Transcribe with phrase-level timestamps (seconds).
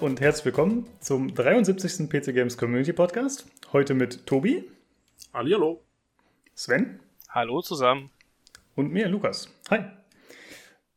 [0.00, 2.08] und herzlich willkommen zum 73.
[2.08, 3.46] PC Games Community Podcast.
[3.72, 4.70] Heute mit Tobi.
[5.32, 5.82] Hallo.
[6.54, 7.00] Sven.
[7.30, 8.10] Hallo zusammen.
[8.76, 9.52] Und mir, Lukas.
[9.70, 9.80] Hi.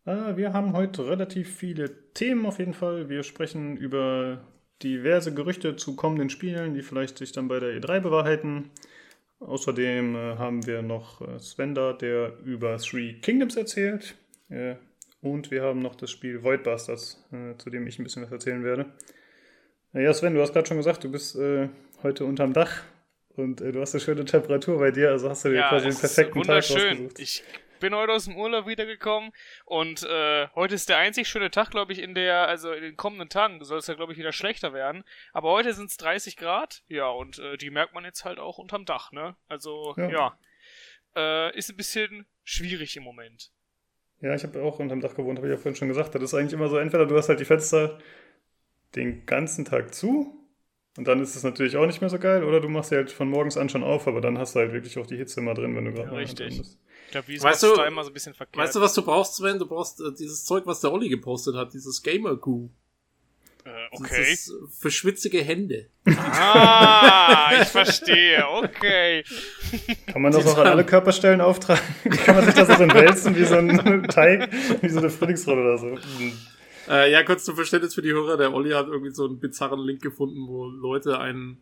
[0.06, 3.10] Äh, wir haben heute relativ viele Themen auf jeden Fall.
[3.10, 4.42] Wir sprechen über
[4.84, 8.70] diverse Gerüchte zu kommenden Spielen, die vielleicht sich dann bei der E3 bewahrheiten.
[9.40, 14.16] Außerdem äh, haben wir noch äh, Sven da, der über Three Kingdoms erzählt.
[15.22, 18.32] Äh, und wir haben noch das Spiel Voidbusters, äh, zu dem ich ein bisschen was
[18.32, 18.92] erzählen werde.
[19.94, 21.70] Ja, Sven, du hast gerade schon gesagt, du bist äh,
[22.02, 22.84] heute unterm Dach
[23.36, 25.90] und äh, du hast eine schöne Temperatur bei dir, also hast du dir ja, quasi
[25.90, 27.20] den perfekten Tag rausgesucht.
[27.20, 27.44] Ich
[27.82, 29.32] bin heute aus dem Urlaub wiedergekommen
[29.66, 32.96] und äh, heute ist der einzig schöne Tag, glaube ich, in der, also in den
[32.96, 35.04] kommenden Tagen soll es ja, glaube ich, wieder schlechter werden.
[35.34, 38.60] Aber heute sind es 30 Grad, ja, und äh, die merkt man jetzt halt auch
[38.60, 39.36] unterm Dach, ne?
[39.50, 40.38] Also, ja, ja
[41.16, 43.52] äh, ist ein bisschen schwierig im Moment.
[44.22, 46.16] Ja, ich habe auch unterm Dach gewohnt, habe ich ja vorhin schon gesagt.
[46.16, 47.98] Das ist eigentlich immer so, entweder du hast halt die Fenster
[48.96, 50.42] den ganzen Tag zu
[50.98, 53.12] und dann ist es natürlich auch nicht mehr so geil, oder du machst sie halt
[53.12, 55.54] von morgens an schon auf, aber dann hast du halt wirklich auch die Hitze immer
[55.54, 56.58] drin, wenn du gerade ja, Richtig.
[56.58, 56.78] bist.
[57.06, 58.62] Ich glaube, wie weißt du, da immer so ein bisschen verkehrt.
[58.62, 59.58] Weißt du, was du brauchst, Sven?
[59.58, 62.70] Du brauchst äh, dieses Zeug, was der Olli gepostet hat, dieses Gamer-Goo.
[63.64, 64.20] Äh, okay.
[64.20, 65.88] Das ist für schwitzige Hände.
[66.06, 68.44] Ah, ich verstehe.
[68.48, 69.24] Okay.
[70.08, 71.82] Kann man das auch an alle Körperstellen auftragen?
[72.26, 74.52] Kann man sich das so wälzen wie so ein Teig,
[74.82, 75.98] wie so eine Frühlingsrolle oder so?
[76.90, 78.38] Äh, ja, kurz zum Verständnis für die Hörer.
[78.38, 81.62] Der Olli hat irgendwie so einen bizarren Link gefunden, wo Leute einen,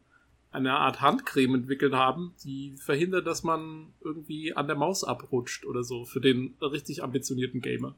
[0.52, 5.84] eine Art Handcreme entwickelt haben, die verhindert, dass man irgendwie an der Maus abrutscht oder
[5.84, 7.96] so für den richtig ambitionierten Gamer.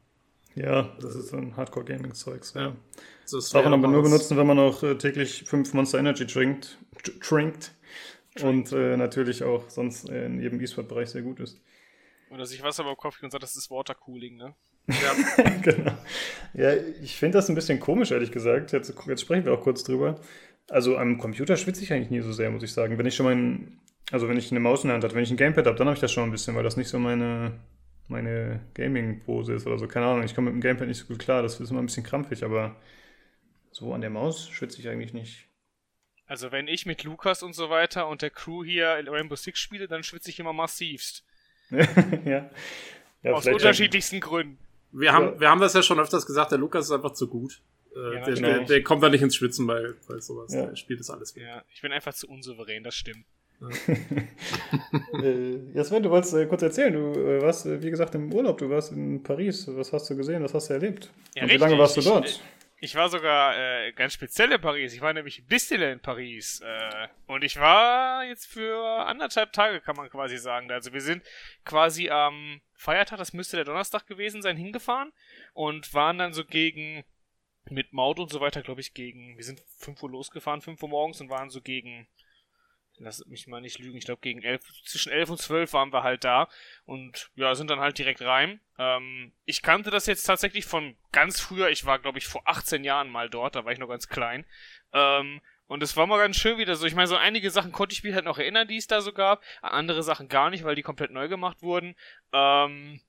[0.55, 2.53] Ja, das ist so ein Hardcore-Gaming-Zeugs.
[2.55, 2.75] Ja.
[3.31, 6.77] Das darf man aber nur benutzen, wenn man auch äh, täglich fünf Monster Energy trinkt.
[7.21, 7.71] trinkt
[8.41, 11.59] und äh, natürlich auch sonst äh, in jedem E-Sport-Bereich sehr gut ist.
[12.29, 14.55] Oder sich Wasser über den Kopf und sagt, das ist Watercooling, ne?
[14.87, 15.93] Ja, genau.
[16.53, 18.71] Ja, ich finde das ein bisschen komisch, ehrlich gesagt.
[18.71, 20.19] Jetzt, jetzt sprechen wir auch kurz drüber.
[20.69, 22.97] Also am Computer schwitze ich eigentlich nie so sehr, muss ich sagen.
[22.97, 23.79] Wenn ich schon mein,
[24.11, 25.87] also wenn ich eine Maus in der Hand habe, wenn ich ein Gamepad habe, dann
[25.87, 27.59] habe ich das schon ein bisschen, weil das nicht so meine,
[28.07, 29.87] meine Gaming-Pose ist oder so.
[29.87, 31.85] Keine Ahnung, ich komme mit dem Gamepad nicht so gut klar, das ist immer ein
[31.85, 32.75] bisschen krampfig, aber
[33.71, 35.47] so an der Maus schwitze ich eigentlich nicht.
[36.25, 39.59] Also wenn ich mit Lukas und so weiter und der Crew hier in Rainbow Six
[39.59, 41.25] spiele, dann schwitze ich immer massivst.
[41.69, 42.49] ja.
[43.23, 43.31] ja.
[43.33, 44.57] Aus unterschiedlichsten Gründen.
[44.93, 47.61] Wir haben, wir haben das ja schon öfters gesagt, der Lukas ist einfach zu gut.
[47.95, 48.47] Äh, ja, der, genau.
[48.47, 50.53] der, der, kommt da nicht ins Schwitzen bei, bei sowas.
[50.53, 50.67] Ja.
[50.67, 51.35] Der spielt das alles.
[51.35, 53.25] Ja, ich bin einfach zu unsouverän, das stimmt.
[55.21, 58.57] äh, Jasmin, du wolltest äh, kurz erzählen, du äh, warst, äh, wie gesagt, im Urlaub,
[58.57, 59.67] du warst in Paris.
[59.67, 61.11] Was hast du gesehen, was hast du erlebt?
[61.35, 62.25] Ja, Und wie lange warst du dort?
[62.27, 62.41] Ich,
[62.79, 64.93] ich war sogar äh, ganz speziell in Paris.
[64.93, 66.61] Ich war nämlich in Disneyland Paris.
[66.61, 70.71] Äh, und ich war jetzt für anderthalb Tage, kann man quasi sagen.
[70.71, 71.23] Also wir sind
[71.63, 75.13] quasi am Feiertag, das müsste der Donnerstag gewesen sein, hingefahren
[75.53, 77.03] und waren dann so gegen
[77.69, 80.89] mit Maut und so weiter, glaube ich, gegen, wir sind 5 Uhr losgefahren, 5 Uhr
[80.89, 82.07] morgens und waren so gegen
[83.03, 86.03] lass mich mal nicht lügen, ich glaube gegen elf, zwischen elf und zwölf waren wir
[86.03, 86.47] halt da
[86.85, 88.59] und ja, sind dann halt direkt rein.
[88.77, 92.83] Ähm, ich kannte das jetzt tatsächlich von ganz früher, ich war glaube ich vor 18
[92.83, 94.45] Jahren mal dort, da war ich noch ganz klein.
[94.93, 96.85] Ähm, und es war mal ganz schön wieder so.
[96.85, 99.13] Ich meine, so einige Sachen konnte ich mich halt noch erinnern, die es da so
[99.13, 99.41] gab.
[99.61, 101.95] Andere Sachen gar nicht, weil die komplett neu gemacht wurden.
[102.33, 102.99] Ähm,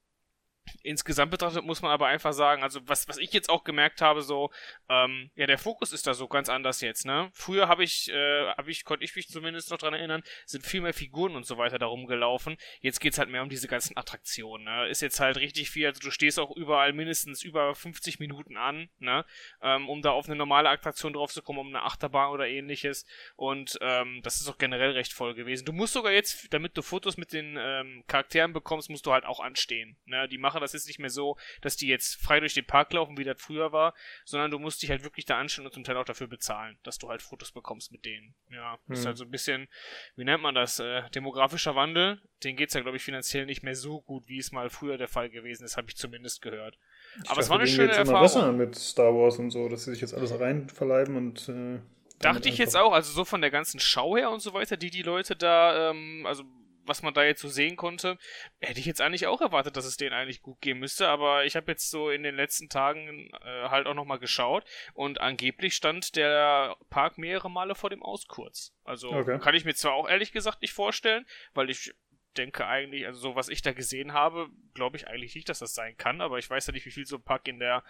[0.82, 4.22] insgesamt betrachtet muss man aber einfach sagen, also was, was ich jetzt auch gemerkt habe,
[4.22, 4.50] so,
[4.88, 7.30] ähm, ja, der Fokus ist da so ganz anders jetzt, ne?
[7.32, 10.80] Früher habe ich, äh, habe ich, konnte ich mich zumindest noch dran erinnern, sind viel
[10.80, 12.56] mehr Figuren und so weiter darum gelaufen.
[12.80, 14.88] Jetzt geht's halt mehr um diese ganzen Attraktionen, ne?
[14.88, 18.88] Ist jetzt halt richtig viel, also du stehst auch überall mindestens über 50 Minuten an,
[18.98, 19.24] ne?
[19.62, 23.04] Ähm, um da auf eine normale Attraktion drauf zu kommen, um eine Achterbahn oder ähnliches.
[23.36, 25.64] Und ähm, das ist auch generell recht voll gewesen.
[25.64, 29.24] Du musst sogar jetzt, damit du Fotos mit den ähm, Charakteren bekommst, musst du halt
[29.24, 30.28] auch anstehen, ne?
[30.28, 33.16] Die machen das ist nicht mehr so, dass die jetzt frei durch den Park laufen,
[33.16, 35.96] wie das früher war, sondern du musst dich halt wirklich da anstellen und zum Teil
[35.96, 38.34] auch dafür bezahlen, dass du halt Fotos bekommst mit denen.
[38.50, 38.94] Ja, hm.
[38.94, 39.68] ist halt so ein bisschen,
[40.16, 42.20] wie nennt man das, äh, demografischer Wandel.
[42.44, 45.08] Den geht's ja, glaube ich, finanziell nicht mehr so gut, wie es mal früher der
[45.08, 46.78] Fall gewesen ist, habe ich zumindest gehört.
[47.22, 48.22] Ich Aber es war eine schöne jetzt Erfahrung.
[48.22, 51.80] Besser mit Star Wars und so, dass sie sich jetzt alles reinverleiben und äh,
[52.22, 54.90] Dachte ich jetzt auch, also so von der ganzen Schau her und so weiter, die
[54.90, 56.44] die Leute da, ähm, also
[56.92, 58.18] was man da jetzt so sehen konnte,
[58.60, 61.56] hätte ich jetzt eigentlich auch erwartet, dass es denen eigentlich gut gehen müsste, aber ich
[61.56, 66.16] habe jetzt so in den letzten Tagen äh, halt auch nochmal geschaut und angeblich stand
[66.16, 68.74] der Park mehrere Male vor dem Auskurz.
[68.84, 69.38] Also okay.
[69.38, 71.24] kann ich mir zwar auch ehrlich gesagt nicht vorstellen,
[71.54, 71.94] weil ich
[72.36, 75.72] denke eigentlich, also so was ich da gesehen habe, glaube ich eigentlich nicht, dass das
[75.72, 77.84] sein kann, aber ich weiß ja nicht, wie viel so ein Park in der,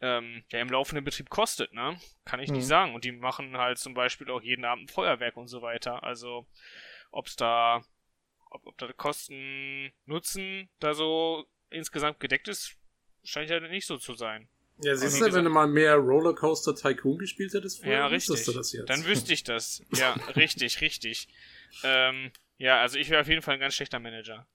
[0.00, 2.00] ähm, ja, im laufenden Betrieb kostet, ne?
[2.24, 2.56] Kann ich mhm.
[2.56, 2.94] nicht sagen.
[2.94, 6.02] Und die machen halt zum Beispiel auch jeden Abend Feuerwerk und so weiter.
[6.02, 6.46] Also,
[7.10, 7.82] ob es da
[8.56, 12.76] ob, ob da Kosten Nutzen da so insgesamt gedeckt ist,
[13.24, 14.48] scheint ja nicht so zu sein.
[14.82, 18.44] Ja, siehst du, wenn du mal mehr Rollercoaster Tycoon gespielt hättest, vorher, ja, richtig.
[18.44, 18.90] Du das jetzt.
[18.90, 19.82] Dann wüsste ich das.
[19.96, 21.28] Ja, richtig, richtig.
[21.82, 24.46] Ähm, ja, also ich wäre auf jeden Fall ein ganz schlechter Manager.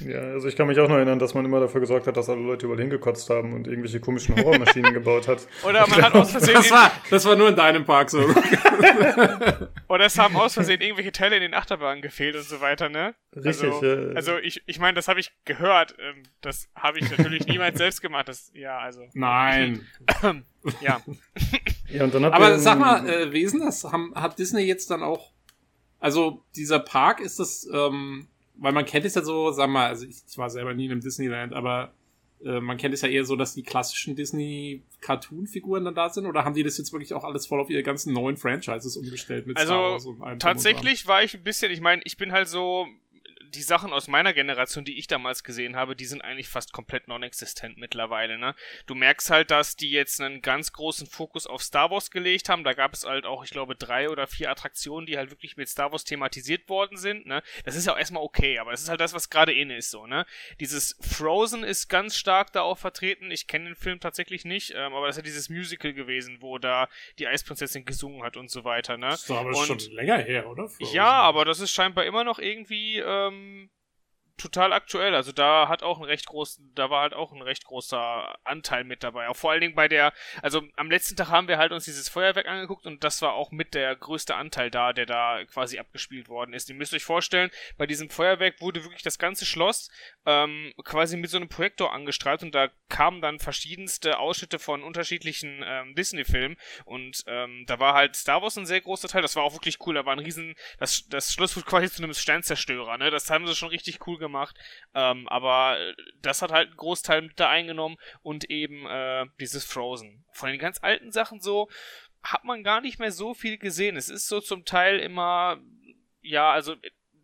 [0.00, 2.28] Ja, also ich kann mich auch noch erinnern, dass man immer dafür gesorgt hat, dass
[2.28, 5.48] alle Leute überall hingekotzt haben und irgendwelche komischen Horrormaschinen gebaut hat.
[5.66, 6.54] Oder man hat aus Versehen.
[6.54, 8.18] Das war, das war nur in deinem Park so.
[9.88, 13.14] Oder es haben aus Versehen irgendwelche Teile in den Achterbahnen gefehlt und so weiter, ne?
[13.34, 13.72] Richtig.
[13.72, 14.12] Also, ja.
[14.14, 15.96] also ich, ich meine, das habe ich gehört.
[15.98, 18.28] Ähm, das habe ich natürlich niemals selbst gemacht.
[18.28, 19.08] Das, ja, also.
[19.14, 19.86] Nein.
[20.82, 21.00] ja.
[21.88, 23.84] ja und dann hat Aber sag mal, äh, wie ist denn das?
[23.84, 25.32] Haben, hat Disney jetzt dann auch.
[26.00, 27.66] Also dieser Park ist das.
[27.72, 30.86] Ähm, weil man kennt es ja so, sag mal, also ich, ich war selber nie
[30.86, 31.92] in einem Disneyland, aber
[32.44, 36.44] äh, man kennt es ja eher so, dass die klassischen Disney-Cartoon-Figuren dann da sind, oder
[36.44, 39.56] haben die das jetzt wirklich auch alles voll auf ihre ganzen neuen Franchises umgestellt mit
[39.56, 42.48] also, Star Wars und allem tatsächlich war ich ein bisschen, ich meine, ich bin halt
[42.48, 42.86] so
[43.54, 47.08] die Sachen aus meiner Generation, die ich damals gesehen habe, die sind eigentlich fast komplett
[47.08, 48.54] non-existent mittlerweile, ne?
[48.86, 52.64] Du merkst halt, dass die jetzt einen ganz großen Fokus auf Star Wars gelegt haben.
[52.64, 55.68] Da gab es halt auch, ich glaube, drei oder vier Attraktionen, die halt wirklich mit
[55.68, 57.42] Star Wars thematisiert worden sind, ne?
[57.64, 59.90] Das ist ja auch erstmal okay, aber das ist halt das, was gerade in ist,
[59.90, 60.26] so, ne?
[60.60, 63.30] Dieses Frozen ist ganz stark da auch vertreten.
[63.30, 66.58] Ich kenne den Film tatsächlich nicht, ähm, aber das ist ja dieses Musical gewesen, wo
[66.58, 69.10] da die Eisprinzessin gesungen hat und so weiter, ne?
[69.10, 70.68] Das ist aber und, schon länger her, oder?
[70.68, 70.94] Frozen.
[70.94, 73.70] Ja, aber das ist scheinbar immer noch irgendwie, ähm, ähm,
[74.36, 75.14] total aktuell.
[75.14, 78.84] Also da hat auch ein recht großen, da war halt auch ein recht großer Anteil
[78.84, 79.28] mit dabei.
[79.28, 82.08] Auch vor allen Dingen bei der, also am letzten Tag haben wir halt uns dieses
[82.08, 86.28] Feuerwerk angeguckt und das war auch mit der größte Anteil da, der da quasi abgespielt
[86.28, 86.68] worden ist.
[86.68, 89.90] Ihr müsst euch vorstellen, bei diesem Feuerwerk wurde wirklich das ganze Schloss
[90.26, 95.62] ähm, quasi mit so einem Projektor angestrahlt und da kamen dann verschiedenste Ausschnitte von unterschiedlichen
[95.64, 99.22] ähm, Disney-Filmen und ähm, da war halt Star Wars ein sehr großer Teil.
[99.22, 99.94] Das war auch wirklich cool.
[99.94, 102.98] Da war ein riesen, das, das Schloss wurde quasi zu einem Sternzerstörer.
[102.98, 104.23] Ne, das haben sie schon richtig cool gemacht.
[104.94, 105.78] Ähm, aber
[106.20, 110.24] das hat halt einen Großteil mit da eingenommen und eben äh, dieses Frozen.
[110.32, 111.68] Von den ganz alten Sachen so
[112.22, 113.96] hat man gar nicht mehr so viel gesehen.
[113.96, 115.60] Es ist so zum Teil immer,
[116.22, 116.74] ja, also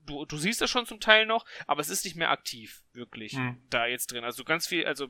[0.06, 3.32] du, du siehst das schon zum Teil noch, aber es ist nicht mehr aktiv, wirklich,
[3.32, 3.62] hm.
[3.70, 4.25] da jetzt drin.
[4.25, 5.08] Also ganz viel, also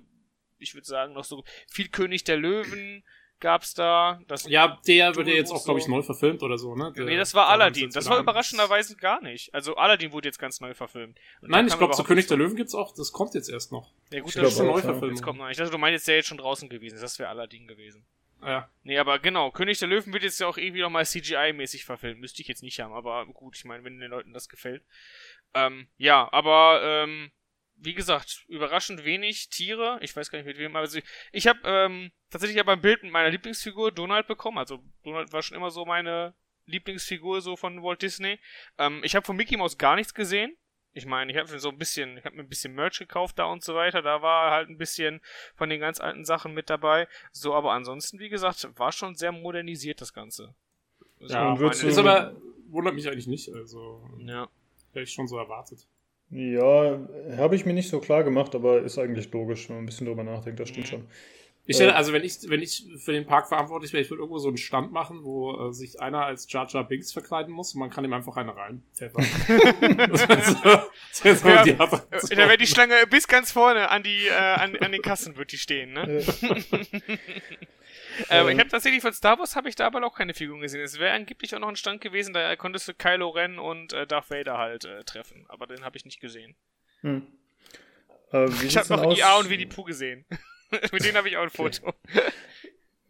[0.59, 3.05] ich würde sagen, noch so viel König der Löwen,
[3.41, 4.21] gab's da.
[4.29, 6.93] Das ja, der wird ja jetzt auch, glaube ich, neu verfilmt oder so, ne?
[6.97, 7.91] Der, nee, das war Aladdin.
[7.91, 9.53] Das war überraschenderweise gar nicht.
[9.55, 11.19] Also Aladdin wurde jetzt ganz neu verfilmt.
[11.41, 13.91] Und Nein, ich glaube, zu König der Löwen gibt's auch, das kommt jetzt erst noch.
[14.13, 15.17] Ja gut, ich das ist eine Neuverfilmung.
[15.17, 15.53] Das kommt noch nicht.
[15.53, 16.99] Ich dachte, du meinst, der jetzt schon draußen gewesen.
[17.01, 18.05] Das wäre Aladdin gewesen.
[18.43, 18.71] Ja.
[18.85, 22.21] Nee, aber genau, König der Löwen wird jetzt ja auch irgendwie nochmal CGI-mäßig verfilmt.
[22.21, 24.83] Müsste ich jetzt nicht haben, aber gut, ich meine, wenn den Leuten das gefällt.
[25.53, 27.31] Ähm, ja, aber ähm,
[27.83, 29.99] wie gesagt, überraschend wenig Tiere.
[30.03, 31.01] Ich weiß gar nicht mit wem, aber also
[31.33, 34.59] ich habe ähm, tatsächlich aber ein Bild mit meiner Lieblingsfigur Donald bekommen.
[34.59, 36.35] Also Donald war schon immer so meine
[36.67, 38.39] Lieblingsfigur so von Walt Disney.
[38.79, 40.57] Ähm, ich habe von Mickey Mouse gar nichts gesehen.
[40.93, 43.45] Ich meine, ich habe so ein bisschen, ich habe mir ein bisschen Merch gekauft da
[43.45, 44.03] und so weiter.
[44.03, 45.21] Da war halt ein bisschen
[45.55, 47.09] von den ganz alten Sachen mit dabei.
[47.33, 50.55] So, aber ansonsten, wie gesagt, war schon sehr modernisiert das Ganze.
[51.21, 52.37] ja, meine, ist aber
[52.67, 53.55] wundert mich eigentlich nicht.
[53.55, 54.49] Also ja.
[54.91, 55.87] hätte ich schon so erwartet.
[56.31, 57.01] Ja,
[57.37, 60.07] habe ich mir nicht so klar gemacht, aber ist eigentlich logisch, wenn man ein bisschen
[60.07, 60.91] drüber nachdenkt, das stimmt mhm.
[60.91, 61.07] schon.
[61.67, 64.23] Ich hätte, äh, also wenn ich, wenn ich für den Park verantwortlich wäre, ich würde
[64.23, 67.75] irgendwo so einen Stand machen, wo äh, sich einer als Jar Jar Binks verkleiden muss
[67.75, 68.83] und man kann ihm einfach eine rein.
[68.99, 69.13] das
[71.23, 75.03] so ja, da wäre die Schlange bis ganz vorne an die, äh, an, an den
[75.03, 76.25] Kassen wird die stehen, ne?
[78.29, 80.83] Ähm, ich habe tatsächlich von Star Wars habe ich da aber auch keine Figuren gesehen.
[80.83, 84.07] Es wäre angeblich auch noch ein Stand gewesen, da konntest du Kylo Ren und äh,
[84.07, 85.47] Darth Vader halt äh, treffen.
[85.49, 86.57] Aber den habe ich nicht gesehen.
[87.01, 87.27] Hm.
[88.33, 89.19] Äh, ich habe noch aus?
[89.19, 90.25] IA und Winnie Pooh gesehen.
[90.93, 91.95] Mit denen habe ich auch ein Foto.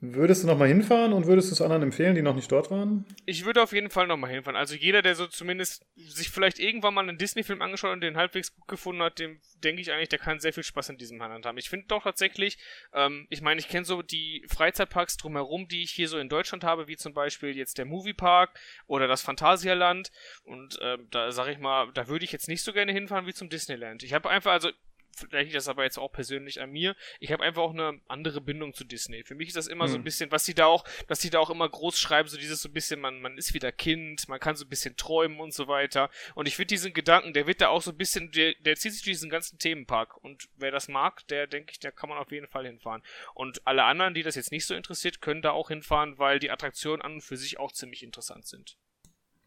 [0.03, 3.05] Würdest du nochmal hinfahren und würdest du es anderen empfehlen, die noch nicht dort waren?
[3.27, 4.57] Ich würde auf jeden Fall nochmal hinfahren.
[4.57, 8.55] Also jeder, der so zumindest sich vielleicht irgendwann mal einen Disney-Film angeschaut und den halbwegs
[8.55, 11.43] gut gefunden hat, dem denke ich eigentlich, der kann sehr viel Spaß in diesem Handel
[11.45, 11.59] haben.
[11.59, 12.57] Ich finde doch tatsächlich,
[12.95, 16.65] ähm, ich meine, ich kenne so die Freizeitparks drumherum, die ich hier so in Deutschland
[16.65, 20.11] habe, wie zum Beispiel jetzt der Moviepark oder das Phantasialand.
[20.45, 23.35] Und äh, da sage ich mal, da würde ich jetzt nicht so gerne hinfahren wie
[23.35, 24.03] zum Disneyland.
[24.03, 24.71] Ich habe einfach, also
[25.17, 26.97] vielleicht liegt das aber jetzt auch persönlich an mir.
[27.19, 29.23] Ich habe einfach auch eine andere Bindung zu Disney.
[29.25, 29.91] Für mich ist das immer hm.
[29.93, 32.37] so ein bisschen, was sie da auch, dass sie da auch immer groß schreiben, so
[32.37, 35.41] dieses so ein bisschen, man, man ist wieder Kind, man kann so ein bisschen träumen
[35.41, 36.11] und so weiter.
[36.35, 38.93] Und ich finde diesen Gedanken, der wird da auch so ein bisschen, der, der zieht
[38.93, 40.23] sich durch diesen ganzen Themenpark.
[40.23, 43.03] Und wer das mag, der denke ich, der kann man auf jeden Fall hinfahren.
[43.35, 46.51] Und alle anderen, die das jetzt nicht so interessiert, können da auch hinfahren, weil die
[46.51, 48.77] Attraktionen an und für sich auch ziemlich interessant sind.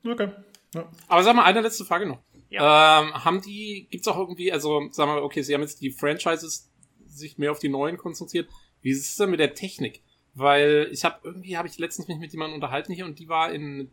[0.06, 0.30] Okay.
[0.74, 0.90] Ja.
[1.08, 2.20] Aber sag mal, eine letzte Frage noch.
[2.50, 3.02] Ja.
[3.02, 6.72] Ähm, haben die, gibt's auch irgendwie, also sagen wir, okay, sie haben jetzt die Franchises
[7.08, 8.50] sich mehr auf die neuen konzentriert.
[8.82, 10.02] Wie ist es denn mit der Technik?
[10.36, 13.52] Weil ich habe irgendwie habe ich letztens mich mit jemandem unterhalten hier und die war
[13.52, 13.92] in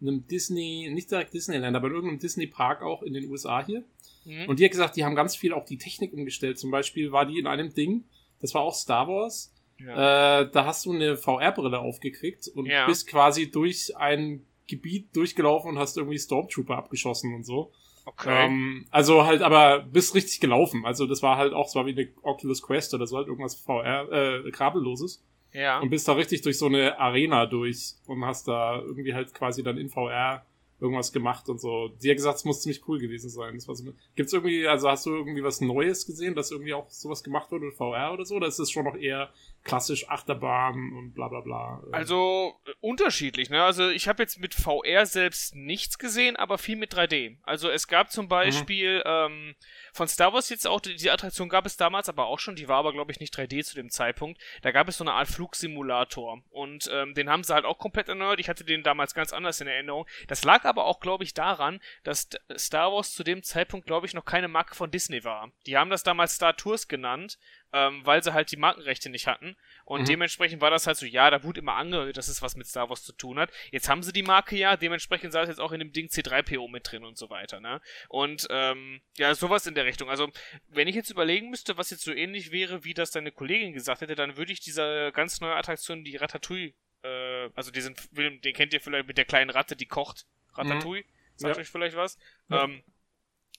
[0.00, 3.84] einem Disney, nicht direkt Disneyland, aber in irgendeinem Disney Park auch in den USA hier.
[4.24, 4.48] Mhm.
[4.48, 6.58] Und die hat gesagt, die haben ganz viel auch die Technik umgestellt.
[6.58, 8.04] Zum Beispiel war die in einem Ding,
[8.40, 9.52] das war auch Star Wars.
[9.78, 10.40] Ja.
[10.40, 12.86] Äh, da hast du eine VR-Brille aufgekriegt und ja.
[12.86, 14.44] bist quasi durch ein
[14.76, 17.72] Gebiet durchgelaufen und hast irgendwie Stormtrooper abgeschossen und so.
[18.04, 18.46] Okay.
[18.46, 20.84] Ähm, also halt, aber bist richtig gelaufen.
[20.84, 23.54] Also das war halt auch, es war wie eine Oculus Quest oder so halt irgendwas
[23.54, 25.24] VR, äh, kabelloses.
[25.52, 25.80] Ja.
[25.80, 29.62] Und bist da richtig durch so eine Arena durch und hast da irgendwie halt quasi
[29.62, 30.44] dann in VR
[30.80, 31.90] irgendwas gemacht und so.
[31.98, 33.54] Sie hat gesagt, es muss ziemlich cool gewesen sein.
[33.54, 33.84] Das war so,
[34.16, 37.66] gibt's irgendwie, also hast du irgendwie was Neues gesehen, dass irgendwie auch sowas gemacht wurde
[37.66, 38.34] in VR oder so?
[38.36, 39.30] Oder ist es schon noch eher
[39.64, 41.82] klassisch Achterbahn und bla bla bla.
[41.92, 43.62] Also äh, unterschiedlich, ne?
[43.62, 47.36] Also ich habe jetzt mit VR selbst nichts gesehen, aber viel mit 3D.
[47.42, 49.02] Also es gab zum Beispiel mhm.
[49.06, 49.54] ähm,
[49.92, 52.68] von Star Wars jetzt auch, die, die Attraktion gab es damals aber auch schon, die
[52.68, 54.40] war aber glaube ich nicht 3D zu dem Zeitpunkt.
[54.62, 58.08] Da gab es so eine Art Flugsimulator und ähm, den haben sie halt auch komplett
[58.08, 58.40] erneuert.
[58.40, 60.06] Ich hatte den damals ganz anders in Erinnerung.
[60.26, 64.14] Das lag aber auch glaube ich daran, dass Star Wars zu dem Zeitpunkt glaube ich
[64.14, 65.52] noch keine Marke von Disney war.
[65.66, 67.38] Die haben das damals Star Tours genannt
[67.72, 69.56] ähm, weil sie halt die Markenrechte nicht hatten.
[69.84, 70.06] Und mhm.
[70.06, 72.88] dementsprechend war das halt so, ja, da wurde immer angehört, dass es was mit Star
[72.88, 73.50] Wars zu tun hat.
[73.70, 76.70] Jetzt haben sie die Marke ja, dementsprechend sei es jetzt auch in dem Ding C3PO
[76.70, 77.80] mit drin und so weiter, ne?
[78.08, 80.10] Und ähm, ja, sowas in der Richtung.
[80.10, 80.30] Also,
[80.68, 84.02] wenn ich jetzt überlegen müsste, was jetzt so ähnlich wäre, wie das deine Kollegin gesagt
[84.02, 88.54] hätte, dann würde ich dieser ganz neue Attraktion, die Ratatouille, äh, also diesen Film, den
[88.54, 90.26] kennt ihr vielleicht mit der kleinen Ratte, die kocht.
[90.54, 91.06] Ratatouille, mhm.
[91.36, 91.62] sagt ja.
[91.62, 92.18] euch vielleicht was.
[92.48, 92.64] Ja.
[92.64, 92.82] Ähm,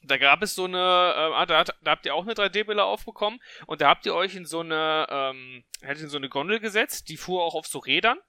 [0.03, 3.39] da gab es so eine, äh, da, hat, da habt ihr auch eine 3D-Brille aufbekommen
[3.65, 7.17] und da habt ihr euch in so eine, ähm, in so eine Gondel gesetzt, die
[7.17, 8.19] fuhr auch auf so Rädern.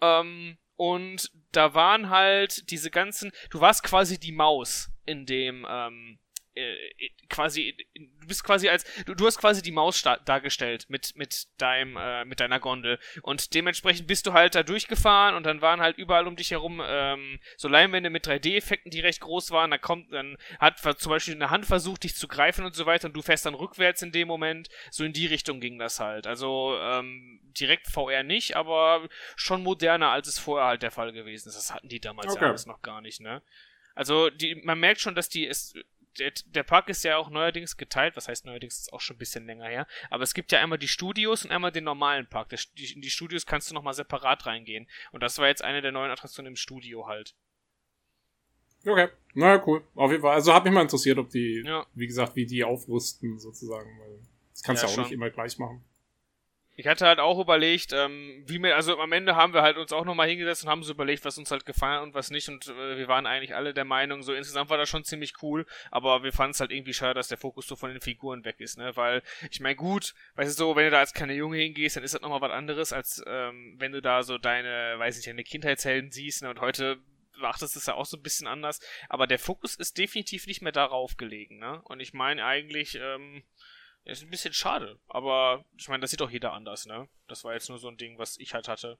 [0.00, 6.18] Ähm, und da waren halt diese ganzen, du warst quasi die Maus in dem, ähm,
[6.54, 11.46] äh, quasi, du bist quasi als, du, du hast quasi die Maus dargestellt mit, mit
[11.58, 12.98] deinem, äh, mit deiner Gondel.
[13.22, 16.80] Und dementsprechend bist du halt da durchgefahren und dann waren halt überall um dich herum
[16.84, 19.70] ähm, so Leinwände mit 3D-Effekten, die recht groß waren.
[19.70, 23.08] Da kommt, dann hat zum Beispiel eine Hand versucht, dich zu greifen und so weiter
[23.08, 24.68] und du fährst dann rückwärts in dem Moment.
[24.90, 26.26] So in die Richtung ging das halt.
[26.26, 31.48] Also ähm, direkt VR nicht, aber schon moderner, als es vorher halt der Fall gewesen
[31.48, 31.56] ist.
[31.56, 32.42] Das hatten die damals okay.
[32.44, 33.42] ja alles noch gar nicht, ne?
[33.94, 35.74] Also die, man merkt schon, dass die es
[36.18, 39.18] der, der Park ist ja auch neuerdings geteilt, was heißt neuerdings, ist auch schon ein
[39.18, 42.52] bisschen länger her, aber es gibt ja einmal die Studios und einmal den normalen Park.
[42.52, 44.88] in die Studios kannst du nochmal separat reingehen.
[45.12, 47.34] Und das war jetzt eine der neuen Attraktionen im Studio halt.
[48.86, 49.82] Okay, naja, cool.
[49.94, 50.34] Auf jeden Fall.
[50.34, 51.86] Also hat mich mal interessiert, ob die, ja.
[51.94, 54.18] wie gesagt, wie die aufrüsten sozusagen, weil
[54.50, 55.04] das kannst du ja, ja auch schon.
[55.04, 55.82] nicht immer gleich machen.
[56.76, 59.92] Ich hatte halt auch überlegt, ähm, wie mir, also am Ende haben wir halt uns
[59.92, 62.48] auch nochmal hingesetzt und haben so überlegt, was uns halt gefallen und was nicht.
[62.48, 65.66] Und äh, wir waren eigentlich alle der Meinung, so insgesamt war das schon ziemlich cool,
[65.90, 68.60] aber wir fanden es halt irgendwie schade, dass der Fokus so von den Figuren weg
[68.60, 71.58] ist, ne, weil ich meine, gut, weißt du so, wenn du da als kleiner Junge
[71.58, 75.18] hingehst, dann ist das nochmal was anderes, als ähm, wenn du da so deine, weiß
[75.18, 76.98] ich, deine Kindheitshelden siehst, ne, und heute
[77.36, 80.72] macht es ja auch so ein bisschen anders, aber der Fokus ist definitiv nicht mehr
[80.72, 83.44] darauf gelegen, ne, und ich meine eigentlich, ähm,
[84.04, 87.08] ist ein bisschen schade, aber ich meine, das sieht doch jeder anders, ne?
[87.28, 88.98] Das war jetzt nur so ein Ding, was ich halt hatte.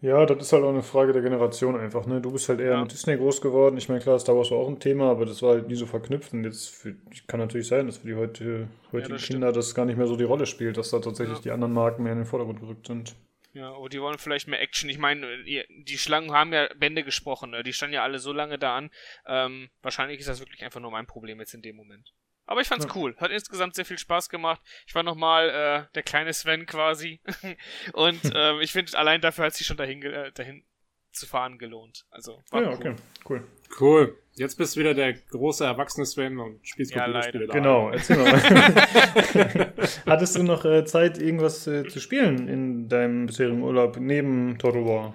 [0.00, 2.20] Ja, das ist halt auch eine Frage der Generation einfach, ne?
[2.20, 2.80] Du bist halt eher ja.
[2.80, 3.76] mit Disney groß geworden.
[3.76, 5.86] Ich meine, klar, Star Wars war auch ein Thema, aber das war halt nie so
[5.86, 6.32] verknüpft.
[6.32, 6.94] Und jetzt für,
[7.26, 10.14] kann natürlich sein, dass für die heute, heutigen ja, Kinder das gar nicht mehr so
[10.14, 11.42] die Rolle spielt, dass da tatsächlich ja.
[11.42, 13.16] die anderen Marken mehr in den Vordergrund gerückt sind.
[13.54, 14.88] Ja, aber die wollen vielleicht mehr Action.
[14.88, 17.64] Ich meine, die Schlangen haben ja Bände gesprochen, ne?
[17.64, 18.90] Die standen ja alle so lange da an.
[19.26, 22.14] Ähm, wahrscheinlich ist das wirklich einfach nur mein Problem jetzt in dem Moment.
[22.48, 22.96] Aber ich fand's ja.
[22.96, 23.14] cool.
[23.18, 24.60] Hat insgesamt sehr viel Spaß gemacht.
[24.86, 27.20] Ich war nochmal äh, der kleine Sven quasi.
[27.92, 30.64] Und äh, ich finde, allein dafür hat sich schon dahin, äh, dahin
[31.12, 32.06] zu fahren gelohnt.
[32.10, 32.74] Also, war ja, cool.
[32.74, 32.94] okay,
[33.28, 33.44] cool.
[33.78, 34.18] Cool.
[34.32, 37.48] Jetzt bist du wieder der große erwachsene Sven und spielst ja, Computerspiele.
[37.48, 38.40] Genau, erzähl mal.
[40.06, 44.86] Hattest du noch äh, Zeit, irgendwas äh, zu spielen in deinem bisherigen Urlaub neben Total
[44.86, 45.14] War?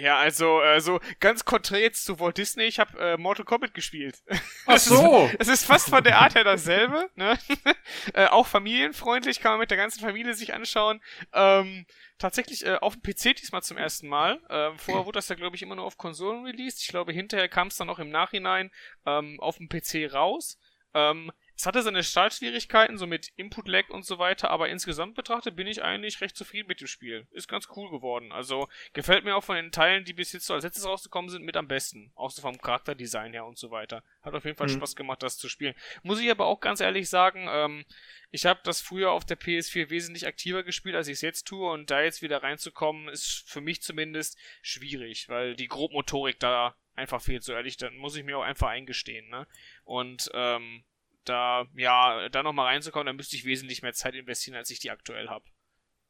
[0.00, 3.74] Ja, also äh, so ganz konträr jetzt zu Walt Disney, ich habe äh, Mortal Kombat
[3.74, 4.22] gespielt.
[4.66, 5.28] Ach so.
[5.38, 7.38] Es ist, ist, fast von der Art her dasselbe, ne?
[8.14, 11.02] äh, auch familienfreundlich, kann man mit der ganzen Familie sich anschauen.
[11.34, 11.84] Ähm,
[12.18, 14.40] tatsächlich äh, auf dem PC diesmal zum ersten Mal.
[14.48, 16.80] Ähm, vorher wurde das ja, glaube ich, immer nur auf Konsolen released.
[16.80, 18.70] Ich glaube, hinterher kam es dann auch im Nachhinein
[19.04, 20.58] ähm, auf dem PC raus.
[20.94, 21.30] Ähm,
[21.60, 25.82] es hatte seine Startschwierigkeiten, so mit Input-Lag und so weiter, aber insgesamt betrachtet bin ich
[25.82, 27.26] eigentlich recht zufrieden mit dem Spiel.
[27.32, 28.32] Ist ganz cool geworden.
[28.32, 31.44] Also gefällt mir auch von den Teilen, die bis jetzt so als letztes rausgekommen sind,
[31.44, 32.12] mit am besten.
[32.14, 34.02] Auch so vom Charakterdesign her und so weiter.
[34.22, 34.76] Hat auf jeden Fall mhm.
[34.76, 35.74] Spaß gemacht, das zu spielen.
[36.02, 37.84] Muss ich aber auch ganz ehrlich sagen, ähm,
[38.30, 41.70] ich habe das früher auf der PS4 wesentlich aktiver gespielt, als ich es jetzt tue
[41.70, 47.20] und da jetzt wieder reinzukommen, ist für mich zumindest schwierig, weil die Grobmotorik da einfach
[47.20, 49.46] fehlt, so ehrlich, dann muss ich mir auch einfach eingestehen, ne?
[49.84, 50.84] Und ähm,
[51.24, 54.90] da, ja, da nochmal reinzukommen, dann müsste ich wesentlich mehr Zeit investieren, als ich die
[54.90, 55.44] aktuell habe.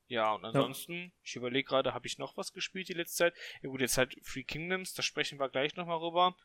[0.06, 1.10] Ja, und ansonsten, ja.
[1.22, 3.34] ich überlege gerade, habe ich noch was gespielt die letzte Zeit?
[3.62, 6.36] Ja gut, jetzt halt Free Kingdoms, da sprechen wir gleich nochmal rüber.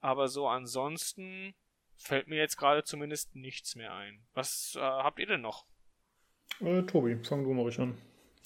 [0.00, 1.54] Aber so ansonsten
[1.96, 4.24] fällt mir jetzt gerade zumindest nichts mehr ein.
[4.32, 5.66] Was äh, habt ihr denn noch?
[6.60, 7.98] Äh, Tobi, fang du mal ruhig an.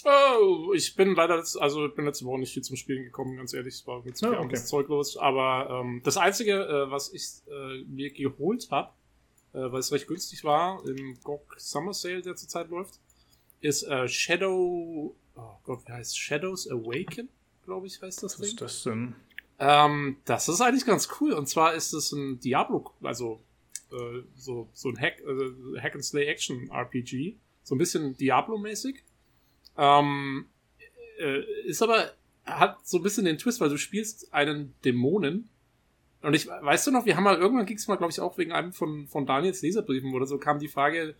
[0.06, 3.54] Oh, ich bin leider, also ich bin letzte Woche nicht viel zum Spielen gekommen, ganz
[3.54, 4.44] ehrlich, es war mit zu Ah, viel okay.
[4.44, 5.16] anderes Zeug los.
[5.16, 8.92] Aber ähm, das Einzige, äh, was ich äh, mir geholt habe,
[9.58, 13.00] weil es recht günstig war, im GOG Summer Sale, der zurzeit läuft,
[13.60, 17.28] ist äh, Shadow, oh Gott, wie heißt Shadows Awaken,
[17.64, 18.48] glaube ich, heißt das Was Ding.
[18.50, 19.14] ist das denn?
[19.58, 21.32] Ähm, das ist eigentlich ganz cool.
[21.32, 23.40] Und zwar ist es ein Diablo, also
[23.92, 27.36] äh, so, so ein Hack, äh, Hack and Slay Action RPG.
[27.62, 29.02] So ein bisschen Diablo-mäßig.
[29.76, 30.46] Ähm,
[31.18, 32.12] äh, ist aber,
[32.44, 35.48] hat so ein bisschen den Twist, weil du spielst einen Dämonen.
[36.24, 38.38] Und ich, weißt du noch, wir haben mal, irgendwann ging es mal, glaube ich, auch
[38.38, 41.14] wegen einem von, von Daniels Leserbriefen oder so, kam die Frage,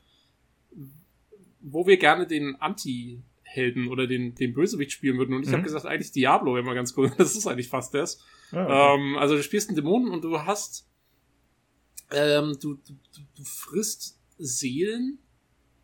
[1.61, 5.34] wo wir gerne den Anti-Helden oder den, den Bösewicht spielen würden.
[5.34, 5.54] Und ich Mhm.
[5.54, 7.11] habe gesagt, eigentlich Diablo wäre mal ganz cool.
[7.18, 8.23] Das ist eigentlich fast das.
[8.52, 8.66] Okay.
[8.68, 10.87] Ähm, also du spielst einen Dämonen und du hast,
[12.11, 15.18] ähm, du, du, du- du frisst Seelen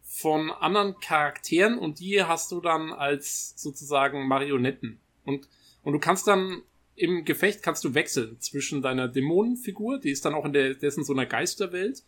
[0.02, 4.98] von anderen Charakteren und die hast du dann als sozusagen Marionetten.
[5.24, 5.48] Und,
[5.82, 6.62] und du kannst dann
[7.00, 11.04] im Gefecht kannst du wechseln zwischen deiner Dämonenfigur, die ist dann auch in der, in
[11.04, 12.04] so einer Geisterwelt,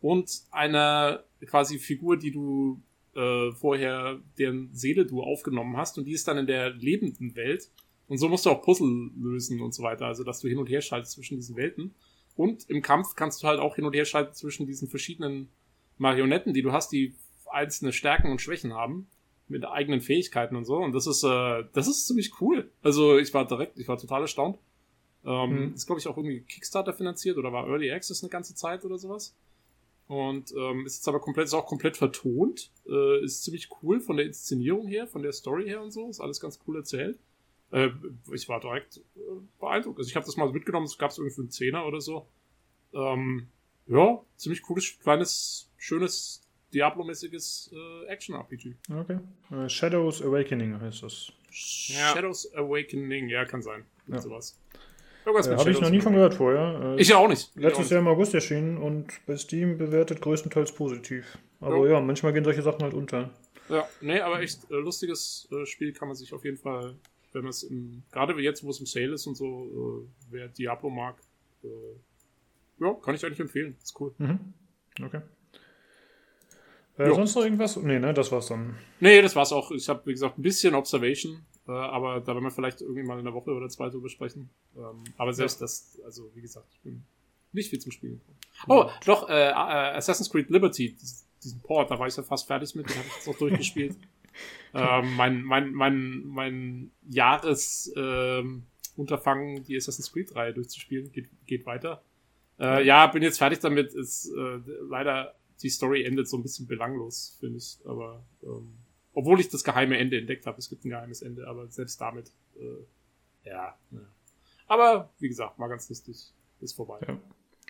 [0.00, 2.82] und einer quasi Figur, die du
[3.14, 7.70] äh, vorher, deren Seele du aufgenommen hast, und die ist dann in der lebenden Welt.
[8.06, 10.68] Und so musst du auch Puzzle lösen und so weiter, also dass du hin und
[10.68, 11.94] her schaltest zwischen diesen Welten.
[12.36, 15.48] Und im Kampf kannst du halt auch hin und her schalten zwischen diesen verschiedenen
[15.96, 17.14] Marionetten, die du hast, die
[17.50, 19.06] einzelne Stärken und Schwächen haben,
[19.48, 20.76] mit eigenen Fähigkeiten und so.
[20.76, 22.70] Und das ist, äh, das ist ziemlich cool.
[22.82, 24.58] Also ich war direkt, ich war total erstaunt.
[25.24, 25.74] Ähm, Mhm.
[25.74, 28.98] Ist, glaube ich, auch irgendwie Kickstarter finanziert oder war Early Access eine ganze Zeit oder
[28.98, 29.34] sowas.
[30.06, 32.70] Und ähm, ist jetzt aber komplett, ist auch komplett vertont.
[32.86, 36.08] Äh, ist ziemlich cool von der Inszenierung her, von der Story her und so.
[36.08, 37.18] Ist alles ganz cool erzählt.
[37.70, 37.88] Äh,
[38.32, 39.20] ich war direkt äh,
[39.58, 39.98] beeindruckt.
[39.98, 42.26] Also ich habe das mal mitgenommen, es gab es irgendwie für einen Zehner oder so.
[42.92, 43.48] Ähm,
[43.86, 46.43] ja, ziemlich cooles, kleines, schönes,
[46.74, 48.74] Diablo-mäßiges äh, Action-RPG.
[49.00, 49.18] okay.
[49.50, 51.32] Äh, Shadows Awakening heißt das.
[51.86, 52.12] Ja.
[52.12, 53.84] Shadows Awakening, ja, kann sein.
[54.08, 54.18] Ja.
[54.20, 54.58] Sowas.
[55.24, 56.96] Irgendwas Äh, Habe ich noch nie von gehört vorher.
[56.98, 57.50] Äh, Ich auch nicht.
[57.56, 61.38] Letztes ich Jahr im August erschienen und bei Steam bewertet größtenteils positiv.
[61.60, 61.94] Aber Ja.
[61.94, 63.30] ja, manchmal gehen solche Sachen halt unter.
[63.70, 66.96] Ja, nee, aber echt äh, lustiges äh, Spiel kann man sich auf jeden Fall,
[67.32, 70.48] wenn man es im, gerade jetzt, wo es im Sale ist und so, äh, wer
[70.48, 71.16] Diablo mag,
[71.62, 71.68] äh,
[72.84, 73.76] ja, kann ich eigentlich empfehlen.
[73.82, 74.12] Ist cool.
[74.18, 74.52] Mhm.
[75.02, 75.22] Okay.
[76.96, 77.76] Äh, sonst noch irgendwas?
[77.76, 78.76] Nee, ne, das war's dann.
[79.00, 79.70] Nee, das war's auch.
[79.72, 83.18] Ich habe, wie gesagt, ein bisschen Observation, äh, aber da werden wir vielleicht irgendwie mal
[83.18, 84.48] in der Woche oder zwei drüber sprechen.
[84.76, 87.02] Ähm, aber selbst das, also wie gesagt, ich bin
[87.52, 88.38] nicht viel zum Spielen gekommen.
[88.68, 92.46] Oh, doch, äh, äh, Assassin's Creed Liberty, dies- diesen Port, da war ich ja fast
[92.46, 93.96] fertig mit, den habe ich jetzt noch durchgespielt.
[94.74, 98.64] ähm, mein, mein, mein, mein Jahres ähm,
[98.96, 102.02] Unterfangen, die Assassin's Creed-Reihe durchzuspielen, geht, geht weiter.
[102.60, 103.92] Äh, ja, bin jetzt fertig damit.
[103.94, 107.78] Ist äh, leider die Story endet so ein bisschen belanglos, finde ich.
[107.86, 108.74] Aber ähm,
[109.14, 112.30] obwohl ich das geheime Ende entdeckt habe, es gibt ein geheimes Ende, aber selbst damit,
[112.56, 114.00] äh, ja, ja.
[114.66, 116.32] Aber wie gesagt, war ganz lustig.
[116.60, 116.98] Ist vorbei.
[117.06, 117.18] Ja.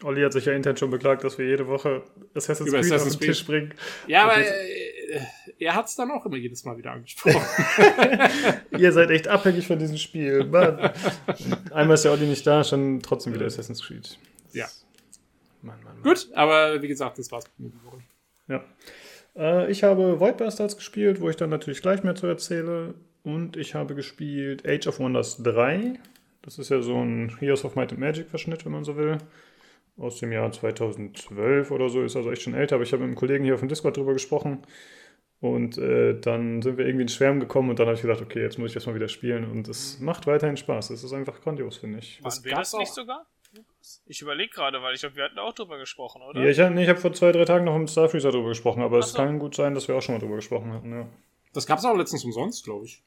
[0.02, 2.02] Olli hat sich ja intern schon beklagt, dass wir jede Woche
[2.34, 3.74] Assassin's Über Creed Assassin's auf den Tisch bringen.
[4.06, 5.20] Ja, aber äh,
[5.58, 7.40] er hat es dann auch immer jedes Mal wieder angesprochen.
[8.78, 10.44] Ihr seid echt abhängig von diesem Spiel.
[10.44, 10.78] Mann.
[11.72, 14.18] Einmal ist der Olli nicht da, schon trotzdem wieder Assassin's Creed.
[14.52, 14.68] Ja.
[15.64, 16.02] Mann, Mann, Mann.
[16.02, 17.98] Gut, aber wie gesagt, das war's mit die Woche.
[18.48, 18.64] Ja.
[19.36, 22.94] Äh, ich habe Void Bastards gespielt, wo ich dann natürlich gleich mehr zu erzähle.
[23.22, 25.94] Und ich habe gespielt Age of Wonders 3.
[26.42, 29.18] Das ist ja so ein Heroes of Might and Magic Verschnitt, wenn man so will.
[29.96, 32.74] Aus dem Jahr 2012 oder so, ist also echt schon älter.
[32.74, 34.58] Aber ich habe mit einem Kollegen hier auf dem Discord drüber gesprochen.
[35.40, 38.40] Und äh, dann sind wir irgendwie ins Schwärmen gekommen und dann habe ich gedacht, okay,
[38.40, 39.50] jetzt muss ich das mal wieder spielen.
[39.50, 40.90] Und es macht weiterhin Spaß.
[40.90, 42.22] Es ist einfach grandios, finde ich.
[42.22, 43.26] Waren wir das nicht sogar?
[44.06, 46.42] Ich überlege gerade, weil ich glaube, wir hatten auch drüber gesprochen, oder?
[46.42, 48.82] Ja, ich habe nee, ich hab vor zwei, drei Tagen noch im Starfreezer drüber gesprochen,
[48.82, 49.16] aber es so.
[49.16, 51.08] kann gut sein, dass wir auch schon mal drüber gesprochen hatten, ja.
[51.52, 53.02] Das gab's auch letztens umsonst, glaube ich.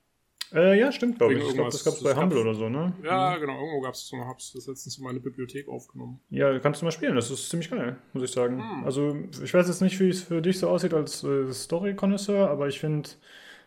[0.54, 1.46] Äh, ja, stimmt, glaube ich.
[1.46, 2.94] Ich glaube, das gab es bei Humble oder so, ne?
[3.04, 6.22] Ja, genau, irgendwo gab's es so, hab's das letztens in meine Bibliothek aufgenommen.
[6.30, 7.16] Ja, kannst du mal spielen.
[7.16, 8.62] Das ist ziemlich geil, muss ich sagen.
[8.62, 8.86] Hm.
[8.86, 12.68] Also, ich weiß jetzt nicht, wie es für dich so aussieht als äh, Story-Connoisseur, aber
[12.68, 13.10] ich finde,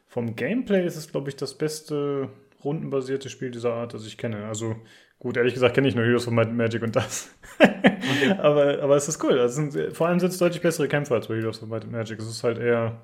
[0.07, 2.31] vom Gameplay ist es, glaube ich, das beste
[2.65, 4.47] rundenbasierte Spiel dieser Art, das ich kenne.
[4.47, 4.77] Also,
[5.21, 7.33] gut, ehrlich gesagt kenne ich nur Heroes of Might and Magic und das.
[8.39, 9.39] aber, aber es ist cool.
[9.39, 11.85] Also, es sind, vor allem sind es deutlich bessere Kämpfer als bei Heroes of Might
[11.85, 12.19] and Magic.
[12.19, 13.01] Es ist halt eher.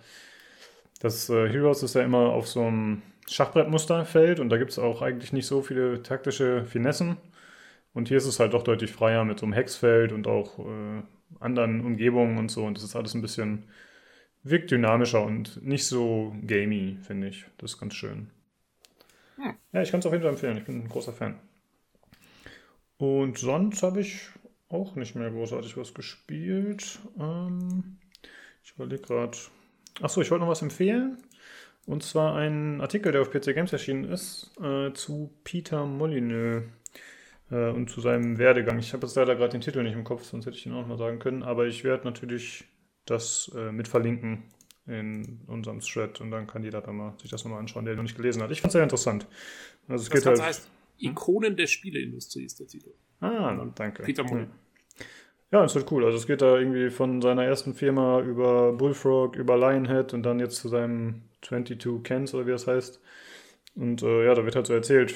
[1.00, 5.02] Das äh, Heroes ist ja immer auf so einem Schachbrettmusterfeld und da gibt es auch
[5.02, 7.18] eigentlich nicht so viele taktische Finessen.
[7.92, 11.02] Und hier ist es halt doch deutlich freier mit so einem Hexfeld und auch äh,
[11.40, 12.64] anderen Umgebungen und so.
[12.64, 13.64] Und das ist alles ein bisschen,
[14.42, 17.46] wirkt dynamischer und nicht so gamey, finde ich.
[17.58, 18.30] Das ist ganz schön.
[19.36, 19.54] Hm.
[19.72, 20.56] Ja, ich kann es auf jeden Fall empfehlen.
[20.56, 21.36] Ich bin ein großer Fan.
[22.98, 24.30] Und sonst habe ich
[24.68, 26.98] auch nicht mehr großartig was gespielt.
[27.18, 27.98] Ähm,
[28.64, 29.36] ich überlege gerade.
[30.02, 31.18] Achso, ich wollte noch was empfehlen.
[31.86, 36.64] Und zwar ein Artikel, der auf PC Games erschienen ist, äh, zu Peter Molyneux
[37.50, 38.78] äh, und zu seinem Werdegang.
[38.80, 40.86] Ich habe jetzt leider gerade den Titel nicht im Kopf, sonst hätte ich ihn auch
[40.86, 41.44] mal sagen können.
[41.44, 42.64] Aber ich werde natürlich
[43.04, 44.42] das äh, mit verlinken
[44.86, 48.02] in unserem Thread und dann kann jeder dann mal sich das nochmal anschauen, der noch
[48.02, 48.50] nicht gelesen hat.
[48.50, 49.26] Ich fand es sehr interessant.
[49.88, 52.90] Also es das geht halt, heißt Ikonen der Spieleindustrie ist der Titel.
[53.20, 54.02] Ah, danke.
[54.02, 54.50] Peter Molyneux.
[55.52, 56.04] Ja, ist halt cool.
[56.04, 60.40] Also es geht da irgendwie von seiner ersten Firma über Bullfrog, über Lionhead und dann
[60.40, 63.00] jetzt zu seinem 22 Cans oder wie das heißt.
[63.76, 65.14] Und äh, ja, da wird halt so erzählt,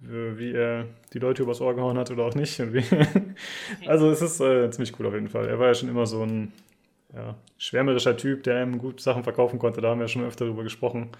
[0.00, 2.60] wie er die Leute übers Ohr gehauen hat oder auch nicht.
[3.86, 5.48] also es ist äh, ziemlich cool auf jeden Fall.
[5.48, 6.52] Er war ja schon immer so ein
[7.14, 9.80] ja, schwärmerischer Typ, der einem gut Sachen verkaufen konnte.
[9.80, 11.10] Da haben wir schon öfter darüber gesprochen.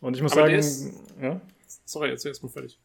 [0.00, 1.40] Und ich muss Aber sagen, ist, ja.
[1.84, 2.78] Sorry, jetzt erstmal fertig.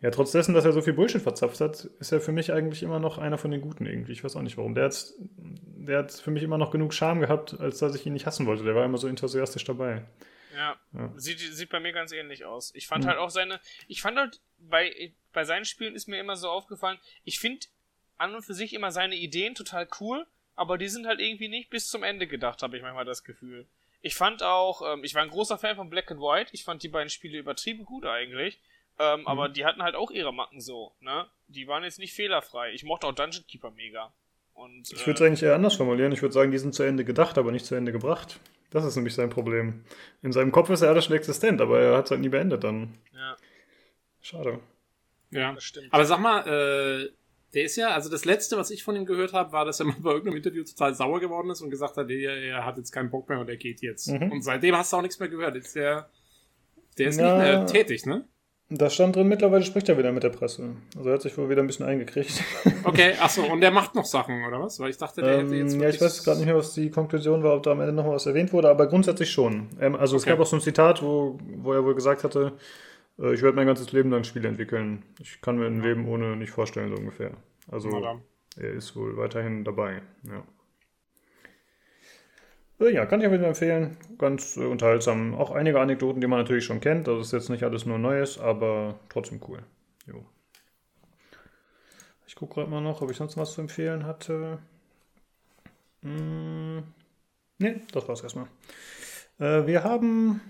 [0.00, 2.82] Ja, trotz dessen, dass er so viel Bullshit verzapft hat, ist er für mich eigentlich
[2.82, 4.12] immer noch einer von den Guten irgendwie.
[4.12, 4.74] Ich weiß auch nicht warum.
[4.74, 8.12] Der hat, der hat für mich immer noch genug Charme gehabt, als dass ich ihn
[8.12, 8.64] nicht hassen wollte.
[8.64, 10.06] Der war immer so enthusiastisch dabei.
[10.54, 11.12] Ja, ja.
[11.16, 12.74] Sieht, sieht bei mir ganz ähnlich aus.
[12.74, 13.08] Ich fand mhm.
[13.08, 16.98] halt auch seine, ich fand halt, bei, bei seinen Spielen ist mir immer so aufgefallen,
[17.24, 17.66] ich finde
[18.16, 21.68] an und für sich immer seine Ideen total cool, aber die sind halt irgendwie nicht
[21.68, 23.66] bis zum Ende gedacht, habe ich manchmal das Gefühl.
[24.06, 26.50] Ich fand auch, ähm, ich war ein großer Fan von Black and White.
[26.52, 28.60] Ich fand die beiden Spiele übertrieben gut eigentlich.
[29.00, 29.26] Ähm, mhm.
[29.26, 31.26] Aber die hatten halt auch ihre Macken so, ne?
[31.48, 32.72] Die waren jetzt nicht fehlerfrei.
[32.72, 34.12] Ich mochte auch Dungeon Keeper mega.
[34.54, 36.12] Und, ich würde es äh, eigentlich eher anders formulieren.
[36.12, 38.38] Ich würde sagen, die sind zu Ende gedacht, aber nicht zu Ende gebracht.
[38.70, 39.84] Das ist nämlich sein Problem.
[40.22, 42.62] In seinem Kopf ist er alles schon existent, aber er hat es halt nie beendet
[42.62, 42.96] dann.
[43.12, 43.36] Ja.
[44.22, 44.60] Schade.
[45.30, 45.92] Ja, das stimmt.
[45.92, 47.10] Aber sag mal, äh,
[47.54, 49.86] der ist ja, also das letzte, was ich von ihm gehört habe, war, dass er
[49.86, 52.92] mal bei irgendeinem Interview total sauer geworden ist und gesagt hat, er, er hat jetzt
[52.92, 54.08] keinen Bock mehr und er geht jetzt.
[54.08, 54.32] Mhm.
[54.32, 55.56] Und seitdem hast du auch nichts mehr gehört.
[55.56, 56.08] Ist der,
[56.98, 58.26] der ist ja, nicht mehr tätig, ne?
[58.68, 60.74] Da stand drin, mittlerweile spricht er wieder mit der Presse.
[60.96, 62.42] Also er hat sich wohl wieder ein bisschen eingekriegt.
[62.82, 64.78] Okay, achso, und der macht noch Sachen, oder was?
[64.78, 65.74] Weil ich dachte, der ähm, hätte jetzt.
[65.74, 68.06] Ja, ich weiß gerade nicht mehr, was die Konklusion war, ob da am Ende noch
[68.06, 69.68] was erwähnt wurde, aber grundsätzlich schon.
[69.80, 70.22] Ähm, also okay.
[70.22, 72.52] es gab auch so ein Zitat, wo, wo er wohl gesagt hatte,
[73.18, 75.02] ich werde mein ganzes Leben lang Spiele entwickeln.
[75.20, 77.32] Ich kann mir ein Leben ohne nicht vorstellen, so ungefähr.
[77.70, 78.20] Also
[78.56, 80.02] er ist wohl weiterhin dabei.
[80.24, 80.44] Ja.
[82.80, 83.96] Äh, ja, kann ich auf jeden Fall empfehlen.
[84.18, 85.34] Ganz äh, unterhaltsam.
[85.34, 87.08] Auch einige Anekdoten, die man natürlich schon kennt.
[87.08, 89.62] Das ist jetzt nicht alles nur Neues, aber trotzdem cool.
[90.06, 90.24] Jo.
[92.26, 94.58] Ich gucke gerade mal noch, ob ich sonst was zu empfehlen hatte.
[96.02, 96.82] Hm,
[97.58, 98.46] ne, das war's erstmal.
[99.38, 100.40] Äh, wir haben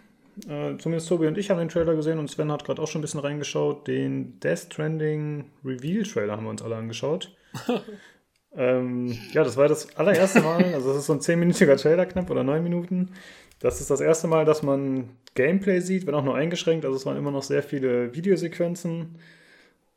[0.44, 3.01] äh, zumindest Tobi und ich haben den Trailer gesehen und Sven hat gerade auch schon
[3.01, 3.87] ein bisschen reingeschaut.
[3.87, 7.35] Den Death Stranding Reveal Trailer haben wir uns alle angeschaut.
[8.57, 12.31] ähm, ja, das war das allererste Mal, also das ist so ein 10-minütiger Trailer knapp
[12.31, 13.12] oder 9 Minuten.
[13.61, 16.85] Das ist das erste Mal, dass man Gameplay sieht, wenn auch nur eingeschränkt.
[16.85, 19.18] Also es waren immer noch sehr viele Videosequenzen.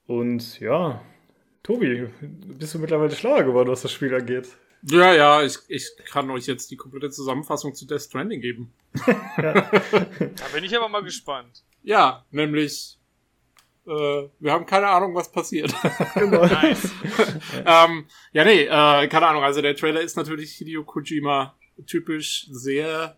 [0.07, 1.01] Und ja,
[1.63, 4.47] Tobi, bist du mittlerweile schlauer geworden, was das Spiel angeht?
[4.83, 8.73] Ja, ja, ich, ich kann euch jetzt die komplette Zusammenfassung zu Death Stranding geben.
[9.05, 9.69] da
[10.53, 11.63] bin ich aber mal gespannt.
[11.83, 12.97] Ja, nämlich
[13.85, 15.73] äh, wir haben keine Ahnung, was passiert.
[16.15, 16.45] Genau.
[16.45, 16.91] nice.
[17.65, 19.43] ähm, ja, nee, äh, keine Ahnung.
[19.43, 21.55] Also der Trailer ist natürlich Hideo Kojima
[21.87, 23.17] typisch sehr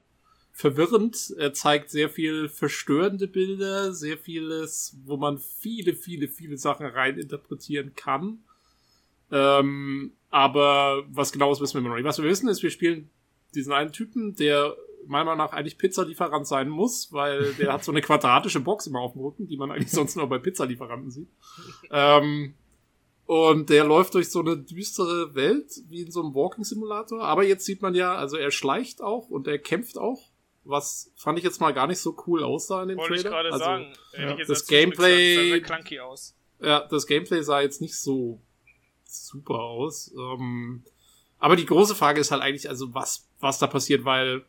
[0.53, 1.33] verwirrend.
[1.37, 7.95] Er zeigt sehr viel verstörende Bilder, sehr vieles, wo man viele, viele, viele Sachen reininterpretieren
[7.95, 8.43] kann.
[9.31, 12.05] Ähm, aber was genau ist, wissen wir noch nicht.
[12.05, 13.09] Was wir wissen ist, wir spielen
[13.53, 17.91] diesen einen Typen, der meiner Meinung nach eigentlich Pizzalieferant sein muss, weil der hat so
[17.91, 21.29] eine quadratische Box immer auf dem Rücken, die man eigentlich sonst nur bei Pizzalieferanten sieht.
[21.91, 22.53] Ähm,
[23.25, 27.23] und der läuft durch so eine düstere Welt, wie in so einem Walking-Simulator.
[27.23, 30.31] Aber jetzt sieht man ja, also er schleicht auch und er kämpft auch.
[30.63, 33.45] Was fand ich jetzt mal gar nicht so cool aussah in dem Wollte Trailer.
[33.45, 33.93] Ich also, sagen.
[34.13, 35.59] Ja, das Gameplay.
[35.59, 36.35] Gesagt, aus.
[36.59, 38.41] Ja, das Gameplay sah jetzt nicht so
[39.11, 40.13] super aus.
[40.17, 40.83] Ähm,
[41.39, 44.43] aber die große Frage ist halt eigentlich, also was, was da passiert, weil,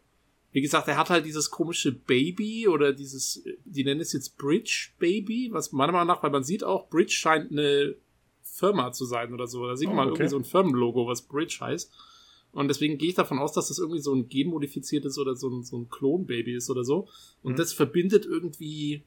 [0.52, 4.90] wie gesagt, er hat halt dieses komische Baby oder dieses, die nennen es jetzt Bridge
[4.98, 7.94] Baby, was meiner Meinung nach, weil man sieht auch, Bridge scheint eine
[8.42, 9.66] Firma zu sein oder so.
[9.66, 10.16] Da sieht oh, man okay.
[10.16, 11.90] irgendwie so ein Firmenlogo, was Bridge heißt.
[12.52, 15.62] Und deswegen gehe ich davon aus, dass das irgendwie so ein genmodifiziertes oder so ein,
[15.62, 17.08] so ein Klonbaby ist oder so.
[17.42, 17.56] Und mhm.
[17.56, 19.02] das verbindet irgendwie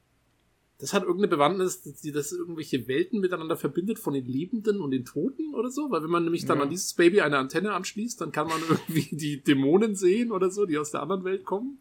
[0.78, 4.90] das hat irgendeine Bewandtnis, dass die das irgendwelche Welten miteinander verbindet von den Lebenden und
[4.90, 6.64] den Toten oder so, weil wenn man nämlich dann ja.
[6.64, 10.66] an dieses Baby eine Antenne anschließt, dann kann man irgendwie die Dämonen sehen oder so,
[10.66, 11.80] die aus der anderen Welt kommen.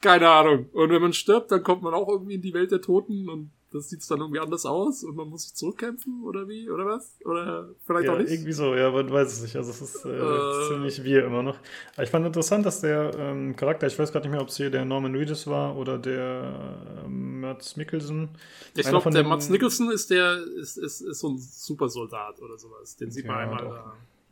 [0.00, 0.68] Keine Ahnung.
[0.72, 3.50] Und wenn man stirbt, dann kommt man auch irgendwie in die Welt der Toten und
[3.78, 7.16] das sieht dann irgendwie anders aus und man muss sich zurückkämpfen oder wie oder was?
[7.24, 8.30] Oder vielleicht ja, auch nicht?
[8.30, 9.56] irgendwie so ja man weiß es nicht.
[9.56, 11.58] Also es ist äh, äh, ziemlich wir immer noch.
[11.94, 14.56] Aber ich fand interessant dass der ähm, Charakter ich weiß gerade nicht mehr ob es
[14.56, 18.28] hier der Norman Reedus war oder der äh, Mats Mikkelsen.
[18.76, 22.96] Ich glaube der Mats Mikkelsen ist der ist, ist, ist so ein Supersoldat oder sowas.
[22.96, 23.64] Den sieht man ja, einmal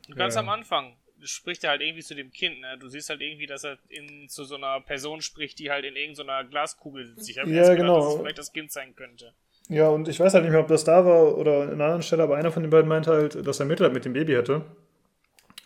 [0.08, 0.14] da.
[0.14, 0.40] ganz ja.
[0.40, 2.78] am Anfang spricht er halt irgendwie zu dem Kind, ne?
[2.78, 5.96] Du siehst halt irgendwie, dass er in, zu so einer Person spricht, die halt in
[5.96, 7.28] irgendeiner Glaskugel sitzt.
[7.28, 7.96] Ich habe Ja, gedacht, genau.
[7.96, 9.34] dass es vielleicht das Kind sein könnte.
[9.68, 12.02] Ja, und ich weiß halt nicht mehr, ob das da war oder an einer anderen
[12.02, 14.64] Stelle, aber einer von den beiden meinte halt, dass er Mitleid mit dem Baby hätte.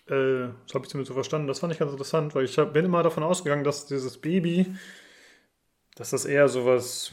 [0.08, 1.46] Äh, das habe ich zumindest so verstanden.
[1.48, 4.66] Das fand ich ganz interessant, weil ich hab, bin immer davon ausgegangen, dass dieses Baby,
[5.96, 7.12] dass das eher sowas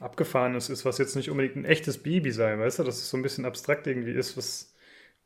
[0.00, 3.16] Abgefahrenes ist, was jetzt nicht unbedingt ein echtes Baby sei, weißt du, dass es so
[3.18, 4.69] ein bisschen abstrakt irgendwie ist, was,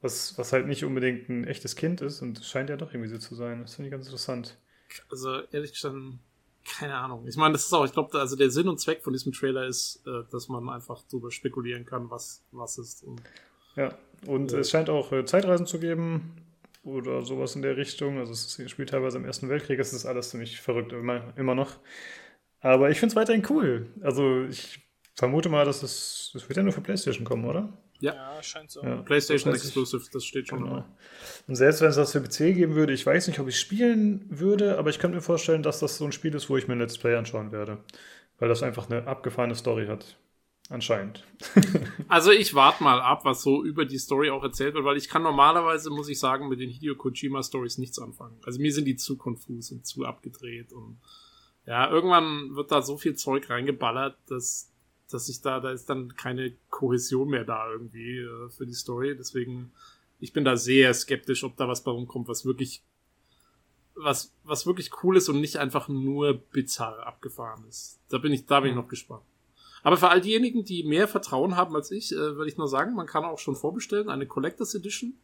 [0.05, 3.11] was, was halt nicht unbedingt ein echtes Kind ist und es scheint ja doch irgendwie
[3.11, 3.63] so zu sein.
[3.63, 4.57] Das finde ich ganz interessant.
[5.11, 6.21] Also ehrlich gestanden,
[6.79, 7.27] keine Ahnung.
[7.27, 9.67] Ich meine, das ist auch, ich glaube, also der Sinn und Zweck von diesem Trailer
[9.67, 13.03] ist, äh, dass man einfach drüber spekulieren kann, was was ist.
[13.03, 13.23] Und
[13.77, 14.59] Ja, und Ja.
[14.59, 16.37] es scheint auch äh, Zeitreisen zu geben
[16.85, 18.19] oder sowas in der Richtung.
[18.19, 19.79] Also es spielt teilweise im Ersten Weltkrieg.
[19.81, 21.79] Es ist alles ziemlich verrückt immer, immer noch.
[22.61, 23.87] Aber ich finde es weiterhin cool.
[24.03, 24.81] Also ich
[25.15, 27.73] vermute mal, dass es, es wird ja nur für PlayStation kommen, oder?
[28.05, 28.15] Ja.
[28.15, 28.83] Ja, scheint so.
[28.83, 28.97] Ja.
[29.03, 30.77] PlayStation Das Exclusive, das steht schon Genau.
[30.77, 30.85] dabei.
[31.47, 34.25] Und selbst wenn es das für PC geben würde, ich weiß nicht, ob ich spielen
[34.29, 36.75] würde, aber ich könnte mir vorstellen, dass das so ein Spiel ist, wo ich mir
[36.75, 37.79] ein Let's Play anschauen werde.
[38.39, 40.17] Weil das einfach eine abgefahrene Story hat.
[40.71, 41.25] Anscheinend.
[42.09, 45.09] Also ich warte mal ab, was so über die Story auch erzählt wird, weil ich
[45.09, 48.39] kann normalerweise, muss ich sagen, mit den Hideo Kojima Stories nichts anfangen.
[48.45, 51.01] Also mir sind die zu konfus und zu abgedreht und
[51.67, 54.71] ja, irgendwann wird da so viel Zeug reingeballert, dass,
[55.15, 59.17] dass ich da, da ist dann keine Kohäsion mehr da irgendwie äh, für die Story.
[59.17, 59.71] Deswegen,
[60.19, 62.83] ich bin da sehr skeptisch, ob da was bei rumkommt, was wirklich,
[63.95, 68.01] was, was wirklich cool ist und nicht einfach nur bizarr abgefahren ist.
[68.09, 69.23] Da bin ich, da bin ich noch gespannt.
[69.85, 72.95] Aber für all diejenigen, die mehr Vertrauen haben als ich, äh, würde ich nur sagen,
[72.95, 75.15] man kann auch schon vorbestellen, eine Collectors Edition,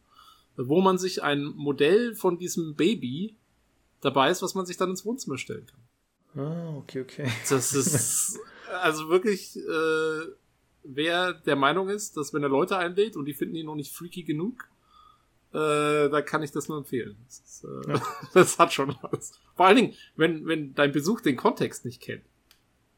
[0.55, 3.35] wo man sich ein Modell von diesem Baby
[3.99, 6.45] dabei ist, was man sich dann ins Wohnzimmer stellen kann.
[6.45, 7.29] Ah, okay, okay.
[7.49, 8.39] Das ist
[8.81, 10.25] also wirklich, äh,
[10.83, 13.93] wer der Meinung ist, dass wenn er Leute einlädt und die finden ihn noch nicht
[13.93, 14.69] freaky genug,
[15.53, 17.17] äh, da kann ich das nur empfehlen.
[17.25, 18.01] Das, ist, äh, Ja.
[18.33, 19.33] das hat schon was.
[19.55, 22.23] Vor allen Dingen, wenn, wenn dein Besuch den Kontext nicht kennt.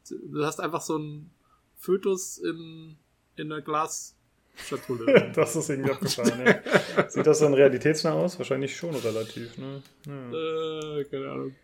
[0.08, 1.30] Du hast einfach so einen
[1.76, 2.96] Fötus in,
[3.36, 5.32] in einer Glasschatulle.
[5.34, 7.08] Das ist irgendwie abgefahren, ja.
[7.08, 8.38] Sieht das dann realitätsnah aus?
[8.38, 9.82] Wahrscheinlich schon relativ, ne?
[10.06, 10.98] Ja.
[10.98, 11.54] äh, keine Ahnung.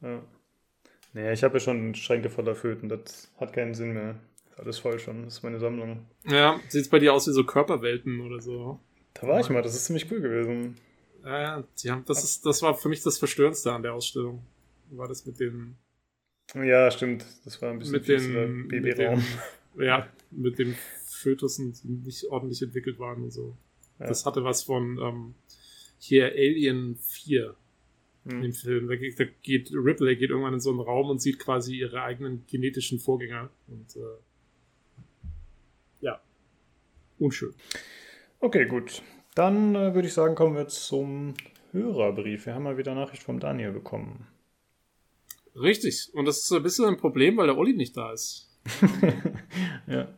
[0.00, 0.22] ja.
[1.14, 4.18] Naja, ich habe ja schon Schränke voller Föten, das hat keinen Sinn mehr.
[4.50, 6.06] Ist alles voll schon, das ist meine Sammlung.
[6.26, 8.80] Ja, sieht's bei dir aus wie so Körperwelten oder so.
[9.14, 10.76] Da war ich mal, das ist ziemlich cool gewesen.
[11.24, 14.42] Ja, die haben, das ist, das war für mich das Verstörendste an der Ausstellung.
[14.90, 15.76] War das mit dem,
[16.54, 19.22] Ja, stimmt, das war ein bisschen mit dem, Babyraum.
[19.74, 23.56] dem, ja, mit den Fötussen, die nicht ordentlich entwickelt waren und so.
[23.98, 24.06] Ja.
[24.06, 25.34] Das hatte was von, ähm,
[25.98, 27.54] hier Alien 4,
[28.24, 28.42] Hm.
[28.42, 28.88] im Film.
[28.88, 32.02] Da geht, da geht Ripley geht irgendwann in so einen Raum und sieht quasi ihre
[32.02, 34.18] eigenen genetischen Vorgänger und, äh,
[36.00, 36.20] ja.
[37.18, 37.54] Unschön.
[38.38, 39.02] Okay, gut.
[39.34, 41.34] Dann äh, würde ich sagen, kommen wir zum
[41.72, 42.46] Hörerbrief.
[42.46, 44.26] Wir haben mal wieder Nachricht vom Daniel bekommen.
[45.56, 46.10] Richtig.
[46.12, 48.50] Und das ist ein bisschen ein Problem, weil der Olli nicht da ist.
[49.86, 50.08] ja,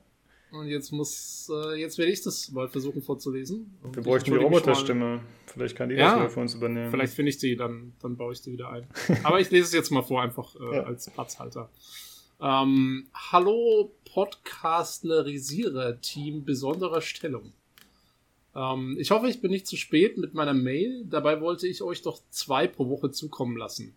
[0.55, 3.77] Und jetzt muss, äh, jetzt werde ich das mal versuchen vorzulesen.
[3.83, 4.37] Und wir bräuchten die.
[4.37, 5.21] Roboterstimme.
[5.47, 6.91] Vielleicht kann die Ja, das wieder für uns übernehmen.
[6.91, 8.87] Vielleicht finde ich die, dann, dann baue ich die wieder ein.
[9.25, 10.83] Aber ich lese es jetzt mal vor, einfach äh, Ja.
[10.85, 11.69] als Platzhalter.
[12.41, 17.53] Ähm, Hallo Podcastlerisierer-Team besonderer Stellung.
[18.55, 21.05] Ähm, ich hoffe, ich bin nicht zu spät mit meiner Mail.
[21.07, 23.97] Dabei wollte ich euch doch zwei pro Woche zukommen lassen.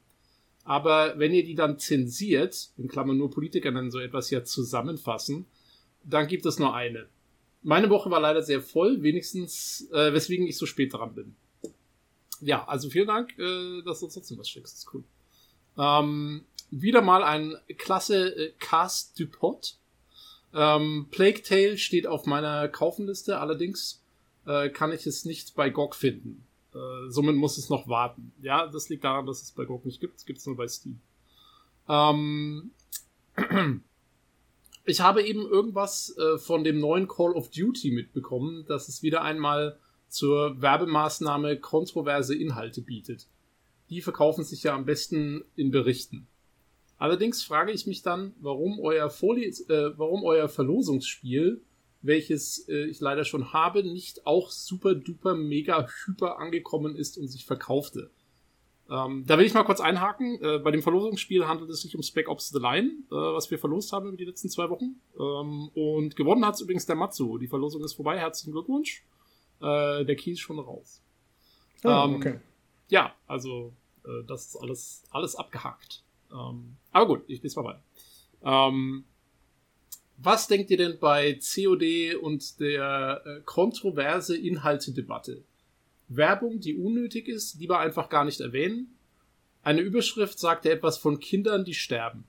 [0.63, 5.45] Aber wenn ihr die dann zensiert, in Klammern nur Politiker nennen so etwas ja zusammenfassen,
[6.07, 7.07] dann gibt es nur eine.
[7.63, 11.35] Meine Woche war leider sehr voll, wenigstens, äh, weswegen ich so spät dran bin.
[12.39, 14.77] Ja, also vielen Dank, äh, dass du trotzdem was schickst.
[14.77, 15.03] Ist cool.
[15.77, 19.77] Ähm, wieder mal ein klasse äh, Cast du Pot.
[20.53, 24.03] Ähm, Plague Tale steht auf meiner Kaufenliste, allerdings
[24.45, 26.45] äh, kann ich es nicht bei GOG finden.
[26.73, 28.31] Äh, somit muss es noch warten.
[28.41, 30.17] Ja, das liegt daran, dass es bei GOG nicht gibt.
[30.17, 30.99] Es gibt es nur bei Steam.
[31.89, 32.71] Ähm,
[34.87, 39.21] ich habe eben irgendwas äh, von dem neuen Call of Duty mitbekommen, dass es wieder
[39.21, 43.27] einmal zur Werbemaßnahme kontroverse Inhalte bietet.
[43.89, 46.27] Die verkaufen sich ja am besten in Berichten.
[46.97, 51.61] Allerdings frage ich mich dann, warum euer, Vorles äh, warum euer Verlosungsspiel,
[52.01, 57.27] welches äh, ich leider schon habe, nicht auch super duper mega hyper angekommen ist und
[57.27, 58.09] sich verkaufte.
[58.89, 60.41] Ähm, da will ich mal kurz einhaken.
[60.41, 63.59] Äh, bei dem Verlosungsspiel handelt es sich um Spec Ops The Line, äh, was wir
[63.59, 65.01] verlost haben über die letzten zwei Wochen.
[65.19, 67.37] Ähm, und gewonnen hat es übrigens der Matsu.
[67.37, 68.17] Die Verlosung ist vorbei.
[68.17, 69.03] Herzlichen Glückwunsch.
[69.59, 71.01] Äh, der Key ist schon raus.
[71.83, 72.39] Ah, ähm, okay.
[72.89, 73.73] Ja, also
[74.05, 76.03] äh, das ist alles, alles abgehakt.
[76.31, 77.83] Ähm, aber gut, ich lese mal weiter.
[78.43, 79.03] Ähm,
[80.17, 85.43] was denkt ihr denn bei COD und der äh, kontroverse Inhaltedebatte?
[86.07, 88.95] Werbung, die unnötig ist, lieber einfach gar nicht erwähnen.
[89.61, 92.23] Eine Überschrift sagte etwas von Kindern, die sterben.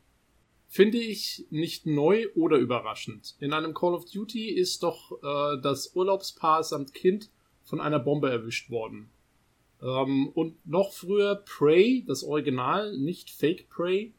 [0.66, 3.36] Finde ich nicht neu oder überraschend.
[3.40, 7.30] In einem Call of Duty ist doch äh, das Urlaubspaar samt Kind
[7.62, 9.08] von einer Bombe erwischt worden.
[9.80, 14.12] Ähm, und noch früher Prey, das Original, nicht Fake Prey,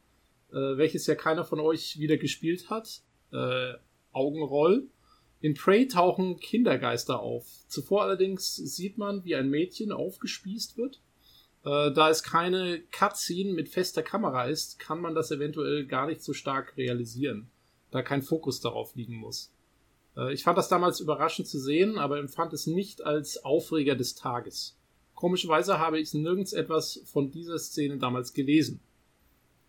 [0.50, 3.02] äh, welches ja keiner von euch wieder gespielt hat.
[3.32, 3.74] Äh,
[4.12, 4.88] Augenroll.
[5.40, 7.46] In Prey tauchen Kindergeister auf.
[7.66, 11.00] Zuvor allerdings sieht man, wie ein Mädchen aufgespießt wird.
[11.64, 16.22] Äh, da es keine Cutscene mit fester Kamera ist, kann man das eventuell gar nicht
[16.22, 17.50] so stark realisieren,
[17.90, 19.52] da kein Fokus darauf liegen muss.
[20.16, 24.14] Äh, ich fand das damals überraschend zu sehen, aber empfand es nicht als Aufreger des
[24.14, 24.76] Tages.
[25.14, 28.80] Komischerweise habe ich nirgends etwas von dieser Szene damals gelesen.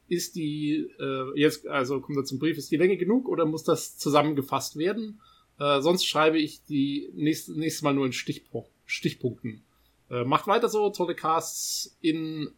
[0.08, 3.64] Ist die, äh, jetzt, also kommt da zum Brief, ist die Länge genug oder muss
[3.64, 5.22] das zusammengefasst werden?
[5.62, 9.64] Äh, sonst schreibe ich die nächste, nächstes Mal nur in Stichpo Stichpunkten.
[10.10, 12.50] Äh, macht weiter so, tolle Casts in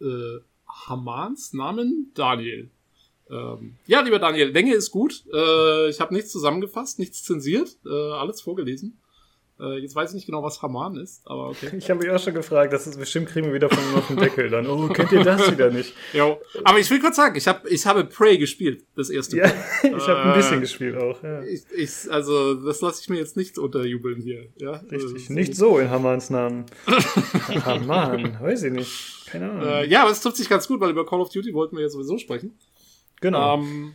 [0.00, 2.70] äh, Hamans Namen Daniel.
[3.28, 5.24] Ähm, ja, lieber Daniel, Länge ist gut.
[5.30, 8.98] Äh, ich habe nichts zusammengefasst, nichts zensiert, äh, alles vorgelesen.
[9.58, 11.70] Äh, jetzt weiß ich nicht genau, was Haman ist, aber okay.
[11.78, 14.18] Ich habe mich auch schon gefragt, das ist bestimmt kriegen wir wieder von auf den
[14.18, 14.66] Deckel dann.
[14.66, 15.94] Oh, kennt ihr das wieder nicht?
[16.12, 16.38] jo.
[16.64, 19.46] Aber ich will kurz sagen, ich habe ich habe Prey gespielt, das erste Ja,
[19.82, 21.22] ich habe ein bisschen gespielt auch.
[21.22, 21.42] Ja.
[21.44, 24.48] Ich, ich, also, das lasse ich mir jetzt nicht unterjubeln hier.
[24.56, 24.82] Ja?
[24.90, 26.66] Richtig, nicht so in Hamans Namen.
[27.64, 29.26] Haman, weiß ich nicht.
[29.26, 29.66] Keine Ahnung.
[29.66, 31.82] Äh, ja, aber es trifft sich ganz gut, weil über Call of Duty wollten wir
[31.82, 32.58] ja sowieso sprechen.
[33.20, 33.54] genau.
[33.54, 33.94] Ähm,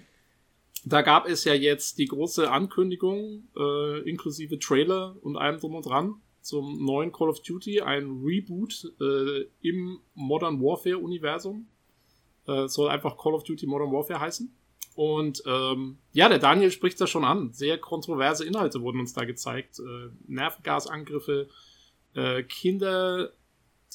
[0.83, 5.85] da gab es ja jetzt die große Ankündigung, äh, inklusive Trailer und allem drum und
[5.85, 11.67] dran, zum neuen Call of Duty, ein Reboot äh, im Modern Warfare-Universum.
[12.47, 14.51] Äh, soll einfach Call of Duty Modern Warfare heißen.
[14.95, 17.53] Und ähm, ja, der Daniel spricht da schon an.
[17.53, 19.79] Sehr kontroverse Inhalte wurden uns da gezeigt.
[19.79, 21.47] Äh, Nervengasangriffe,
[22.15, 23.31] äh, Kinder,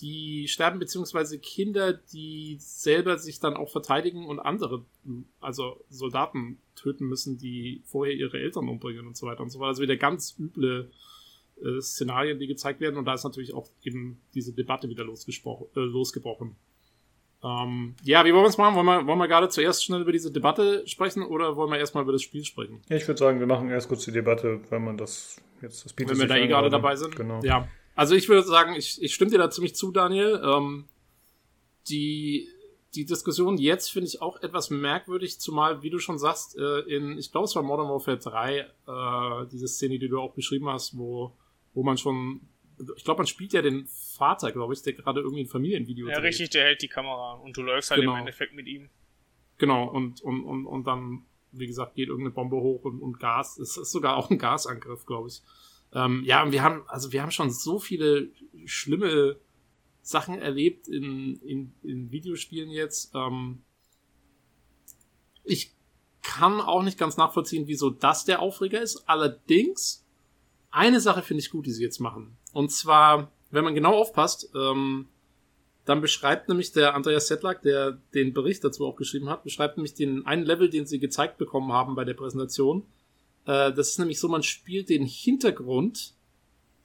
[0.00, 4.84] die sterben, beziehungsweise Kinder, die selber sich dann auch verteidigen und andere,
[5.40, 9.68] also Soldaten töten müssen, die vorher ihre Eltern umbringen und so weiter und so weiter.
[9.68, 10.90] Also wieder ganz üble
[11.62, 12.96] äh, Szenarien, die gezeigt werden.
[12.96, 16.56] Und da ist natürlich auch eben diese Debatte wieder äh, losgebrochen.
[17.42, 18.74] Ähm, ja, wie wollen wir es machen?
[18.76, 22.02] Wollen wir, wollen wir gerade zuerst schnell über diese Debatte sprechen oder wollen wir erstmal
[22.02, 22.80] über das Spiel sprechen?
[22.88, 25.94] Ja, ich würde sagen, wir machen erst kurz die Debatte, wenn man das jetzt das
[25.96, 27.14] Wenn wir da eh gerade dabei sind.
[27.16, 27.42] Genau.
[27.42, 27.68] Ja.
[27.94, 30.40] Also ich würde sagen, ich, ich stimme dir da ziemlich zu, Daniel.
[30.44, 30.84] Ähm,
[31.88, 32.48] die,
[32.94, 37.18] die Diskussion jetzt finde ich auch etwas merkwürdig, zumal, wie du schon sagst, äh, in,
[37.18, 40.96] ich glaube, es war Modern Warfare 3, äh, diese Szene, die du auch beschrieben hast,
[40.96, 41.36] wo,
[41.74, 42.40] wo man schon,
[42.96, 46.14] ich glaube, man spielt ja den Vater, glaube ich, der gerade irgendwie ein Familienvideo Ja,
[46.20, 46.24] dreht.
[46.24, 48.12] richtig, der hält die Kamera und du läufst halt Genau.
[48.14, 48.88] im Endeffekt mit ihm.
[49.58, 53.58] Genau, und, und, und, und dann, wie gesagt, geht irgendeine Bombe hoch und, und Gas.
[53.58, 55.42] Es ist sogar auch ein Gasangriff, glaube ich.
[55.94, 58.28] Ähm, ja, und wir haben, also wir haben schon so viele
[58.66, 59.36] schlimme
[60.06, 63.10] Sachen erlebt in, in, in Videospielen jetzt.
[63.12, 63.62] Ähm,
[65.42, 65.72] ich
[66.22, 69.08] kann auch nicht ganz nachvollziehen, wieso das der Aufreger ist.
[69.08, 70.06] Allerdings,
[70.70, 72.36] eine Sache finde ich gut, die sie jetzt machen.
[72.52, 75.08] Und zwar, wenn man genau aufpasst, ähm,
[75.86, 79.94] dann beschreibt nämlich der Andreas Sedlak, der den Bericht dazu auch geschrieben hat, beschreibt nämlich
[79.94, 82.84] den einen Level, den sie gezeigt bekommen haben bei der Präsentation.
[83.44, 86.14] Äh, das ist nämlich so, man spielt den Hintergrund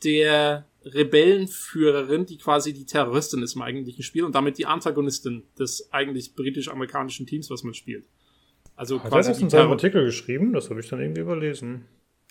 [0.04, 5.92] der Rebellenführerin, die quasi die Terroristin ist im eigentlichen Spiel und damit die Antagonistin des
[5.94, 8.06] eigentlich britisch-amerikanischen Teams, was man spielt.
[8.76, 10.54] Also Hat er quasi das die in seinem Artikel geschrieben?
[10.54, 11.86] Das habe ich dann irgendwie überlesen.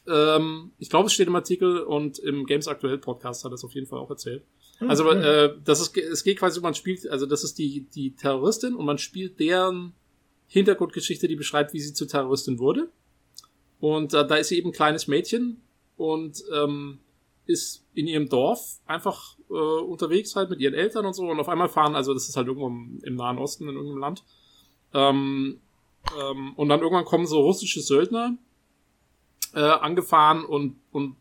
[0.08, 3.64] ähm, ich glaube, es steht im Artikel und im Games Aktuell Podcast hat er es
[3.64, 4.42] auf jeden Fall auch erzählt.
[4.78, 8.16] Hm, Also äh, das ist, es geht quasi, man spielt, also das ist die die
[8.16, 9.92] Terroristin und man spielt deren
[10.48, 12.88] Hintergrundgeschichte, die beschreibt, wie sie zur Terroristin wurde.
[13.78, 15.60] Und äh, da ist sie eben ein kleines Mädchen
[15.96, 16.98] und ähm,
[17.50, 21.48] ist in ihrem Dorf einfach äh, unterwegs halt mit ihren Eltern und so und auf
[21.48, 24.24] einmal fahren, also das ist halt irgendwo im, im Nahen Osten in irgendeinem Land.
[24.94, 25.60] Ähm,
[26.18, 28.36] ähm, und dann irgendwann kommen so russische Söldner
[29.54, 31.16] äh, angefahren und, und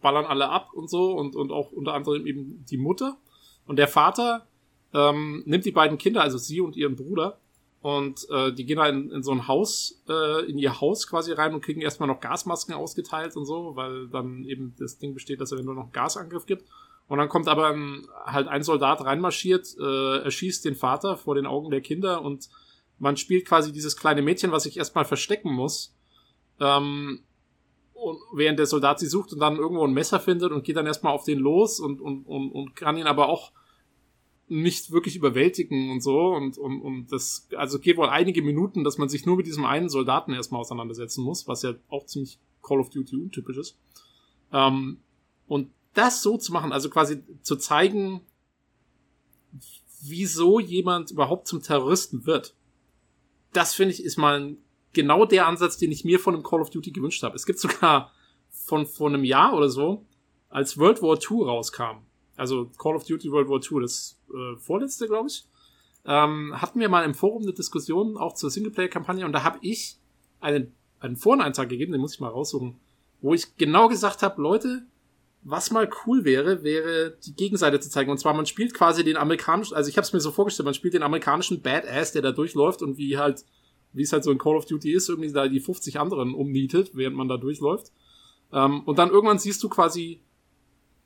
[0.00, 3.16] ballern alle ab und so und, und auch unter anderem eben die Mutter.
[3.66, 4.46] Und der Vater
[4.92, 7.38] ähm, nimmt die beiden Kinder, also sie und ihren Bruder,
[7.82, 11.32] und äh, die gehen da in, in so ein Haus, äh, in ihr Haus quasi
[11.32, 15.40] rein und kriegen erstmal noch Gasmasken ausgeteilt und so, weil dann eben das Ding besteht,
[15.40, 16.68] dass er nur noch einen Gasangriff gibt.
[17.08, 21.46] Und dann kommt aber ein, halt ein Soldat reinmarschiert, äh, erschießt den Vater vor den
[21.46, 22.50] Augen der Kinder und
[22.98, 25.96] man spielt quasi dieses kleine Mädchen, was sich erstmal verstecken muss.
[26.60, 27.22] Ähm,
[27.94, 30.86] und während der Soldat sie sucht und dann irgendwo ein Messer findet und geht dann
[30.86, 33.52] erstmal auf den los und, und, und, und kann ihn aber auch
[34.50, 38.98] nicht wirklich überwältigen und so und, und, und das, also geht wohl einige Minuten, dass
[38.98, 42.80] man sich nur mit diesem einen Soldaten erstmal auseinandersetzen muss, was ja auch ziemlich Call
[42.80, 43.78] of Duty untypisch ist.
[44.52, 44.98] Ähm,
[45.46, 48.22] und das so zu machen, also quasi zu zeigen,
[50.02, 52.54] wieso jemand überhaupt zum Terroristen wird,
[53.52, 54.56] das finde ich ist mal
[54.92, 57.36] genau der Ansatz, den ich mir von einem Call of Duty gewünscht habe.
[57.36, 58.12] Es gibt sogar
[58.50, 60.06] von vor einem Jahr oder so,
[60.48, 62.04] als World War II rauskam,
[62.40, 65.44] also Call of Duty World War II, das äh, vorletzte, glaube ich,
[66.06, 69.98] ähm, hatten wir mal im Forum eine Diskussion auch zur Singleplayer-Kampagne und da habe ich
[70.40, 72.80] einen, einen Foreneintrag gegeben, den muss ich mal raussuchen,
[73.20, 74.86] wo ich genau gesagt habe, Leute,
[75.42, 78.10] was mal cool wäre, wäre die Gegenseite zu zeigen.
[78.10, 80.74] Und zwar, man spielt quasi den amerikanischen, also ich habe es mir so vorgestellt, man
[80.74, 83.44] spielt den amerikanischen Badass, der da durchläuft und wie halt,
[83.92, 86.92] wie es halt so in Call of Duty ist, irgendwie da die 50 anderen umnietet,
[86.94, 87.92] während man da durchläuft.
[88.50, 90.22] Ähm, und dann irgendwann siehst du quasi,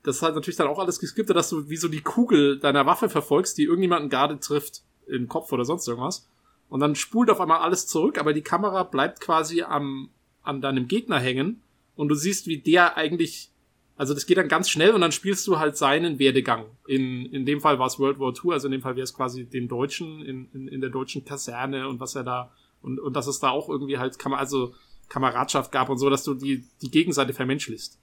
[0.05, 2.87] das ist halt natürlich dann auch alles geskriptet, dass du wie so die Kugel deiner
[2.87, 6.29] Waffe verfolgst, die irgendjemanden gerade trifft, im Kopf oder sonst irgendwas.
[6.69, 10.11] Und dann spult auf einmal alles zurück, aber die Kamera bleibt quasi am,
[10.43, 11.63] an deinem Gegner hängen
[11.97, 13.51] und du siehst, wie der eigentlich
[13.97, 16.67] also das geht dann ganz schnell und dann spielst du halt seinen Werdegang.
[16.87, 19.15] In, in dem Fall war es World War II, also in dem Fall wäre es
[19.15, 22.51] quasi den Deutschen in, in, in der deutschen Kaserne und was er da
[22.83, 24.75] und, und dass es da auch irgendwie halt Kam also
[25.09, 28.01] Kameradschaft gab und so, dass du die, die Gegenseite vermenschlichst.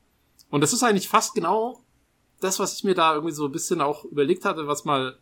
[0.49, 1.83] Und das ist eigentlich fast genau
[2.41, 5.17] das, was ich mir da irgendwie so ein bisschen auch überlegt hatte, was mal,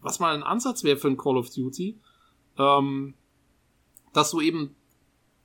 [0.00, 1.98] was mal ein Ansatz wäre für ein Call of Duty.
[2.58, 3.14] Ähm,
[4.12, 4.76] dass du eben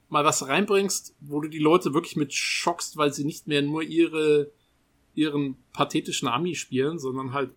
[0.09, 3.81] mal was reinbringst, wo du die Leute wirklich mit schockst, weil sie nicht mehr nur
[3.81, 4.51] ihre,
[5.15, 7.51] ihren pathetischen Ami spielen, sondern halt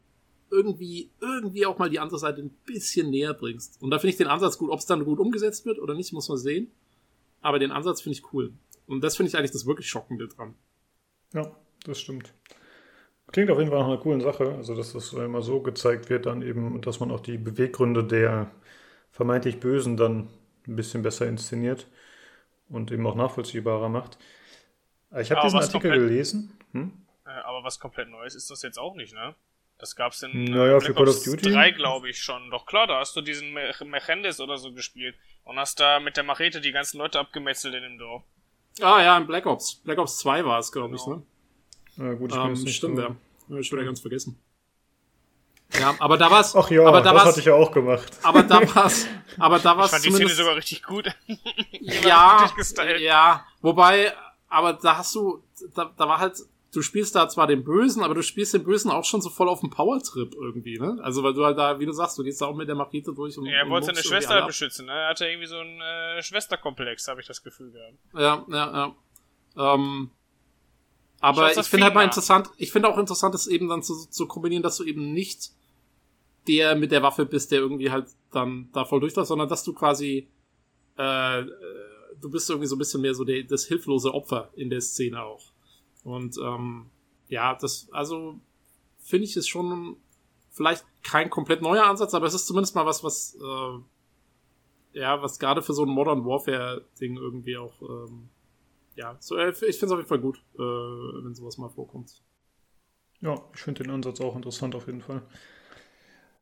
[0.51, 3.81] irgendwie, irgendwie auch mal die andere Seite ein bisschen näher bringst.
[3.81, 4.71] Und da finde ich den Ansatz gut.
[4.71, 6.71] Ob es dann gut umgesetzt wird oder nicht, muss man sehen.
[7.41, 8.53] Aber den Ansatz finde ich cool.
[8.87, 10.55] Und das finde ich eigentlich das wirklich Schockende dran.
[11.33, 12.35] Ja, das stimmt.
[13.31, 14.55] Klingt auf jeden Fall nach einer coolen Sache.
[14.57, 18.51] Also, dass das immer so gezeigt wird, dann eben, dass man auch die Beweggründe der
[19.11, 20.29] vermeintlich Bösen dann
[20.67, 21.87] ein bisschen besser inszeniert
[22.69, 24.19] und eben auch nachvollziehbarer macht.
[25.19, 26.59] Ich habe diesen Artikel komplett, gelesen.
[26.73, 26.93] Hm?
[27.27, 29.35] Äh, aber was komplett Neues ist das jetzt auch nicht, ne?
[29.79, 32.51] Das gab's in naja, Black für Ops 3, glaube ich, schon.
[32.51, 36.17] Doch klar, da hast du diesen Me Mechendis oder so gespielt und hast da mit
[36.17, 38.23] der Machete die ganzen Leute abgemetzelt in dem Dorf.
[38.81, 39.83] Ah ja, in Black Ops.
[39.83, 41.03] Black Ops 2 war es, glaube genau.
[41.03, 41.27] ich, ne?
[41.97, 43.03] Ja, gut, ich ähm, nicht stimmt, so.
[43.03, 43.17] ja.
[43.51, 44.39] Hab ich wieder ganz vergessen.
[45.79, 46.55] Ja, aber da war's.
[46.55, 48.11] Ach ja, aber da das war's, hatte ich ja auch gemacht.
[48.23, 49.07] Aber da war's.
[49.39, 49.87] Aber da war's.
[49.87, 51.09] Ich fand die Szene sogar richtig gut.
[51.81, 52.51] ja,
[52.99, 53.47] ja.
[53.63, 54.13] Wobei,
[54.49, 55.43] aber da hast du,
[55.75, 56.37] da, da war halt,
[56.75, 59.49] du spielst da zwar den Bösen, aber du spielst den Bösen auch schon so voll
[59.49, 60.99] auf dem Power-Trip irgendwie, ne?
[61.03, 63.15] Also weil du halt da, wie du sagst, du gehst da auch mit der Machete
[63.15, 63.47] durch und.
[63.47, 64.93] Ja, er wollte seine Schwester halt beschützen, ne?
[64.93, 67.95] Er hatte irgendwie so einen äh, Schwesterkomplex, habe ich das Gefühl gehabt.
[68.15, 68.95] Ja, ja,
[69.57, 69.75] ja.
[69.75, 70.11] Ähm,
[71.23, 74.27] aber ich finde halt mal interessant, ich finde auch interessant, das eben dann zu, zu
[74.27, 75.53] kombinieren, dass du eben nicht
[76.49, 79.73] der mit der Waffe bist, der irgendwie halt dann da voll durchläuft, sondern dass du
[79.73, 80.29] quasi
[80.97, 81.45] äh,
[82.21, 85.23] du bist irgendwie so ein bisschen mehr so der, das hilflose Opfer in der Szene
[85.23, 85.53] auch.
[86.05, 86.91] Und ähm,
[87.29, 88.41] ja, das, also
[88.99, 89.97] finde ich ist schon
[90.51, 95.39] vielleicht kein komplett neuer Ansatz, aber es ist zumindest mal was, was äh, ja, was
[95.39, 98.29] gerade für so ein Modern Warfare-Ding irgendwie auch ähm,
[98.97, 102.23] ja, so, äh, ich finde es auf jeden Fall gut, äh, wenn sowas mal vorkommt.
[103.21, 105.23] Ja, ich finde den Ansatz auch interessant auf jeden Fall.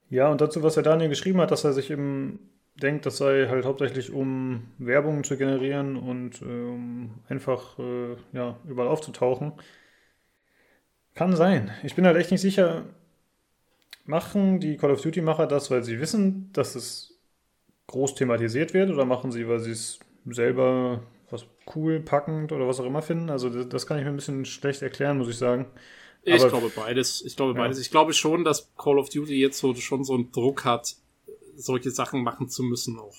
[0.09, 3.47] Ja, und dazu, was der Daniel geschrieben hat, dass er sich eben denkt, das sei
[3.49, 9.53] halt hauptsächlich um Werbung zu generieren und ähm, einfach äh, ja, überall aufzutauchen.
[11.15, 11.71] Kann sein.
[11.83, 12.85] Ich bin halt echt nicht sicher,
[14.05, 17.19] machen die Call of Duty-Macher das, weil sie wissen, dass es
[17.89, 21.03] groß thematisiert wird oder machen sie, weil sie es selber
[21.75, 23.31] cool, packend oder was auch immer finden?
[23.31, 25.67] Also das, das kann ich mir ein bisschen schlecht erklären, muss ich sagen.
[26.23, 27.23] Ich Aber, glaube beides.
[27.25, 27.79] Ich glaube beides.
[27.79, 27.83] Ja.
[27.83, 30.97] Ich glaube schon, dass Call of Duty jetzt so schon so einen Druck hat,
[31.57, 33.17] solche Sachen machen zu müssen auch.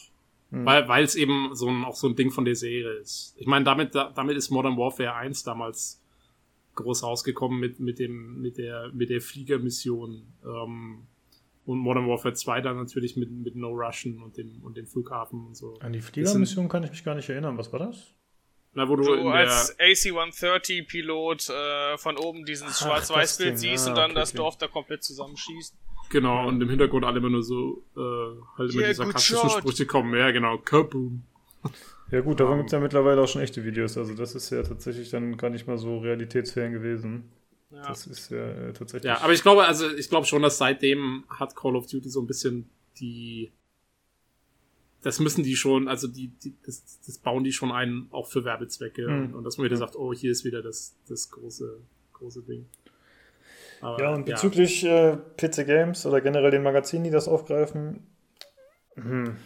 [0.51, 0.65] Mhm.
[0.65, 3.35] Weil, weil es eben so ein, auch so ein Ding von der Serie ist.
[3.37, 6.01] Ich meine, damit, damit ist Modern Warfare 1 damals
[6.75, 11.07] groß rausgekommen mit, mit dem, mit der, mit der Fliegermission, ähm,
[11.65, 15.47] und Modern Warfare 2 dann natürlich mit, mit No Russian und dem, und dem Flughafen
[15.47, 15.75] und so.
[15.79, 17.57] An die Fliegermission kann ich mich gar nicht erinnern.
[17.57, 18.13] Was war das?
[18.73, 24.11] Na, wo du, du als AC-130-Pilot äh, von oben dieses Schwarz-Weiß-Bild siehst ah, und dann
[24.11, 25.75] okay, das Dorf da komplett zusammenschießt.
[26.09, 27.99] Genau, und im Hintergrund alle immer nur so äh,
[28.57, 30.17] halt immer yeah, die sarkastischen Sprüche kommen.
[30.17, 30.57] Ja, genau.
[30.57, 31.23] Kaboom.
[32.11, 33.97] Ja gut, davon um, gibt es ja mittlerweile auch schon echte Videos.
[33.97, 37.31] Also das ist ja tatsächlich dann gar nicht mal so realitätsfern gewesen.
[37.71, 37.87] Ja.
[37.87, 39.05] Das ist ja äh, tatsächlich.
[39.09, 42.21] Ja, aber ich glaube, also ich glaube schon, dass seitdem hat Call of Duty so
[42.21, 42.69] ein bisschen
[42.99, 43.51] die
[45.01, 48.45] das müssen die schon, also die, die das, das bauen die schon ein, auch für
[48.45, 49.07] Werbezwecke.
[49.07, 49.33] Mhm.
[49.33, 51.79] Und dass man wieder sagt, oh, hier ist wieder das, das große,
[52.13, 52.67] große Ding.
[53.81, 55.13] Aber, ja, und bezüglich ja.
[55.13, 58.05] Äh, PC Games oder generell den Magazinen, die das aufgreifen,
[58.95, 59.37] hm,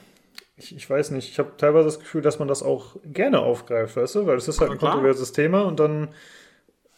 [0.57, 3.95] ich, ich weiß nicht, ich habe teilweise das Gefühl, dass man das auch gerne aufgreift,
[3.95, 6.09] weißt du, weil es ist halt ein kontroverses Thema und dann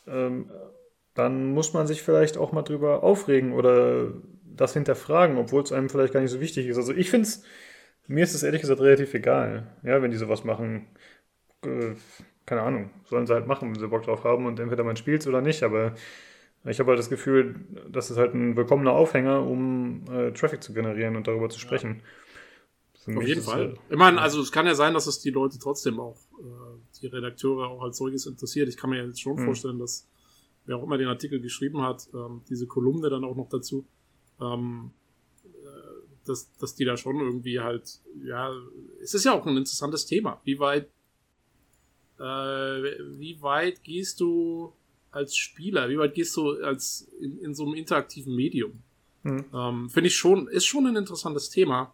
[0.07, 0.49] ähm,
[1.17, 4.11] dann muss man sich vielleicht auch mal drüber aufregen oder
[4.43, 6.77] das hinterfragen, obwohl es einem vielleicht gar nicht so wichtig ist.
[6.77, 7.43] Also ich finde es,
[8.07, 10.87] mir ist es ehrlich gesagt relativ egal, ja, wenn die sowas machen.
[11.63, 11.95] Äh,
[12.45, 15.21] keine Ahnung, sollen sie halt machen, wenn sie Bock drauf haben und entweder man spielt
[15.21, 15.93] es oder nicht, aber
[16.63, 17.55] ich habe halt das Gefühl,
[17.89, 22.01] das ist halt ein willkommener Aufhänger, um äh, Traffic zu generieren und darüber zu sprechen.
[23.05, 23.17] Ja.
[23.17, 23.67] Auf jeden Fall.
[23.67, 26.99] Halt, ich meine, also es kann ja sein, dass es die Leute trotzdem auch, äh,
[27.01, 28.67] die Redakteure auch als solches interessiert.
[28.67, 29.45] Ich kann mir jetzt schon mhm.
[29.45, 30.09] vorstellen, dass
[30.65, 33.87] wer auch immer den Artikel geschrieben hat, ähm, diese Kolumne dann auch noch dazu,
[34.41, 34.96] ähm, äh,
[36.27, 38.51] dass, dass die da schon irgendwie halt, ja,
[39.01, 40.41] es ist ja auch ein interessantes Thema.
[40.43, 40.89] Wie weit,
[42.19, 44.73] äh, wie weit gehst du
[45.11, 48.83] als Spieler, wie weit gehst du als in, in so einem interaktiven Medium?
[49.23, 49.45] Mhm.
[49.53, 51.93] Ähm, Finde ich schon, ist schon ein interessantes Thema.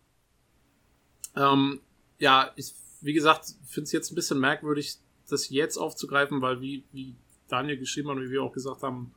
[1.36, 1.80] Ähm,
[2.20, 4.98] ja, ich, wie gesagt, finde es jetzt ein bisschen merkwürdig,
[5.30, 7.16] das jetzt aufzugreifen, weil wie, wie
[7.48, 9.14] Daniel geschrieben hat und wie wir auch gesagt haben,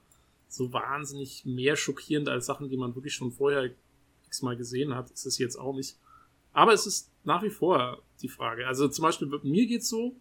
[0.49, 3.71] so wahnsinnig mehr schockierend als Sachen, die man wirklich schon vorher
[4.37, 5.97] x-mal gesehen hat, ist es jetzt auch nicht.
[6.53, 8.67] Aber es ist nach wie vor die Frage.
[8.67, 10.17] Also zum Beispiel, mir geht's so,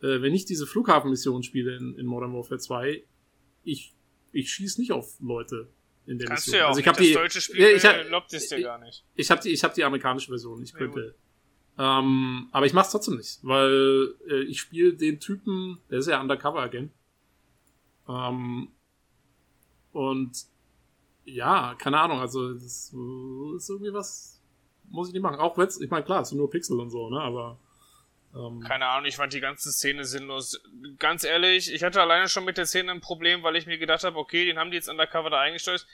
[0.00, 3.02] äh, wenn ich diese Flughafenmission spiele in, in Modern Warfare 2,
[3.64, 3.92] ich,
[4.32, 5.68] ich schieße nicht auf Leute
[6.06, 6.52] in der Kannst Mission.
[6.52, 8.62] Du ja auch also ich habe die deutsche Spiel ja, ich hab, lobt es dir
[8.62, 9.04] gar nicht.
[9.14, 11.14] Ich, ich habe die ich habe die amerikanische Version, ich könnte.
[11.78, 16.20] Ähm, aber ich mach's trotzdem nicht, weil äh, ich spiele den Typen, der ist ja
[16.20, 16.92] Undercover Agent.
[18.08, 18.68] Ähm,
[19.92, 20.44] und
[21.32, 24.40] ja, keine Ahnung, also das ist irgendwie was,
[24.90, 25.40] muss ich nicht machen.
[25.40, 27.58] Auch wenn ich meine, klar, es sind nur Pixel und so, ne, aber
[28.34, 30.60] ähm, Keine Ahnung, ich fand die ganze Szene sinnlos.
[30.98, 34.04] Ganz ehrlich, ich hatte alleine schon mit der Szene ein Problem, weil ich mir gedacht
[34.04, 35.86] habe, okay, den haben die jetzt undercover da eingestellt.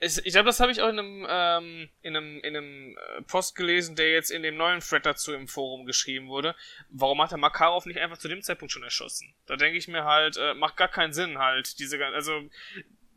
[0.00, 3.22] Ich, ich glaube, das habe ich auch in einem, ähm, in einem, in einem äh,
[3.22, 6.54] Post gelesen, der jetzt in dem neuen Thread dazu im Forum geschrieben wurde.
[6.88, 9.34] Warum hat der Makarov nicht einfach zu dem Zeitpunkt schon erschossen?
[9.46, 12.40] Da denke ich mir halt, äh, macht gar keinen Sinn halt, diese, also,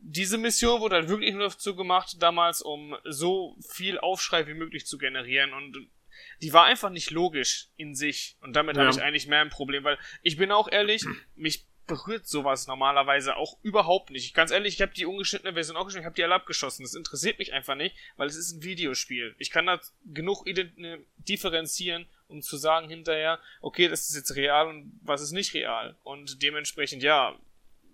[0.00, 4.86] diese Mission wurde halt wirklich nur dazu gemacht, damals, um so viel Aufschrei wie möglich
[4.86, 5.88] zu generieren und
[6.42, 8.36] die war einfach nicht logisch in sich.
[8.40, 8.82] Und damit ja.
[8.82, 13.36] habe ich eigentlich mehr ein Problem, weil ich bin auch ehrlich, mich berührt sowas normalerweise
[13.36, 14.34] auch überhaupt nicht.
[14.34, 16.82] Ganz ehrlich, ich habe die ungeschnittene Version auch geschnitten, ich habe die alle abgeschossen.
[16.82, 19.34] Das interessiert mich einfach nicht, weil es ist ein Videospiel.
[19.38, 24.66] Ich kann da genug ne, differenzieren, um zu sagen hinterher, okay, das ist jetzt real
[24.66, 25.96] und was ist nicht real.
[26.02, 27.38] Und dementsprechend, ja,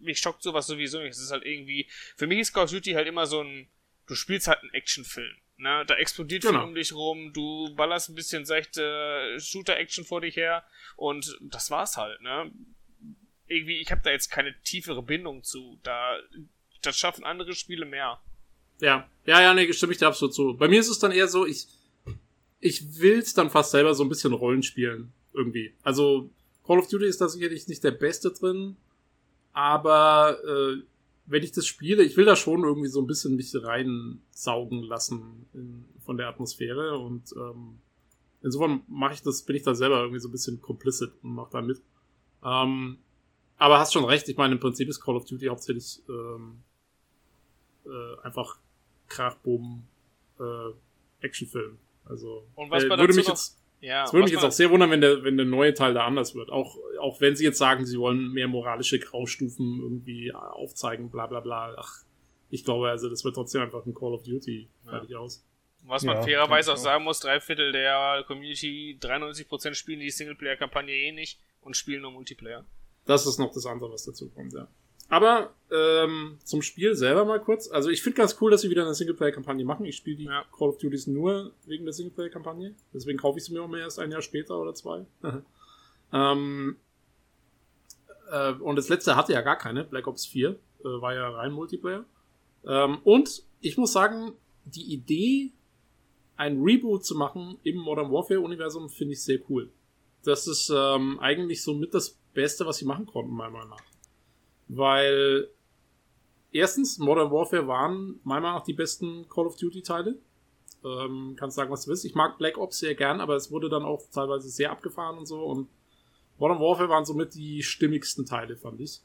[0.02, 1.12] mich schockt sowas sowieso nicht.
[1.12, 1.86] Es ist halt irgendwie,
[2.16, 3.68] für mich ist Call of Duty halt immer so ein,
[4.06, 5.34] du spielst halt einen Actionfilm.
[5.58, 6.60] Ne, da explodiert genau.
[6.60, 10.64] viel um dich rum, du ballerst ein bisschen seichte Shooter-Action vor dich her
[10.96, 12.50] und das war's halt, ne?
[13.46, 15.78] Irgendwie, ich habe da jetzt keine tiefere Bindung zu.
[15.84, 16.18] Da,
[16.80, 18.20] das schaffen andere Spiele mehr.
[18.80, 20.56] Ja, ja, ja, nee, stimme ich dir absolut zu.
[20.56, 21.68] Bei mir ist es dann eher so, ich,
[22.58, 25.74] ich will's dann fast selber so ein bisschen Rollen spielen, irgendwie.
[25.82, 26.30] Also,
[26.66, 28.76] Call of Duty ist da sicherlich nicht der Beste drin,
[29.52, 30.82] aber äh,
[31.26, 35.46] wenn ich das spiele, ich will da schon irgendwie so ein bisschen mich reinsaugen lassen
[35.54, 37.78] in, von der Atmosphäre und ähm,
[38.42, 41.50] insofern mache ich das, bin ich da selber irgendwie so ein bisschen complicit und mache
[41.52, 41.80] da mit.
[42.44, 42.98] Ähm,
[43.56, 46.62] aber hast schon recht, ich meine, im Prinzip ist Call of Duty hauptsächlich ähm,
[47.86, 48.58] äh, einfach
[49.08, 49.84] Krachboom
[50.40, 51.78] äh, Actionfilm.
[52.04, 54.90] Also und was äh, würde mich jetzt ja, es würde mich jetzt auch sehr wundern,
[54.90, 56.50] wenn der, wenn der neue Teil da anders wird.
[56.50, 61.40] Auch, auch wenn sie jetzt sagen, sie wollen mehr moralische Graustufen irgendwie aufzeigen, bla bla
[61.40, 61.74] bla.
[61.76, 62.04] Ach,
[62.48, 65.18] ich glaube, also das wird trotzdem einfach ein Call of Duty fertig ja.
[65.18, 65.44] aus.
[65.84, 70.94] Was man ja, fairerweise auch sagen muss, drei Viertel der Community, 93% spielen die Singleplayer-Kampagne
[70.94, 72.64] eh nicht und spielen nur Multiplayer.
[73.04, 74.68] Das ist noch das andere, was dazu kommt, ja.
[75.12, 77.70] Aber ähm, zum Spiel selber mal kurz.
[77.70, 79.84] Also ich finde ganz cool, dass sie wieder eine Singleplayer-Kampagne machen.
[79.84, 80.42] Ich spiele die ja.
[80.56, 82.74] Call of Duties nur wegen der Singleplayer-Kampagne.
[82.94, 85.04] Deswegen kaufe ich sie mir auch mehr erst ein Jahr später oder zwei.
[86.14, 86.76] ähm,
[88.30, 89.84] äh, und das letzte hatte ja gar keine.
[89.84, 92.06] Black Ops 4 äh, war ja rein Multiplayer.
[92.66, 94.32] Ähm, und ich muss sagen,
[94.64, 95.52] die Idee,
[96.38, 99.68] ein Reboot zu machen im Modern Warfare-Universum, finde ich sehr cool.
[100.24, 103.91] Das ist ähm, eigentlich so mit das Beste, was sie machen konnten, meiner Meinung nach
[104.76, 105.48] weil
[106.50, 110.18] erstens, Modern Warfare waren meiner Meinung nach die besten Call of Duty Teile.
[110.84, 112.04] Ähm, kannst sagen, was du willst.
[112.04, 115.26] Ich mag Black Ops sehr gern, aber es wurde dann auch teilweise sehr abgefahren und
[115.26, 115.42] so.
[115.44, 115.68] Und
[116.38, 119.00] Modern Warfare waren somit die stimmigsten Teile, fand ich.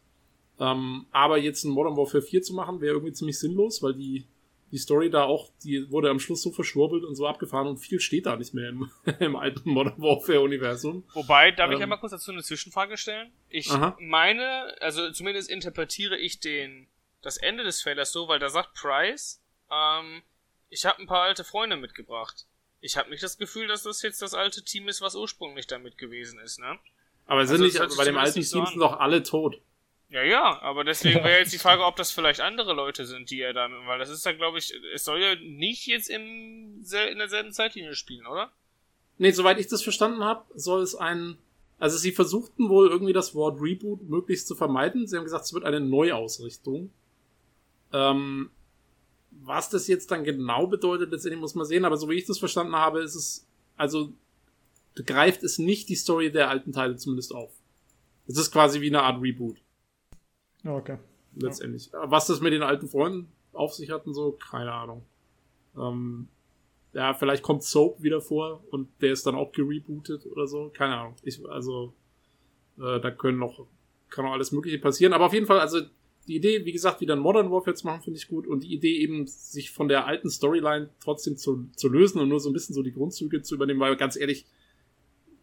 [0.60, 4.26] Ähm, aber jetzt ein Modern Warfare 4 zu machen, wäre irgendwie ziemlich sinnlos, weil die
[4.72, 8.00] die Story da auch, die wurde am Schluss so verschwurbelt und so abgefahren und viel
[8.00, 11.04] steht da nicht mehr im, im alten Modern Warfare-Universum.
[11.14, 13.32] Wobei, darf ähm, ich einmal kurz dazu eine Zwischenfrage stellen?
[13.50, 13.96] Ich aha.
[14.00, 16.88] meine, also zumindest interpretiere ich den,
[17.22, 19.42] das Ende des Trailers so, weil da sagt Price,
[19.72, 20.22] ähm,
[20.70, 22.46] ich habe ein paar alte Freunde mitgebracht.
[22.82, 25.98] Ich habe nicht das Gefühl, dass das jetzt das alte Team ist, was ursprünglich damit
[25.98, 26.78] gewesen ist, ne?
[27.26, 29.60] Aber sind also, nicht, bei dem alten Team so sind doch alle tot.
[30.10, 33.42] Ja, ja, aber deswegen wäre jetzt die Frage, ob das vielleicht andere Leute sind, die
[33.42, 36.82] er dann, weil das ist ja, glaube ich, es soll ja nicht jetzt im,
[37.12, 38.52] in derselben Zeitlinie spielen, oder?
[39.18, 41.38] Nee, soweit ich das verstanden habe, soll es ein,
[41.78, 45.08] also sie versuchten wohl irgendwie das Wort Reboot möglichst zu vermeiden.
[45.08, 46.90] Sie haben gesagt, es wird eine Neuausrichtung.
[47.92, 48.50] Ähm,
[49.32, 52.40] was das jetzt dann genau bedeutet, letztendlich muss man sehen, aber so wie ich das
[52.40, 53.46] verstanden habe, ist es,
[53.76, 54.14] also
[55.06, 57.52] greift es nicht die Story der alten Teile zumindest auf.
[58.28, 59.58] Es ist quasi wie eine Art Reboot.
[60.68, 60.98] Okay.
[61.36, 61.90] Letztendlich.
[61.92, 62.10] Ja.
[62.12, 65.04] Was das mit den alten Freunden auf sich hat und so, keine Ahnung.
[65.78, 66.28] Ähm,
[66.94, 70.72] ja, vielleicht kommt Soap wieder vor und der ist dann auch gerebootet oder so.
[70.74, 71.16] Keine Ahnung.
[71.24, 71.94] Ich, also,
[72.78, 73.66] äh, da können noch,
[74.10, 75.14] kann noch alles Mögliche passieren.
[75.14, 75.82] Aber auf jeden Fall, also,
[76.28, 78.48] die Idee, wie gesagt, wieder ein Modern Warfare zu machen, finde ich gut.
[78.48, 82.40] Und die Idee eben, sich von der alten Storyline trotzdem zu, zu lösen und nur
[82.40, 84.46] so ein bisschen so die Grundzüge zu übernehmen, weil ganz ehrlich,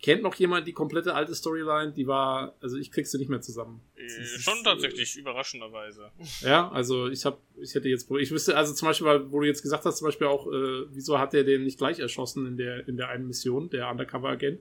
[0.05, 1.93] Kennt noch jemand die komplette alte Storyline?
[1.93, 3.81] Die war, also ich krieg sie nicht mehr zusammen.
[3.97, 6.11] Äh, schon tatsächlich, äh, überraschenderweise.
[6.43, 9.63] Ja, also ich habe, ich hätte jetzt, ich wüsste, also zum Beispiel, wo du jetzt
[9.63, 12.87] gesagt hast, zum Beispiel auch, äh, wieso hat der den nicht gleich erschossen in der,
[12.87, 14.61] in der einen Mission, der Undercover-Agent?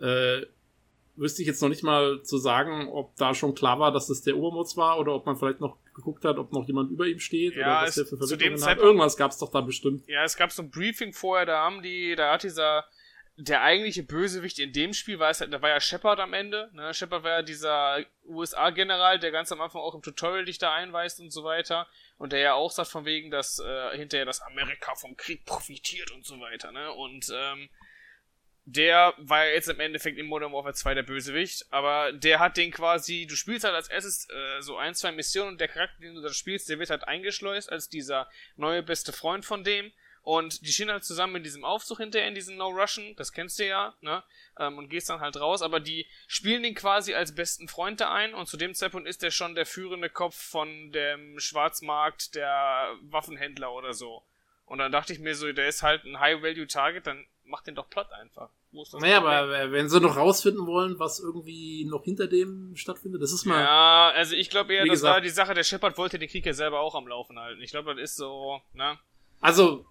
[0.00, 0.46] Äh,
[1.14, 4.22] wüsste ich jetzt noch nicht mal zu sagen, ob da schon klar war, dass das
[4.22, 7.20] der Obermods war oder ob man vielleicht noch geguckt hat, ob noch jemand über ihm
[7.20, 8.78] steht ja, oder was der für Verwicklungen hat.
[8.78, 10.04] Irgendwas gab es doch da bestimmt.
[10.08, 12.86] Ja, es gab so ein Briefing vorher, da haben die, da hat dieser
[13.40, 16.70] der eigentliche Bösewicht in dem Spiel war es halt, da war ja Shepard am Ende,
[16.72, 16.92] ne?
[16.92, 21.20] Shepard war ja dieser USA-General, der ganz am Anfang auch im Tutorial dich da einweist
[21.20, 21.86] und so weiter.
[22.16, 26.10] Und der ja auch sagt von wegen, dass äh, hinterher das Amerika vom Krieg profitiert
[26.10, 26.92] und so weiter, ne?
[26.92, 27.70] Und ähm,
[28.64, 32.56] der war ja jetzt im Endeffekt in Modern Warfare 2 der Bösewicht, aber der hat
[32.56, 36.00] den quasi, du spielst halt als erstes äh, so ein, zwei Missionen und der Charakter,
[36.00, 39.92] den du da spielst, der wird halt eingeschleust als dieser neue beste Freund von dem
[40.22, 43.58] und die stehen halt zusammen in diesem Aufzug hinterher, in diesem No Russian, das kennst
[43.58, 44.22] du ja, ne?
[44.58, 48.12] Ähm, und gehst dann halt raus, aber die spielen den quasi als besten Freund da
[48.12, 52.94] ein und zu dem Zeitpunkt ist der schon der führende Kopf von dem Schwarzmarkt der
[53.02, 54.22] Waffenhändler oder so.
[54.66, 57.88] Und dann dachte ich mir so, der ist halt ein High-Value-Target, dann mach den doch
[57.88, 58.50] platt einfach.
[59.00, 63.46] Naja, aber wenn sie noch rausfinden wollen, was irgendwie noch hinter dem stattfindet, das ist
[63.46, 63.62] mal.
[63.62, 66.44] Ja, also ich glaube eher, das gesagt, war die Sache, der Shepard wollte den Krieg
[66.44, 67.62] ja selber auch am Laufen halten.
[67.62, 68.98] Ich glaube, das ist so, ne?
[69.40, 69.86] Also,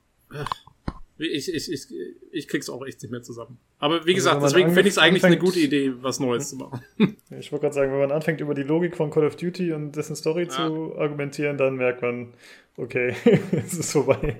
[1.17, 1.87] ich, ich, ich,
[2.31, 3.59] ich krieg's auch echt nicht mehr zusammen.
[3.79, 6.57] Aber wie also gesagt, deswegen finde ich es eigentlich eine gute Idee, was Neues zu
[6.57, 6.81] machen.
[7.39, 9.91] Ich wollte gerade sagen, wenn man anfängt, über die Logik von Call of Duty und
[9.91, 10.49] dessen Story ja.
[10.49, 12.33] zu argumentieren, dann merkt man,
[12.77, 13.15] okay,
[13.51, 14.37] es ist vorbei.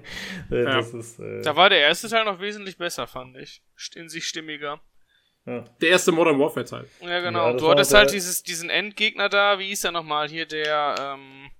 [0.50, 0.80] Äh, ja.
[0.80, 3.62] Ist, äh da war der erste Teil noch wesentlich besser, fand ich.
[3.96, 4.80] In sich stimmiger.
[5.46, 5.64] Ja.
[5.82, 6.86] Der erste Modern Warfare Teil.
[7.02, 7.56] Ja, genau.
[7.56, 10.28] du hattest halt dieses, diesen Endgegner da, wie hieß der nochmal?
[10.28, 11.52] Hier der, ähm,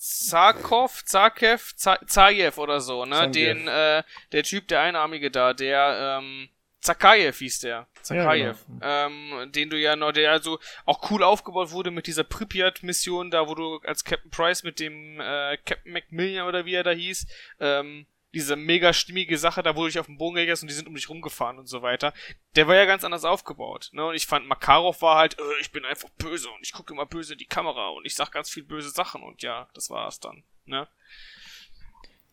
[0.00, 3.16] Zarkov, Zarkev, Zajev oder so, ne?
[3.16, 3.32] Zangev.
[3.32, 6.48] Den, äh, der Typ, der Einarmige da, der, ähm,
[6.80, 7.88] Zakayev hieß der.
[8.02, 8.64] Zakayev.
[8.80, 9.42] Ja, genau.
[9.42, 13.48] ähm, den du ja noch, der also auch cool aufgebaut wurde mit dieser Pripyat-Mission da,
[13.48, 17.26] wo du als Captain Price mit dem äh, Captain Macmillan oder wie er da hieß,
[17.58, 18.06] ähm,
[18.38, 20.94] diese mega stimmige Sache, da wurde ich auf dem Bogen gegessen und die sind um
[20.94, 22.12] dich rumgefahren und so weiter.
[22.54, 23.90] Der war ja ganz anders aufgebaut.
[23.92, 24.06] Ne?
[24.06, 27.04] Und ich fand, Makarov war halt, äh, ich bin einfach böse und ich gucke immer
[27.04, 30.06] böse in die Kamera und ich sag ganz viel böse Sachen und ja, das war
[30.06, 30.44] es dann.
[30.66, 30.86] Ne?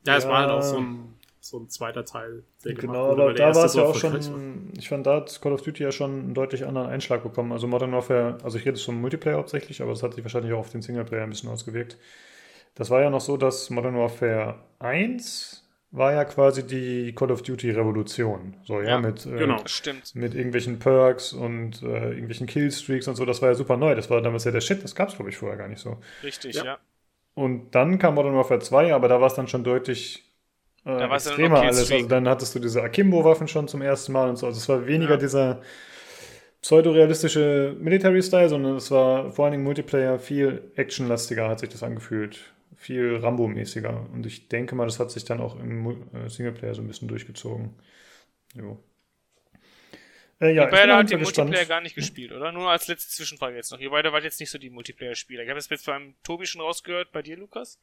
[0.06, 2.44] Ja, es war halt auch so ein, so ein zweiter Teil.
[2.64, 5.64] Der genau, aber da war es ja auch schon, ich fand, da hat Call of
[5.64, 7.52] Duty ja schon einen deutlich anderen Einschlag bekommen.
[7.52, 10.54] Also Modern Warfare, also ich rede jetzt vom Multiplayer hauptsächlich, aber das hat sich wahrscheinlich
[10.54, 11.98] auch auf den Singleplayer ein bisschen ausgewirkt.
[12.76, 15.65] Das war ja noch so, dass Modern Warfare 1
[15.96, 18.56] war ja quasi die Call of Duty Revolution.
[18.66, 20.14] So, ja, ja mit, äh, genau, stimmt.
[20.16, 23.26] mit irgendwelchen Perks und äh, irgendwelchen Killstreaks und so.
[23.26, 23.96] Das war ja super neu.
[23.96, 24.84] Das war damals ja der Shit.
[24.84, 25.98] Das gab es, glaube ich, vorher gar nicht so.
[26.24, 26.66] Richtig, ja.
[26.66, 26.78] ja.
[27.34, 30.24] Und dann kam Modern Warfare 2, aber da war es dann schon deutlich
[30.86, 31.92] äh, extremer alles.
[31.92, 34.48] Also dann hattest du diese Akimbo-Waffen schon zum ersten Mal und so.
[34.48, 35.18] Also es war weniger ja.
[35.18, 35.62] dieser
[36.62, 42.55] pseudorealistische Military-Style, sondern es war vor allen Dingen Multiplayer viel actionlastiger, hat sich das angefühlt
[42.76, 44.10] viel Rambo-mäßiger.
[44.12, 47.08] Und ich denke mal, das hat sich dann auch im äh, Singleplayer so ein bisschen
[47.08, 47.76] durchgezogen.
[48.54, 48.84] Jo.
[50.42, 51.50] Äh, ja, Ihr beide habt den gespannt.
[51.50, 52.52] Multiplayer gar nicht gespielt, oder?
[52.52, 53.80] Nur als letzte Zwischenfrage jetzt noch.
[53.80, 55.44] Ihr beide wart jetzt nicht so die Multiplayer-Spieler.
[55.44, 57.12] Ich habe es jetzt beim Tobi schon rausgehört.
[57.14, 57.80] Bei dir, Lukas?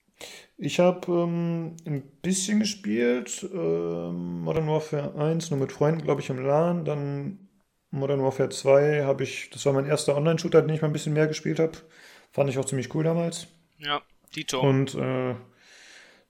[0.59, 3.43] Ich habe ähm, ein bisschen gespielt.
[3.53, 6.85] Ähm, Modern Warfare 1, nur mit Freunden, glaube ich, im LAN.
[6.85, 7.49] Dann
[7.91, 11.15] Modern Warfare 2 habe ich, das war mein erster Online-Shooter, den ich mal ein bisschen
[11.15, 11.79] mehr gespielt habe.
[12.33, 13.47] Fand ich auch ziemlich cool damals.
[13.79, 14.03] Ja.
[14.35, 14.61] Dito.
[14.61, 15.35] Und äh,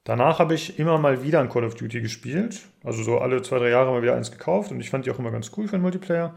[0.04, 2.60] danach habe ich immer mal wieder ein Call of Duty gespielt.
[2.84, 5.18] Also so alle zwei, drei Jahre mal wieder eins gekauft und ich fand die auch
[5.18, 6.34] immer ganz cool für den Multiplayer.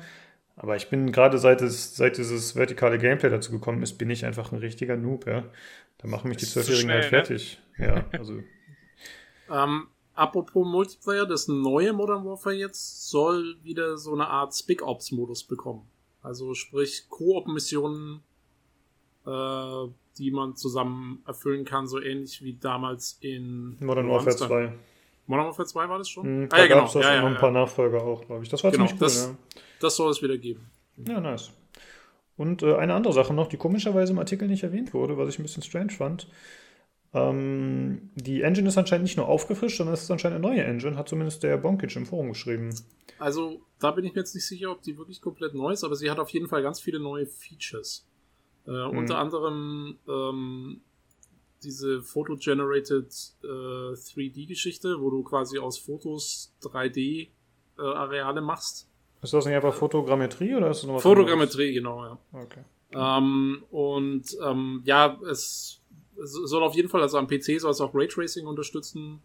[0.57, 4.25] Aber ich bin gerade seit, es, seit dieses vertikale Gameplay dazu gekommen ist, bin ich
[4.25, 5.43] einfach ein richtiger Noob, ja.
[5.97, 7.09] Da machen mich die Zwölfjährigen halt ne?
[7.09, 7.59] fertig.
[7.77, 7.87] Ne?
[7.87, 8.41] Ja, also.
[9.51, 15.11] ähm, apropos Multiplayer, das neue Modern Warfare jetzt soll wieder so eine Art Spec Ops
[15.11, 15.87] Modus bekommen.
[16.21, 18.21] Also sprich Koop-Missionen
[19.25, 19.87] äh,
[20.17, 24.73] die man zusammen erfüllen kann, so ähnlich wie damals in Modern Warfare 2.
[25.27, 26.41] Modern Warfare 2 war das schon?
[26.43, 26.87] Mhm, ah, ja, genau.
[26.93, 28.49] Ja, ja, noch ein paar Nachfolger auch, glaube ich.
[28.49, 29.59] Das war genau, ziemlich cool, das, ja.
[29.79, 30.69] das soll es wieder geben.
[31.07, 31.51] Ja, nice.
[32.37, 35.39] Und äh, eine andere Sache noch, die komischerweise im Artikel nicht erwähnt wurde, was ich
[35.39, 36.27] ein bisschen strange fand.
[37.13, 40.97] Ähm, die Engine ist anscheinend nicht nur aufgefrischt, sondern es ist anscheinend eine neue Engine,
[40.97, 42.75] hat zumindest der Bonkic im Forum geschrieben.
[43.19, 45.95] Also, da bin ich mir jetzt nicht sicher, ob die wirklich komplett neu ist, aber
[45.95, 48.05] sie hat auf jeden Fall ganz viele neue Features.
[48.67, 48.97] Äh, Mhm.
[48.97, 50.81] Unter anderem ähm,
[51.63, 53.07] diese Photo-Generated
[53.43, 58.87] äh, 3D-Geschichte, wo du quasi aus Fotos 3D-Areale machst.
[59.21, 62.19] Ist das nicht einfach Fotogrammetrie oder ist das noch was Fotogrammetrie, genau, ja.
[62.31, 62.61] Okay.
[62.91, 65.81] Ähm, und ähm, ja, es,
[66.21, 69.21] es soll auf jeden Fall, also am PC soll es auch Raytracing unterstützen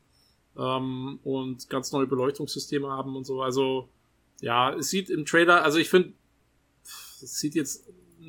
[0.57, 3.43] ähm, und ganz neue Beleuchtungssysteme haben und so.
[3.43, 3.89] Also
[4.41, 6.15] ja, es sieht im Trailer, also ich finde,
[7.23, 7.87] es sieht jetzt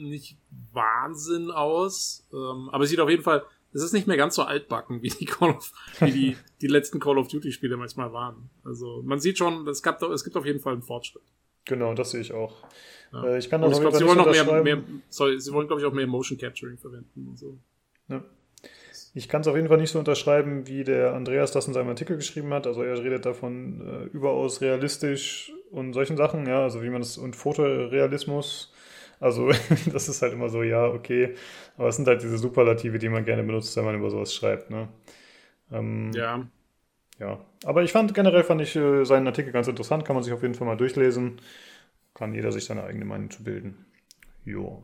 [0.10, 0.38] nicht
[0.74, 3.44] Wahnsinn aus, ähm, aber es sieht auf jeden Fall,
[3.74, 7.00] es ist nicht mehr ganz so altbacken wie die Call of, wie die, die letzten
[7.00, 8.50] Call of Duty Spiele manchmal waren.
[8.64, 11.24] Also man sieht schon, es, gab, es gibt auf jeden Fall einen Fortschritt.
[11.66, 12.56] Genau, das sehe ich auch.
[13.14, 13.24] Ja.
[13.26, 15.82] Äh, ich kann das ich glaube, sie wollen noch mehr, mehr sorry, sie wollen, glaube
[15.82, 17.58] ich, auch mehr Motion Capturing verwenden und so.
[18.08, 18.24] Ja.
[19.14, 21.90] Ich kann es auf jeden Fall nicht so unterschreiben, wie der Andreas das in seinem
[21.90, 22.66] Artikel geschrieben hat.
[22.66, 27.18] Also er redet davon äh, überaus realistisch und solchen Sachen, ja, also wie man es
[27.18, 28.74] und Fotorealismus.
[29.22, 29.52] Also
[29.94, 31.36] das ist halt immer so, ja, okay.
[31.78, 34.72] Aber es sind halt diese Superlative, die man gerne benutzt, wenn man über sowas schreibt,
[34.72, 34.90] ne?
[35.72, 36.48] Ähm, Ja,
[37.20, 37.40] ja.
[37.66, 40.42] Aber ich fand generell fand ich äh, seinen Artikel ganz interessant, kann man sich auf
[40.42, 41.42] jeden Fall mal durchlesen.
[42.16, 43.86] Kann jeder sich seine eigene Meinung zu bilden.
[44.46, 44.84] Jo.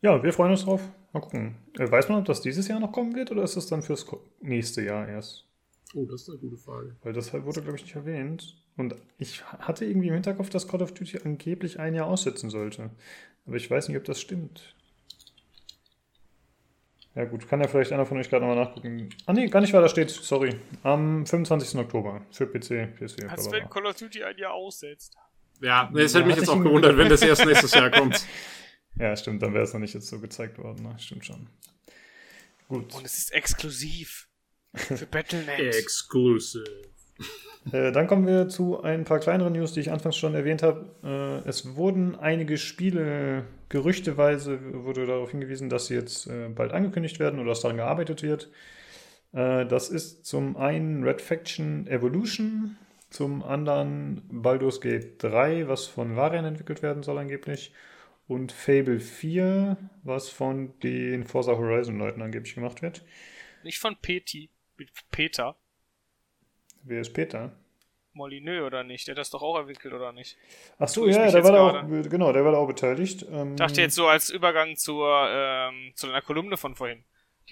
[0.00, 0.82] Ja, wir freuen uns drauf.
[1.12, 1.56] Mal gucken.
[1.78, 4.06] Äh, weiß man, ob das dieses Jahr noch kommen wird oder ist das dann fürs
[4.40, 5.46] nächste Jahr erst?
[5.94, 6.96] Oh, das ist eine gute Frage.
[7.02, 8.61] Weil das halt wurde, glaube ich, nicht erwähnt.
[8.76, 12.90] Und ich hatte irgendwie im Hinterkopf, dass Call of Duty angeblich ein Jahr aussetzen sollte.
[13.46, 14.74] Aber ich weiß nicht, ob das stimmt.
[17.14, 19.10] Ja gut, kann ja vielleicht einer von euch gerade nochmal nachgucken.
[19.26, 20.56] Ah nee, gar nicht weiter steht, sorry.
[20.82, 21.78] Am 25.
[21.78, 23.26] Oktober für PC, PS4.
[23.26, 23.68] Als wenn.
[23.68, 25.14] Call of Duty ein Jahr aussetzt.
[25.60, 27.90] Ja, nee, es Ja, hätte mich hatte jetzt auch gewundert, wenn das erst nächstes Jahr
[27.90, 28.24] kommt.
[28.94, 30.82] Ja, stimmt, dann wäre es noch nicht jetzt so gezeigt worden.
[30.82, 30.94] Ne?
[30.98, 31.48] Stimmt schon.
[32.68, 32.94] Gut.
[32.94, 34.28] Und es ist exklusiv.
[34.74, 35.76] Für Battle.net.
[35.76, 36.91] Exclusive.
[37.70, 41.42] Äh, dann kommen wir zu ein paar kleineren News, die ich anfangs schon erwähnt habe.
[41.44, 47.20] Äh, es wurden einige Spiele, gerüchteweise wurde darauf hingewiesen, dass sie jetzt äh, bald angekündigt
[47.20, 48.50] werden oder dass daran gearbeitet wird.
[49.34, 52.76] Das ist zum einen Red Faction Evolution,
[53.08, 57.72] zum anderen Baldur's Gate 3, was von Larian entwickelt werden soll angeblich,
[58.28, 63.06] und Fable 4, was von den Forza Horizon Leuten angeblich gemacht wird.
[63.64, 64.50] Nicht von Peti.
[65.10, 65.56] Peter.
[66.84, 67.52] Wer ist Peter?
[68.14, 69.06] Molyneux oder nicht?
[69.08, 70.36] Der hat das doch auch entwickelt oder nicht?
[70.78, 73.24] Ach so, ja, der war da auch, genau, der war da auch beteiligt.
[73.30, 77.04] Ähm, Ich dachte jetzt so als Übergang zur, ähm, zu deiner Kolumne von vorhin,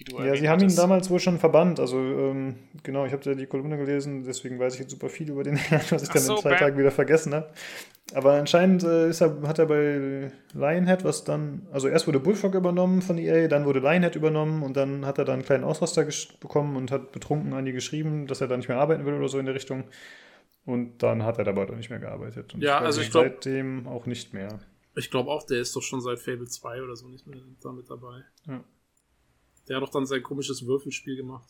[0.03, 0.77] die du Ja, sie haben ihn hattest.
[0.79, 1.79] damals wohl schon verbannt.
[1.79, 5.29] Also, ähm, genau, ich habe ja die Kolumne gelesen, deswegen weiß ich jetzt super viel
[5.29, 6.59] über den Herrn, was ich Ach dann so, in zwei Bam.
[6.59, 7.49] Tagen wieder vergessen habe.
[8.13, 12.55] Aber anscheinend äh, ist er, hat er bei Lionhead, was dann, also erst wurde Bullfrog
[12.55, 16.05] übernommen von EA, dann wurde Lionhead übernommen und dann hat er dann einen kleinen Ausraster
[16.41, 19.29] bekommen und hat betrunken an die geschrieben, dass er da nicht mehr arbeiten will oder
[19.29, 19.85] so in der Richtung.
[20.65, 22.53] Und dann hat er dabei auch nicht mehr gearbeitet.
[22.53, 24.59] Und Ja, also ich glaub- seitdem auch nicht mehr.
[24.95, 27.89] Ich glaube auch, der ist doch schon seit Fable 2 oder so nicht mehr damit
[27.89, 28.23] dabei.
[28.47, 28.61] Ja.
[29.71, 31.47] Der hat doch dann sein komisches Würfelspiel gemacht.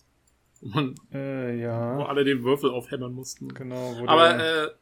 [0.60, 3.52] Wo, man, Äh, wo ja, alle den Würfel aufhämmern mussten.
[3.52, 3.96] genau.
[3.98, 4.76] wo Aber der-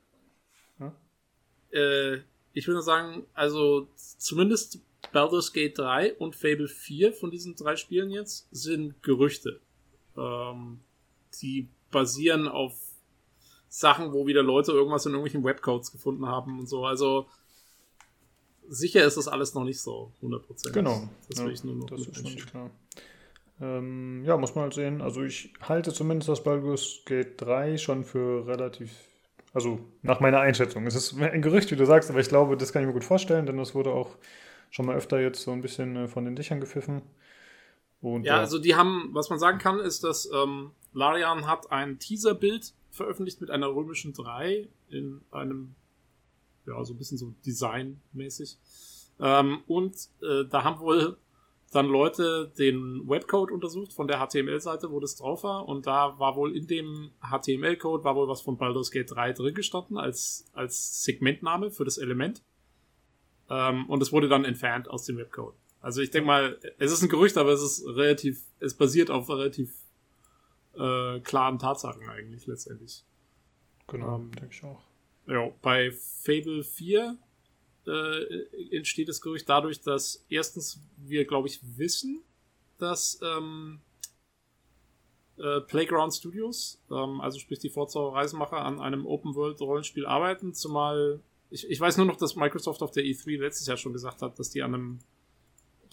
[1.72, 2.22] äh, äh,
[2.52, 4.80] ich würde sagen, also zumindest
[5.14, 9.62] Baldur's Gate 3 und Fable 4 von diesen drei Spielen jetzt sind Gerüchte.
[10.18, 10.82] Ähm,
[11.42, 12.74] die basieren auf
[13.70, 16.86] Sachen, wo wieder Leute irgendwas in irgendwelchen Webcodes gefunden haben und so.
[16.86, 17.28] Also
[18.68, 20.74] sicher ist das alles noch nicht so 100%.
[20.74, 21.08] Genau.
[21.30, 22.72] Das ja, will ich nur noch das ist schon klar.
[23.62, 25.02] Ähm, ja, muss man halt sehen.
[25.02, 28.92] Also ich halte zumindest das Baldur's Gate 3 schon für relativ,
[29.54, 30.88] also nach meiner Einschätzung.
[30.88, 33.04] Es ist ein Gerücht, wie du sagst, aber ich glaube, das kann ich mir gut
[33.04, 34.16] vorstellen, denn das wurde auch
[34.70, 37.02] schon mal öfter jetzt so ein bisschen äh, von den Dächern gepfiffen.
[38.02, 41.72] Und, Ja, äh, also die haben, was man sagen kann, ist, dass ähm, Larian hat
[41.72, 45.76] ein Teaserbild veröffentlicht mit einer römischen 3 in einem,
[46.66, 48.58] ja, so ein bisschen so designmäßig.
[49.20, 51.18] Ähm, und äh, da haben wohl
[51.70, 55.68] dann Leute den Webcode untersucht von der HTML-Seite, wo das drauf war.
[55.68, 59.54] Und da war wohl in dem HTML-Code war wohl was von Baldur's Gate 3 drin
[59.54, 62.44] gestanden als, als Segmentname für das Element.
[63.50, 65.56] Ähm, und es wurde dann entfernt aus dem Webcode.
[65.82, 69.30] Also ich denke mal, es ist ein Gerücht, aber es ist relativ, es basiert auf
[69.30, 69.74] relativ
[70.76, 73.06] äh, klaren Tatsachen eigentlich letztendlich.
[73.88, 74.82] genau, ähm, denke ich auch.
[75.28, 77.18] Ja, bei Fable 4
[77.90, 82.22] äh, entsteht das Gerücht dadurch, dass erstens wir, glaube ich, wissen,
[82.78, 83.80] dass ähm,
[85.38, 90.54] äh, Playground Studios, ähm, also sprich die Forza Reisenmacher, an einem Open World Rollenspiel arbeiten,
[90.54, 94.22] zumal ich, ich weiß nur noch, dass Microsoft auf der E3 letztes Jahr schon gesagt
[94.22, 95.00] hat, dass die an einem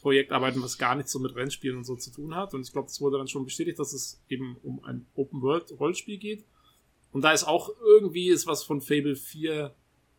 [0.01, 2.55] Projekt arbeiten, was gar nichts so mit Rennspielen und so zu tun hat.
[2.55, 5.73] Und ich glaube, das wurde dann schon bestätigt, dass es eben um ein Open World
[5.79, 6.45] Rollenspiel geht.
[7.13, 9.75] Und da ist auch irgendwie ist was von Fable 4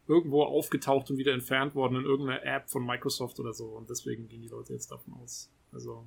[0.07, 3.65] irgendwo aufgetaucht und wieder entfernt worden in irgendeiner App von Microsoft oder so.
[3.65, 5.51] Und deswegen gehen die Leute jetzt davon aus.
[5.71, 6.05] Also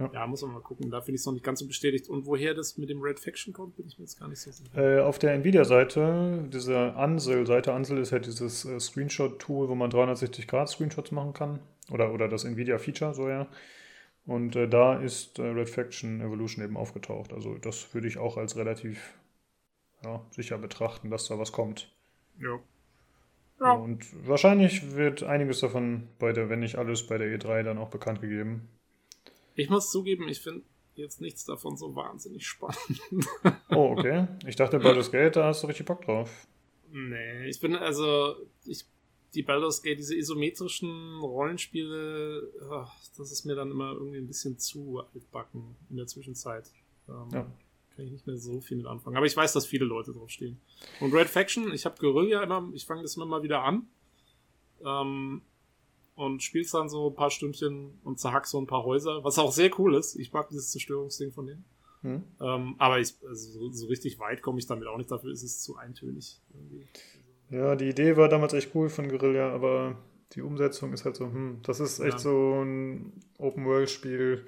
[0.00, 0.10] ja.
[0.14, 0.90] ja, muss man mal gucken.
[0.90, 2.08] Da finde ich es noch nicht ganz so bestätigt.
[2.08, 4.50] Und woher das mit dem Red Faction kommt, bin ich mir jetzt gar nicht so
[4.50, 4.98] sicher.
[4.98, 11.12] Äh, auf der Nvidia-Seite, diese Ansel-Seite, Ansel ist halt dieses äh, Screenshot-Tool, wo man 360-Grad-Screenshots
[11.12, 11.60] machen kann.
[11.90, 13.46] Oder, oder das Nvidia-Feature, so ja.
[14.26, 17.32] Und äh, da ist äh, Red Faction Evolution eben aufgetaucht.
[17.32, 19.14] Also das würde ich auch als relativ
[20.02, 21.92] ja, sicher betrachten, dass da was kommt.
[22.40, 22.60] Ja.
[23.60, 23.72] ja.
[23.72, 27.90] Und wahrscheinlich wird einiges davon bei der, wenn nicht alles, bei der E3 dann auch
[27.90, 28.68] bekannt gegeben.
[29.54, 30.62] Ich muss zugeben, ich finde
[30.94, 33.00] jetzt nichts davon so wahnsinnig spannend.
[33.70, 34.26] oh, okay.
[34.46, 36.46] Ich dachte, Baldur's Gate, da hast du richtig Bock drauf.
[36.92, 38.34] Nee, ich bin also,
[38.64, 38.84] ich,
[39.34, 44.58] die Baldur's Gate, diese isometrischen Rollenspiele, ach, das ist mir dann immer irgendwie ein bisschen
[44.58, 46.70] zu altbacken in der Zwischenzeit.
[47.08, 47.46] Ähm, ja.
[48.00, 49.18] Kann ich nicht mehr so viel mit anfangen.
[49.18, 50.58] Aber ich weiß, dass viele Leute drauf stehen.
[51.00, 53.88] Und Red Faction, ich habe Guerilla immer, ich fange das immer mal wieder an.
[54.82, 55.42] Ähm,
[56.14, 59.52] und spielst dann so ein paar Stündchen und zerhackst so ein paar Häuser, was auch
[59.52, 60.16] sehr cool ist.
[60.16, 61.64] Ich mag dieses Zerstörungsding von denen.
[62.00, 62.24] Hm.
[62.40, 65.42] Ähm, aber ich, also so, so, richtig weit komme ich damit auch nicht, dafür ist
[65.42, 66.40] es zu eintönig.
[66.54, 66.86] Irgendwie.
[67.50, 69.98] Ja, die Idee war damals echt cool von Guerilla, aber
[70.32, 72.18] die Umsetzung ist halt so, hm, das ist echt ja.
[72.18, 74.46] so ein Open-World-Spiel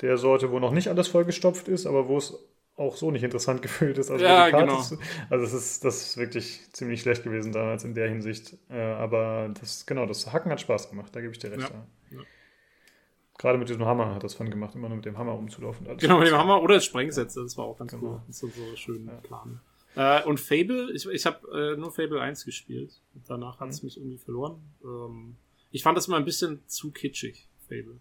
[0.00, 2.38] der Sorte, wo noch nicht alles vollgestopft ist, aber wo es
[2.76, 4.10] auch so nicht interessant gefühlt ist.
[4.10, 4.80] Also ja, genau.
[4.80, 4.96] Ist,
[5.30, 8.56] also es ist, das ist wirklich ziemlich schlecht gewesen damals in der Hinsicht.
[8.70, 11.70] Äh, aber das, genau, das Hacken hat Spaß gemacht, da gebe ich dir recht.
[11.70, 12.24] Ja, ja.
[13.38, 15.96] Gerade mit diesem Hammer hat das von gemacht, immer nur mit dem Hammer rumzulaufen.
[15.96, 18.12] Genau, mit dem Hammer oder Sprengsätze, das war auch ganz genau.
[18.12, 18.22] cool.
[18.26, 19.14] Das ist so schön ja.
[19.14, 19.60] Plan.
[19.94, 23.00] Äh, und Fable, ich, ich habe äh, nur Fable 1 gespielt.
[23.26, 23.86] Danach hat es mhm.
[23.86, 24.62] mich irgendwie verloren.
[24.84, 25.36] Ähm,
[25.70, 28.00] ich fand das immer ein bisschen zu kitschig, Fable.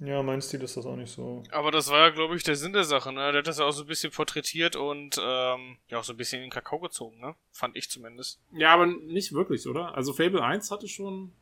[0.00, 1.42] Ja, mein Stil ist das auch nicht so.
[1.50, 3.32] Aber das war ja, glaube ich, der Sinn der Sache, ne?
[3.32, 6.16] Der hat das ja auch so ein bisschen porträtiert und ähm, ja auch so ein
[6.16, 7.34] bisschen in den Kakao gezogen, ne?
[7.50, 8.38] Fand ich zumindest.
[8.52, 9.96] Ja, aber nicht wirklich, oder?
[9.96, 11.32] Also Fable 1 hatte schon,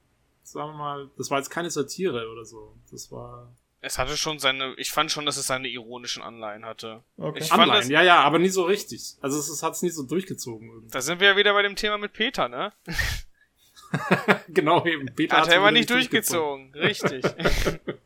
[0.42, 2.74] sagen wir mal, das war jetzt keine Satire oder so.
[2.90, 3.52] Das war.
[3.82, 7.04] Es hatte schon seine, ich fand schon, dass es seine ironischen Anleihen hatte.
[7.18, 7.40] Okay.
[7.40, 9.16] Ich Anleihen, das, ja, ja, aber nie so richtig.
[9.20, 10.68] Also es, es hat es nie so durchgezogen.
[10.68, 10.90] Irgendwie.
[10.90, 12.72] Da sind wir ja wieder bei dem Thema mit Peter, ne?
[14.48, 15.14] genau, eben.
[15.14, 16.72] Peter hat er immer nicht durchgezogen.
[16.72, 17.22] durchgezogen.
[17.22, 17.96] Richtig.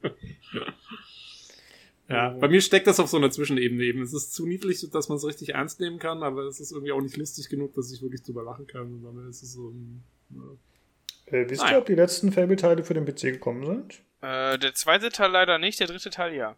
[2.10, 4.02] Ja, bei mir steckt das auf so einer Zwischenebene eben.
[4.02, 6.90] Es ist zu niedlich, dass man es richtig ernst nehmen kann, aber es ist irgendwie
[6.90, 8.92] auch nicht lustig genug, dass ich wirklich drüber lachen kann.
[8.94, 11.38] Und dann ist es so ein, ja.
[11.38, 14.02] äh, wisst ihr, ob die letzten Fable-Teile für den PC gekommen sind?
[14.22, 16.56] Äh, der zweite Teil leider nicht, der dritte Teil ja.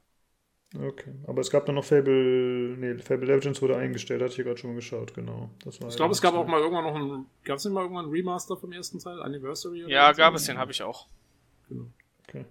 [0.75, 4.47] Okay, aber es gab dann noch Fable, nee, Fable Legends wurde eingestellt, hatte ich hier
[4.47, 5.51] gerade schon mal geschaut, genau.
[5.67, 8.11] ich glaube, es gab auch mal irgendwann noch ein, gab es nicht mal irgendwann ein
[8.11, 9.85] Remaster vom ersten Teil, Anniversary?
[9.85, 11.09] Oder ja, gab es, den habe ich auch.
[11.69, 11.89] Genau.
[12.27, 12.47] Okay.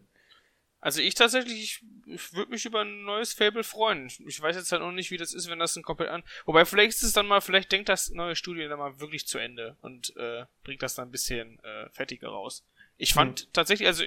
[0.82, 4.12] Also ich tatsächlich, ich, ich würde mich über ein neues Fable freuen.
[4.28, 6.24] Ich weiß jetzt halt noch nicht, wie das ist, wenn das ein komplett an.
[6.46, 9.38] Wobei vielleicht ist es dann mal, vielleicht denkt das neue Studio dann mal wirklich zu
[9.38, 12.66] Ende und äh, bringt das dann ein bisschen äh, fertiger raus.
[12.98, 13.54] Ich fand mhm.
[13.54, 14.04] tatsächlich, also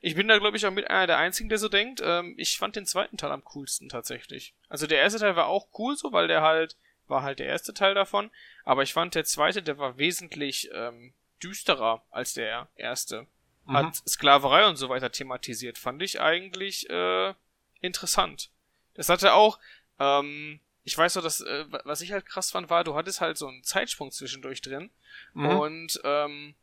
[0.00, 2.00] ich bin da glaube ich auch mit einer der einzigen, der so denkt.
[2.04, 4.54] Ähm, ich fand den zweiten Teil am coolsten tatsächlich.
[4.68, 6.76] Also der erste Teil war auch cool so, weil der halt
[7.08, 8.30] war halt der erste Teil davon.
[8.64, 11.12] Aber ich fand der zweite, der war wesentlich ähm,
[11.42, 13.26] düsterer als der erste
[13.66, 13.72] mhm.
[13.74, 15.78] hat Sklaverei und so weiter thematisiert.
[15.78, 17.34] Fand ich eigentlich äh,
[17.80, 18.50] interessant.
[18.94, 19.58] Das hatte auch,
[19.98, 23.38] ähm, ich weiß so, dass, äh, was ich halt krass fand, war, du hattest halt
[23.38, 24.90] so einen Zeitsprung zwischendurch drin
[25.32, 25.46] mhm.
[25.46, 26.54] und ähm,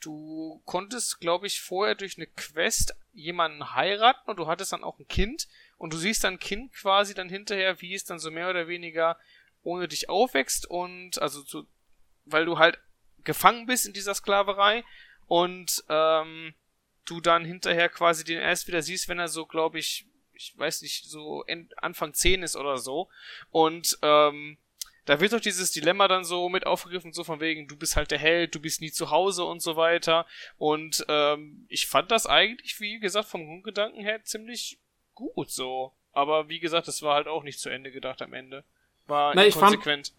[0.00, 4.98] du konntest, glaube ich, vorher durch eine Quest jemanden heiraten und du hattest dann auch
[4.98, 8.48] ein Kind und du siehst dein Kind quasi dann hinterher, wie es dann so mehr
[8.48, 9.18] oder weniger
[9.62, 11.66] ohne dich aufwächst und also zu,
[12.24, 12.78] weil du halt
[13.24, 14.84] gefangen bist in dieser Sklaverei
[15.28, 16.54] und ähm,
[17.04, 20.82] du dann hinterher quasi den erst wieder siehst, wenn er so, glaube ich, ich weiß
[20.82, 21.44] nicht, so
[21.76, 23.08] Anfang 10 ist oder so.
[23.50, 24.58] Und ähm,
[25.04, 28.10] da wird doch dieses Dilemma dann so mit aufgegriffen, so von wegen, du bist halt
[28.10, 30.26] der Held, du bist nie zu Hause und so weiter.
[30.58, 34.78] Und ähm, ich fand das eigentlich, wie gesagt, vom Grundgedanken her ziemlich
[35.14, 35.92] gut so.
[36.12, 38.64] Aber wie gesagt, das war halt auch nicht zu Ende gedacht am Ende.
[39.06, 40.08] War Na, inkonsequent.
[40.08, 40.17] Ich fand,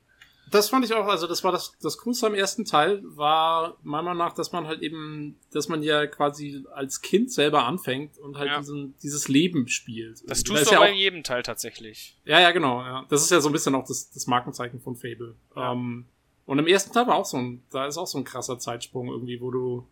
[0.52, 4.04] das fand ich auch, also das war das, das Coolste am ersten Teil, war meiner
[4.04, 8.38] Meinung nach, dass man halt eben, dass man ja quasi als Kind selber anfängt und
[8.38, 8.60] halt ja.
[8.60, 10.30] diesen, dieses Leben spielt.
[10.30, 12.18] Das tust du ja aber in jedem Teil tatsächlich.
[12.26, 13.06] Ja, ja, genau, ja.
[13.10, 15.36] Das ist ja so ein bisschen auch das, das Markenzeichen von Fable.
[15.56, 15.74] Ja.
[15.74, 16.06] Ähm,
[16.46, 19.10] Und im ersten Teil war auch so ein, da ist auch so ein krasser Zeitsprung
[19.10, 19.88] irgendwie, wo du,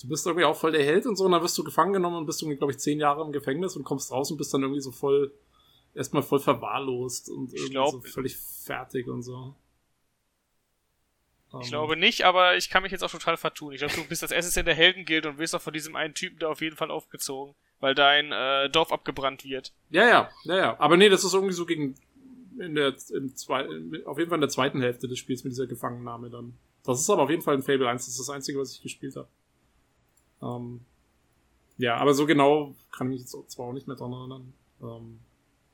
[0.00, 2.16] du bist irgendwie auch voll der Held und so, und dann wirst du gefangen genommen
[2.16, 4.62] und bist irgendwie, glaube ich, zehn Jahre im Gefängnis und kommst raus und bist dann
[4.62, 5.32] irgendwie so voll,
[5.94, 9.54] erstmal voll verwahrlost und irgendwie glaub- so völlig fertig und so.
[11.60, 13.72] Ich Ähm, glaube nicht, aber ich kann mich jetzt auch total vertun.
[13.72, 16.38] Ich glaube, du bist erstes in der Heldengild und wirst auch von diesem einen Typen
[16.38, 19.72] da auf jeden Fall aufgezogen, weil dein äh, Dorf abgebrannt wird.
[19.90, 20.80] Ja, ja, ja, ja.
[20.80, 21.94] Aber nee, das ist irgendwie so gegen
[22.58, 23.66] in der im zwei,
[24.06, 26.54] auf jeden Fall in der zweiten Hälfte des Spiels mit dieser Gefangennahme dann.
[26.84, 28.82] Das ist aber auf jeden Fall ein Fable 1, das ist das einzige, was ich
[28.82, 29.28] gespielt habe.
[30.42, 30.80] Ähm,
[31.78, 34.52] ja, aber so genau kann ich mich jetzt auch- zwar auch nicht mehr dran erinnern.
[34.82, 35.20] Ähm,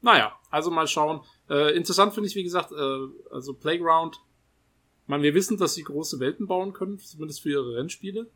[0.01, 1.21] naja, also mal schauen.
[1.49, 4.21] Äh, interessant finde ich, wie gesagt, äh, also Playground.
[5.09, 8.31] Man, wir wissen, dass sie große Welten bauen können, zumindest für ihre Rennspiele.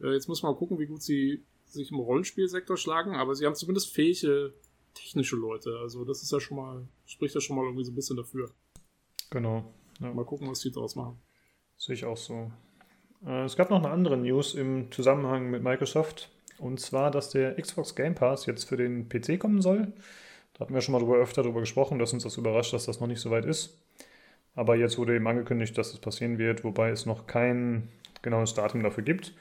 [0.00, 3.44] Äh, jetzt muss man mal gucken, wie gut sie sich im Rollenspielsektor schlagen, aber sie
[3.44, 4.54] haben zumindest fähige
[4.94, 5.76] technische Leute.
[5.80, 8.50] Also das ist ja schon mal, spricht ja schon mal irgendwie so ein bisschen dafür.
[9.30, 9.74] Genau.
[10.00, 10.14] Ja.
[10.14, 11.20] Mal gucken, was die draus machen.
[11.76, 12.52] Sehe ich auch so.
[13.26, 16.30] Äh, Es gab noch eine andere News im Zusammenhang mit Microsoft.
[16.58, 19.92] Und zwar, dass der Xbox Game Pass jetzt für den PC kommen soll.
[20.52, 23.00] Da hatten wir schon mal drüber, öfter darüber gesprochen, dass uns das überrascht, dass das
[23.00, 23.83] noch nicht so weit ist.
[24.54, 27.88] Aber jetzt wurde eben angekündigt, dass das passieren wird, wobei es noch kein
[28.22, 29.34] genaues Datum dafür gibt.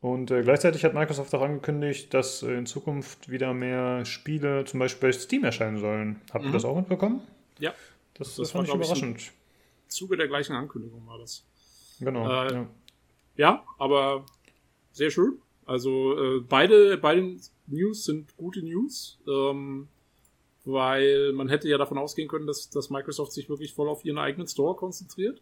[0.00, 4.78] Und äh, gleichzeitig hat Microsoft auch angekündigt, dass äh, in Zukunft wieder mehr Spiele zum
[4.78, 6.20] Beispiel bei Steam erscheinen sollen.
[6.32, 6.52] Habt ihr Mhm.
[6.52, 7.20] das auch mitbekommen?
[7.58, 7.74] Ja,
[8.14, 9.32] Das, Das das war, fand ich glaub ich, überraschend.
[9.84, 11.44] im Zuge der gleichen Ankündigung war das.
[11.98, 12.28] Genau.
[12.44, 12.66] Äh, ja.
[13.36, 14.24] Ja, aber
[14.92, 15.38] sehr schön.
[15.66, 17.36] Also äh, beide, beide
[17.66, 19.88] News sind gute News, ähm,
[20.68, 24.18] weil man hätte ja davon ausgehen können, dass, dass Microsoft sich wirklich voll auf ihren
[24.18, 25.40] eigenen Store konzentriert.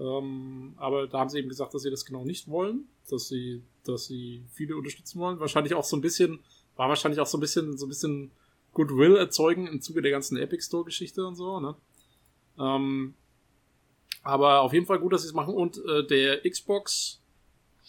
[0.00, 3.62] Ähm, aber da haben sie eben gesagt, dass sie das genau nicht wollen, dass sie,
[3.84, 5.38] dass sie viele unterstützen wollen.
[5.38, 6.40] Wahrscheinlich auch so ein bisschen,
[6.74, 8.32] war wahrscheinlich auch so ein bisschen, so ein bisschen
[8.72, 11.76] Goodwill erzeugen im Zuge der ganzen Epic Store Geschichte und so, ne?
[12.58, 13.14] Ähm,
[14.24, 15.54] aber auf jeden Fall gut, dass sie es machen.
[15.54, 17.21] Und äh, der Xbox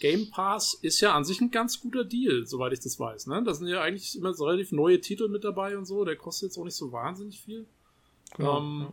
[0.00, 3.28] Game Pass ist ja an sich ein ganz guter Deal, soweit ich das weiß.
[3.28, 3.42] Ne?
[3.44, 6.04] Da sind ja eigentlich immer so relativ neue Titel mit dabei und so.
[6.04, 7.66] Der kostet jetzt auch nicht so wahnsinnig viel.
[8.36, 8.88] Genau, ähm.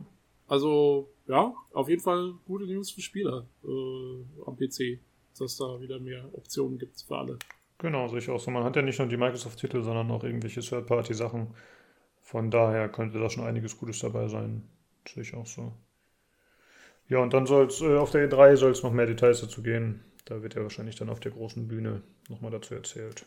[0.47, 4.99] Also, ja, auf jeden Fall gute News für Spieler äh, am PC,
[5.39, 7.39] dass da wieder mehr Optionen gibt für alle.
[7.77, 8.51] Genau, sehe ich auch so.
[8.51, 11.55] Man hat ja nicht nur die Microsoft-Titel, sondern auch irgendwelche Third-Party-Sachen.
[12.19, 14.67] Von daher könnte da schon einiges Gutes dabei sein.
[15.07, 15.71] Sehe ich auch so.
[17.07, 19.63] Ja, und dann soll es äh, auf der E3 soll es noch mehr Details dazu
[19.63, 20.03] gehen.
[20.25, 23.25] Da wird ja wahrscheinlich dann auf der großen Bühne nochmal dazu erzählt.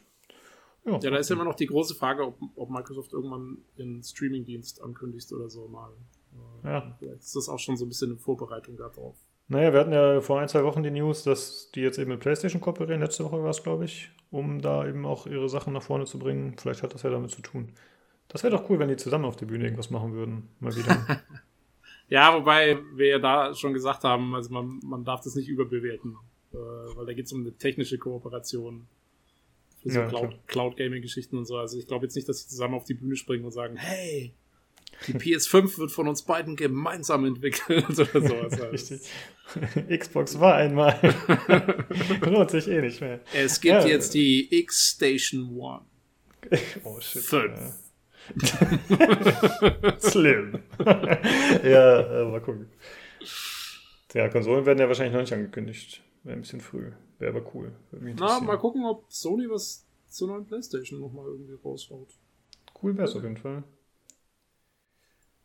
[0.86, 4.82] Ja, da ist ja immer noch die große Frage, ob, ob Microsoft irgendwann einen Streaming-Dienst
[4.82, 5.90] ankündigt oder so mal.
[6.62, 6.96] Äh, Ja.
[6.98, 9.16] Vielleicht ist das auch schon so ein bisschen in Vorbereitung darauf.
[9.48, 12.20] Naja, wir hatten ja vor ein, zwei Wochen die News, dass die jetzt eben mit
[12.20, 13.00] PlayStation kooperieren.
[13.00, 16.18] Letzte Woche war es, glaube ich, um da eben auch ihre Sachen nach vorne zu
[16.18, 16.56] bringen.
[16.58, 17.72] Vielleicht hat das ja damit zu tun.
[18.28, 20.48] Das wäre doch cool, wenn die zusammen auf der Bühne irgendwas machen würden.
[20.60, 21.22] Mal wieder.
[22.08, 26.18] Ja, wobei wir ja da schon gesagt haben, also man, man darf das nicht überbewerten,
[26.54, 28.86] weil da geht es um eine technische Kooperation
[29.82, 30.08] für so Ja.
[30.08, 31.56] Cloud- Cloud-Gaming-Geschichten und so.
[31.56, 34.32] Also ich glaube jetzt nicht, dass sie zusammen auf die Bühne springen und sagen, hey,
[35.08, 38.52] die PS5 wird von uns beiden gemeinsam entwickelt oder sowas.
[38.60, 39.00] Also Richtig.
[39.98, 40.98] Xbox war einmal.
[42.22, 43.20] Lohnt sich eh nicht mehr.
[43.34, 43.86] Es gibt Ja.
[43.86, 45.84] jetzt die X-Station One.
[46.84, 47.22] Oh shit.
[47.22, 47.58] Fünf.
[48.42, 49.98] Ja.
[50.00, 50.58] Slim.
[51.62, 52.68] ja, äh, mal gucken.
[54.14, 56.00] Ja, Konsolen werden ja wahrscheinlich noch nicht angekündigt.
[56.24, 56.90] Wäre ein bisschen früh.
[57.18, 57.72] Wäre aber cool.
[57.92, 62.08] Na, mal gucken, ob Sony was zur neuen Playstation nochmal irgendwie raushaut.
[62.82, 63.62] Cool wäre es auf jeden Fall.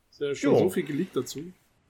[0.09, 0.59] Ist ja schon Jo.
[0.59, 1.39] so viel geleakt dazu.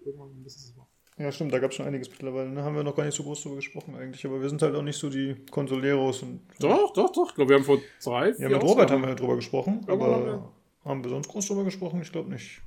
[0.04, 0.88] Irgendwann müssen sie es machen.
[1.18, 2.50] Ja, stimmt, da gab es schon einiges mittlerweile.
[2.50, 2.64] Ne?
[2.64, 4.26] Haben wir noch gar nicht so groß drüber gesprochen eigentlich.
[4.26, 6.24] Aber wir sind halt auch nicht so die Konsoleros.
[6.24, 7.30] Und, Doch, doch, doch.
[7.30, 9.84] Ich glaube, wir haben vor drei, Ja, mit Robert haben wir drüber gesprochen.
[9.88, 10.52] Ja, aber haben wir.
[10.86, 12.02] haben wir sonst groß drüber gesprochen?
[12.02, 12.62] Ich glaube nicht.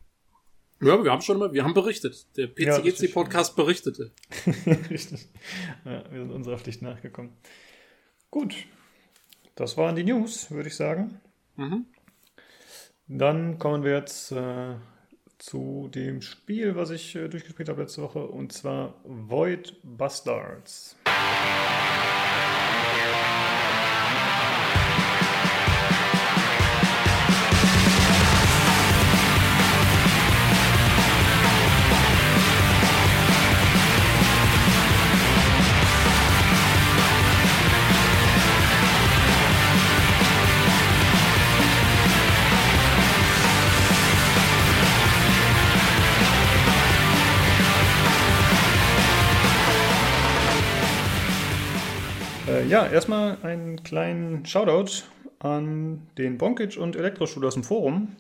[0.83, 2.27] Ja, wir haben schon mal, wir haben berichtet.
[2.37, 2.79] Der Ja.
[2.79, 4.11] PCGC-Podcast berichtete.
[4.91, 5.29] Richtig.
[5.85, 7.31] Ja, wir sind unserer Pflicht nachgekommen.
[8.31, 8.55] Gut.
[9.55, 11.21] Das waren die News, würde ich sagen.
[11.57, 11.87] Mhm.
[13.07, 14.75] Dann kommen wir jetzt äh,
[15.39, 20.97] zu dem Spiel, was ich äh, durchgespielt habe letzte Woche, und zwar Void Bastards.
[52.73, 55.05] Ja, erstmal einen kleinen Shoutout
[55.41, 58.17] an den Bonkic und Elektrostudio aus dem Forum.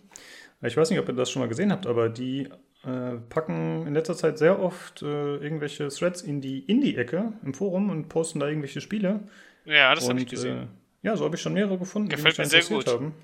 [0.60, 2.50] Ich weiß nicht, ob ihr das schon mal gesehen habt, aber die
[2.84, 7.88] äh, packen in letzter Zeit sehr oft äh, irgendwelche Threads in die Indie-Ecke im Forum
[7.88, 9.20] und posten da irgendwelche Spiele.
[9.64, 10.58] Ja, das habe ich gesehen.
[11.02, 12.86] Äh, ja, so habe ich schon mehrere gefunden, Gefällt mich mir sehr gut.
[12.86, 13.14] haben.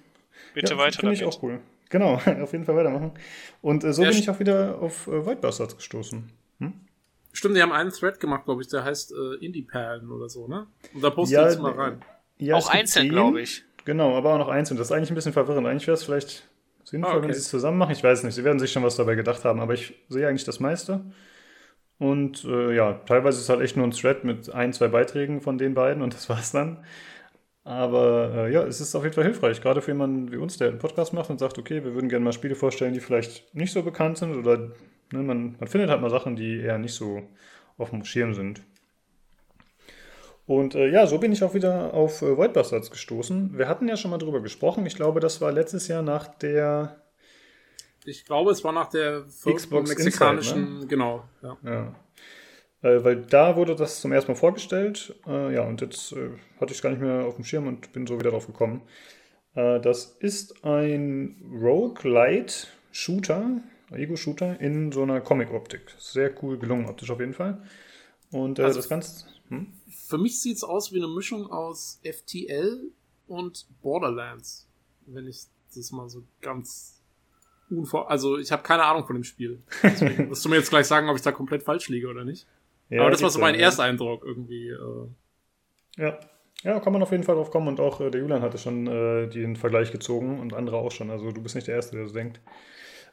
[0.55, 1.61] Bitte ja, weiter Finde ich auch cool.
[1.91, 3.13] Genau, auf jeden Fall weitermachen.
[3.61, 6.31] Und äh, so Ja, bin ich auch wieder auf äh, White Bastards gestoßen.
[7.33, 10.67] Stimmt, die haben einen Thread gemacht, glaube ich, der heißt äh, Indie-Perlen oder so, ne?
[10.95, 12.03] Und da posten Ja, jetzt mal rein.
[12.39, 13.65] Ja, auch einzeln, glaube ich.
[13.85, 14.77] Genau, aber auch noch einzeln.
[14.77, 15.67] Das ist eigentlich ein bisschen verwirrend.
[15.67, 16.49] Eigentlich wäre es vielleicht
[16.85, 17.27] sinnvoll, Ah, okay.
[17.29, 17.93] wenn sie es zusammen machen.
[17.93, 18.35] Ich weiß nicht.
[18.35, 21.05] Sie werden sich schon was dabei gedacht haben, aber ich sehe eigentlich das meiste.
[21.99, 25.41] Und äh, ja, teilweise ist es halt echt nur ein Thread mit ein, zwei Beiträgen
[25.41, 26.85] von den beiden und das war's dann.
[27.65, 30.69] Aber äh, ja, es ist auf jeden Fall hilfreich, gerade für jemanden wie uns, der
[30.69, 33.73] einen Podcast macht und sagt, okay, wir würden gerne mal Spiele vorstellen, die vielleicht nicht
[33.73, 34.71] so bekannt sind oder
[35.13, 37.23] ne, man, man findet halt mal Sachen, die eher nicht so
[37.77, 38.63] auf dem Schirm sind.
[40.47, 43.59] Und äh, ja, so bin ich auch wieder auf äh, Void Bastards gestoßen.
[43.59, 44.87] Wir hatten ja schon mal drüber gesprochen.
[44.87, 47.03] Ich glaube, das war letztes Jahr nach der.
[48.07, 51.25] Ich glaube, es war nach der Xbox mexikanischen, Inside, genau.
[51.43, 51.59] Ja.
[51.63, 51.95] Ja.
[52.81, 55.15] Äh, weil da wurde das zum ersten Mal vorgestellt.
[55.27, 57.93] Äh, ja, und jetzt äh, hatte ich es gar nicht mehr auf dem Schirm und
[57.93, 58.81] bin so wieder drauf gekommen.
[59.55, 65.95] Äh, das ist ein Roguelite-Shooter, Ego-Shooter in so einer Comic-Optik.
[65.99, 67.63] Sehr cool gelungen, optisch auf jeden Fall.
[68.31, 69.27] Und äh, Also- das Ganze.
[69.49, 69.73] Hm?
[69.89, 72.91] Für mich sieht's aus wie eine Mischung aus FTL
[73.27, 74.67] und Borderlands.
[75.07, 75.43] Wenn ich
[75.75, 77.01] das mal so ganz
[77.71, 78.11] unvor...
[78.11, 79.63] Also ich habe keine Ahnung von dem Spiel.
[79.83, 82.47] Deswegen musst du mir jetzt gleich sagen, ob ich da komplett falsch liege oder nicht.
[82.91, 83.63] Ja, Aber das war so mein ja.
[83.63, 84.69] Ersteindruck irgendwie.
[84.69, 85.07] Äh,
[85.97, 86.19] Ja.
[86.65, 88.87] Ja, kann man auf jeden Fall drauf kommen und auch äh, der Julian hatte schon
[88.89, 91.09] äh, den Vergleich gezogen und andere auch schon.
[91.09, 92.41] Also du bist nicht der Erste, der so denkt.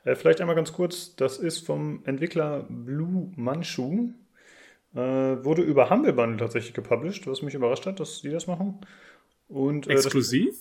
[0.05, 4.11] Äh, vielleicht einmal ganz kurz, das ist vom Entwickler Blue Manchu.
[4.93, 4.99] Äh,
[5.43, 8.79] wurde über Humble Bundle tatsächlich gepublished, was mich überrascht hat, dass die das machen.
[9.49, 10.55] Und, äh, exklusiv?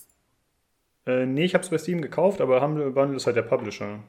[1.04, 3.42] Das, äh, nee, ich habe es bei Steam gekauft, aber Humble Bundle ist halt der
[3.42, 4.00] Publisher.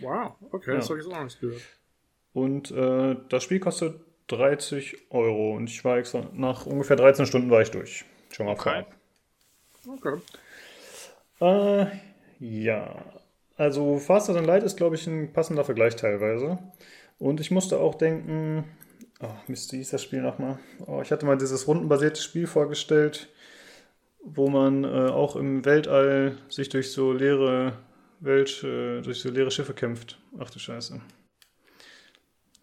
[0.00, 0.76] Wow, okay, Ja.
[0.76, 1.62] das habe ich jetzt auch noch nicht gehört.
[2.32, 7.50] Und äh, das Spiel kostet 30 Euro und ich war extra, nach ungefähr 13 Stunden
[7.50, 8.04] war ich durch.
[8.30, 8.84] Schon mal Okay.
[8.84, 8.94] vorab.
[9.86, 10.20] Okay.
[11.40, 11.86] Äh,
[12.40, 13.04] ja.
[13.56, 16.58] Also Faster Than Light ist, glaube ich, ein passender Vergleich teilweise.
[17.18, 18.64] Und ich musste auch denken,
[19.20, 20.58] oh, Mist, wie hieß das Spiel nochmal?
[20.86, 23.28] Oh, ich hatte mal dieses rundenbasierte Spiel vorgestellt,
[24.24, 27.78] wo man äh, auch im Weltall sich durch so leere
[28.20, 30.18] Welt, äh, durch so leere Schiffe kämpft.
[30.38, 31.00] Ach du Scheiße.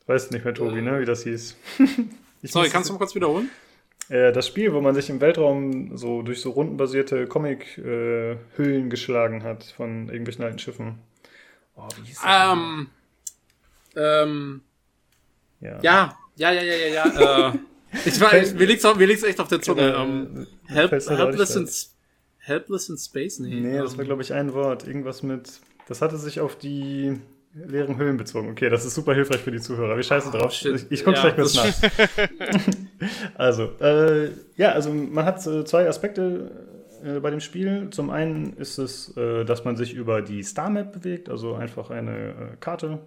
[0.07, 1.55] Weißt nicht mehr, Tobi, ne, wie das hieß.
[2.43, 3.51] Ich Sorry, kannst du mal kurz wiederholen?
[4.12, 9.64] Äh, das Spiel, wo man sich im Weltraum so durch so rundenbasierte Comic-Hüllen geschlagen hat
[9.64, 10.99] von irgendwelchen alten Schiffen.
[11.78, 12.53] Oh, wie hieß das?
[12.53, 12.88] Ähm,
[13.95, 14.62] ähm,
[15.62, 15.80] ja.
[15.82, 17.57] ja, ja, ja, ja, ja, äh,
[18.05, 19.82] ich war, ich, mir, liegt's auf, mir liegt's echt auf der Zunge.
[19.82, 21.70] Äh, ähm, help, helpless, in,
[22.39, 23.39] helpless in Space?
[23.39, 24.86] Nee, Nee, das ähm, war, glaube ich, ein Wort.
[24.86, 25.62] Irgendwas mit.
[25.88, 27.18] Das hatte sich auf die
[27.54, 28.49] leeren Hüllen bezogen.
[28.49, 29.95] Okay, das ist super hilfreich für die Zuhörer.
[29.95, 30.54] Wir scheißen drauf.
[30.54, 30.76] Shit.
[30.76, 31.74] Ich, ich gucke Ja, gleich kurz nach.
[33.36, 36.52] also, äh, ja, also man hat äh, zwei Aspekte
[37.04, 37.89] äh, bei dem Spiel.
[37.91, 41.89] Zum einen ist es, äh, dass man sich über die Star Map bewegt, also einfach
[41.89, 42.99] eine äh, Karte,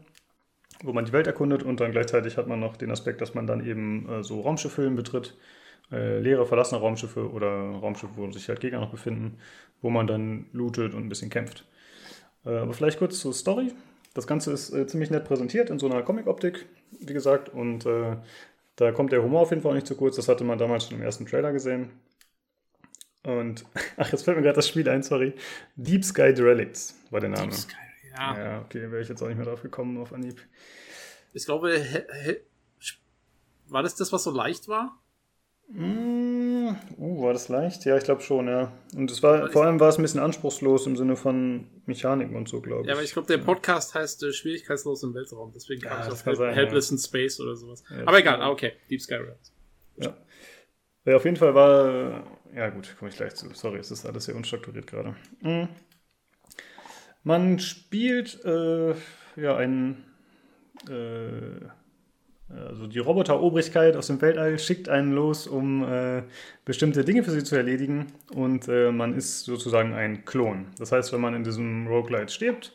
[0.83, 3.47] wo man die Welt erkundet und dann gleichzeitig hat man noch den Aspekt, dass man
[3.47, 5.37] dann eben äh, so Raumschiffhüllen betritt,
[5.91, 9.37] leere, verlassene Raumschiffe oder Raumschiffe, wo sich halt Gegner noch befinden,
[9.83, 11.67] wo man dann lootet und ein bisschen kämpft.
[12.43, 13.71] Aber vielleicht kurz zur Story.
[14.15, 16.67] Das Ganze ist äh, ziemlich nett präsentiert in so einer Comic-Optik,
[17.01, 18.17] wie gesagt, und äh,
[18.77, 20.17] da kommt der Humor auf jeden Fall auch nicht zu kurz.
[20.17, 21.91] Das hatte man damals schon im ersten Trailer gesehen.
[23.25, 23.65] Und,
[23.97, 25.35] ach, jetzt fällt mir gerade das Spiel ein, sorry.
[25.77, 27.49] Deep Sky Derelicts war der Name.
[27.49, 27.77] Deep Sky,
[28.17, 28.39] ja.
[28.39, 30.41] Ja, okay, wäre ich jetzt auch nicht mehr drauf gekommen auf Anhieb.
[31.33, 31.85] Ich glaube,
[33.67, 35.01] war das das, was so leicht war?
[35.69, 36.44] Mm,
[36.99, 37.85] uh, war das leicht?
[37.85, 38.73] Ja, ich glaube schon, ja.
[38.95, 42.49] Und es war, vor allem war es ein bisschen anspruchslos im Sinne von Mechaniken und
[42.49, 42.89] so, glaube ich.
[42.89, 45.53] Ja, aber ich glaube, der Podcast heißt äh, Schwierigkeitslos im Weltraum.
[45.55, 47.85] Deswegen kam Ja, ich das auf Hel sein, Helpless in Space oder sowas.
[47.91, 48.73] Ja, aber egal, ah, okay.
[48.91, 49.53] Deep Sky Realms.
[49.97, 50.17] Ja.
[51.05, 52.25] ja, auf jeden Fall war.
[52.55, 53.49] Ja, gut, komme ich gleich zu.
[53.55, 55.17] Sorry, es ist alles sehr unstrukturiert gerade.
[55.41, 55.69] Mhm.
[57.23, 58.95] Man spielt äh,
[59.37, 60.05] ja einen.
[60.89, 61.67] Äh,
[62.49, 66.23] also die Roboterobrigkeit aus dem Weltall schickt einen los, um äh,
[66.65, 68.07] bestimmte Dinge für sie zu erledigen.
[68.35, 70.67] Und äh, man ist sozusagen ein Klon.
[70.79, 72.75] Das heißt, wenn man in diesem Roguelite stirbt,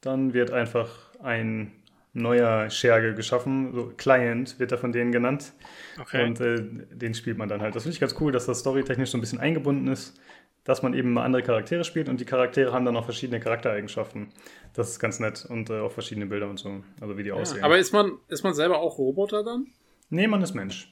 [0.00, 0.88] dann wird einfach
[1.22, 1.72] ein
[2.14, 3.72] neuer Scherge geschaffen.
[3.74, 5.52] So Client wird er von denen genannt.
[6.00, 6.24] Okay.
[6.24, 6.62] Und äh,
[6.92, 7.74] den spielt man dann halt.
[7.74, 10.18] Das finde ich ganz cool, dass das storytechnisch so ein bisschen eingebunden ist,
[10.64, 14.28] dass man eben mal andere Charaktere spielt und die Charaktere haben dann auch verschiedene Charaktereigenschaften.
[14.72, 17.62] Das ist ganz nett und äh, auch verschiedene Bilder und so, also wie die aussehen.
[17.62, 19.66] Aber ist man, ist man selber auch Roboter dann?
[20.10, 20.90] Nee, man ist Mensch.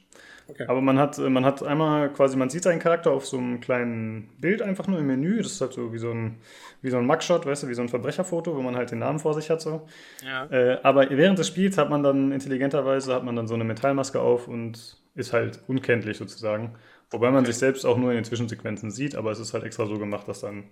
[0.48, 0.66] Okay.
[0.68, 3.60] Aber man hat, äh, man hat einmal quasi, man sieht seinen Charakter auf so einem
[3.60, 5.38] kleinen Bild einfach nur im Menü.
[5.38, 6.38] Das ist halt so wie so ein,
[6.82, 9.18] wie so ein Mugshot, weißt du, wie so ein Verbrecherfoto, wo man halt den Namen
[9.18, 9.60] vor sich hat.
[9.60, 9.86] So.
[10.24, 10.46] Ja.
[10.46, 14.20] Äh, aber während des Spiels hat man dann intelligenterweise hat man dann so eine Metallmaske
[14.20, 16.74] auf und ist halt unkenntlich sozusagen.
[17.12, 19.86] Wobei man sich selbst auch nur in den Zwischensequenzen sieht, aber es ist halt extra
[19.86, 20.64] so gemacht, dass dann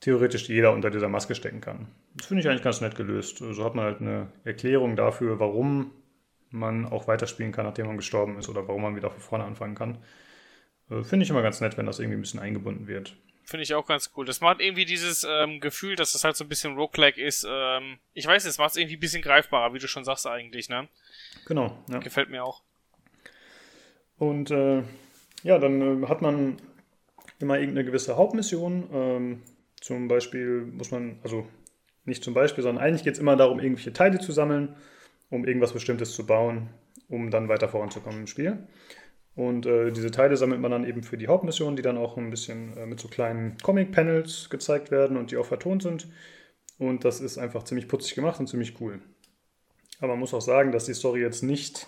[0.00, 1.88] theoretisch jeder unter dieser Maske stecken kann.
[2.14, 3.38] Das finde ich eigentlich ganz nett gelöst.
[3.38, 5.92] So hat man halt eine Erklärung dafür, warum
[6.50, 9.74] man auch weiterspielen kann, nachdem man gestorben ist oder warum man wieder von vorne anfangen
[9.74, 9.98] kann.
[10.90, 13.16] Äh, Finde ich immer ganz nett, wenn das irgendwie ein bisschen eingebunden wird.
[13.44, 14.26] Finde ich auch ganz cool.
[14.26, 17.46] Das macht irgendwie dieses ähm, Gefühl, dass das halt so ein bisschen Roguelike ist.
[17.48, 20.26] Ähm, ich weiß nicht, es macht es irgendwie ein bisschen greifbarer, wie du schon sagst
[20.26, 20.88] eigentlich, ne?
[21.46, 21.82] Genau.
[21.88, 21.98] Ja.
[21.98, 22.62] Gefällt mir auch.
[24.18, 24.82] Und äh,
[25.42, 26.56] ja, dann äh, hat man
[27.38, 28.88] immer irgendeine gewisse Hauptmission.
[28.92, 29.42] Ähm,
[29.80, 31.46] zum Beispiel muss man, also
[32.04, 34.76] nicht zum Beispiel, sondern eigentlich geht es immer darum, irgendwelche Teile zu sammeln,
[35.30, 36.68] um irgendwas Bestimmtes zu bauen,
[37.08, 38.66] um dann weiter voranzukommen im Spiel.
[39.36, 42.30] Und äh, diese Teile sammelt man dann eben für die Hauptmission, die dann auch ein
[42.30, 46.08] bisschen äh, mit so kleinen Comic-Panels gezeigt werden und die auch vertont sind.
[46.78, 49.00] Und das ist einfach ziemlich putzig gemacht und ziemlich cool.
[50.00, 51.86] Aber man muss auch sagen, dass die Story jetzt nicht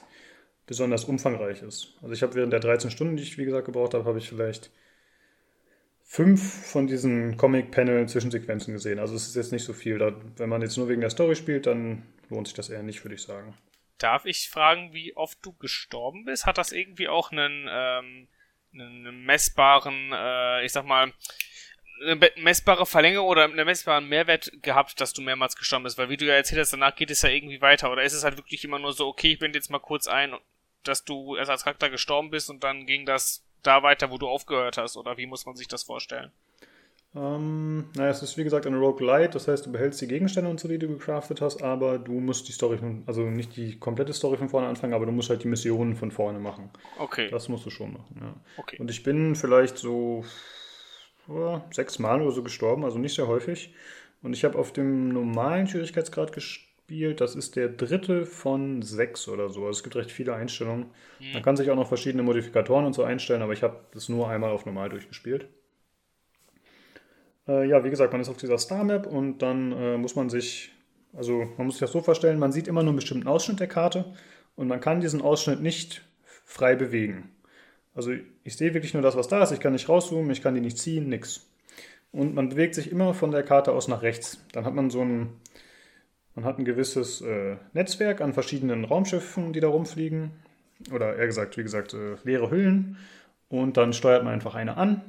[0.70, 1.94] besonders umfangreich ist.
[2.00, 4.28] Also ich habe während der 13 Stunden, die ich wie gesagt gebraucht habe, habe ich
[4.28, 4.70] vielleicht
[6.04, 9.00] fünf von diesen Comic-Panel-Zwischensequenzen gesehen.
[9.00, 9.98] Also es ist jetzt nicht so viel.
[9.98, 13.04] Da, wenn man jetzt nur wegen der Story spielt, dann lohnt sich das eher nicht,
[13.04, 13.58] würde ich sagen.
[13.98, 16.46] Darf ich fragen, wie oft du gestorben bist?
[16.46, 18.28] Hat das irgendwie auch einen, ähm,
[18.72, 21.12] einen messbaren, äh, ich sag mal,
[22.00, 25.98] eine messbare Verlängerung oder einen messbaren Mehrwert gehabt, dass du mehrmals gestorben bist?
[25.98, 27.90] Weil wie du ja erzählt hast, danach geht es ja irgendwie weiter.
[27.90, 30.32] Oder ist es halt wirklich immer nur so, okay, ich bin jetzt mal kurz ein,
[30.84, 34.28] dass du erst als Charakter gestorben bist und dann ging das da weiter, wo du
[34.28, 34.96] aufgehört hast?
[34.96, 36.32] Oder wie muss man sich das vorstellen?
[37.14, 40.60] Ähm, naja, es ist wie gesagt eine Roguelite, das heißt, du behältst die Gegenstände und
[40.60, 44.12] so, die du gecraftet hast, aber du musst die Story, von, also nicht die komplette
[44.12, 46.70] Story von vorne anfangen, aber du musst halt die Missionen von vorne machen.
[46.98, 48.34] Okay, Das musst du schon machen, ja.
[48.58, 48.76] okay.
[48.78, 50.24] Und ich bin vielleicht so
[51.26, 53.74] ja, sechs Mal oder so gestorben, also nicht sehr häufig.
[54.22, 56.32] Und ich habe auf dem normalen Schwierigkeitsgrad
[56.90, 57.20] gespielt.
[57.20, 59.60] Das ist der dritte von sechs oder so.
[59.60, 60.86] Also es gibt recht viele Einstellungen.
[61.32, 64.28] Man kann sich auch noch verschiedene Modifikatoren und so einstellen, aber ich habe das nur
[64.28, 65.46] einmal auf normal durchgespielt.
[67.46, 70.30] Äh, ja, wie gesagt, man ist auf dieser Star Map und dann äh, muss man
[70.30, 70.72] sich,
[71.12, 73.68] also man muss sich das so vorstellen, man sieht immer nur einen bestimmten Ausschnitt der
[73.68, 74.12] Karte
[74.56, 76.02] und man kann diesen Ausschnitt nicht
[76.44, 77.30] frei bewegen.
[77.94, 78.12] Also
[78.42, 79.52] ich sehe wirklich nur das, was da ist.
[79.52, 81.46] Ich kann nicht rauszoomen, ich kann die nicht ziehen, nix.
[82.12, 84.44] Und man bewegt sich immer von der Karte aus nach rechts.
[84.52, 85.28] Dann hat man so ein,
[86.34, 90.30] man hat ein gewisses äh, Netzwerk an verschiedenen Raumschiffen, die da rumfliegen.
[90.92, 92.96] Oder eher gesagt, wie gesagt, äh, leere Hüllen.
[93.48, 95.02] Und dann steuert man einfach eine an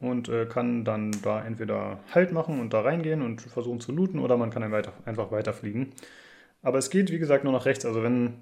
[0.00, 4.20] und äh, kann dann da entweder Halt machen und da reingehen und versuchen zu looten
[4.20, 5.92] oder man kann dann weiter, einfach weiterfliegen.
[6.62, 7.86] Aber es geht, wie gesagt, nur nach rechts.
[7.86, 8.34] Also wenn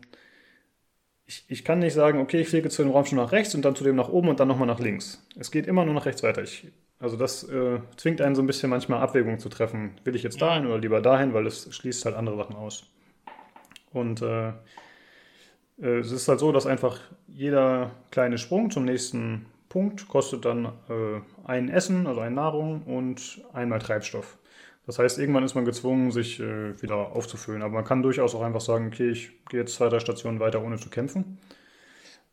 [1.27, 3.77] ich, ich kann nicht sagen, okay, ich fliege zu dem Raumschiff nach rechts und dann
[3.77, 5.25] zu dem nach oben und dann nochmal nach links.
[5.39, 6.43] Es geht immer nur nach rechts weiter.
[6.43, 9.93] Ich, also das äh, zwingt einen so ein bisschen manchmal Abwägungen zu treffen.
[10.05, 12.85] Will ich jetzt dahin oder lieber dahin, weil es schließt halt andere Sachen aus.
[13.93, 14.49] Und äh,
[15.81, 16.99] äh, es ist halt so, dass einfach
[17.29, 23.43] jeder kleine Sprung zum nächsten Punkt kostet dann äh, ein Essen, also eine Nahrung und
[23.53, 24.39] einmal Treibstoff.
[24.87, 27.63] Das heißt, irgendwann ist man gezwungen, sich äh, wieder aufzufüllen.
[27.63, 30.63] Aber man kann durchaus auch einfach sagen, okay, ich gehe jetzt zwei, drei Stationen weiter,
[30.63, 31.39] ohne zu kämpfen.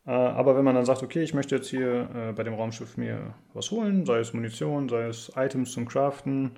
[0.06, 2.96] Äh, aber wenn man dann sagt, okay, ich möchte jetzt hier äh, bei dem Raumschiff
[2.96, 6.52] mir was holen, sei es Munition, sei es Items zum Craften,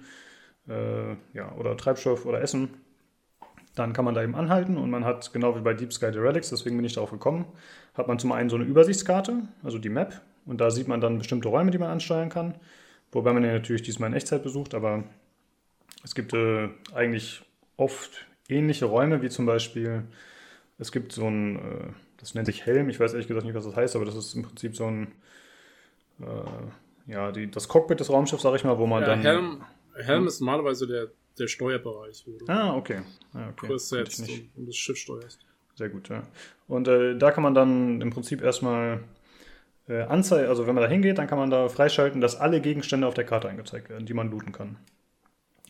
[0.68, 2.70] äh, ja, oder Treibstoff oder Essen,
[3.74, 6.50] dann kann man da eben anhalten und man hat, genau wie bei Deep Sky Relics,
[6.50, 7.46] deswegen bin ich darauf gekommen,
[7.94, 11.18] hat man zum einen so eine Übersichtskarte, also die Map, und da sieht man dann
[11.18, 12.54] bestimmte Räume, die man ansteuern kann.
[13.12, 15.04] Wobei man ja natürlich diesmal in Echtzeit besucht, aber
[16.04, 17.42] es gibt äh, eigentlich
[17.76, 20.04] oft ähnliche Räume, wie zum Beispiel,
[20.78, 23.64] es gibt so ein, äh, das nennt sich Helm, ich weiß ehrlich gesagt nicht, was
[23.64, 25.12] das heißt, aber das ist im Prinzip so ein,
[26.20, 29.20] äh, ja, die, das Cockpit des Raumschiffs, sag ich mal, wo man Ja, dann.
[29.20, 29.64] Helm,
[29.94, 33.02] Helm ist normalerweise der, der Steuerbereich, wo du Ah, okay.
[33.32, 33.66] Ah, okay.
[33.68, 34.50] Kurs setzt nicht.
[34.54, 35.40] und, und das Schiff steuerst.
[35.74, 36.22] Sehr gut, ja.
[36.68, 39.00] Und äh, da kann man dann im Prinzip erstmal
[39.88, 43.06] äh, anzeigen, also wenn man da hingeht, dann kann man da freischalten, dass alle Gegenstände
[43.06, 44.76] auf der Karte angezeigt werden, die man looten kann.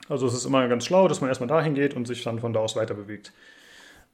[0.09, 2.53] Also es ist immer ganz schlau, dass man erstmal dahin geht und sich dann von
[2.53, 3.33] da aus weiter bewegt.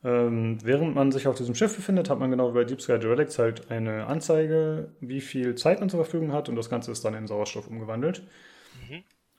[0.04, 2.92] Ähm, während man sich auf diesem Schiff befindet, hat man genau wie bei Deep Sky
[2.94, 7.04] Relics halt eine Anzeige, wie viel Zeit man zur Verfügung hat und das Ganze ist
[7.04, 8.22] dann in Sauerstoff umgewandelt.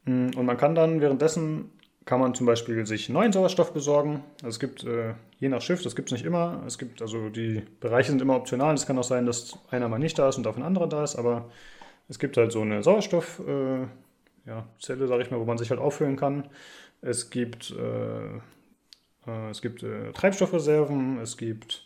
[0.06, 1.72] Mm, Und man kann dann währenddessen,
[2.06, 4.24] kann man zum Beispiel sich neuen Sauerstoff besorgen.
[4.38, 6.64] Also es gibt, äh, je nach Schiff, das gibt es nicht immer.
[6.68, 8.74] Es gibt, also die Bereiche sind immer optional.
[8.76, 11.04] Es kann auch sein, dass einer mal nicht da ist und dafür ein anderer da
[11.04, 11.50] ist, aber
[12.10, 13.90] es gibt halt so eine Sauerstoffzelle,
[14.46, 16.50] äh, ja, Zelle, sag ich mal, wo man sich halt auffüllen kann.
[17.02, 18.40] Es gibt, äh,
[19.52, 21.86] es gibt äh, Treibstoffreserven, es gibt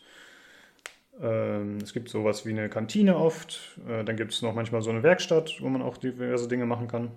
[1.19, 3.79] Ähm, es gibt sowas wie eine Kantine oft.
[3.87, 6.87] Äh, dann gibt es noch manchmal so eine Werkstatt, wo man auch diverse Dinge machen
[6.87, 7.11] kann.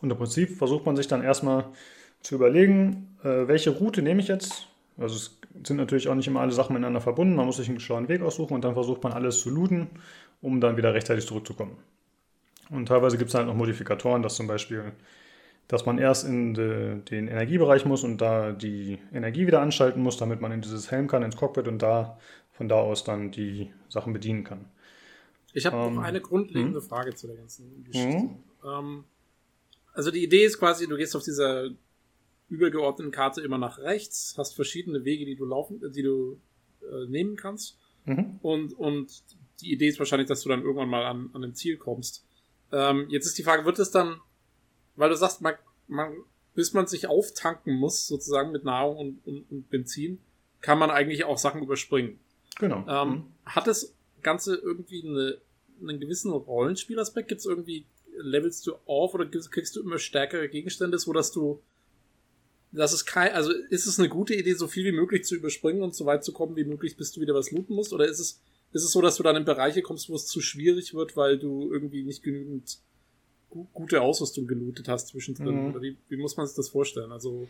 [0.00, 1.66] Und im Prinzip versucht man sich dann erstmal
[2.22, 4.68] zu überlegen, äh, welche Route nehme ich jetzt.
[4.98, 7.36] Also es sind natürlich auch nicht immer alle Sachen miteinander verbunden.
[7.36, 9.88] Man muss sich einen schlauen Weg aussuchen und dann versucht man alles zu looten,
[10.40, 11.76] um dann wieder rechtzeitig zurückzukommen.
[12.70, 14.92] Und teilweise gibt es halt noch Modifikatoren, dass zum Beispiel,
[15.70, 20.16] dass man erst in de, den Energiebereich muss und da die Energie wieder anschalten muss,
[20.16, 22.18] damit man in dieses Helm kann, ins Cockpit und da
[22.50, 24.64] von da aus dann die Sachen bedienen kann.
[25.52, 26.88] Ich habe ähm, noch eine grundlegende hm?
[26.88, 28.18] Frage zu der ganzen Geschichte.
[28.18, 28.36] Hm?
[28.64, 29.04] Ähm,
[29.92, 31.70] also die Idee ist quasi, du gehst auf dieser
[32.48, 36.40] übergeordneten Karte immer nach rechts, hast verschiedene Wege, die du laufen, die du
[36.82, 37.78] äh, nehmen kannst.
[38.06, 38.40] Mhm.
[38.42, 39.22] Und, und
[39.60, 42.24] die Idee ist wahrscheinlich, dass du dann irgendwann mal an, an ein Ziel kommst.
[42.72, 44.20] Ähm, jetzt ist die Frage, wird es dann,
[45.00, 45.54] weil du sagst, man,
[45.88, 46.12] man,
[46.54, 50.18] bis man sich auftanken muss, sozusagen mit Nahrung und, und, und Benzin,
[50.60, 52.20] kann man eigentlich auch Sachen überspringen.
[52.58, 52.84] Genau.
[52.86, 53.24] Ähm, mhm.
[53.46, 55.38] Hat das Ganze irgendwie eine,
[55.80, 57.28] einen gewissen Rollenspielaspekt?
[57.28, 57.86] Gibt es irgendwie,
[58.18, 61.60] levelst du auf oder kriegst du immer stärkere Gegenstände, so dass du
[62.72, 65.82] das ist kein, also ist es eine gute Idee, so viel wie möglich zu überspringen
[65.82, 67.92] und so weit zu kommen wie möglich, bis du wieder was looten musst?
[67.92, 68.40] Oder ist es,
[68.72, 71.38] ist es so, dass du dann in Bereiche kommst, wo es zu schwierig wird, weil
[71.38, 72.78] du irgendwie nicht genügend
[73.50, 75.64] gu gute Ausrüstung gelootet hast zwischendrin?
[75.64, 75.70] Mhm.
[75.70, 77.12] Oder wie, wie muss man sich das vorstellen?
[77.12, 77.48] Also.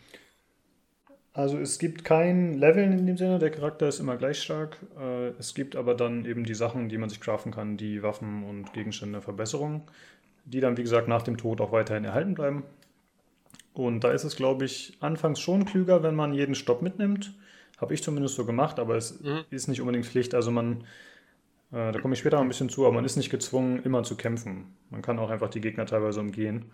[1.33, 4.77] Also es gibt kein Level in dem Sinne, der Charakter ist immer gleich stark.
[4.99, 8.43] Äh, es gibt aber dann eben die Sachen, die man sich craften kann, die Waffen
[8.43, 9.83] und Gegenstände Verbesserungen,
[10.43, 12.63] die dann wie gesagt nach dem Tod auch weiterhin erhalten bleiben.
[13.73, 17.33] Und da ist es, glaube ich, anfangs schon klüger, wenn man jeden Stopp mitnimmt.
[17.77, 19.45] Habe ich zumindest so gemacht, aber es mhm.
[19.49, 20.35] ist nicht unbedingt Pflicht.
[20.35, 20.83] Also man,
[21.71, 24.03] äh, da komme ich später noch ein bisschen zu, aber man ist nicht gezwungen, immer
[24.03, 24.75] zu kämpfen.
[24.89, 26.71] Man kann auch einfach die Gegner teilweise umgehen.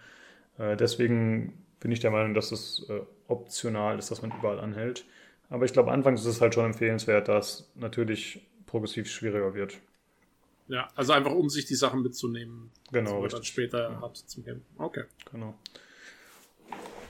[0.58, 5.06] Äh, deswegen bin ich der Meinung, dass es äh, optional ist, dass man überall anhält.
[5.50, 9.78] Aber ich glaube, anfangs ist es halt schon empfehlenswert, dass natürlich progressiv schwieriger wird.
[10.68, 12.72] Ja, also einfach um sich die Sachen mitzunehmen.
[12.92, 13.22] Genau.
[13.22, 14.02] Man dann später ja.
[14.02, 14.66] hat zum Kämpfen.
[14.78, 15.04] Okay.
[15.32, 15.54] Genau.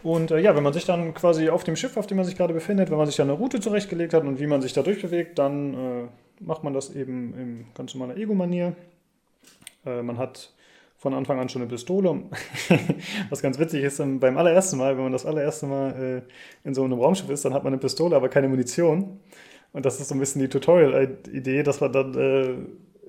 [0.04, 2.38] Und äh, ja, wenn man sich dann quasi auf dem Schiff, auf dem man sich
[2.38, 4.84] gerade befindet, wenn man sich dann eine Route zurechtgelegt hat und wie man sich da
[4.84, 6.08] durchbewegt, dann äh,
[6.40, 8.76] macht man das eben in ganz normaler Ego-Manier.
[9.86, 10.54] Äh, man hat
[10.98, 12.24] von Anfang an schon eine Pistole.
[13.30, 16.84] Was ganz witzig ist, beim allerersten Mal, wenn man das allererste Mal äh, in so
[16.84, 19.20] einem Raumschiff ist, dann hat man eine Pistole, aber keine Munition.
[19.74, 22.56] Und das ist so ein bisschen die Tutorial-Idee, dass man dann äh,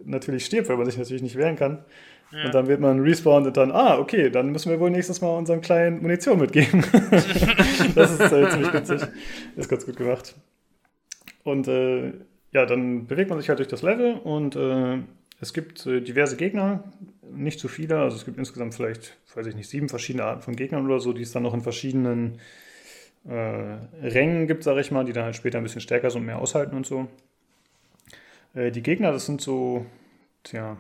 [0.05, 1.85] natürlich stirbt, weil man sich natürlich nicht wehren kann.
[2.31, 2.45] Ja.
[2.45, 5.31] Und dann wird man respawned und dann, ah, okay, dann müssen wir wohl nächstes Mal
[5.31, 6.85] unseren kleinen Munition mitgeben.
[7.95, 9.01] das ist äh, ziemlich witzig.
[9.57, 10.35] Ist ganz gut gemacht.
[11.45, 12.13] Und äh,
[12.53, 14.99] ja, dann bewegt man sich halt durch das Level und äh,
[15.41, 16.85] es gibt äh, diverse Gegner,
[17.31, 20.57] nicht zu viele, also es gibt insgesamt vielleicht, weiß ich nicht, sieben verschiedene Arten von
[20.57, 22.41] Gegnern oder so, die es dann noch in verschiedenen
[23.29, 26.27] äh, Rängen gibt, sage ich mal, die dann halt später ein bisschen stärker sind und
[26.27, 27.09] mehr aushalten und so.
[28.55, 29.87] Äh, die Gegner, das sind so,
[30.43, 30.79] tja,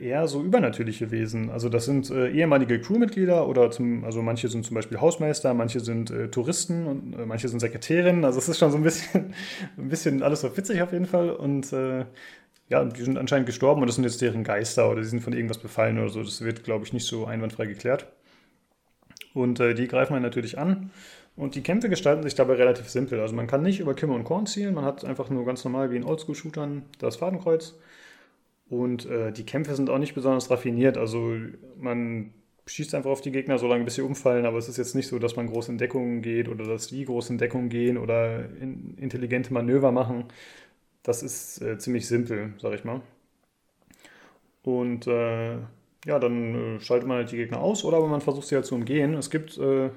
[0.00, 1.50] eher so übernatürliche Wesen.
[1.50, 5.80] Also das sind äh, ehemalige Crewmitglieder oder zum, also manche sind zum Beispiel Hausmeister, manche
[5.80, 8.24] sind äh, Touristen und äh, manche sind Sekretärinnen.
[8.24, 9.34] Also es ist schon so ein bisschen,
[9.76, 11.30] ein bisschen alles so witzig auf jeden Fall.
[11.30, 12.06] Und äh,
[12.68, 15.32] ja, die sind anscheinend gestorben und das sind jetzt deren Geister oder die sind von
[15.32, 16.22] irgendwas befallen oder so.
[16.22, 18.06] Das wird, glaube ich, nicht so einwandfrei geklärt.
[19.34, 20.90] Und äh, die greifen einen natürlich an.
[21.36, 23.20] Und die Kämpfe gestalten sich dabei relativ simpel.
[23.20, 25.90] Also man kann nicht über Kimmer und Korn zielen, man hat einfach nur ganz normal
[25.90, 27.78] wie in Oldschool-Shootern das Fadenkreuz.
[28.68, 30.96] Und äh, die Kämpfe sind auch nicht besonders raffiniert.
[30.98, 31.36] Also
[31.78, 32.32] man
[32.66, 35.18] schießt einfach auf die Gegner, solange bis sie umfallen, aber es ist jetzt nicht so,
[35.18, 38.96] dass man groß in Deckung geht oder dass die groß in Deckung gehen oder in,
[38.98, 40.24] intelligente Manöver machen.
[41.02, 43.02] Das ist äh, ziemlich simpel, sag ich mal.
[44.64, 45.58] Und äh,
[46.06, 48.66] ja, dann äh, schaltet man halt die Gegner aus oder aber man versucht sie halt
[48.66, 49.14] zu umgehen.
[49.14, 49.90] Es gibt äh,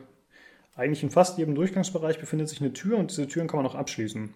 [0.76, 3.76] eigentlich in fast jedem Durchgangsbereich befindet sich eine Tür und diese Türen kann man auch
[3.76, 4.34] abschließen.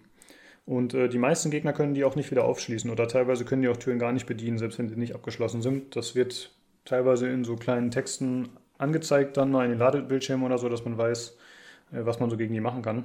[0.66, 3.68] Und äh, die meisten Gegner können die auch nicht wieder aufschließen oder teilweise können die
[3.68, 5.94] auch Türen gar nicht bedienen, selbst wenn sie nicht abgeschlossen sind.
[5.94, 6.54] Das wird
[6.84, 10.96] teilweise in so kleinen Texten angezeigt, dann mal in den Ladebildschirmen oder so, dass man
[10.96, 11.36] weiß,
[11.92, 13.04] äh, was man so gegen die machen kann.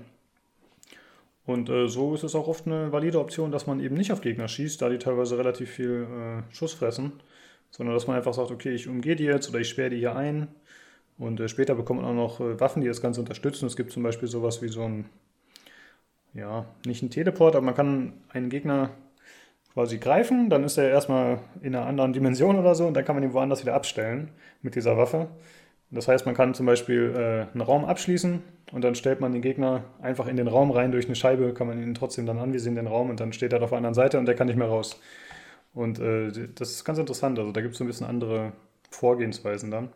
[1.46, 4.22] Und äh, so ist es auch oft eine valide Option, dass man eben nicht auf
[4.22, 7.14] Gegner schießt, da die teilweise relativ viel äh, Schuss fressen,
[7.72, 10.16] sondern dass man einfach sagt, okay, ich umgehe die jetzt oder ich sperre die hier
[10.16, 10.48] ein.
[11.18, 13.66] Und äh, später bekommt man auch noch äh, Waffen, die das Ganze unterstützen.
[13.66, 15.06] Es gibt zum Beispiel sowas wie so ein
[16.34, 18.92] ja, nicht ein Teleport, aber man kann einen Gegner
[19.74, 23.16] quasi greifen, dann ist er erstmal in einer anderen Dimension oder so und dann kann
[23.16, 24.30] man ihn woanders wieder abstellen
[24.62, 25.28] mit dieser Waffe.
[25.92, 29.42] Das heißt, man kann zum Beispiel äh, einen Raum abschließen und dann stellt man den
[29.42, 32.76] Gegner einfach in den Raum rein durch eine Scheibe, kann man ihn trotzdem dann anvisieren,
[32.76, 34.68] den Raum, und dann steht er auf der anderen Seite und der kann nicht mehr
[34.68, 35.00] raus.
[35.74, 38.54] Und äh, das ist ganz interessant, also da gibt es so ein bisschen andere
[38.92, 39.90] Vorgehensweisen dann.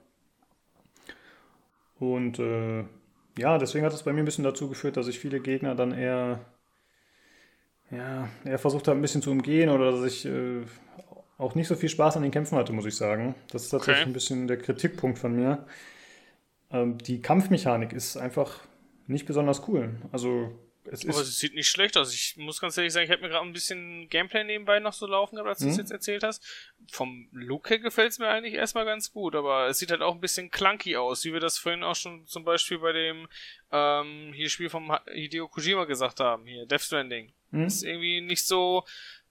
[2.00, 2.86] Und äh,
[3.38, 5.92] ja, deswegen hat es bei mir ein bisschen dazu geführt, dass ich viele Gegner dann
[5.92, 6.40] eher
[7.92, 10.62] ja, er versucht da ein bisschen zu umgehen oder dass ich äh,
[11.38, 13.36] auch nicht so viel Spaß an den Kämpfen hatte, muss ich sagen.
[13.52, 14.10] Das ist tatsächlich okay.
[14.10, 15.66] ein bisschen der Kritikpunkt von mir.
[16.72, 18.62] Ähm, die Kampfmechanik ist einfach
[19.08, 19.96] nicht besonders cool.
[20.12, 20.52] Also
[20.86, 21.10] es ist.
[21.10, 22.14] Aber es sieht nicht schlecht aus.
[22.14, 25.08] Ich muss ganz ehrlich sagen, ich habe mir gerade ein bisschen Gameplay nebenbei noch so
[25.08, 25.80] laufen gehabt, als du es mhm.
[25.80, 26.44] jetzt erzählt hast.
[26.92, 30.16] Vom Look her gefällt es mir eigentlich erstmal ganz gut, aber es sieht halt auch
[30.16, 33.28] ein bisschen clunky aus, wie wir das vorhin auch schon zum Beispiel bei dem
[33.72, 37.32] ähm, hier Spiel vom Hideo Kojima gesagt haben, hier, Death Stranding.
[37.52, 37.66] Mhm.
[37.66, 38.84] Ist irgendwie nicht so,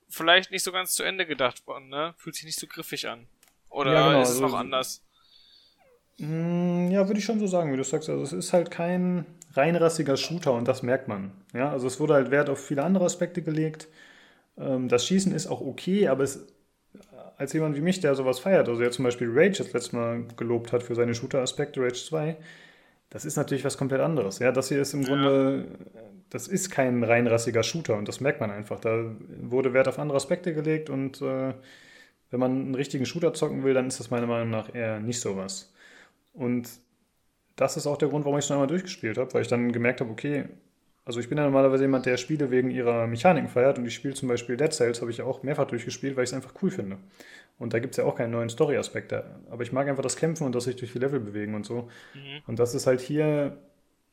[0.08, 2.14] vielleicht nicht so ganz zu Ende gedacht worden, ne?
[2.16, 3.26] Fühlt sich nicht so griffig an.
[3.68, 5.02] Oder ja, genau, ist es also, noch anders?
[6.18, 8.08] Mm, ja, würde ich schon so sagen, wie du sagst.
[8.08, 11.32] Also es ist halt kein reinrassiger Shooter und das merkt man.
[11.54, 13.88] Ja, also es wurde halt Wert auf viele andere Aspekte gelegt.
[14.58, 16.46] Ähm, das Schießen ist auch okay, aber es,
[17.36, 20.24] als jemand wie mich, der sowas feiert, also der zum Beispiel Rage das letzte Mal
[20.36, 22.36] gelobt hat für seine Shooter-Aspekte, Rage 2,
[23.10, 24.38] das ist natürlich was komplett anderes.
[24.38, 25.08] Ja, das hier ist im ja.
[25.08, 25.66] Grunde,
[26.30, 28.80] das ist kein reinrassiger Shooter und das merkt man einfach.
[28.80, 29.04] Da
[29.40, 31.52] wurde Wert auf andere Aspekte gelegt und äh,
[32.30, 35.20] wenn man einen richtigen Shooter zocken will, dann ist das meiner Meinung nach eher nicht
[35.20, 35.70] sowas.
[36.32, 36.70] Und
[37.56, 39.72] das ist auch der Grund, warum ich es noch einmal durchgespielt habe, weil ich dann
[39.72, 40.46] gemerkt habe, okay,
[41.04, 44.14] also ich bin ja normalerweise jemand, der Spiele wegen ihrer Mechaniken feiert und ich spiele
[44.14, 46.98] zum Beispiel Dead Cells, habe ich auch mehrfach durchgespielt, weil ich es einfach cool finde.
[47.58, 49.12] Und da gibt es ja auch keinen neuen Story-Aspekt.
[49.12, 51.88] Aber ich mag einfach das Kämpfen und das sich durch die Level bewegen und so.
[52.14, 52.42] Mhm.
[52.46, 53.58] Und das ist halt hier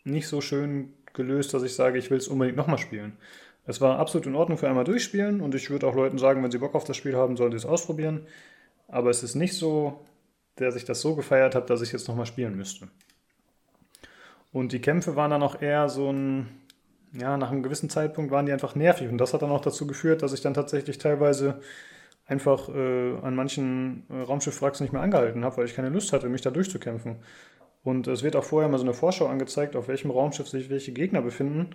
[0.04, 3.18] nicht so schön gelöst, dass ich sage, ich will es unbedingt nochmal spielen.
[3.66, 6.50] Es war absolut in Ordnung für einmal durchspielen und ich würde auch Leuten sagen, wenn
[6.50, 8.26] sie Bock auf das Spiel haben, sollen sie es ausprobieren.
[8.88, 10.06] Aber es ist nicht so,
[10.58, 12.88] der sich das so gefeiert hat, dass ich jetzt nochmal spielen müsste.
[14.52, 16.48] Und die Kämpfe waren dann auch eher so ein,
[17.14, 19.10] ja, nach einem gewissen Zeitpunkt waren die einfach nervig.
[19.10, 21.60] Und das hat dann auch dazu geführt, dass ich dann tatsächlich teilweise
[22.26, 26.30] einfach äh, an manchen äh, Raumschiffwracks nicht mehr angehalten habe, weil ich keine Lust hatte,
[26.30, 27.18] mich da durchzukämpfen.
[27.84, 30.92] Und es wird auch vorher mal so eine Vorschau angezeigt, auf welchem Raumschiff sich welche
[30.92, 31.72] Gegner befinden.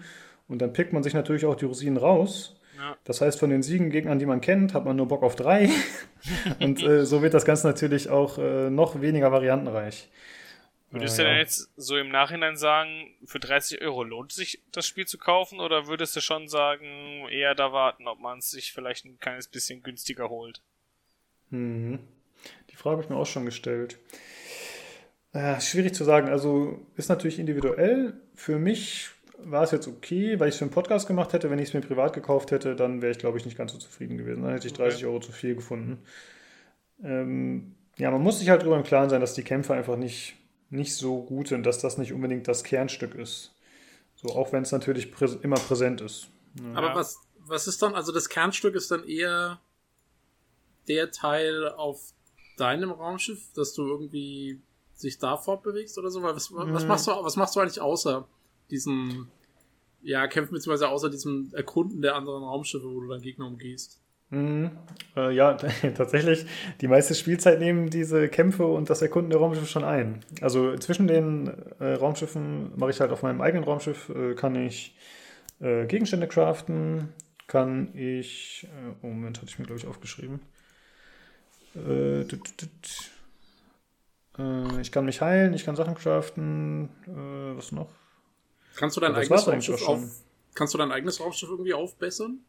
[0.48, 2.60] Und dann pickt man sich natürlich auch die Rosinen raus.
[2.76, 2.96] Ja.
[3.04, 5.70] Das heißt, von den sieben Gegnern, die man kennt, hat man nur Bock auf drei.
[6.60, 10.10] und äh, so wird das Ganze natürlich auch äh, noch weniger variantenreich.
[10.94, 14.86] Würdest ja, du denn jetzt so im Nachhinein sagen, für 30 Euro lohnt sich das
[14.86, 18.72] Spiel zu kaufen oder würdest du schon sagen, eher da warten, ob man es sich
[18.72, 20.62] vielleicht ein kleines bisschen günstiger holt?
[21.50, 21.98] Mhm.
[22.70, 23.98] Die Frage habe ich mir auch schon gestellt.
[25.32, 26.28] Äh, schwierig zu sagen.
[26.28, 28.14] Also ist natürlich individuell.
[28.36, 31.50] Für mich war es jetzt okay, weil ich es für einen Podcast gemacht hätte.
[31.50, 33.78] Wenn ich es mir privat gekauft hätte, dann wäre ich, glaube ich, nicht ganz so
[33.78, 34.44] zufrieden gewesen.
[34.44, 35.06] Dann hätte ich 30 okay.
[35.06, 35.98] Euro zu viel gefunden.
[37.02, 40.36] Ähm, ja, man muss sich halt darüber im Klaren sein, dass die Kämpfe einfach nicht
[40.70, 43.54] nicht so gut sind, dass das nicht unbedingt das Kernstück ist.
[44.16, 46.28] So, auch wenn es natürlich prä immer präsent ist.
[46.60, 46.74] Ja.
[46.74, 49.60] Aber was, was ist dann, also das Kernstück ist dann eher
[50.88, 52.12] der Teil auf
[52.56, 54.60] deinem Raumschiff, dass du irgendwie
[54.94, 56.22] sich da fortbewegst oder so?
[56.22, 56.88] Was, was, mhm.
[56.88, 58.26] machst du, was machst du eigentlich außer
[58.70, 59.30] diesen,
[60.02, 64.00] ja, kämpfen beziehungsweise außer diesem Erkunden der anderen Raumschiffe, wo du dann Gegner umgehst?
[64.34, 64.70] Mhm.
[65.16, 65.54] Äh, ja,
[65.96, 66.46] tatsächlich.
[66.80, 70.24] Die meiste Spielzeit nehmen diese Kämpfe und das Erkunden der Raumschiffe schon ein.
[70.40, 71.48] Also zwischen den
[71.78, 74.96] äh, Raumschiffen mache ich halt auf meinem eigenen Raumschiff, äh, kann ich
[75.60, 77.12] äh, Gegenstände craften,
[77.46, 78.66] kann ich,
[79.02, 80.40] oh Moment, hatte ich mir glaube ich aufgeschrieben.
[81.76, 82.22] Äh,
[84.80, 87.88] ich kann mich heilen, ich kann Sachen craften, was noch?
[88.74, 90.02] Kannst du dein eigenes Raumschiff auf,
[90.56, 92.40] kannst du dein eigenes Raumschiff irgendwie aufbessern?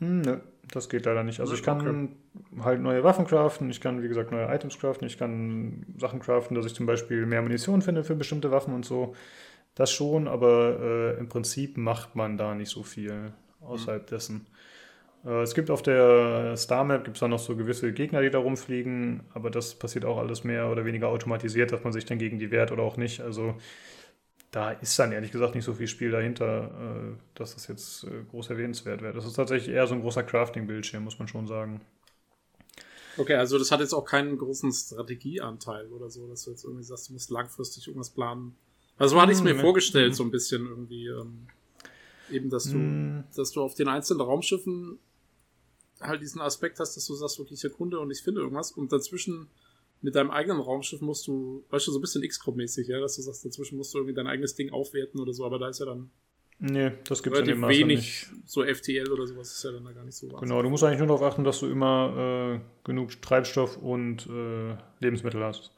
[0.00, 0.40] Hm, ne,
[0.72, 1.40] das geht leider nicht.
[1.40, 2.64] Also ich kann okay.
[2.64, 6.54] halt neue Waffen craften, ich kann, wie gesagt, neue Items craften, ich kann Sachen craften,
[6.54, 9.14] dass ich zum Beispiel mehr Munition finde für bestimmte Waffen und so.
[9.74, 14.06] Das schon, aber äh, im Prinzip macht man da nicht so viel außerhalb mhm.
[14.06, 14.46] dessen.
[15.24, 18.38] Äh, es gibt auf der Star Map gibt's dann noch so gewisse Gegner, die da
[18.38, 22.38] rumfliegen, aber das passiert auch alles mehr oder weniger automatisiert, dass man sich dann gegen
[22.38, 23.20] die wehrt oder auch nicht.
[23.20, 23.54] Also
[24.50, 28.24] da ist dann ehrlich gesagt nicht so viel Spiel dahinter, äh, dass das jetzt äh,
[28.30, 29.12] groß erwähnenswert wäre.
[29.12, 31.80] Das ist tatsächlich eher so ein großer Crafting-Bildschirm, muss man schon sagen.
[33.16, 36.84] Okay, also das hat jetzt auch keinen großen Strategieanteil oder so, dass du jetzt irgendwie
[36.84, 38.56] sagst, du musst langfristig irgendwas planen.
[38.98, 41.06] Also so hatte ich es mir hm, vorgestellt, so ein bisschen irgendwie.
[41.06, 41.46] Ähm,
[42.30, 43.24] eben, dass du, hm.
[43.34, 44.98] dass du auf den einzelnen Raumschiffen
[46.00, 48.92] halt diesen Aspekt hast, dass du sagst, okay, ich erkunde und ich finde irgendwas und
[48.92, 49.48] dazwischen
[50.02, 53.22] mit deinem eigenen Raumschiff musst du, weißt du, so ein bisschen X-Com-mäßig, ja, dass du
[53.22, 55.86] sagst, dazwischen musst du irgendwie dein eigenes Ding aufwerten oder so, aber da ist ja
[55.86, 56.10] dann.
[56.58, 57.86] Nee, das gibt es ja wenig.
[57.86, 58.30] Nicht.
[58.44, 60.28] So FTL oder sowas ist ja dann da gar nicht so.
[60.28, 64.76] Genau, du musst eigentlich nur darauf achten, dass du immer äh, genug Treibstoff und äh,
[65.00, 65.72] Lebensmittel hast.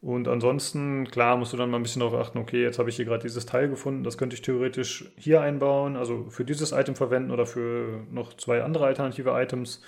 [0.00, 2.96] Und ansonsten, klar, musst du dann mal ein bisschen darauf achten, okay, jetzt habe ich
[2.96, 6.96] hier gerade dieses Teil gefunden, das könnte ich theoretisch hier einbauen, also für dieses Item
[6.96, 9.80] verwenden oder für noch zwei andere alternative Items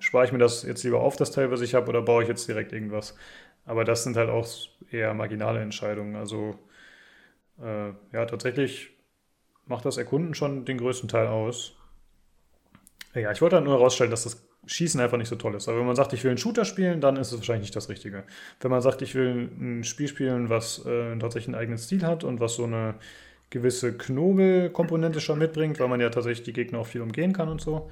[0.00, 2.28] spare ich mir das jetzt lieber auf, das Teil, was ich habe, oder baue ich
[2.28, 3.14] jetzt direkt irgendwas?
[3.64, 4.46] Aber das sind halt auch
[4.90, 6.16] eher marginale Entscheidungen.
[6.16, 6.58] Also
[7.60, 8.90] äh, ja, tatsächlich
[9.66, 11.74] macht das Erkunden schon den größten Teil aus.
[13.14, 15.68] Ja, ich wollte halt nur herausstellen, dass das Schießen einfach nicht so toll ist.
[15.68, 17.88] Aber wenn man sagt, ich will einen Shooter spielen, dann ist es wahrscheinlich nicht das
[17.88, 18.24] Richtige.
[18.60, 22.24] Wenn man sagt, ich will ein Spiel spielen, was äh, tatsächlich einen eigenen Stil hat
[22.24, 22.94] und was so eine
[23.50, 27.60] gewisse Knobelkomponente schon mitbringt, weil man ja tatsächlich die Gegner auch viel umgehen kann und
[27.60, 27.90] so,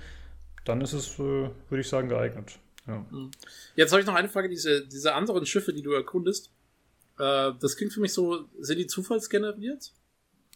[0.65, 2.59] dann ist es, äh, würde ich sagen, geeignet.
[2.87, 3.07] Ja.
[3.11, 3.31] Hm.
[3.77, 6.51] Jetzt habe ich noch eine Frage, diese, diese anderen Schiffe, die du erkundest,
[7.19, 9.93] äh, das klingt für mich so, sind die zufallsgeneriert?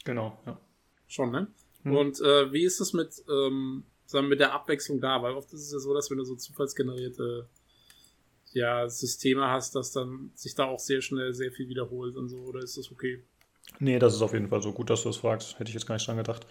[0.05, 0.59] Genau, ja.
[1.07, 1.49] Schon, ne?
[1.83, 1.97] Hm.
[1.97, 5.23] Und äh, wie ist das mit, ähm, sagen wir, mit der Abwechslung da?
[5.23, 7.49] Weil oft ist es ja so, dass wenn du so zufallsgenerierte
[8.53, 12.39] ja, Systeme hast, dass dann sich da auch sehr schnell sehr viel wiederholt und so,
[12.39, 13.23] oder ist das okay?
[13.81, 14.73] Nee, das ist auf jeden Fall so.
[14.73, 15.59] Gut, dass du das fragst.
[15.59, 16.47] Hätte ich jetzt gar nicht dran gedacht.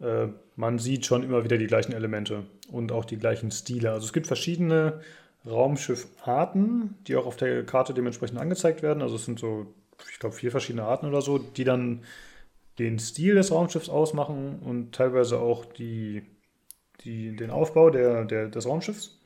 [0.00, 3.92] Äh, man sieht schon immer wieder die gleichen Elemente und auch die gleichen Stile.
[3.92, 5.00] Also es gibt verschiedene
[5.46, 9.02] Raumschiffarten, die auch auf der Karte dementsprechend angezeigt werden.
[9.02, 9.74] Also es sind so,
[10.10, 12.04] ich glaube, vier verschiedene Arten oder so, die dann
[12.78, 16.22] den Stil des Raumschiffs ausmachen und teilweise auch die,
[17.00, 19.18] die, den Aufbau der, der, des Raumschiffs.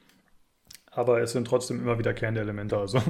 [0.90, 2.78] Aber es sind trotzdem immer wiederkehrende Elemente.
[2.78, 3.02] Also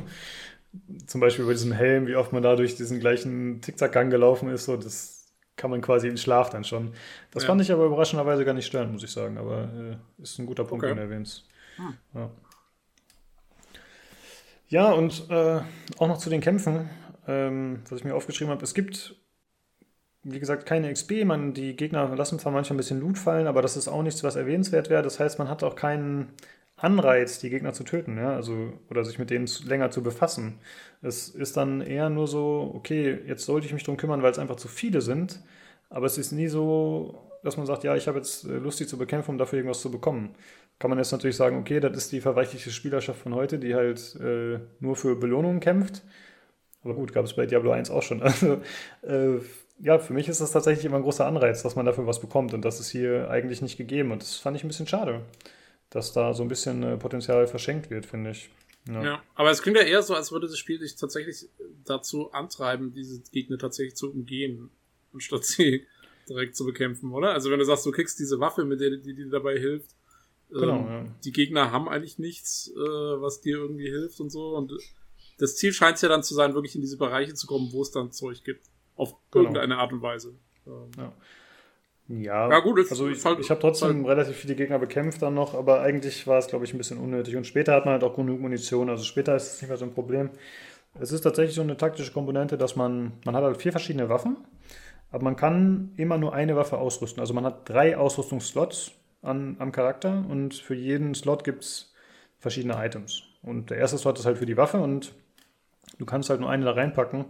[1.07, 4.65] zum Beispiel bei diesem Helm, wie oft man da durch diesen gleichen Zickzackgang gelaufen ist,
[4.65, 5.22] so das
[5.63, 6.93] kann man quasi im Schlaf dann schon.
[7.31, 7.47] Das ja.
[7.47, 9.39] fand ich aber überraschenderweise gar nicht störend, muss ich sagen.
[9.39, 10.93] Aber äh, ist ein guter Punkt, okay.
[10.93, 11.45] den du erwähnst.
[11.77, 11.95] Hm.
[12.15, 12.31] Ja.
[14.67, 14.91] ja.
[14.91, 15.61] und äh,
[15.99, 16.91] auch noch zu den Kämpfen,
[17.29, 18.65] ähm, was ich mir aufgeschrieben habe.
[18.65, 19.15] Es gibt,
[20.25, 21.25] wie gesagt, keine XP.
[21.25, 24.25] Man, die Gegner lassen zwar manchmal ein bisschen Loot fallen, aber das ist auch nichts,
[24.25, 25.05] was erwähnenswert wäre.
[25.05, 26.33] Das heißt, man hat auch keinen
[26.83, 30.59] Anreiz, die Gegner zu töten, ja, also oder sich mit denen länger zu befassen.
[31.01, 34.39] Es ist dann eher nur so, okay, jetzt sollte ich mich darum kümmern, weil es
[34.39, 35.41] einfach zu viele sind,
[35.91, 38.87] aber es ist nie so, dass man sagt, ja, ich habe jetzt äh, Lust, die
[38.87, 40.35] zu bekämpfen, um dafür irgendwas zu bekommen.
[40.81, 44.17] Kann man jetzt natürlich sagen, okay, das ist die verweichliche Spielerschaft von heute, die halt
[44.21, 46.03] äh, nur für Belohnungen kämpft.
[46.83, 48.23] Aber gut, gab es bei Diablo 1 auch schon.
[48.23, 48.61] Also,
[49.03, 49.39] äh,
[49.79, 52.55] ja, für mich ist das tatsächlich immer ein großer Anreiz, dass man dafür was bekommt.
[52.55, 54.11] Und das ist hier eigentlich nicht gegeben.
[54.13, 55.23] Und das fand ich ein bisschen schade
[55.93, 58.51] dass da so ein bisschen äh, Potenzial verschenkt wird, finde ich.
[58.89, 59.05] Ja.
[59.05, 59.23] ja.
[59.37, 61.49] aber es klingt ja eher so, als würde das Spiel dich tatsächlich
[61.85, 64.71] dazu antreiben, diese Gegner tatsächlich zu umgehen,
[65.13, 65.87] anstatt sie
[66.29, 67.33] direkt zu bekämpfen, oder?
[67.33, 69.95] Also wenn du sagst, du kriegst diese Waffe, mit der die dir dabei hilft,
[70.51, 71.07] genau, ähm, ja.
[71.25, 74.57] die Gegner haben eigentlich nichts, äh, was dir irgendwie hilft und so.
[74.57, 74.73] Und
[75.39, 77.83] das Ziel scheint es ja dann zu sein, wirklich in diese Bereiche zu kommen, wo
[77.83, 78.65] es dann Zeug gibt.
[78.97, 79.45] Auf genau.
[79.45, 80.35] irgendeine Art und Weise.
[80.67, 81.13] Ähm, ja.
[82.21, 84.07] Ja, ja gut, also ich, halt, ich habe trotzdem halt.
[84.07, 87.37] relativ viele Gegner bekämpft dann noch, aber eigentlich war es, glaube ich, ein bisschen unnötig.
[87.37, 89.87] Und später hat man halt auch genug Munition, also später ist es nicht mehr so
[89.87, 90.29] ein Problem.
[91.01, 94.37] Es ist tatsächlich so eine taktische Komponente, dass man, man hat halt vier verschiedene Waffen,
[95.11, 97.21] aber man kann immer nur eine Waffe ausrüsten.
[97.21, 101.95] Also man hat drei Ausrüstungsslots an, am Charakter und für jeden Slot gibt es
[102.41, 103.23] verschiedene Items.
[103.43, 105.15] Und der erste Slot ist halt für die Waffe und
[105.99, 107.25] du kannst halt nur eine da reinpacken.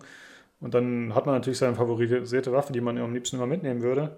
[0.60, 4.16] Und dann hat man natürlich seine favorisierte Waffe, die man am liebsten immer mitnehmen würde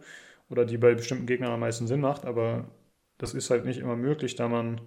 [0.51, 2.66] oder die bei bestimmten Gegnern am meisten Sinn macht, aber
[3.19, 4.81] das ist halt nicht immer möglich, da man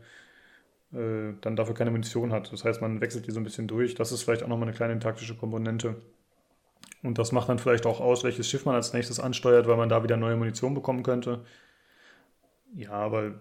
[0.93, 2.51] äh, dann dafür keine Munition hat.
[2.51, 3.95] Das heißt, man wechselt die so ein bisschen durch.
[3.95, 5.95] Das ist vielleicht auch nochmal eine kleine taktische Komponente.
[7.03, 9.89] Und das macht dann vielleicht auch aus, welches Schiff man als nächstes ansteuert, weil man
[9.89, 11.43] da wieder neue Munition bekommen könnte.
[12.75, 13.35] Ja, aber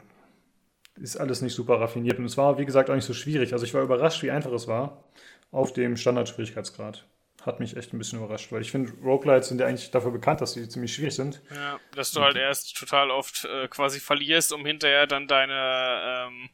[0.96, 2.18] ist alles nicht super raffiniert.
[2.18, 3.52] Und es war, wie gesagt, auch nicht so schwierig.
[3.52, 5.04] Also ich war überrascht, wie einfach es war
[5.50, 7.06] auf dem Standardschwierigkeitsgrad
[7.46, 10.40] hat mich echt ein bisschen überrascht, weil ich finde, Roguelites sind ja eigentlich dafür bekannt,
[10.40, 11.40] dass sie ziemlich schwierig sind.
[11.54, 16.50] Ja, dass du halt erst total oft äh, quasi verlierst, um hinterher dann deine, ähm,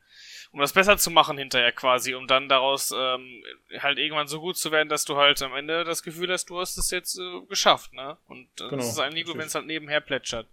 [0.53, 3.43] um das besser zu machen hinterher quasi, um dann daraus ähm,
[3.79, 6.61] halt irgendwann so gut zu werden, dass du halt am Ende das Gefühl hast, du
[6.61, 8.19] hast es jetzt äh, geschafft, ne?
[8.29, 10.47] Und äh, genau, das ist eigentlich gut, wenn es halt nebenher plätschert.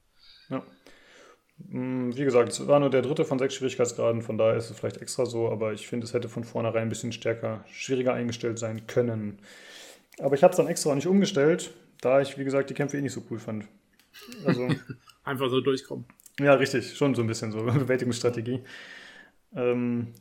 [0.49, 0.63] Ja.
[1.67, 4.79] Mm, wie gesagt, es war nur der dritte von sechs Schwierigkeitsgraden, von daher ist es
[4.79, 8.57] vielleicht extra so, aber ich finde, es hätte von vornherein ein bisschen stärker, schwieriger eingestellt
[8.57, 9.39] sein können.
[10.19, 11.71] Aber ich habe es dann extra nicht umgestellt,
[12.01, 13.65] da ich, wie gesagt, die Kämpfe eh nicht so cool fand.
[14.45, 14.67] Also,
[15.23, 16.05] Einfach so durchkommen.
[16.39, 18.63] Ja, richtig, schon so ein bisschen so Bewältigungsstrategie.
[19.55, 20.13] Ähm,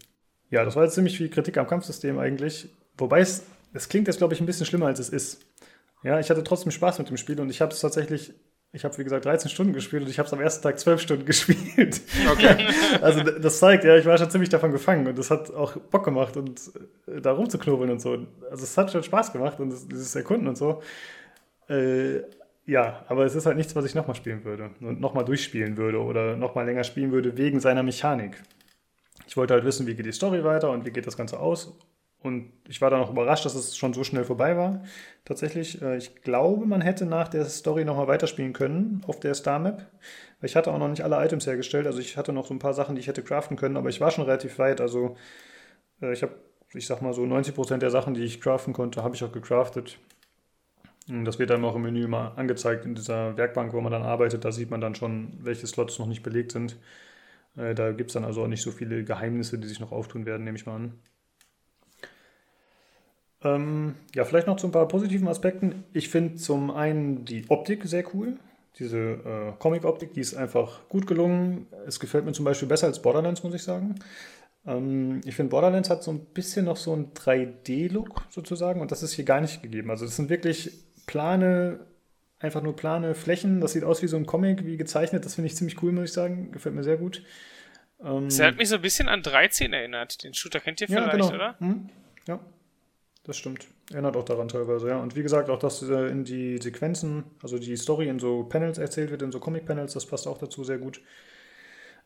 [0.51, 2.69] ja, das war jetzt ziemlich viel Kritik am Kampfsystem eigentlich.
[2.97, 5.47] Wobei es, es klingt jetzt, glaube ich, ein bisschen schlimmer, als es ist.
[6.03, 8.35] Ja, ich hatte trotzdem Spaß mit dem Spiel und ich habe es tatsächlich
[8.73, 11.01] ich habe, wie gesagt, 13 Stunden gespielt und ich habe es am ersten Tag 12
[11.01, 12.01] Stunden gespielt.
[12.31, 12.67] Okay.
[13.03, 16.05] also das zeigt, ja, ich war schon ziemlich davon gefangen und es hat auch Bock
[16.05, 16.61] gemacht und
[17.07, 18.27] äh, da rumzuknobeln und so.
[18.51, 20.83] Also es hat schon Spaß gemacht und das, dieses Erkunden und so.
[21.69, 22.21] Äh,
[22.67, 26.03] ja, aber es ist halt nichts, was ich nochmal spielen würde und nochmal durchspielen würde
[26.03, 28.43] oder nochmal länger spielen würde wegen seiner Mechanik.
[29.27, 31.79] Ich wollte halt wissen, wie geht die Story weiter und wie geht das Ganze aus
[32.21, 34.83] und ich war dann auch überrascht, dass es schon so schnell vorbei war.
[35.25, 39.59] Tatsächlich, äh, ich glaube, man hätte nach der Story nochmal weiterspielen können auf der Star
[39.61, 39.87] Map.
[40.43, 42.75] Ich hatte auch noch nicht alle Items hergestellt, also ich hatte noch so ein paar
[42.75, 44.81] Sachen, die ich hätte craften können, aber ich war schon relativ weit.
[44.81, 45.17] Also
[46.03, 46.35] äh, ich habe,
[46.75, 49.99] ich sag mal so 90% der Sachen, die ich craften konnte, habe ich auch gecraftet.
[51.09, 54.03] Und das wird dann auch im Menü mal angezeigt in dieser Werkbank, wo man dann
[54.03, 54.45] arbeitet.
[54.45, 56.77] Da sieht man dann schon, welche Slots noch nicht belegt sind.
[57.57, 60.27] Äh, da gibt es dann also auch nicht so viele Geheimnisse, die sich noch auftun
[60.27, 60.95] werden, nehme ich mal an.
[63.45, 65.85] Ähm, ja, vielleicht noch zu ein paar positiven Aspekten.
[65.93, 68.37] Ich finde zum einen die Optik sehr cool.
[68.79, 71.67] Diese äh, Comic-Optik, die ist einfach gut gelungen.
[71.87, 73.97] Es gefällt mir zum Beispiel besser als Borderlands, muss ich sagen.
[74.67, 79.03] Ähm, ich finde, Borderlands hat so ein bisschen noch so einen 3D-Look sozusagen und das
[79.03, 79.91] ist hier gar nicht gegeben.
[79.91, 80.73] Also, das sind wirklich
[81.07, 81.81] plane,
[82.41, 83.61] einfach nur plane Flächen.
[83.61, 85.25] Das sieht aus wie so ein Comic, wie gezeichnet.
[85.25, 86.51] Das finde ich ziemlich cool, muss ich sagen.
[86.53, 87.23] Gefällt mir sehr gut.
[88.01, 90.23] Ähm, das hat mich so ein bisschen an 13 erinnert.
[90.23, 91.35] Den Shooter kennt ihr vielleicht, ja, genau.
[91.35, 91.59] oder?
[91.59, 91.89] Hm?
[92.27, 92.41] Ja
[93.29, 93.69] das stimmt.
[93.93, 94.99] Erinnert auch daran teilweise, ja.
[95.01, 98.79] Und wie gesagt, auch, dass äh, in die Sequenzen, also die Story in so Panels
[98.79, 101.03] erzählt wird, in so Comic-Panels, das passt auch dazu sehr gut.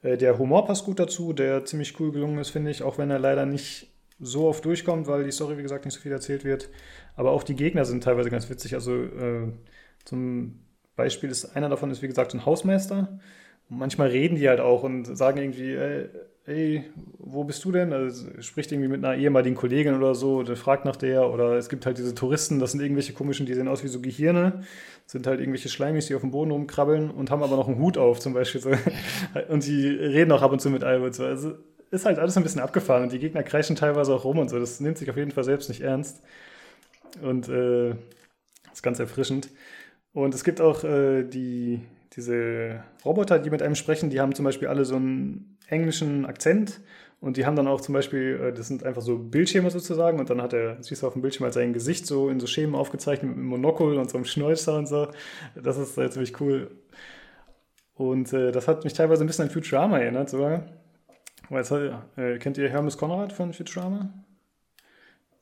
[0.03, 3.09] Äh, der Humor passt gut dazu, der ziemlich cool gelungen ist, finde ich, auch wenn
[3.09, 6.45] er leider nicht so oft durchkommt, weil die Story, wie gesagt, nicht so viel erzählt
[6.45, 6.71] wird.
[7.15, 8.75] Aber auch die Gegner sind teilweise ganz witzig.
[8.75, 9.53] Also äh,
[10.05, 10.65] zum
[10.97, 13.21] Beispiel ist einer davon ist, wie gesagt, ein Hausmeister.
[13.71, 16.09] Und manchmal reden die halt auch und sagen irgendwie, äh,
[16.47, 16.85] ey,
[17.19, 17.93] wo bist du denn?
[17.93, 21.31] Also spricht irgendwie mit einer ehemaligen Kollegin oder so, der fragt nach der.
[21.31, 24.01] Oder es gibt halt diese Touristen, das sind irgendwelche komischen, die sehen aus wie so
[24.01, 24.65] Gehirne.
[25.07, 27.99] sind halt irgendwelche Schleimis, die auf dem Boden rumkrabbeln und haben aber noch einen Hut
[27.99, 28.61] auf zum Beispiel.
[29.49, 31.15] Und die reden auch ab und zu mit Albert.
[31.15, 31.25] So.
[31.25, 31.55] Also
[31.91, 34.59] ist halt alles ein bisschen abgefahren und die Gegner kreischen teilweise auch rum und so.
[34.59, 36.23] Das nimmt sich auf jeden Fall selbst nicht ernst.
[37.21, 37.91] Und äh,
[38.73, 39.51] ist ganz erfrischend.
[40.15, 41.81] Und es gibt auch äh, die,
[42.17, 46.81] diese Roboter, die mit einem sprechen, die haben zum Beispiel alle so einen englischen Akzent
[47.23, 50.29] und die haben dann auch zum Beispiel, äh, das sind einfach so Bildschirme sozusagen und
[50.29, 52.75] dann hat er, siehst du auf dem Bildschirm halt sein Gesicht so in so Schemen
[52.75, 55.07] aufgezeichnet mit einem Monokel und so einem Schnäuzer und so.
[55.55, 56.71] Das ist äh, ziemlich cool.
[57.95, 60.65] Und äh, das hat mich teilweise ein bisschen an Futurama erinnert sogar.
[61.49, 64.13] Weil äh, kennt ihr Hermes Konrad von Futurama?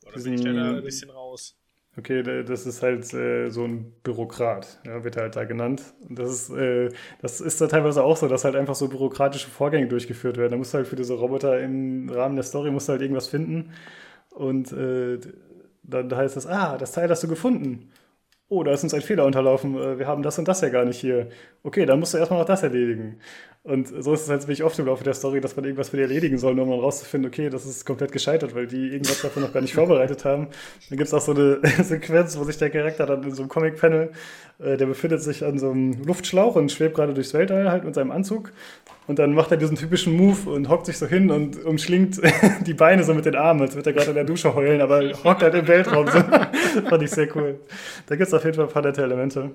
[0.05, 1.60] Oder bin ich da ein bisschen raus?
[1.97, 5.83] Okay, das ist halt äh, so ein Bürokrat, ja, wird er halt da genannt.
[6.07, 6.89] Und das ist, äh,
[7.21, 10.51] das ist da teilweise auch so, dass halt einfach so bürokratische Vorgänge durchgeführt werden.
[10.51, 13.27] Da musst du halt für diese Roboter im Rahmen der Story musst du halt irgendwas
[13.27, 13.73] finden.
[14.29, 15.19] Und äh,
[15.83, 17.91] dann heißt es, ah, das Teil hast du gefunden.
[18.49, 19.75] Oh, da ist uns ein Fehler unterlaufen.
[19.77, 21.29] Äh, wir haben das und das ja gar nicht hier.
[21.63, 23.19] Okay, dann musst du erstmal noch das erledigen.
[23.63, 25.97] Und so ist es halt ziemlich oft im Laufe der Story, dass man irgendwas für
[25.97, 29.43] die erledigen soll, nur um rauszufinden, okay, das ist komplett gescheitert, weil die irgendwas davon
[29.43, 30.47] noch gar nicht vorbereitet haben.
[30.89, 33.49] Dann gibt es auch so eine Sequenz, wo sich der Charakter dann in so einem
[33.49, 34.09] Comic-Panel,
[34.57, 37.93] äh, der befindet sich an so einem Luftschlauch und schwebt gerade durchs Weltall halt mit
[37.93, 38.51] seinem Anzug.
[39.05, 42.19] Und dann macht er diesen typischen Move und hockt sich so hin und umschlingt
[42.65, 45.03] die Beine so mit den Armen, als würde er gerade in der Dusche heulen, aber
[45.23, 46.07] hockt halt im Weltraum.
[46.07, 46.19] So.
[46.89, 47.59] Fand ich sehr cool.
[48.07, 49.51] Da gibt es auf jeden Fall ein paar nette Elemente.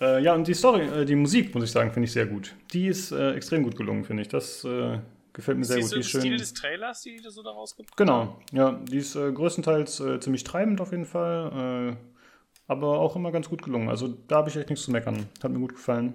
[0.00, 2.54] Äh, ja, und die Story, äh, die Musik, muss ich sagen, finde ich sehr gut.
[2.72, 4.28] Die ist äh, extrem gut gelungen, finde ich.
[4.28, 4.98] Das äh,
[5.32, 5.94] gefällt mir sehr gut.
[5.94, 6.20] Die ist schön.
[6.20, 8.72] Stil des Trailers, die du so da rausgebracht Genau, ja.
[8.72, 11.96] Die ist äh, größtenteils äh, ziemlich treibend auf jeden Fall,
[12.68, 13.88] aber auch immer ganz gut gelungen.
[13.88, 15.28] Also da habe ich echt nichts zu meckern.
[15.42, 16.14] Hat mir gut gefallen.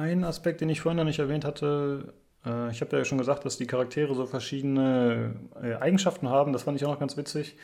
[0.00, 2.14] Ein Aspekt, den ich vorhin noch nicht erwähnt hatte.
[2.44, 6.52] Äh, ich habe ja schon gesagt, dass die Charaktere so verschiedene äh, Eigenschaften haben.
[6.52, 7.56] Das fand ich auch noch ganz witzig.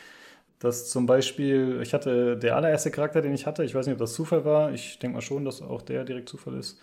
[0.59, 3.99] Dass zum Beispiel, ich hatte der allererste Charakter, den ich hatte, ich weiß nicht, ob
[3.99, 6.79] das Zufall war, ich denke mal schon, dass auch der direkt Zufall ist,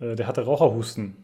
[0.00, 1.16] äh, der hatte Raucherhusten.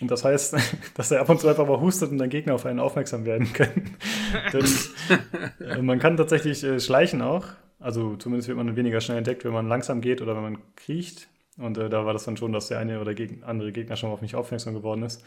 [0.00, 0.56] Und das heißt,
[0.94, 3.52] dass er ab und zu einfach mal hustet und dann Gegner auf einen aufmerksam werden
[3.52, 3.96] können.
[4.52, 7.46] Denn man kann tatsächlich schleichen auch.
[7.78, 11.29] Also zumindest wird man weniger schnell entdeckt, wenn man langsam geht oder wenn man kriecht.
[11.60, 14.10] Und äh, da war das dann schon, dass der eine oder geg andere Gegner schon
[14.10, 15.24] mal auf mich aufmerksam geworden ist.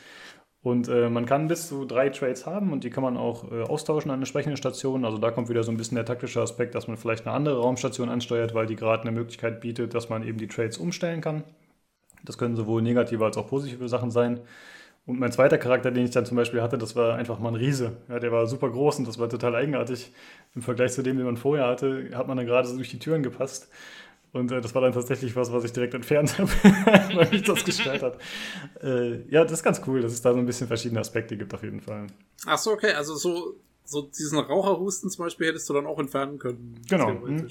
[0.64, 3.64] Und äh, man kann bis zu drei Trades haben und die kann man auch äh,
[3.64, 5.04] austauschen an entsprechenden Stationen.
[5.04, 7.60] Also da kommt wieder so ein bisschen der taktische Aspekt, dass man vielleicht eine andere
[7.60, 11.44] Raumstation ansteuert, weil die gerade eine Möglichkeit bietet, dass man eben die Trades umstellen kann.
[12.24, 14.40] Das können sowohl negative als auch positive Sachen sein.
[15.06, 17.56] Und mein zweiter Charakter, den ich dann zum Beispiel hatte, das war einfach mal ein
[17.56, 17.98] Riese.
[18.08, 20.14] Ja, der war super groß und das war total eigenartig.
[20.56, 23.00] Im Vergleich zu dem, den man vorher hatte, hat man dann gerade so durch die
[23.00, 23.70] Türen gepasst.
[24.34, 26.50] Und äh, das war dann tatsächlich was, was ich direkt entfernt habe,
[27.16, 28.18] weil mich das gestört hat.
[28.82, 31.54] Äh, ja, das ist ganz cool, dass es da so ein bisschen verschiedene Aspekte gibt,
[31.54, 32.08] auf jeden Fall.
[32.46, 32.94] Ach so, okay.
[32.94, 33.56] Also so,
[33.86, 36.82] so diesen Raucherhusten zum Beispiel hättest du dann auch entfernen können.
[36.90, 37.10] Genau.
[37.10, 37.48] Hm.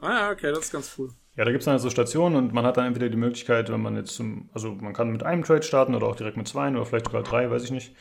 [0.00, 1.10] Ah ja, okay, das ist ganz cool.
[1.36, 3.80] Ja, da gibt es dann so Stationen und man hat dann entweder die Möglichkeit, wenn
[3.80, 6.68] man jetzt zum, also man kann mit einem Trade starten oder auch direkt mit zwei
[6.68, 7.94] oder vielleicht sogar drei, weiß ich nicht.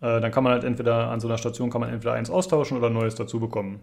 [0.00, 2.76] Äh, dann kann man halt entweder an so einer Station kann man entweder eins austauschen
[2.76, 3.80] oder neues dazu bekommen.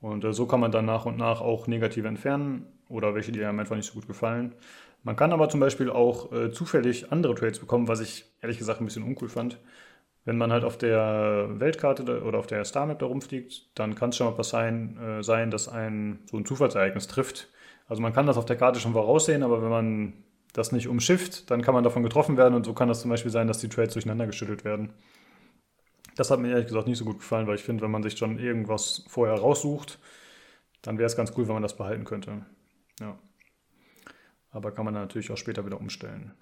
[0.00, 3.44] Und äh, so kann man dann nach und nach auch negative entfernen oder welche, die
[3.44, 4.54] einem einfach nicht so gut gefallen.
[5.02, 8.80] Man kann aber zum Beispiel auch äh, zufällig andere Trades bekommen, was ich ehrlich gesagt
[8.80, 9.58] ein bisschen uncool fand.
[10.24, 14.10] wenn man halt auf der Weltkarte oder auf der Star Map da rumfliegt, dann kann
[14.10, 17.48] es schon mal was sein, äh, sein, dass ein so ein Zufallsereignis trifft.
[17.88, 20.12] Also man kann das auf der Karte schon voraussehen, aber wenn man
[20.52, 23.30] das nicht umschifft, dann kann man davon getroffen werden und so kann das zum Beispiel
[23.30, 24.94] sein, dass die Trades durcheinander geschüttelt werden.
[26.16, 28.16] Das hat mir ehrlich gesagt nicht so gut gefallen, weil ich finde, wenn man sich
[28.18, 29.98] schon irgendwas vorher raussucht,
[30.82, 32.44] dann wäre es ganz cool, wenn man das behalten könnte.
[33.00, 33.18] Ja.
[34.50, 36.32] Aber kann man dann natürlich auch später wieder umstellen.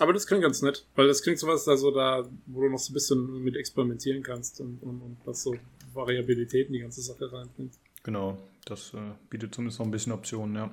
[0.00, 2.78] Aber das klingt ganz nett, weil das klingt so was, also da, wo du noch
[2.78, 5.54] so ein bisschen mit experimentieren kannst und, und, und was so
[5.92, 7.74] Variabilität in die ganze Sache reinbringt.
[8.04, 8.98] Genau, das äh,
[9.28, 10.70] bietet zumindest noch ein bisschen Optionen, ja.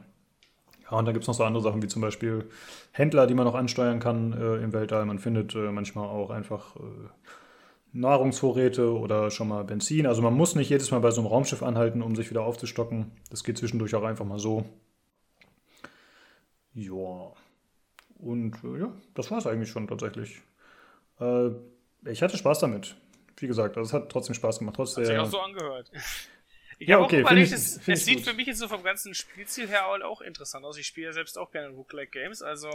[0.83, 2.47] Ja, und da gibt es noch so andere Sachen wie zum Beispiel
[2.91, 5.05] Händler, die man noch ansteuern kann äh, im Weltall.
[5.05, 7.09] Man findet äh, manchmal auch einfach äh,
[7.95, 10.05] Nahrungsvorräte oder schon mal Benzin.
[10.05, 13.11] Also man muss nicht jedes Mal bei so einem Raumschiff anhalten, um sich wieder aufzustocken.
[13.29, 14.65] Das geht zwischendurch auch einfach mal so.
[16.73, 17.31] Ja.
[18.19, 20.41] Und äh, ja, das war es eigentlich schon tatsächlich.
[21.19, 21.49] Äh,
[22.05, 22.95] ich hatte Spaß damit.
[23.37, 24.75] Wie gesagt, also es hat trotzdem Spaß gemacht.
[24.75, 25.91] Trotz Hat sich auch so angehört.
[26.77, 28.25] Ich Ja, okay, auch überlegt, ich- es, es sieht gut.
[28.25, 30.77] für mich jetzt so vom ganzen Spielziel her auch interessant aus.
[30.77, 32.69] Ich spiele ja selbst auch gerne Roguelike Games, also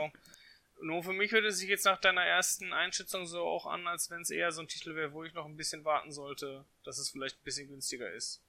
[0.82, 4.10] nur für mich hört es sich jetzt nach deiner ersten Einschätzung so auch an, als
[4.10, 6.98] wenn es eher so ein Titel wäre, wo ich noch ein bisschen warten sollte, dass
[6.98, 8.42] es vielleicht ein bisschen günstiger ist.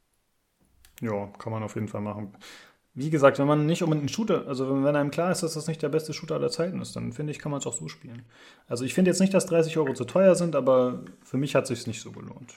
[1.01, 2.37] Ja, kann man auf jeden Fall machen.
[2.93, 5.67] Wie gesagt, wenn man nicht unbedingt einen Shooter, also wenn einem klar ist, dass das
[5.67, 7.87] nicht der beste Shooter aller Zeiten ist, dann finde ich, kann man es auch so
[7.87, 8.25] spielen.
[8.67, 11.63] Also ich finde jetzt nicht, dass 30 Euro zu teuer sind, aber für mich hat
[11.63, 12.53] es sich nicht so gelohnt.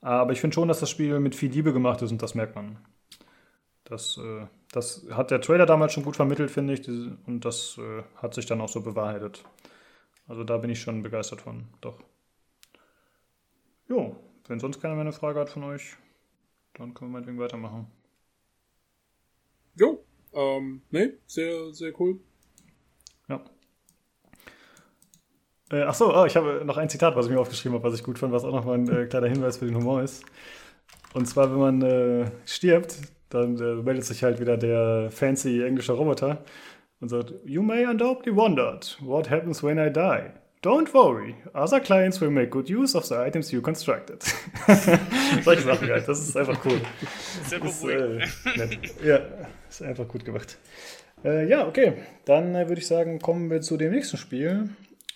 [0.00, 2.54] Aber ich finde schon, dass das Spiel mit viel Liebe gemacht ist und das merkt
[2.54, 2.78] man.
[3.92, 8.02] Das, äh, das hat der Trailer damals schon gut vermittelt, finde ich, und das äh,
[8.16, 9.44] hat sich dann auch so bewahrheitet.
[10.26, 12.00] Also da bin ich schon begeistert von, doch.
[13.86, 14.16] Jo,
[14.48, 15.94] wenn sonst keiner mehr eine Frage hat von euch,
[16.72, 17.86] dann können wir meinetwegen weitermachen.
[19.74, 20.02] Jo,
[20.32, 22.18] ähm, nee, sehr, sehr cool.
[23.28, 23.44] Ja.
[25.70, 27.98] Äh, ach so, oh, ich habe noch ein Zitat, was ich mir aufgeschrieben habe, was
[27.98, 30.24] ich gut fand, was auch noch mal ein äh, kleiner Hinweis für den Humor ist.
[31.12, 32.96] Und zwar, wenn man äh, stirbt,
[33.32, 36.44] dann äh, meldet sich halt wieder der fancy englische Roboter
[37.00, 40.30] und sagt, You may undoubtedly wondered, what happens when I die?
[40.62, 44.22] Don't worry, other clients will make good use of the items you constructed.
[45.42, 46.80] Solche Sachen halt, das ist einfach cool.
[47.46, 48.78] Sehr Das äh.
[49.04, 49.18] Ja,
[49.68, 50.56] ist einfach gut gemacht.
[51.24, 51.94] Äh, ja, okay.
[52.24, 54.68] Dann äh, würde ich sagen, kommen wir zu dem nächsten Spiel.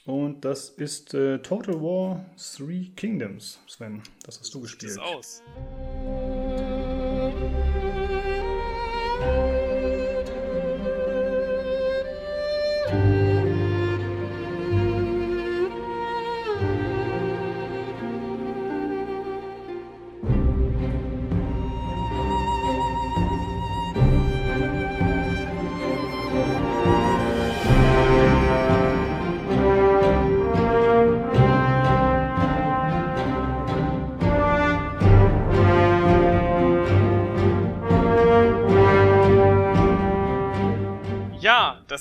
[0.05, 3.61] Und das ist äh, Total War Three Kingdoms.
[3.69, 4.97] Sven, das hast du gespielt.
[4.97, 5.43] das aus.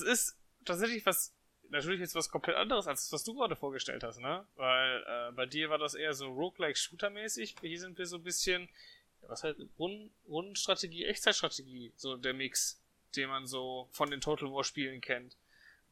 [0.01, 1.33] Das ist tatsächlich was,
[1.69, 4.45] natürlich jetzt was komplett anderes, als was du gerade vorgestellt hast, ne?
[4.55, 7.55] Weil äh, bei dir war das eher so Roguelike-Shooter-mäßig.
[7.61, 8.69] Hier sind wir so ein bisschen,
[9.27, 12.81] was halt, Runden- Rundenstrategie, Echtzeitstrategie, so der Mix,
[13.15, 15.35] den man so von den Total War-Spielen kennt.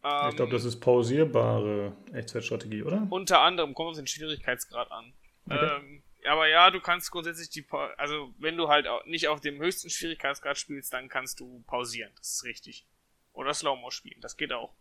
[0.03, 3.07] Ähm, Ich glaube, das ist pausierbare Echtzeitstrategie, oder?
[3.09, 5.13] unter anderem kommt es den Schwierigkeitsgrad an.
[5.45, 5.75] Okay.
[5.77, 9.41] Ähm, aber ja, du kannst grundsätzlich die, Pa- also wenn du halt auch nicht auf
[9.41, 12.11] dem höchsten Schwierigkeitsgrad spielst, dann kannst du pausieren.
[12.17, 12.85] Das ist richtig.
[13.33, 14.73] Oder Slow-Mo spielen, das geht auch.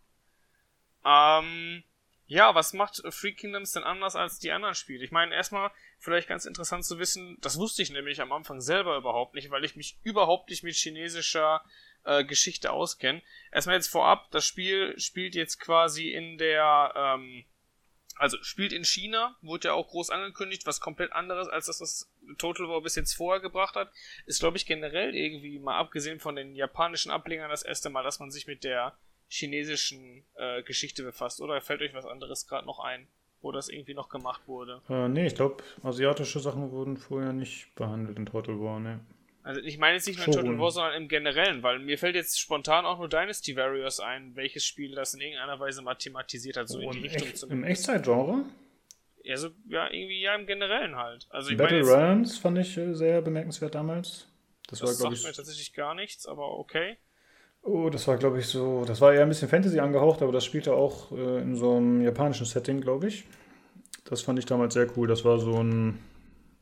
[1.05, 1.83] Ähm,
[2.27, 5.03] ja, was macht Free Kingdoms denn anders als die anderen Spiele?
[5.03, 8.97] Ich meine, erstmal vielleicht ganz interessant zu wissen, das wusste ich nämlich am Anfang selber
[8.97, 11.63] überhaupt nicht, weil ich mich überhaupt nicht mit chinesischer
[12.05, 13.21] äh, Geschichte auskenne.
[13.51, 17.45] Erstmal jetzt vorab, das Spiel spielt jetzt quasi in der, ähm,
[18.15, 22.11] also spielt in China, wurde ja auch groß angekündigt, was komplett anderes als das, was
[22.37, 23.91] Total War bis jetzt vorher gebracht hat.
[24.25, 28.19] Ist, glaube ich, generell irgendwie, mal abgesehen von den japanischen Ablegern, das erste Mal, dass
[28.19, 31.41] man sich mit der chinesischen äh, Geschichte befasst.
[31.41, 33.07] Oder fällt euch was anderes gerade noch ein,
[33.41, 34.81] wo das irgendwie noch gemacht wurde?
[34.89, 38.99] Äh, nee, ich glaube, asiatische Sachen wurden vorher nicht behandelt in Total War, ne?
[39.43, 40.33] Also ich meine jetzt nicht nur in.
[40.33, 44.35] Total War, sondern im Generellen, weil mir fällt jetzt spontan auch nur Dynasty Warriors ein,
[44.35, 47.27] welches Spiel das in irgendeiner Weise mal thematisiert hat, so in Oh, die im, Richtung
[47.27, 48.45] Echt, zu Im Echtzeitgenre?
[49.23, 51.27] Ja, so, ja, irgendwie ja im Generellen halt.
[51.29, 54.27] Also ich Battle Realms fand ich äh, sehr bemerkenswert damals.
[54.67, 55.37] Das, das war, glaube sagt mir ich.
[55.37, 56.97] tatsächlich gar nichts, aber okay.
[57.63, 58.83] Oh, das war, glaube ich, so.
[58.85, 62.01] Das war eher ein bisschen Fantasy angehaucht, aber das spielte auch äh, in so einem
[62.01, 63.23] japanischen Setting, glaube ich.
[64.03, 65.07] Das fand ich damals sehr cool.
[65.07, 65.99] Das war so ein.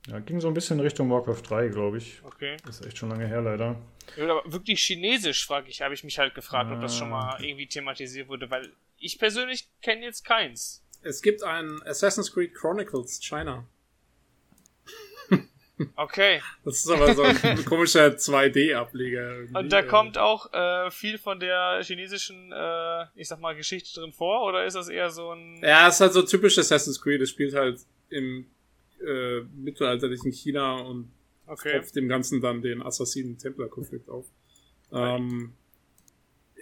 [0.07, 2.21] Ja, ging so ein bisschen in Richtung Warcraft 3, glaube ich.
[2.23, 2.57] Okay.
[2.67, 3.79] Ist echt schon lange her, leider.
[4.17, 7.43] Ja, aber wirklich chinesisch, frage ich, habe ich mich halt gefragt, ob das schon mal
[7.43, 10.83] irgendwie thematisiert wurde, weil ich persönlich kenne jetzt keins.
[11.03, 13.65] es gibt ein Assassin's Creed Chronicles China.
[15.95, 16.41] Okay.
[16.63, 19.47] Das ist aber so ein komischer 2D-Ableger.
[19.57, 24.11] Und da kommt auch äh, viel von der chinesischen, äh, ich sag mal, Geschichte drin
[24.11, 25.59] vor, oder ist das eher so ein.
[25.63, 27.21] Ja, es ist halt so typisch Assassin's Creed.
[27.21, 27.79] Es spielt halt
[28.09, 28.45] im
[29.05, 31.11] äh, mittelalterlichen China und
[31.47, 31.79] Okay.
[31.79, 34.25] auf dem Ganzen dann den Assassinen-Templer-Konflikt auf.
[34.93, 35.53] Ähm,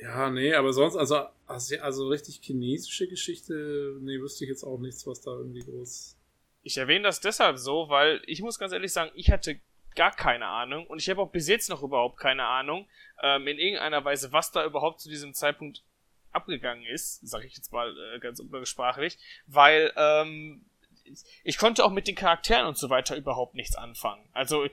[0.01, 5.05] ja, nee, aber sonst, also, also, richtig chinesische Geschichte, nee, wüsste ich jetzt auch nichts,
[5.05, 6.17] was da irgendwie groß.
[6.63, 9.59] Ich erwähne das deshalb so, weil ich muss ganz ehrlich sagen, ich hatte
[9.95, 12.87] gar keine Ahnung und ich habe auch bis jetzt noch überhaupt keine Ahnung
[13.21, 15.83] ähm, in irgendeiner Weise, was da überhaupt zu diesem Zeitpunkt
[16.31, 19.17] abgegangen ist, sage ich jetzt mal äh, ganz umgangssprachlich,
[19.47, 20.65] weil ähm,
[21.43, 24.27] ich konnte auch mit den Charakteren und so weiter überhaupt nichts anfangen.
[24.33, 24.67] Also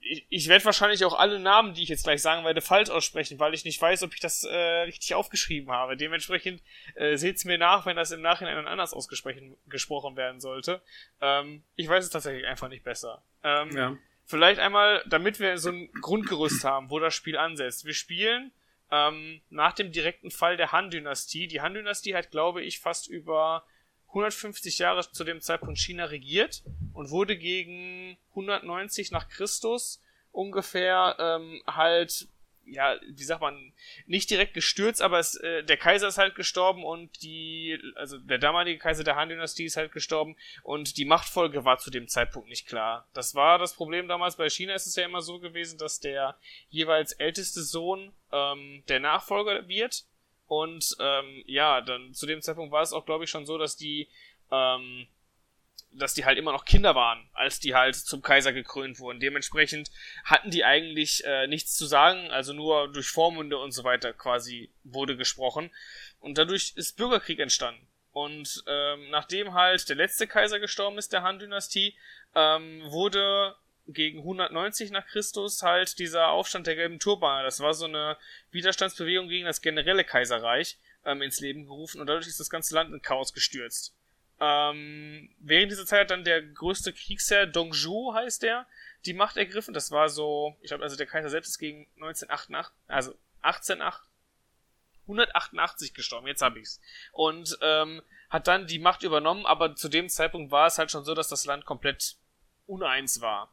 [0.00, 3.38] ich, ich werde wahrscheinlich auch alle Namen, die ich jetzt gleich sagen werde, falsch aussprechen,
[3.38, 5.96] weil ich nicht weiß, ob ich das äh, richtig aufgeschrieben habe.
[5.96, 6.62] Dementsprechend
[6.94, 10.82] äh, seht's mir nach, wenn das im Nachhinein anders ausgesprochen gesprochen werden sollte.
[11.20, 13.22] Ähm, ich weiß es tatsächlich einfach nicht besser.
[13.42, 13.96] Ähm, Ja.
[14.24, 17.84] Vielleicht einmal, damit wir so ein Grundgerüst haben, wo das Spiel ansetzt.
[17.84, 18.52] Wir spielen
[18.90, 21.48] ähm, nach dem direkten Fall der Han-Dynastie.
[21.48, 23.64] Die Han-Dynastie hat, glaube ich, fast über
[24.12, 26.62] 150 Jahre zu dem Zeitpunkt China regiert
[26.92, 30.02] und wurde gegen 190 nach Christus
[30.32, 32.28] ungefähr ähm, halt,
[32.66, 33.72] ja, wie sagt man,
[34.06, 38.38] nicht direkt gestürzt, aber es, äh, der Kaiser ist halt gestorben und die, also der
[38.38, 42.66] damalige Kaiser der Han-Dynastie ist halt gestorben und die Machtfolge war zu dem Zeitpunkt nicht
[42.66, 43.08] klar.
[43.14, 44.36] Das war das Problem damals.
[44.36, 46.36] Bei China ist es ja immer so gewesen, dass der
[46.68, 50.04] jeweils älteste Sohn ähm, der Nachfolger wird
[50.52, 53.74] und ähm, ja, dann zu dem Zeitpunkt war es auch, glaube ich, schon so, dass
[53.78, 54.10] die,
[54.50, 55.06] ähm,
[55.92, 59.18] dass die halt immer noch Kinder waren, als die halt zum Kaiser gekrönt wurden.
[59.18, 59.90] Dementsprechend
[60.24, 64.70] hatten die eigentlich äh, nichts zu sagen, also nur durch Vormunde und so weiter quasi
[64.84, 65.70] wurde gesprochen.
[66.20, 67.88] Und dadurch ist Bürgerkrieg entstanden.
[68.10, 71.96] Und ähm, nachdem halt der letzte Kaiser gestorben ist, der Han-Dynastie,
[72.34, 73.56] ähm, wurde
[73.86, 77.44] gegen 190 nach Christus halt dieser Aufstand der gelben Turbaner.
[77.44, 78.16] Das war so eine
[78.50, 82.92] Widerstandsbewegung gegen das generelle Kaiserreich ähm, ins Leben gerufen und dadurch ist das ganze Land
[82.92, 83.94] in Chaos gestürzt.
[84.40, 88.66] Ähm, während dieser Zeit hat dann der größte Kriegsherr, Dongzhou heißt der,
[89.04, 89.74] die Macht ergriffen.
[89.74, 94.10] Das war so, ich glaube, also der Kaiser selbst ist gegen 1988, also 188,
[95.02, 96.80] 188 gestorben, jetzt hab ich's.
[97.12, 101.04] Und ähm, hat dann die Macht übernommen, aber zu dem Zeitpunkt war es halt schon
[101.04, 102.16] so, dass das Land komplett
[102.66, 103.52] uneins war.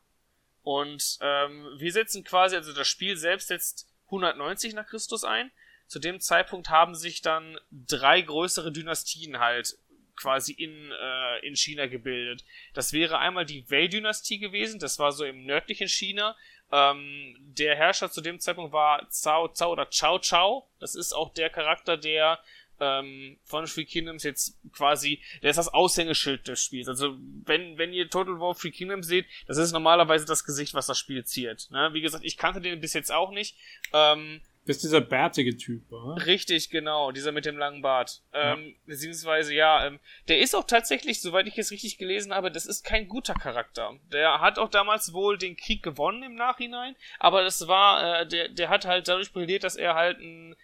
[0.63, 5.51] Und ähm, wir setzen quasi, also das Spiel selbst setzt 190 nach Christus ein.
[5.87, 9.77] Zu dem Zeitpunkt haben sich dann drei größere Dynastien halt
[10.15, 12.43] quasi in, äh, in China gebildet.
[12.73, 16.35] Das wäre einmal die Wei-Dynastie gewesen, das war so im nördlichen China.
[16.71, 20.69] Ähm, der Herrscher zu dem Zeitpunkt war Cao Cao oder Chao Chao.
[20.79, 22.39] Das ist auch der Charakter, der
[22.79, 26.87] ähm, von Free Kingdoms jetzt quasi, der ist das Aushängeschild des Spiels.
[26.87, 30.87] Also wenn, wenn ihr Total War Free Kingdoms seht, das ist normalerweise das Gesicht, was
[30.87, 31.69] das Spiel ziert.
[31.71, 31.89] Ne?
[31.93, 33.57] Wie gesagt, ich kannte den bis jetzt auch nicht.
[33.93, 36.25] Ähm, Das ist dieser bärtige Typ, oder?
[36.25, 38.21] Richtig, genau, dieser mit dem langen Bart.
[38.33, 42.67] Ähm, beziehungsweise, ja, ähm, der ist auch tatsächlich, soweit ich es richtig gelesen habe, das
[42.67, 43.97] ist kein guter Charakter.
[44.11, 48.49] Der hat auch damals wohl den Krieg gewonnen im Nachhinein, aber das war, äh, der,
[48.49, 50.55] der hat halt dadurch brilliert, dass er halt ein,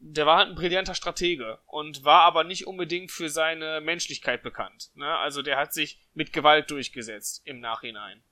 [0.00, 4.90] der war halt ein brillanter Stratege und war aber nicht unbedingt für seine Menschlichkeit bekannt.
[4.94, 5.16] Ne?
[5.18, 8.22] Also der hat sich mit Gewalt durchgesetzt im Nachhinein.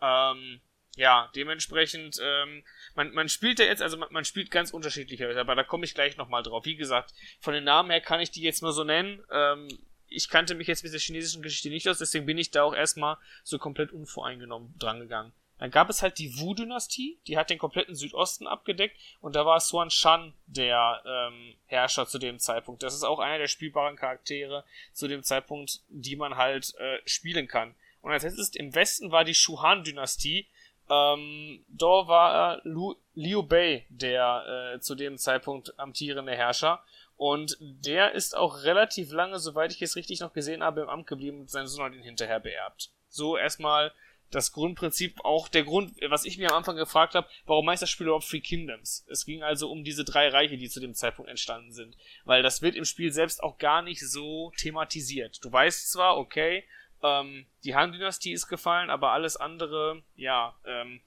[0.00, 0.60] Ähm,
[0.96, 2.62] ja, dementsprechend, ähm,
[2.94, 5.94] man, man spielt ja jetzt, also man, man spielt ganz unterschiedliche, aber da komme ich
[5.94, 6.66] gleich nochmal drauf.
[6.66, 9.24] Wie gesagt, von den Namen her kann ich die jetzt nur so nennen.
[9.30, 9.68] Ähm,
[10.06, 12.74] ich kannte mich jetzt mit der chinesischen Geschichte nicht aus, deswegen bin ich da auch
[12.74, 15.32] erstmal so komplett unvoreingenommen drangegangen.
[15.58, 19.60] Dann gab es halt die Wu-Dynastie, die hat den kompletten Südosten abgedeckt und da war
[19.60, 22.82] Suan Shan der ähm, Herrscher zu dem Zeitpunkt.
[22.82, 27.46] Das ist auch einer der spielbaren Charaktere zu dem Zeitpunkt, die man halt äh, spielen
[27.46, 27.74] kann.
[28.02, 30.46] Und als letztes im Westen war die Shuhan-Dynastie,
[30.90, 36.82] ähm, da war äh, Lu, Liu Bei der äh, zu dem Zeitpunkt amtierende Herrscher.
[37.16, 41.06] Und der ist auch relativ lange, soweit ich es richtig noch gesehen habe, im Amt
[41.06, 42.90] geblieben und sein Sohn hat ihn hinterher beerbt.
[43.08, 43.92] So erstmal
[44.34, 47.90] das Grundprinzip, auch der Grund, was ich mir am Anfang gefragt habe, warum heißt das
[47.90, 49.06] Spiel überhaupt Free Kingdoms?
[49.08, 51.96] Es ging also um diese drei Reiche, die zu dem Zeitpunkt entstanden sind.
[52.24, 55.44] Weil das wird im Spiel selbst auch gar nicht so thematisiert.
[55.44, 56.64] Du weißt zwar, okay,
[57.02, 61.00] ähm, die Han-Dynastie ist gefallen, aber alles andere, ja, ähm,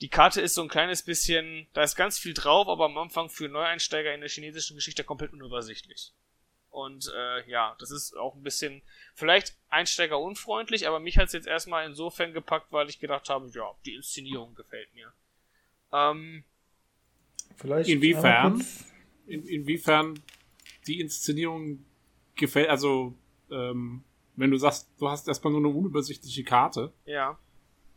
[0.00, 3.30] die Karte ist so ein kleines bisschen, da ist ganz viel drauf, aber am Anfang
[3.30, 6.12] für Neueinsteiger in der chinesischen Geschichte komplett unübersichtlich.
[6.76, 8.82] Und äh, ja, das ist auch ein bisschen
[9.14, 13.48] vielleicht Einsteiger unfreundlich, aber mich hat es jetzt erstmal insofern gepackt, weil ich gedacht habe,
[13.54, 15.10] ja, die Inszenierung gefällt mir.
[15.90, 16.44] Ähm,
[17.56, 18.62] Vielleicht Inwiefern?
[19.26, 20.22] In, inwiefern
[20.86, 21.82] die Inszenierung
[22.34, 23.14] gefällt, also
[23.50, 24.04] ähm,
[24.36, 26.92] wenn du sagst, du hast erstmal nur eine unübersichtliche Karte.
[27.06, 27.38] Ja.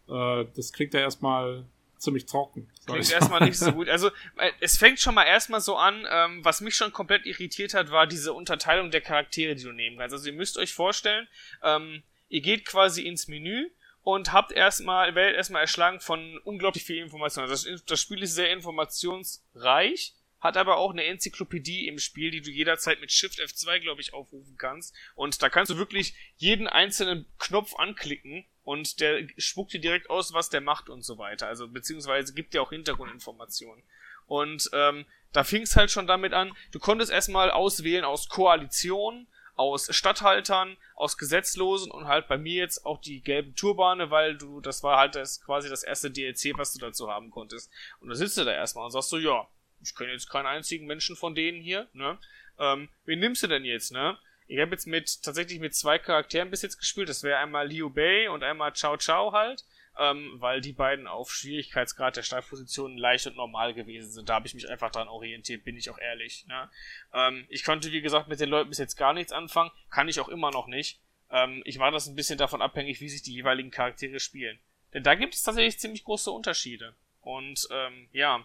[0.08, 1.66] Äh, das klingt ja erstmal
[2.02, 2.70] ziemlich trocken.
[2.86, 3.90] Klingt erstmal nicht so gut.
[3.90, 7.74] Also äh, es fängt schon mal erstmal so an, ähm, was mich schon komplett irritiert
[7.74, 10.14] hat, war diese Unterteilung der Charaktere, die du nehmen kannst.
[10.14, 11.28] Also ihr müsst euch vorstellen,
[11.64, 13.70] ähm, ihr geht quasi ins Menü
[14.02, 17.44] und habt erstmal, werdet erstmal erschlagen von unglaublich viel Information.
[17.48, 22.41] Also das, das Spiel ist sehr informationsreich hat aber auch eine Enzyklopädie im Spiel, die
[22.41, 24.95] du jederzeit mit Shift F2, glaube ich, aufrufen kannst.
[25.16, 30.34] Und da kannst du wirklich jeden einzelnen Knopf anklicken und der spuckt dir direkt aus,
[30.34, 31.48] was der macht und so weiter.
[31.48, 33.84] Also beziehungsweise gibt dir auch Hintergrundinformationen.
[34.28, 39.28] Und ähm, da fing es halt schon damit an, du konntest erstmal auswählen aus Koalition,
[39.56, 44.61] aus Stadthaltern, aus Gesetzlosen und halt bei mir jetzt auch die gelben Turbane, weil du,
[44.61, 47.70] das war halt das quasi das erste DLC, was du dazu haben konntest.
[47.99, 49.49] Und da sitzt du da erstmal und sagst so, ja,
[49.82, 52.18] ich kenne jetzt keinen einzigen Menschen von denen hier, ne?
[52.58, 54.18] Ähm, wen nimmst du denn jetzt, ne?
[54.48, 57.08] Ich habe jetzt mit tatsächlich mit zwei Charakteren bis jetzt gespielt.
[57.08, 59.64] Das wäre einmal Liu Bei und einmal Chao Chao halt,
[59.98, 64.28] ähm, weil die beiden auf Schwierigkeitsgrad der Startpositionen leicht und normal gewesen sind.
[64.28, 66.48] Da habe ich mich einfach dran orientiert, bin ich auch ehrlich.
[66.48, 66.70] Ne?
[67.14, 70.20] Ähm, ich konnte wie gesagt mit den Leuten bis jetzt gar nichts anfangen, kann ich
[70.20, 71.00] auch immer noch nicht.
[71.30, 74.60] Ähm, ich war das ein bisschen davon abhängig, wie sich die jeweiligen Charaktere spielen.
[74.96, 76.96] Denn da gibt es tatsächlich ziemlich große Unterschiede.
[77.22, 78.44] Und ähm, ja,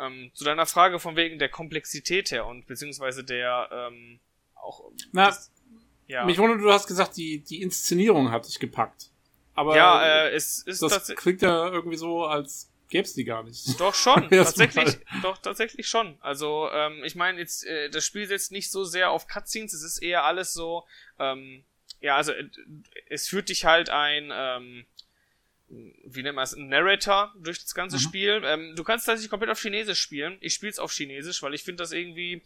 [0.00, 4.20] ähm, zu deiner Frage von wegen der Komplexität her und beziehungsweise der ähm,
[4.54, 4.90] auch.
[5.12, 5.52] Na, das,
[6.06, 6.24] ja.
[6.24, 9.10] mich wundert, du hast gesagt, die, die Inszenierung hat dich gepackt.
[9.54, 13.80] Aber ja, äh, es ist das klingt ja irgendwie so, als gäb's die gar nicht.
[13.80, 16.18] Doch schon, tatsächlich, doch tatsächlich schon.
[16.20, 19.82] Also ähm, ich meine jetzt, äh, das Spiel setzt nicht so sehr auf Cutscenes, es
[19.82, 20.84] ist eher alles so,
[21.18, 21.64] ähm,
[22.00, 22.48] ja, also äh,
[23.08, 24.86] es führt dich halt ein, ähm,
[25.70, 28.00] wie nennt man es, ein Narrator durch das ganze mhm.
[28.00, 28.42] Spiel.
[28.44, 30.36] Ähm, du kannst tatsächlich komplett auf Chinesisch spielen.
[30.40, 32.42] Ich spiele es auf Chinesisch, weil ich finde das irgendwie,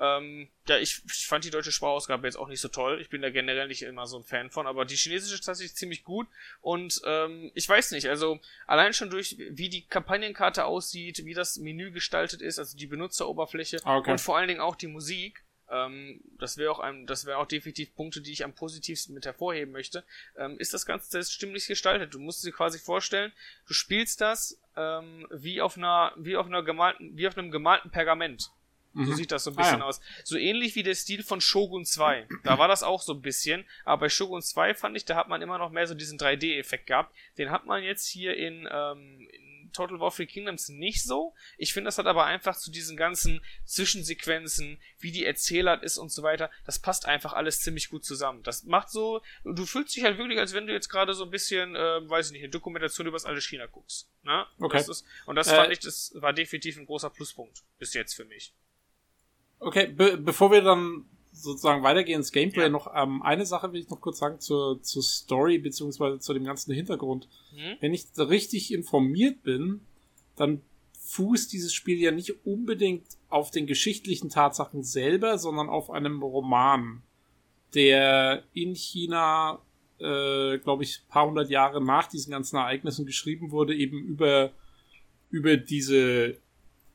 [0.00, 3.00] ähm, ja, ich, ich fand die deutsche Sprachausgabe jetzt auch nicht so toll.
[3.00, 5.76] Ich bin da generell nicht immer so ein Fan von, aber die chinesische ist tatsächlich
[5.76, 6.26] ziemlich gut.
[6.60, 11.58] Und ähm, ich weiß nicht, also allein schon durch, wie die Kampagnenkarte aussieht, wie das
[11.58, 14.10] Menü gestaltet ist, also die Benutzeroberfläche ah, okay.
[14.10, 15.43] und vor allen Dingen auch die Musik,
[15.74, 19.26] ähm, das wäre auch ein, das wäre auch definitiv Punkte, die ich am positivsten mit
[19.26, 20.04] hervorheben möchte,
[20.36, 22.14] ähm, ist das Ganze sehr stimmlich gestaltet.
[22.14, 23.32] Du musst dir quasi vorstellen,
[23.66, 27.90] du spielst das ähm, wie auf einer, wie auf einer gemalten, wie auf einem gemalten
[27.90, 28.50] Pergament.
[28.94, 29.06] Mhm.
[29.06, 29.84] So sieht das so ein bisschen ah, ja.
[29.86, 30.00] aus.
[30.22, 32.28] So ähnlich wie der Stil von Shogun 2.
[32.44, 33.64] Da war das auch so ein bisschen.
[33.84, 36.86] Aber bei Shogun 2 fand ich, da hat man immer noch mehr so diesen 3D-Effekt
[36.86, 37.14] gehabt.
[37.36, 39.43] Den hat man jetzt hier in, ähm, in
[39.74, 41.34] Total War Free Kingdoms nicht so.
[41.58, 46.10] Ich finde, das hat aber einfach zu diesen ganzen Zwischensequenzen, wie die Erzählart ist und
[46.10, 48.42] so weiter, das passt einfach alles ziemlich gut zusammen.
[48.42, 51.30] Das macht so, du fühlst dich halt wirklich, als wenn du jetzt gerade so ein
[51.30, 54.08] bisschen, äh, weiß ich nicht, eine Dokumentation über das alte China guckst.
[54.22, 54.46] Ne?
[54.58, 54.78] Okay.
[54.78, 58.14] Das ist, und das äh, fand ich, das war definitiv ein großer Pluspunkt bis jetzt
[58.14, 58.54] für mich.
[59.58, 62.68] Okay, be bevor wir dann sozusagen weitergehen ins Gameplay, ja.
[62.68, 66.44] noch ähm, eine Sache will ich noch kurz sagen zur, zur Story beziehungsweise zu dem
[66.44, 67.28] ganzen Hintergrund.
[67.52, 67.76] Mhm.
[67.80, 69.80] Wenn ich richtig informiert bin,
[70.36, 70.62] dann
[71.00, 77.02] fußt dieses Spiel ja nicht unbedingt auf den geschichtlichen Tatsachen selber, sondern auf einem Roman,
[77.74, 79.60] der in China,
[79.98, 84.52] äh, glaube ich, paar hundert Jahre nach diesen ganzen Ereignissen geschrieben wurde, eben über
[85.30, 86.38] über diese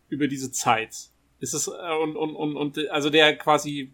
[0.07, 1.09] über diese Zeit.
[1.39, 1.71] Ist es äh,
[2.01, 3.91] und und und und also der quasi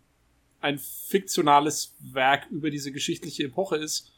[0.65, 4.11] ein fiktionales Werk über diese geschichtliche Epoche ist.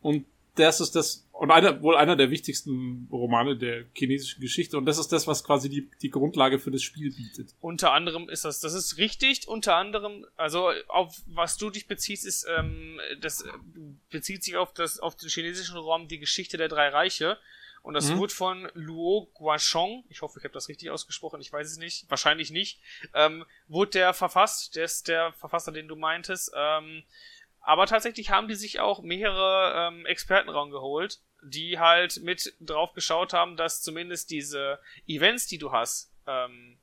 [0.00, 4.78] Und das ist das, und einer, wohl einer der wichtigsten Romane der chinesischen Geschichte.
[4.78, 7.54] Und das ist das, was quasi die, die Grundlage für das Spiel bietet.
[7.60, 12.24] Unter anderem ist das, das ist richtig, unter anderem, also auf was du dich beziehst,
[12.24, 13.44] ist, ähm, das
[14.10, 17.38] bezieht sich auf das, auf den chinesischen Raum die Geschichte der drei Reiche.
[17.82, 18.18] Und das mhm.
[18.18, 22.10] wurde von Luo Guashong, ich hoffe, ich habe das richtig ausgesprochen, ich weiß es nicht,
[22.10, 22.80] wahrscheinlich nicht,
[23.14, 26.52] ähm, wurde der verfasst, der ist der Verfasser, den du meintest.
[26.54, 27.04] Ähm,
[27.60, 33.32] aber tatsächlich haben die sich auch mehrere ähm, Experten rangeholt, die halt mit drauf geschaut
[33.32, 36.78] haben, dass zumindest diese Events, die du hast, ähm,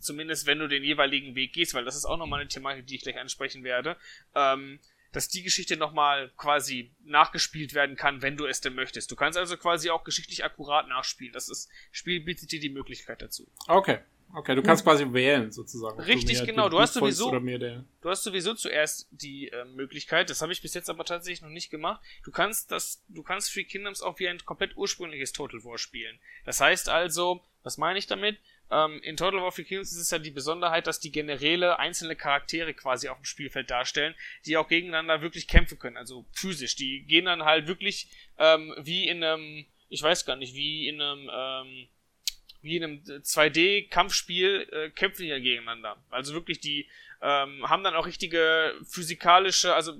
[0.00, 2.96] zumindest wenn du den jeweiligen Weg gehst, weil das ist auch nochmal eine Thematik, die
[2.96, 3.96] ich gleich ansprechen werde,
[4.34, 4.80] ähm,
[5.12, 9.10] dass die Geschichte nochmal quasi nachgespielt werden kann, wenn du es denn möchtest.
[9.10, 11.32] Du kannst also quasi auch geschichtlich akkurat nachspielen.
[11.32, 13.50] Das ist, Spiel bietet dir die Möglichkeit dazu.
[13.66, 14.00] Okay.
[14.34, 15.98] Okay, du kannst quasi wählen sozusagen.
[16.00, 16.68] Richtig, genau.
[16.68, 20.28] Du hast sowieso, du hast sowieso zuerst die äh, Möglichkeit.
[20.28, 22.02] Das habe ich bis jetzt aber tatsächlich noch nicht gemacht.
[22.24, 26.18] Du kannst das, du kannst Free Kingdoms auch wie ein komplett ursprüngliches Total War spielen.
[26.44, 28.38] Das heißt also, was meine ich damit?
[28.70, 32.74] Ähm, in Total War Kingdoms ist es ja die Besonderheit, dass die Generäle einzelne Charaktere
[32.74, 34.14] quasi auf dem Spielfeld darstellen,
[34.44, 36.76] die auch gegeneinander wirklich kämpfen können, also physisch.
[36.76, 38.08] Die gehen dann halt wirklich
[38.38, 41.88] ähm, wie in einem, ich weiß gar nicht, wie in einem, ähm,
[42.60, 46.02] wie in einem 2D-Kampfspiel äh, kämpfen die ja gegeneinander.
[46.10, 46.88] Also wirklich die
[47.20, 49.94] ähm, haben dann auch richtige physikalische, also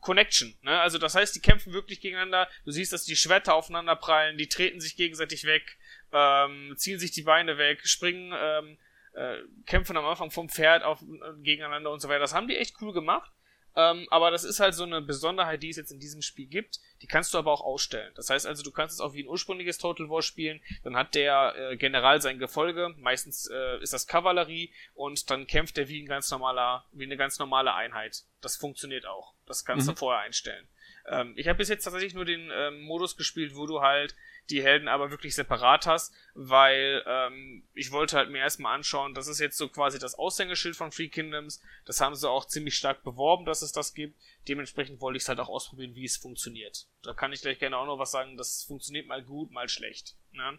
[0.00, 0.54] Connection.
[0.62, 0.80] Ne?
[0.80, 2.48] Also das heißt, die kämpfen wirklich gegeneinander.
[2.64, 5.78] Du siehst, dass die Schwerter aufeinander prallen, die treten sich gegenseitig weg,
[6.12, 8.78] ähm, ziehen sich die Beine weg, springen, ähm,
[9.14, 12.20] äh, kämpfen am Anfang vom Pferd auf, äh, gegeneinander und so weiter.
[12.20, 13.30] Das haben die echt cool gemacht.
[13.74, 16.78] Ähm, aber das ist halt so eine Besonderheit, die es jetzt in diesem Spiel gibt.
[17.00, 18.12] Die kannst du aber auch ausstellen.
[18.16, 20.60] Das heißt also, du kannst es auch wie ein ursprüngliches Total War spielen.
[20.84, 22.94] Dann hat der äh, General sein Gefolge.
[22.98, 27.16] Meistens äh, ist das Kavallerie und dann kämpft er wie ein ganz normaler, wie eine
[27.16, 28.24] ganz normale Einheit.
[28.42, 29.34] Das funktioniert auch.
[29.46, 29.92] Das kannst mhm.
[29.92, 30.68] du vorher einstellen.
[31.08, 34.14] Ähm, ich habe bis jetzt tatsächlich nur den ähm, Modus gespielt, wo du halt
[34.50, 39.28] die Helden aber wirklich separat hast, weil ähm, ich wollte halt mir erstmal anschauen, das
[39.28, 41.62] ist jetzt so quasi das Aushängeschild von Free Kingdoms.
[41.84, 44.20] Das haben sie auch ziemlich stark beworben, dass es das gibt.
[44.48, 46.86] Dementsprechend wollte ich es halt auch ausprobieren, wie es funktioniert.
[47.02, 50.16] Da kann ich gleich gerne auch noch was sagen, das funktioniert mal gut, mal schlecht.
[50.32, 50.58] Ne?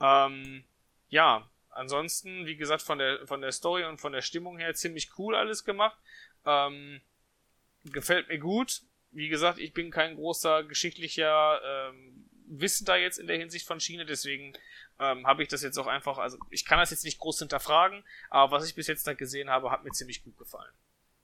[0.00, 0.64] Ähm,
[1.08, 5.10] ja, ansonsten, wie gesagt, von der, von der Story und von der Stimmung her ziemlich
[5.18, 5.98] cool alles gemacht.
[6.46, 7.00] Ähm,
[7.84, 8.82] gefällt mir gut.
[9.10, 12.21] Wie gesagt, ich bin kein großer geschichtlicher ähm,
[12.60, 14.52] Wissen da jetzt in der Hinsicht von Schiene, deswegen
[15.00, 18.04] ähm, habe ich das jetzt auch einfach, also ich kann das jetzt nicht groß hinterfragen,
[18.30, 20.72] aber was ich bis jetzt da gesehen habe, hat mir ziemlich gut gefallen.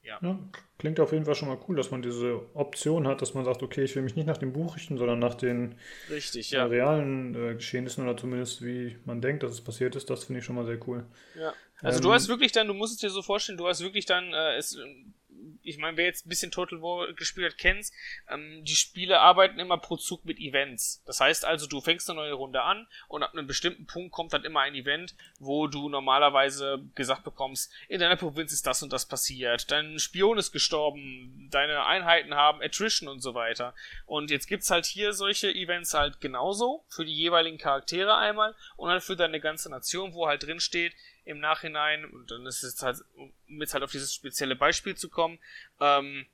[0.02, 0.18] Ja.
[0.22, 0.38] ja.
[0.78, 3.62] Klingt auf jeden Fall schon mal cool, dass man diese Option hat, dass man sagt,
[3.62, 5.74] okay, ich will mich nicht nach dem Buch richten, sondern nach den
[6.08, 6.64] Richtig, ja.
[6.64, 10.08] realen äh, Geschehnissen oder zumindest wie man denkt, dass es passiert ist.
[10.08, 11.04] Das finde ich schon mal sehr cool.
[11.34, 11.52] Ja.
[11.82, 14.06] Also ähm, du hast wirklich dann, du musst es dir so vorstellen, du hast wirklich
[14.06, 14.78] dann, äh, es,
[15.62, 17.92] ich meine, wer jetzt ein bisschen Total War gespielt hat, kennt's.
[18.28, 21.02] Ähm, die Spiele arbeiten immer pro Zug mit Events.
[21.06, 24.32] Das heißt also, du fängst eine neue Runde an und ab einem bestimmten Punkt kommt
[24.32, 28.92] dann immer ein Event, wo du normalerweise gesagt bekommst, in deiner Provinz ist das und
[28.92, 33.74] das passiert, dein Spion ist gestorben, deine Einheiten haben Attrition und so weiter.
[34.06, 38.90] Und jetzt gibt's halt hier solche Events halt genauso, für die jeweiligen Charaktere einmal und
[38.90, 40.94] halt für deine ganze Nation, wo halt drin steht,
[41.28, 45.08] im Nachhinein, und dann ist es halt, um jetzt halt auf dieses spezielle Beispiel zu
[45.08, 45.38] kommen,
[45.80, 46.26] ähm,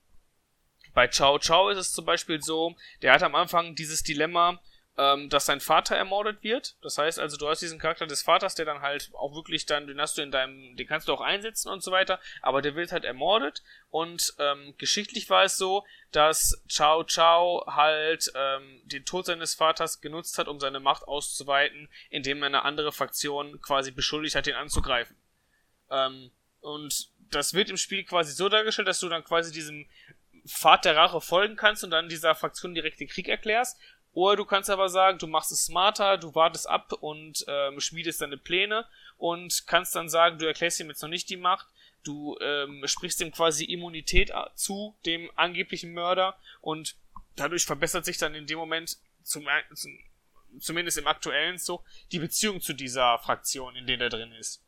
[0.94, 4.60] bei Ciao Ciao ist es zum Beispiel so, der hat am Anfang dieses Dilemma,
[4.96, 6.76] ähm, dass sein Vater ermordet wird.
[6.82, 9.86] Das heißt also, du hast diesen Charakter des Vaters, der dann halt auch wirklich dann,
[9.86, 12.76] den hast du in deinem, den kannst du auch einsetzen und so weiter, aber der
[12.76, 13.62] wird halt ermordet.
[13.90, 20.00] Und ähm, geschichtlich war es so, dass Chao Chao halt ähm, den Tod seines Vaters
[20.00, 24.54] genutzt hat, um seine Macht auszuweiten, indem er eine andere Fraktion quasi beschuldigt hat, ihn
[24.54, 25.16] anzugreifen.
[25.90, 26.30] Ähm,
[26.60, 29.86] und das wird im Spiel quasi so dargestellt, dass du dann quasi diesem
[30.46, 33.78] Pfad der Rache folgen kannst und dann dieser Fraktion direkt den Krieg erklärst.
[34.14, 38.20] Oder du kannst aber sagen, du machst es smarter, du wartest ab und ähm, schmiedest
[38.20, 38.86] deine Pläne
[39.18, 41.66] und kannst dann sagen, du erklärst ihm jetzt noch nicht die Macht,
[42.04, 46.96] du ähm, sprichst ihm quasi Immunität zu, dem angeblichen Mörder, und
[47.34, 49.98] dadurch verbessert sich dann in dem Moment, zum, zum,
[50.60, 51.82] zumindest im aktuellen so,
[52.12, 54.62] die Beziehung zu dieser Fraktion, in der er drin ist.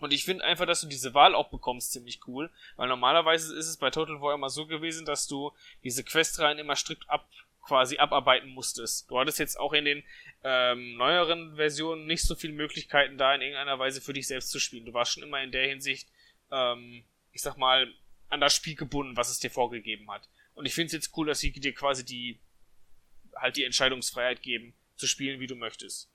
[0.00, 3.68] Und ich finde einfach, dass du diese Wahl auch bekommst, ziemlich cool, weil normalerweise ist
[3.68, 5.52] es bei Total War immer so gewesen, dass du
[5.84, 7.28] diese Questreihen immer strikt ab
[7.64, 9.10] quasi abarbeiten musstest.
[9.10, 10.02] Du hattest jetzt auch in den
[10.42, 14.58] ähm, neueren Versionen nicht so viele Möglichkeiten, da in irgendeiner Weise für dich selbst zu
[14.58, 14.84] spielen.
[14.84, 16.08] Du warst schon immer in der Hinsicht,
[16.50, 17.92] ähm, ich sag mal,
[18.28, 20.28] an das Spiel gebunden, was es dir vorgegeben hat.
[20.54, 22.40] Und ich finde es jetzt cool, dass sie dir quasi die
[23.36, 26.10] halt die Entscheidungsfreiheit geben, zu spielen, wie du möchtest.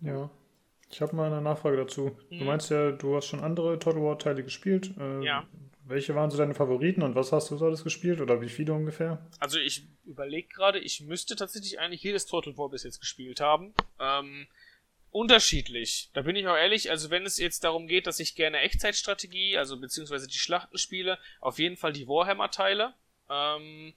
[0.00, 0.08] Cool.
[0.08, 0.30] Ja.
[0.90, 2.16] Ich habe mal eine Nachfrage dazu.
[2.30, 2.38] Mhm.
[2.38, 4.94] Du meinst ja, du hast schon andere Total War Teile gespielt.
[4.98, 5.46] Äh, ja.
[5.84, 8.72] Welche waren so deine Favoriten und was hast du so alles gespielt oder wie viele
[8.72, 9.26] ungefähr?
[9.40, 13.74] Also ich überlege gerade, ich müsste tatsächlich eigentlich jedes Total War bis jetzt gespielt haben.
[13.98, 14.46] Ähm,
[15.10, 16.10] unterschiedlich.
[16.14, 19.58] Da bin ich auch ehrlich, also wenn es jetzt darum geht, dass ich gerne Echtzeitstrategie,
[19.58, 22.94] also beziehungsweise die Schlachten spiele, auf jeden Fall die Warhammer-Teile.
[23.28, 23.92] Ähm,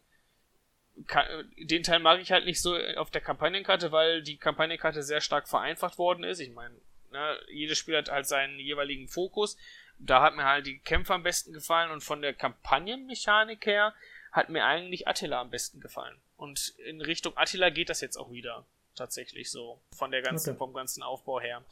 [1.58, 5.48] den Teil mag ich halt nicht so auf der Kampagnenkarte, weil die Kampagnenkarte sehr stark
[5.48, 6.40] vereinfacht worden ist.
[6.40, 6.76] Ich meine,
[7.12, 9.58] ne, jedes Spiel hat halt seinen jeweiligen Fokus.
[9.98, 13.94] Da hat mir halt die Kämpfe am besten gefallen und von der Kampagnenmechanik her
[14.32, 16.20] hat mir eigentlich Attila am besten gefallen.
[16.38, 18.66] Und in Richtung Attila geht das jetzt auch wieder.
[18.96, 19.80] Tatsächlich so.
[19.96, 20.58] Von der ganzen, okay.
[20.58, 21.64] vom ganzen Aufbau her.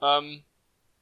[0.00, 0.44] Ähm,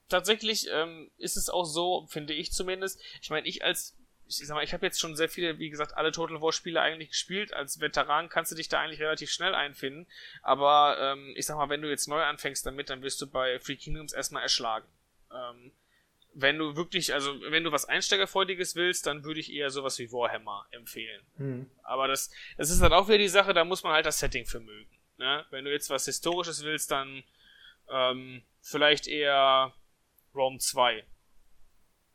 [0.08, 3.00] tatsächlich ähm, ist es auch so, finde ich zumindest.
[3.20, 3.94] Ich meine, ich als
[4.40, 6.80] ich sag mal, ich habe jetzt schon sehr viele, wie gesagt, alle Total War Spiele
[6.80, 7.52] eigentlich gespielt.
[7.52, 10.06] Als Veteran kannst du dich da eigentlich relativ schnell einfinden.
[10.42, 13.58] Aber ähm, ich sag mal, wenn du jetzt neu anfängst damit, dann wirst du bei
[13.58, 14.86] Free Kingdoms erstmal erschlagen.
[15.30, 15.72] Ähm,
[16.34, 20.10] wenn du wirklich, also wenn du was Einsteigerfreudiges willst, dann würde ich eher sowas wie
[20.12, 21.22] Warhammer empfehlen.
[21.36, 21.66] Hm.
[21.82, 24.46] Aber das, das ist halt auch wieder die Sache, da muss man halt das Setting
[24.46, 24.90] für mögen.
[25.18, 25.44] Ne?
[25.50, 27.22] Wenn du jetzt was Historisches willst, dann
[27.90, 29.72] ähm, vielleicht eher
[30.34, 31.04] Rome 2.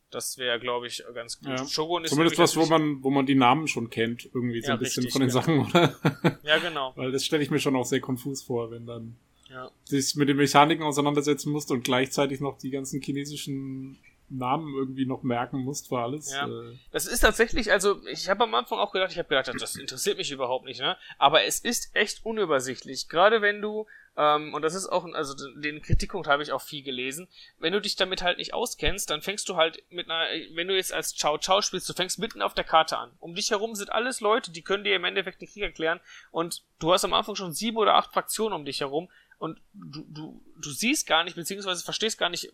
[0.10, 1.50] Das wäre, glaube ich, ganz gut.
[1.50, 1.68] Ja.
[1.68, 4.74] Shogun ist Zumindest was, wo man, wo man die Namen schon kennt, irgendwie so ja,
[4.74, 5.42] ein bisschen richtig, von den genau.
[5.42, 6.40] Sachen, oder?
[6.44, 6.94] Ja, genau.
[6.96, 9.18] Weil das stelle ich mir schon auch sehr konfus vor, wenn dann
[9.50, 9.72] ja.
[9.86, 13.98] sich mit den Mechaniken auseinandersetzen musst und gleichzeitig noch die ganzen chinesischen
[14.30, 16.32] Namen irgendwie noch merken musst für alles.
[16.32, 16.48] Ja.
[16.48, 16.78] Äh.
[16.92, 20.18] Das ist tatsächlich, also ich habe am Anfang auch gedacht, ich habe gedacht, das interessiert
[20.18, 20.98] mich überhaupt nicht, ne?
[21.18, 23.08] Aber es ist echt unübersichtlich.
[23.08, 23.88] Gerade wenn du,
[24.18, 27.30] ähm, und das ist auch, also den Kritikpunkt habe ich auch viel gelesen,
[27.60, 30.76] wenn du dich damit halt nicht auskennst, dann fängst du halt mit einer, wenn du
[30.76, 33.12] jetzt als Ciao Ciao spielst, du fängst mitten auf der Karte an.
[33.20, 36.02] Um dich herum sind alles Leute, die können dir im Endeffekt den Krieg erklären
[36.32, 40.04] und du hast am Anfang schon sieben oder acht Fraktionen um dich herum und du,
[40.10, 42.52] du, du siehst gar nicht, beziehungsweise verstehst gar nicht,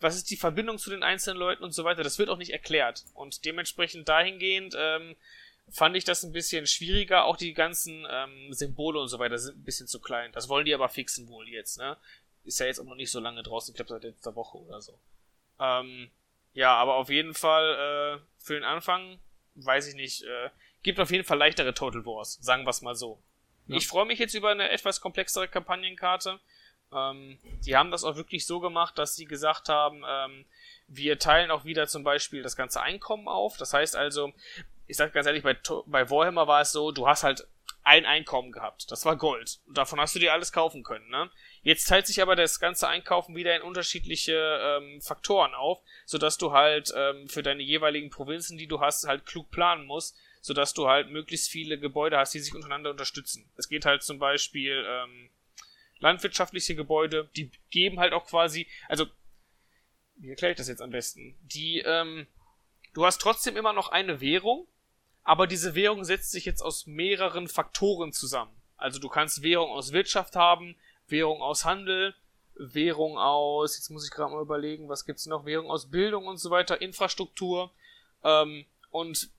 [0.00, 2.02] was ist die Verbindung zu den einzelnen Leuten und so weiter.
[2.02, 3.04] Das wird auch nicht erklärt.
[3.14, 5.16] Und dementsprechend dahingehend ähm,
[5.70, 7.24] fand ich das ein bisschen schwieriger.
[7.24, 10.32] Auch die ganzen ähm, Symbole und so weiter sind ein bisschen zu klein.
[10.32, 11.96] Das wollen die aber fixen wohl jetzt, ne?
[12.44, 14.80] Ist ja jetzt auch noch nicht so lange draußen, ich glaube seit letzter Woche oder
[14.80, 14.98] so.
[15.58, 16.10] Ähm,
[16.52, 19.18] ja, aber auf jeden Fall äh, für den Anfang,
[19.54, 20.50] weiß ich nicht, äh,
[20.82, 23.22] gibt auf jeden Fall leichtere Total Wars, sagen wir es mal so.
[23.70, 23.76] Ja.
[23.76, 26.40] Ich freue mich jetzt über eine etwas komplexere Kampagnenkarte.
[26.92, 30.44] Ähm, die haben das auch wirklich so gemacht, dass sie gesagt haben, ähm,
[30.88, 33.56] wir teilen auch wieder zum Beispiel das ganze Einkommen auf.
[33.56, 34.32] Das heißt also,
[34.86, 35.56] ich sag ganz ehrlich, bei,
[35.86, 37.46] bei Warhammer war es so, du hast halt
[37.82, 38.90] ein Einkommen gehabt.
[38.90, 39.60] Das war Gold.
[39.66, 41.08] Und davon hast du dir alles kaufen können.
[41.08, 41.30] Ne?
[41.62, 46.52] Jetzt teilt sich aber das ganze Einkaufen wieder in unterschiedliche ähm, Faktoren auf, sodass du
[46.52, 50.88] halt ähm, für deine jeweiligen Provinzen, die du hast, halt klug planen musst, sodass du
[50.88, 53.50] halt möglichst viele Gebäude hast, die sich untereinander unterstützen.
[53.56, 55.30] Es geht halt zum Beispiel ähm,
[55.98, 59.06] landwirtschaftliche Gebäude, die geben halt auch quasi, also
[60.16, 61.36] wie erkläre ich das jetzt am besten?
[61.42, 62.26] Die, ähm,
[62.94, 64.66] du hast trotzdem immer noch eine Währung,
[65.22, 68.54] aber diese Währung setzt sich jetzt aus mehreren Faktoren zusammen.
[68.76, 70.76] Also du kannst Währung aus Wirtschaft haben,
[71.06, 72.14] Währung aus Handel,
[72.54, 76.38] Währung aus, jetzt muss ich gerade mal überlegen, was gibt's noch, Währung aus Bildung und
[76.38, 77.70] so weiter, Infrastruktur.
[78.22, 79.30] Ähm, und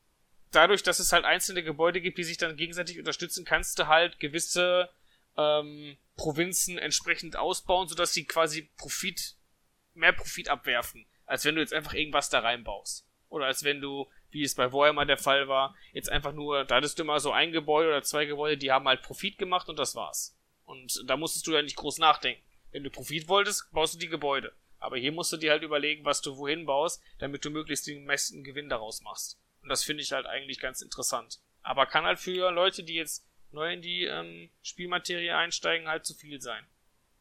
[0.52, 4.20] dadurch, dass es halt einzelne Gebäude gibt, die sich dann gegenseitig unterstützen, kannst du halt
[4.20, 4.90] gewisse
[5.38, 9.36] ähm, Provinzen entsprechend ausbauen, sodass sie quasi Profit,
[9.94, 13.08] mehr Profit abwerfen, als wenn du jetzt einfach irgendwas da reinbaust.
[13.30, 16.76] Oder als wenn du, wie es bei Warhammer der Fall war, jetzt einfach nur, da
[16.76, 19.80] hattest du immer so ein Gebäude oder zwei Gebäude, die haben halt Profit gemacht und
[19.80, 20.38] das war's.
[20.66, 22.44] Und da musstest du ja nicht groß nachdenken.
[22.72, 24.54] Wenn du Profit wolltest, baust du die Gebäude.
[24.80, 28.06] Aber hier musst du dir halt überlegen, was du wohin baust, damit du möglichst den
[28.06, 29.38] meisten Gewinn daraus machst.
[29.62, 31.40] Und das finde ich halt eigentlich ganz interessant.
[31.62, 36.14] Aber kann halt für Leute, die jetzt neu in die ähm, Spielmaterie einsteigen, halt zu
[36.14, 36.64] viel sein.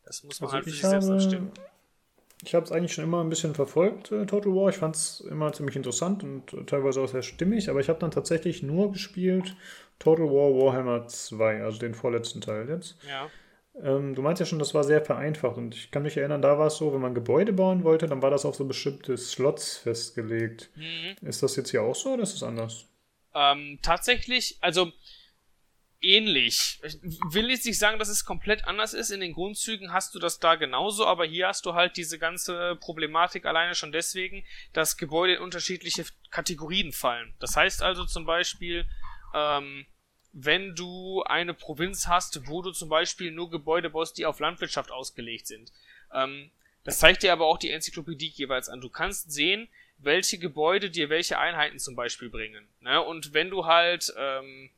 [0.05, 1.53] Das muss man also halt für sich habe, selbst abstimmen.
[2.43, 4.71] Ich habe es eigentlich schon immer ein bisschen verfolgt, äh, Total War.
[4.71, 7.99] Ich fand es immer ziemlich interessant und äh, teilweise auch sehr stimmig, aber ich habe
[7.99, 9.57] dann tatsächlich nur gespielt
[9.99, 12.97] Total War Warhammer 2, also den vorletzten Teil jetzt.
[13.07, 13.29] Ja.
[13.83, 16.59] Ähm, du meinst ja schon, das war sehr vereinfacht und ich kann mich erinnern, da
[16.59, 19.79] war es so, wenn man Gebäude bauen wollte, dann war das auf so bestimmte Slots
[19.79, 20.71] festgelegt.
[20.75, 21.27] Mhm.
[21.27, 22.87] Ist das jetzt hier auch so oder ist es anders?
[23.35, 24.93] Ähm, tatsächlich, also
[26.03, 26.81] ähnlich.
[26.83, 29.11] Ich will jetzt nicht sagen, dass es komplett anders ist.
[29.11, 32.77] In den Grundzügen hast du das da genauso, aber hier hast du halt diese ganze
[32.77, 37.35] Problematik alleine schon deswegen, dass Gebäude in unterschiedliche Kategorien fallen.
[37.39, 38.87] Das heißt also zum Beispiel,
[39.35, 39.87] ähm,
[40.33, 44.91] wenn du eine Provinz hast, wo du zum Beispiel nur Gebäude baust, die auf Landwirtschaft
[44.91, 45.73] ausgelegt sind.
[46.15, 46.51] Ähm,
[46.85, 48.81] das zeigt dir aber auch die Enzyklopädie jeweils an.
[48.81, 52.67] Du kannst sehen, welche Gebäude dir welche Einheiten zum Beispiel bringen.
[52.81, 53.03] Ne?
[53.03, 54.71] Und wenn du halt ähm,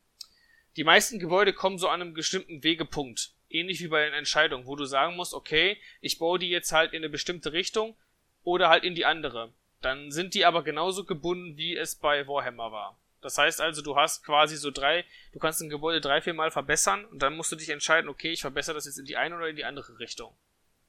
[0.76, 3.32] die meisten Gebäude kommen so an einem bestimmten Wegepunkt.
[3.50, 6.92] Ähnlich wie bei den Entscheidungen, wo du sagen musst, okay, ich baue die jetzt halt
[6.94, 7.94] in eine bestimmte Richtung
[8.42, 9.52] oder halt in die andere.
[9.82, 12.96] Dann sind die aber genauso gebunden, wie es bei Warhammer war.
[13.22, 16.50] Das heißt also, du hast quasi so drei, du kannst ein Gebäude drei, vier Mal
[16.50, 19.36] verbessern und dann musst du dich entscheiden, okay, ich verbessere das jetzt in die eine
[19.36, 20.36] oder in die andere Richtung.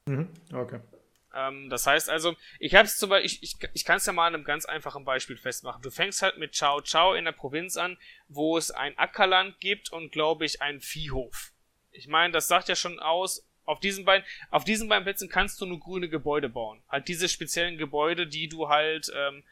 [0.06, 0.80] Mhm, okay.
[1.34, 4.12] Ähm, das heißt also, ich habe es zum Beispiel, ich, ich, ich kann es ja
[4.12, 5.82] mal an einem ganz einfachen Beispiel festmachen.
[5.82, 7.96] Du fängst halt mit Ciao Ciao in der Provinz an,
[8.28, 11.52] wo es ein Ackerland gibt und glaube ich einen Viehhof.
[11.90, 15.60] Ich meine, das sagt ja schon aus, auf diesen beiden, auf diesen beiden Plätzen kannst
[15.60, 16.82] du nur grüne Gebäude bauen.
[16.88, 19.42] Halt diese speziellen Gebäude, die du halt, ähm,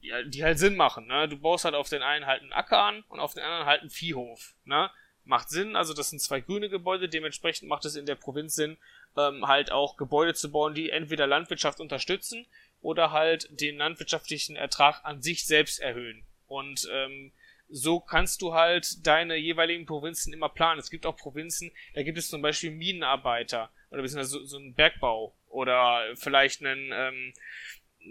[0.00, 1.28] ja, die halt Sinn machen, ne?
[1.28, 3.80] Du baust halt auf den einen halt einen Acker an und auf den anderen halt
[3.82, 4.90] einen Viehhof, ne?
[5.24, 8.78] Macht Sinn, also das sind zwei grüne Gebäude, dementsprechend macht es in der Provinz Sinn,
[9.16, 12.46] ähm, halt auch Gebäude zu bauen, die entweder Landwirtschaft unterstützen
[12.80, 16.24] oder halt den landwirtschaftlichen Ertrag an sich selbst erhöhen.
[16.46, 17.32] Und ähm,
[17.68, 20.80] so kannst du halt deine jeweiligen Provinzen immer planen.
[20.80, 24.74] Es gibt auch Provinzen, da gibt es zum Beispiel Minenarbeiter oder beziehungsweise so, so einen
[24.74, 27.32] Bergbau oder vielleicht einen ähm,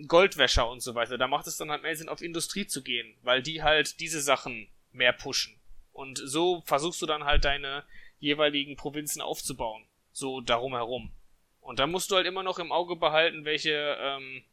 [0.08, 1.18] Goldwäscher und so weiter.
[1.18, 4.22] Da macht es dann halt mehr Sinn, auf Industrie zu gehen, weil die halt diese
[4.22, 5.60] Sachen mehr pushen.
[5.92, 7.84] Und so versuchst du dann halt deine
[8.20, 9.86] jeweiligen Provinzen aufzubauen
[10.20, 11.12] so darum herum.
[11.62, 14.44] Und dann musst du halt immer noch im Auge behalten, welche, ähm,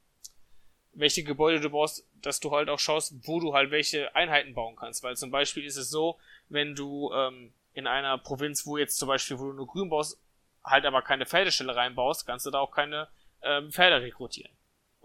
[0.93, 4.77] welche Gebäude du baust, dass du halt auch schaust, wo du halt welche Einheiten bauen
[4.77, 5.03] kannst.
[5.03, 6.19] Weil zum Beispiel ist es so,
[6.49, 10.19] wenn du ähm, in einer Provinz, wo jetzt zum Beispiel, wo du nur grün baust,
[10.65, 13.09] halt aber keine Pferdestelle reinbaust, kannst du da auch keine
[13.43, 14.53] ähm, Pferde rekrutieren.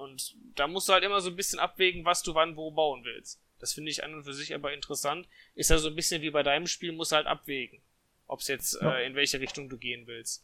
[0.02, 3.04] Und da musst du halt immer so ein bisschen abwägen, was du wann wo bauen
[3.04, 3.40] willst.
[3.60, 5.28] Das finde ich an und für sich aber interessant.
[5.54, 7.80] Ist ja so ein bisschen wie bei deinem Spiel, musst du halt abwägen,
[8.26, 8.98] ob es jetzt ja.
[8.98, 10.44] äh, in welche Richtung du gehen willst.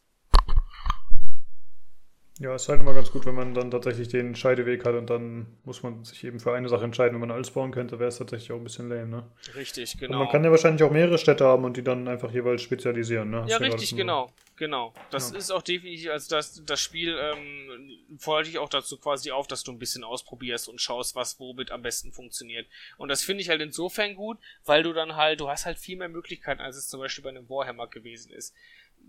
[2.39, 5.09] Ja, es ist halt immer ganz gut, wenn man dann tatsächlich den Scheideweg hat und
[5.09, 7.13] dann muss man sich eben für eine Sache entscheiden.
[7.13, 9.31] Wenn man alles bauen könnte, wäre es tatsächlich auch ein bisschen lame, ne?
[9.55, 10.13] Richtig, genau.
[10.13, 13.31] Und man kann ja wahrscheinlich auch mehrere Städte haben und die dann einfach jeweils spezialisieren,
[13.31, 13.41] ne?
[13.41, 14.31] Hast ja, richtig, genau.
[14.57, 14.91] Genau.
[15.11, 15.37] Das ja.
[15.37, 19.63] ist auch definitiv, also das, das Spiel ähm, fordert dich auch dazu quasi auf, dass
[19.63, 22.67] du ein bisschen ausprobierst und schaust, was womit am besten funktioniert.
[22.97, 25.97] Und das finde ich halt insofern gut, weil du dann halt, du hast halt viel
[25.97, 28.55] mehr Möglichkeiten, als es zum Beispiel bei einem Warhammer gewesen ist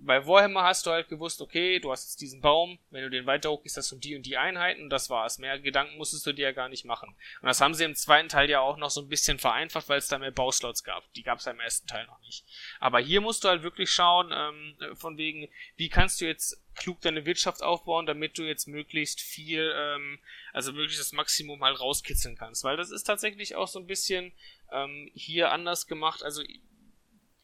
[0.05, 3.27] bei Warhammer hast du halt gewusst, okay, du hast jetzt diesen Baum, wenn du den
[3.27, 5.39] weiter hochgehst, hast du die und die Einheiten und das war's.
[5.39, 7.15] Mehr Gedanken musstest du dir ja gar nicht machen.
[7.41, 9.99] Und das haben sie im zweiten Teil ja auch noch so ein bisschen vereinfacht, weil
[9.99, 11.12] es da mehr Bauslots gab.
[11.15, 12.45] Die gab es ja im ersten Teil noch nicht.
[12.81, 17.01] Aber hier musst du halt wirklich schauen, ähm, von wegen, wie kannst du jetzt klug
[17.01, 20.20] deine Wirtschaft aufbauen, damit du jetzt möglichst viel, ähm,
[20.53, 22.62] also möglichst das Maximum halt rauskitzeln kannst.
[22.65, 24.33] Weil das ist tatsächlich auch so ein bisschen
[24.73, 26.23] ähm, hier anders gemacht.
[26.23, 26.43] Also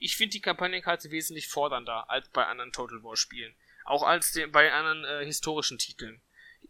[0.05, 3.55] ich finde die Kampagnenkarte wesentlich fordernder als bei anderen Total War Spielen.
[3.87, 6.21] Auch als den, bei anderen äh, historischen Titeln.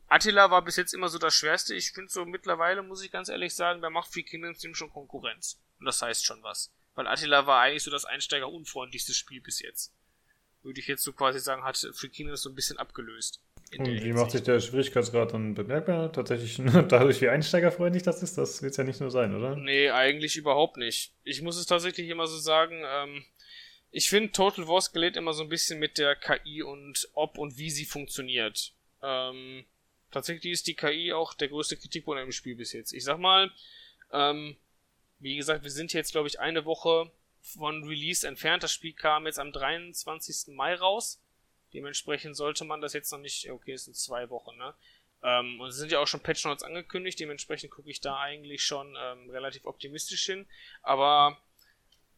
[0.06, 1.74] Attila war bis jetzt immer so das Schwerste.
[1.74, 4.92] Ich finde so mittlerweile, muss ich ganz ehrlich sagen, da macht Free Kingdoms ihm schon
[4.92, 5.60] Konkurrenz.
[5.80, 6.72] Und das heißt schon was.
[6.94, 9.92] Weil Attila war eigentlich so das einsteigerunfreundlichste Spiel bis jetzt.
[10.62, 13.40] Würde ich jetzt so quasi sagen, hat Free Kingdoms so ein bisschen abgelöst.
[13.78, 16.12] Und wie macht sich der Schwierigkeitsgrad dann bemerkbar?
[16.12, 18.38] Tatsächlich dadurch, wie einsteigerfreundlich das ist?
[18.38, 19.56] Das wird es ja nicht nur sein, oder?
[19.56, 21.12] Nee, eigentlich überhaupt nicht.
[21.24, 23.24] Ich muss es tatsächlich immer so sagen, ähm,
[23.90, 27.58] ich finde Total War Skelett immer so ein bisschen mit der KI und ob und
[27.58, 28.72] wie sie funktioniert.
[29.02, 29.64] Ähm,
[30.10, 32.92] tatsächlich ist die KI auch der größte Kritikpunkt im Spiel bis jetzt.
[32.92, 33.52] Ich sag mal,
[34.12, 34.56] ähm,
[35.20, 37.10] wie gesagt, wir sind jetzt, glaube ich, eine Woche
[37.40, 38.62] von Release entfernt.
[38.62, 40.54] Das Spiel kam jetzt am 23.
[40.54, 41.20] Mai raus.
[41.74, 44.74] Dementsprechend sollte man das jetzt noch nicht, okay, es sind zwei Wochen, ne?
[45.22, 48.62] Ähm, und es sind ja auch schon Patch Notes angekündigt, dementsprechend gucke ich da eigentlich
[48.62, 50.46] schon ähm, relativ optimistisch hin.
[50.82, 51.38] Aber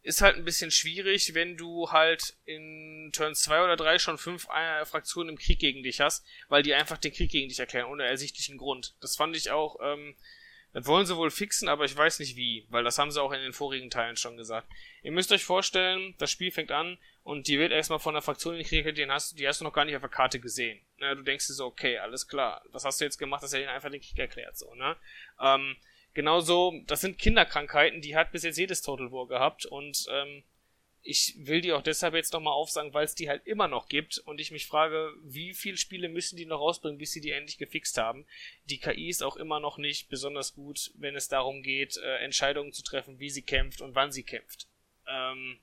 [0.02, 4.46] ist halt ein bisschen schwierig, wenn du halt in Turn 2 oder 3 schon fünf
[4.48, 7.90] äh, Fraktionen im Krieg gegen dich hast, weil die einfach den Krieg gegen dich erklären,
[7.90, 8.94] ohne ersichtlichen Grund.
[9.00, 10.14] Das fand ich auch, ähm,
[10.76, 13.32] das wollen sie wohl fixen, aber ich weiß nicht wie, weil das haben sie auch
[13.32, 14.68] in den vorigen Teilen schon gesagt.
[15.02, 18.62] Ihr müsst euch vorstellen, das Spiel fängt an und die wird erstmal von einer Fraktion
[18.62, 20.78] Krieg die hast, die hast du noch gar nicht auf der Karte gesehen.
[20.98, 23.60] Na, du denkst dir so, okay, alles klar, was hast du jetzt gemacht, dass er
[23.60, 24.96] ihnen einfach den Krieg erklärt, so, ne?
[25.40, 25.76] Ähm,
[26.12, 30.44] genauso, das sind Kinderkrankheiten, die hat bis jetzt jedes Total War gehabt und ähm,
[31.06, 34.18] ich will die auch deshalb jetzt nochmal aufsagen, weil es die halt immer noch gibt
[34.18, 37.58] und ich mich frage, wie viele Spiele müssen die noch rausbringen, bis sie die endlich
[37.58, 38.26] gefixt haben.
[38.64, 42.72] Die KI ist auch immer noch nicht besonders gut, wenn es darum geht, äh, Entscheidungen
[42.72, 44.66] zu treffen, wie sie kämpft und wann sie kämpft.
[45.08, 45.60] Ähm,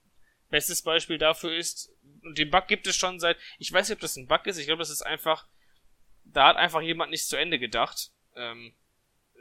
[0.50, 1.92] Bestes Beispiel dafür ist,
[2.22, 4.60] und den Bug gibt es schon seit, ich weiß nicht, ob das ein Bug ist,
[4.60, 5.48] ich glaube, das ist einfach,
[6.26, 8.12] da hat einfach jemand nicht zu Ende gedacht.
[8.36, 8.76] Ähm,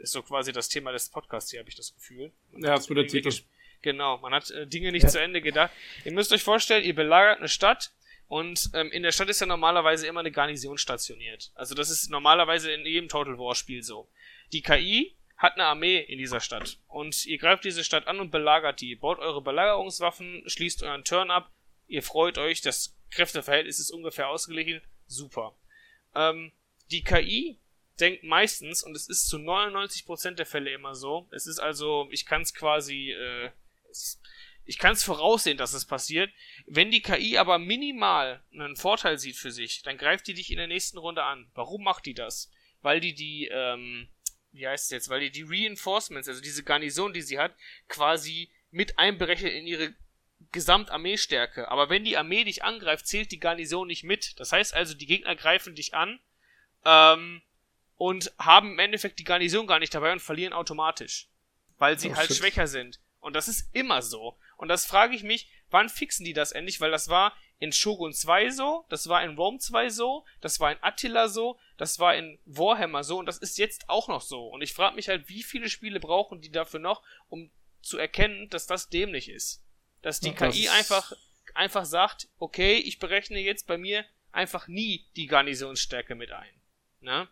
[0.01, 2.33] ist so quasi das Thema des Podcasts hier, habe ich das Gefühl.
[2.51, 3.45] Man ja, das wird der Titel.
[3.83, 5.09] Genau, man hat äh, Dinge nicht ja.
[5.09, 5.73] zu Ende gedacht.
[6.05, 7.91] Ihr müsst euch vorstellen, ihr belagert eine Stadt
[8.29, 11.51] und ähm, in der Stadt ist ja normalerweise immer eine Garnison stationiert.
[11.55, 14.09] Also das ist normalerweise in jedem Total War Spiel so.
[14.53, 16.79] Die KI hat eine Armee in dieser Stadt.
[16.87, 18.95] Und ihr greift diese Stadt an und belagert die.
[18.95, 21.51] Baut eure Belagerungswaffen, schließt euren Turn ab.
[21.89, 24.81] Ihr freut euch, das Kräfteverhältnis ist ungefähr ausgeglichen.
[25.07, 25.57] Super.
[26.15, 26.53] Ähm,
[26.93, 27.59] die KI
[27.99, 32.25] denkt meistens, und es ist zu 99% der Fälle immer so, es ist also, ich
[32.25, 33.51] kann es quasi, äh,
[34.64, 36.31] ich kann es voraussehen, dass es passiert.
[36.66, 40.59] Wenn die KI aber minimal einen Vorteil sieht für sich, dann greift die dich in
[40.59, 41.51] der nächsten Runde an.
[41.55, 42.51] Warum macht die das?
[42.81, 44.09] Weil die die, ähm,
[44.52, 47.55] wie heißt es jetzt, weil die die Reinforcements, also diese Garnison, die sie hat,
[47.89, 49.94] quasi mit einberechnet in ihre
[50.52, 51.70] Gesamtarmeestärke.
[51.70, 54.39] Aber wenn die Armee dich angreift, zählt die Garnison nicht mit.
[54.39, 56.20] Das heißt also, die Gegner greifen dich an
[56.85, 57.43] ähm,
[57.97, 61.28] und haben im Endeffekt die Garnison gar nicht dabei und verlieren automatisch.
[61.78, 62.36] Weil sie oh, halt shit.
[62.39, 63.01] schwächer sind.
[63.23, 64.36] Und das ist immer so.
[64.57, 66.81] Und das frage ich mich, wann fixen die das endlich?
[66.81, 70.73] Weil das war in Shogun 2 so, das war in Rome 2 so, das war
[70.73, 74.49] in Attila so, das war in Warhammer so und das ist jetzt auch noch so.
[74.49, 78.49] Und ich frage mich halt, wie viele Spiele brauchen die dafür noch, um zu erkennen,
[78.51, 79.65] dass das dämlich ist.
[80.03, 81.12] Dass die ja, KI einfach,
[81.55, 86.61] einfach sagt, okay, ich berechne jetzt bei mir einfach nie die Garnisonsstärke mit ein.
[87.01, 87.28] Ne?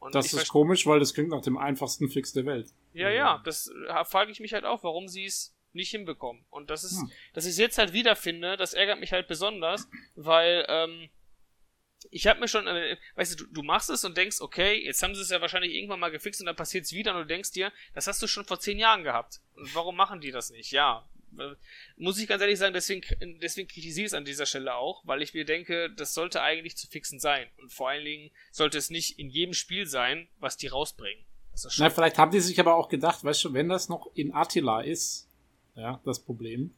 [0.00, 2.74] Und das ist komisch, weil das klingt nach dem einfachsten Fix der Welt.
[2.94, 6.44] Ja, ja, das äh, frage ich mich halt auch, warum sie es nicht hinbekommen.
[6.50, 7.10] Und das ist, hm.
[7.32, 11.10] dass ich es jetzt halt wiederfinde, das ärgert mich halt besonders, weil ähm,
[12.10, 15.02] ich habe mir schon, äh, weißt du, du, du machst es und denkst, okay, jetzt
[15.02, 17.26] haben sie es ja wahrscheinlich irgendwann mal gefixt und dann passiert es wieder und du
[17.26, 19.40] denkst dir, das hast du schon vor zehn Jahren gehabt.
[19.56, 20.70] Und warum machen die das nicht?
[20.70, 21.08] Ja,
[21.96, 23.02] muss ich ganz ehrlich sagen, deswegen,
[23.40, 26.76] deswegen kritisiere ich es an dieser Stelle auch, weil ich mir denke, das sollte eigentlich
[26.76, 27.48] zu fixen sein.
[27.58, 31.24] Und vor allen Dingen sollte es nicht in jedem Spiel sein, was die rausbringen.
[31.78, 34.80] Na, vielleicht haben die sich aber auch gedacht, weißt du, wenn das noch in Attila
[34.80, 35.28] ist,
[35.74, 36.74] ja, das Problem.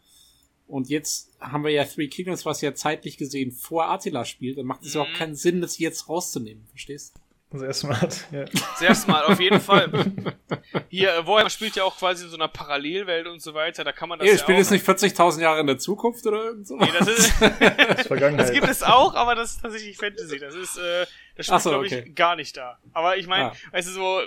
[0.67, 4.67] Und jetzt haben wir ja Three Kingdoms, was ja zeitlich gesehen vor Attila spielt, dann
[4.67, 5.01] macht es mhm.
[5.01, 7.21] überhaupt keinen Sinn, das jetzt rauszunehmen, verstehst du?
[7.53, 8.45] Sehr smart, ja.
[8.77, 9.89] Sehr smart, auf jeden Fall.
[10.89, 13.93] Hier, äh, Warhammer spielt ja auch quasi in so einer Parallelwelt und so weiter, da
[13.93, 16.67] kann man das Ey, ja spielt jetzt nicht 40.000 Jahre in der Zukunft oder irgend
[16.67, 16.77] so?
[16.77, 18.49] Nee, das ist, das ist Vergangenheit.
[18.49, 20.41] Das gibt es auch, aber das ist tatsächlich Fantasy.
[20.41, 22.81] Das ist, äh, das spielt, so, glaube ich, gar nicht da.
[22.93, 23.57] Aber ich meine, ah.
[23.71, 24.23] weißt du, so,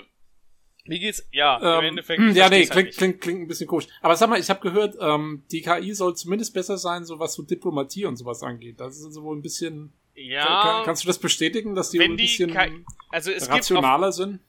[0.84, 1.26] wie geht's?
[1.32, 2.20] Ja, ähm, im Endeffekt.
[2.34, 3.86] Ja, nee, halt klingt, klingt, klingt ein bisschen komisch.
[4.00, 7.34] Aber sag mal, ich habe gehört, ähm, die KI soll zumindest besser sein, so was
[7.34, 8.80] so Diplomatie und sowas angeht.
[8.80, 9.92] Das ist also wohl ein bisschen.
[10.14, 10.62] Ja.
[10.62, 14.40] Kann, kannst du das bestätigen, dass die, ein bisschen KI, also es rationaler auf, sind?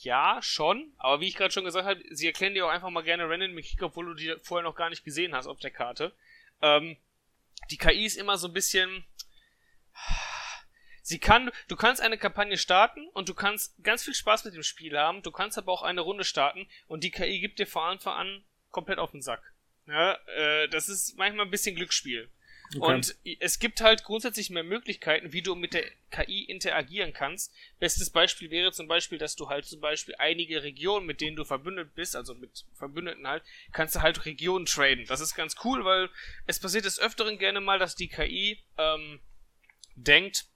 [0.00, 0.92] Ja, schon.
[0.98, 3.54] Aber wie ich gerade schon gesagt habe, sie erklären dir auch einfach mal gerne Rennen
[3.54, 6.12] mit Kick, obwohl du die vorher noch gar nicht gesehen hast auf der Karte.
[6.62, 6.96] Ähm,
[7.70, 9.04] die KI ist immer so ein bisschen
[11.06, 14.64] Sie kann, du kannst eine Kampagne starten und du kannst ganz viel Spaß mit dem
[14.64, 15.22] Spiel haben.
[15.22, 18.44] Du kannst aber auch eine Runde starten und die KI gibt dir vor Anfang an
[18.72, 19.40] komplett auf den Sack.
[19.86, 22.28] Ja, äh, das ist manchmal ein bisschen Glücksspiel.
[22.74, 22.78] Okay.
[22.80, 27.54] Und es gibt halt grundsätzlich mehr Möglichkeiten, wie du mit der KI interagieren kannst.
[27.78, 31.44] Bestes Beispiel wäre zum Beispiel, dass du halt zum Beispiel einige Regionen, mit denen du
[31.44, 35.06] verbündet bist, also mit Verbündeten halt, kannst du halt Regionen traden.
[35.06, 36.10] Das ist ganz cool, weil
[36.46, 39.20] es passiert des Öfteren gerne mal, dass die KI ähm,
[39.94, 40.46] denkt,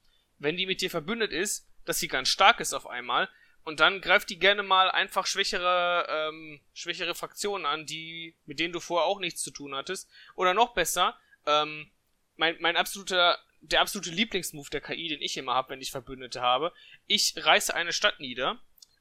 [0.41, 3.29] wenn die mit dir verbündet ist, dass sie ganz stark ist auf einmal.
[3.63, 8.73] Und dann greift die gerne mal einfach schwächere, ähm, schwächere Fraktionen an, die, mit denen
[8.73, 10.11] du vorher auch nichts zu tun hattest.
[10.35, 11.91] Oder noch besser, ähm,
[12.37, 16.41] mein, mein absoluter, der absolute Lieblingsmove der KI, den ich immer habe, wenn ich Verbündete
[16.41, 16.73] habe.
[17.07, 18.59] Ich reiße eine Stadt nieder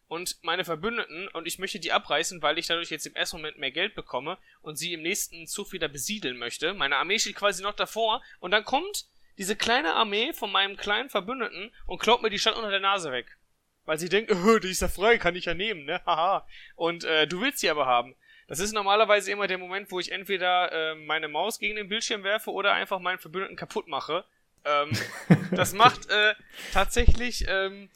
[0.09, 3.59] und meine Verbündeten und ich möchte die abreißen, weil ich dadurch jetzt im ersten Moment
[3.59, 6.73] mehr Geld bekomme und sie im nächsten Zug wieder besiedeln möchte.
[6.73, 9.05] Meine Armee steht quasi noch davor und dann kommt
[9.39, 13.11] diese kleine Armee von meinem kleinen Verbündeten und klaut mir die Stadt unter der Nase
[13.11, 13.37] weg.
[13.85, 16.01] Weil sie denkt, oh, die ist ja frei, kann ich ja nehmen, ne?
[16.05, 16.45] Haha.
[16.75, 18.15] Und äh, du willst sie aber haben.
[18.47, 22.23] Das ist normalerweise immer der Moment, wo ich entweder äh, meine Maus gegen den Bildschirm
[22.23, 24.25] werfe oder einfach meinen Verbündeten kaputt mache.
[24.65, 24.91] Ähm,
[25.51, 26.35] das macht äh,
[26.73, 27.89] tatsächlich, ähm,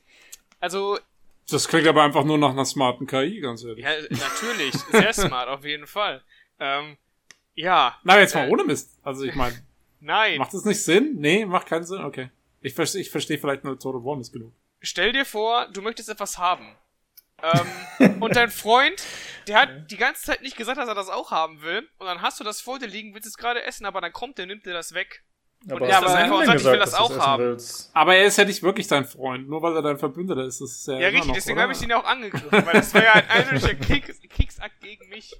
[0.59, 0.97] also
[1.51, 3.83] das klingt aber einfach nur nach einer smarten KI, ganz ehrlich.
[3.83, 4.73] Ja, natürlich.
[4.91, 6.21] Sehr smart, auf jeden Fall.
[6.57, 6.95] Ähm,
[7.53, 7.99] ja.
[8.03, 8.97] Na, jetzt mal äh, ohne Mist.
[9.03, 9.61] Also ich meine.
[10.03, 10.38] Nein.
[10.38, 11.15] Macht das nicht Sinn?
[11.15, 12.03] Nee, macht keinen Sinn?
[12.03, 12.30] Okay.
[12.59, 14.53] Ich verstehe ich versteh vielleicht nur Total War ist genug.
[14.81, 16.75] Stell dir vor, du möchtest etwas haben.
[17.41, 19.01] ähm, und dein Freund,
[19.47, 21.88] der hat die ganze Zeit nicht gesagt, dass er das auch haben will.
[21.99, 24.38] Und dann hast du das vor dir liegen, willst es gerade essen, aber dann kommt
[24.38, 25.23] der, nimmt dir das weg.
[25.69, 27.43] Aber und er das einfach und sagt, ich will das auch haben.
[27.43, 27.89] Willst.
[27.93, 30.59] Aber er ist ja nicht wirklich dein Freund, nur weil er dein Verbündeter ist.
[30.59, 32.93] Das ist ja, ja richtig, noch, deswegen habe ich ihn ja auch angegriffen, weil das
[32.93, 33.75] war ja ein eindeutiger
[34.30, 35.34] Kriegsakt gegen mich.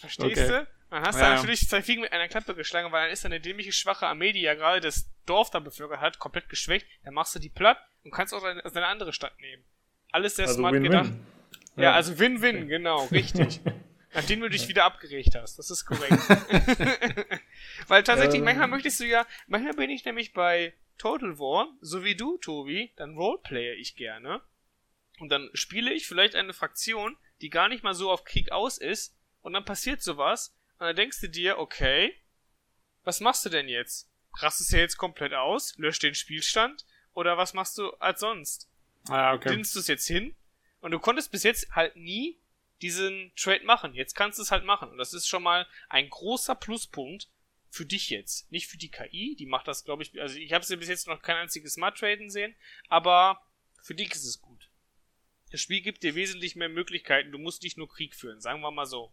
[0.00, 0.48] Verstehst okay.
[0.48, 0.66] du?
[0.94, 3.40] Dann hast ja, du natürlich zwei Fliegen mit einer Klappe geschlagen, weil dann ist eine
[3.40, 6.86] dämliche, schwache Armee, die ja gerade das Dorf da bevölkert hat, komplett geschwächt.
[7.02, 9.64] Dann machst du die platt und kannst auch deine, deine andere Stadt nehmen.
[10.12, 10.86] Alles sehr also smart win -win.
[10.86, 11.10] gedacht.
[11.74, 12.66] Ja, ja also Win-Win, okay.
[12.66, 13.60] genau, richtig.
[14.14, 15.58] Nachdem du dich wieder abgeregt hast.
[15.58, 16.12] Das ist korrekt.
[17.88, 18.44] weil tatsächlich, ähm.
[18.44, 22.92] manchmal möchtest du ja, manchmal bin ich nämlich bei Total War, so wie du, Tobi,
[22.94, 24.42] dann roleplaye ich gerne.
[25.18, 28.78] Und dann spiele ich vielleicht eine Fraktion, die gar nicht mal so auf Krieg aus
[28.78, 29.16] ist.
[29.42, 32.14] Und dann passiert sowas und dann denkst du dir, okay,
[33.04, 34.10] was machst du denn jetzt?
[34.36, 38.68] Rastest du jetzt komplett aus, löscht den Spielstand oder was machst du als sonst?
[39.08, 39.50] Ah, okay.
[39.50, 40.34] Dinnst du es jetzt hin?
[40.80, 42.40] Und du konntest bis jetzt halt nie
[42.82, 43.94] diesen Trade machen.
[43.94, 44.90] Jetzt kannst du es halt machen.
[44.90, 47.28] Und das ist schon mal ein großer Pluspunkt
[47.70, 48.50] für dich jetzt.
[48.50, 51.06] Nicht für die KI, die macht das, glaube ich, also ich habe sie bis jetzt
[51.08, 52.54] noch kein einziges Smart Traden sehen,
[52.88, 53.40] aber
[53.82, 54.70] für dich ist es gut.
[55.50, 57.32] Das Spiel gibt dir wesentlich mehr Möglichkeiten.
[57.32, 59.12] Du musst nicht nur Krieg führen, sagen wir mal so.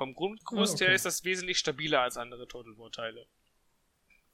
[0.00, 0.86] Vom Grundgerüst ah, okay.
[0.86, 3.26] her ist das wesentlich stabiler als andere Total War Teile.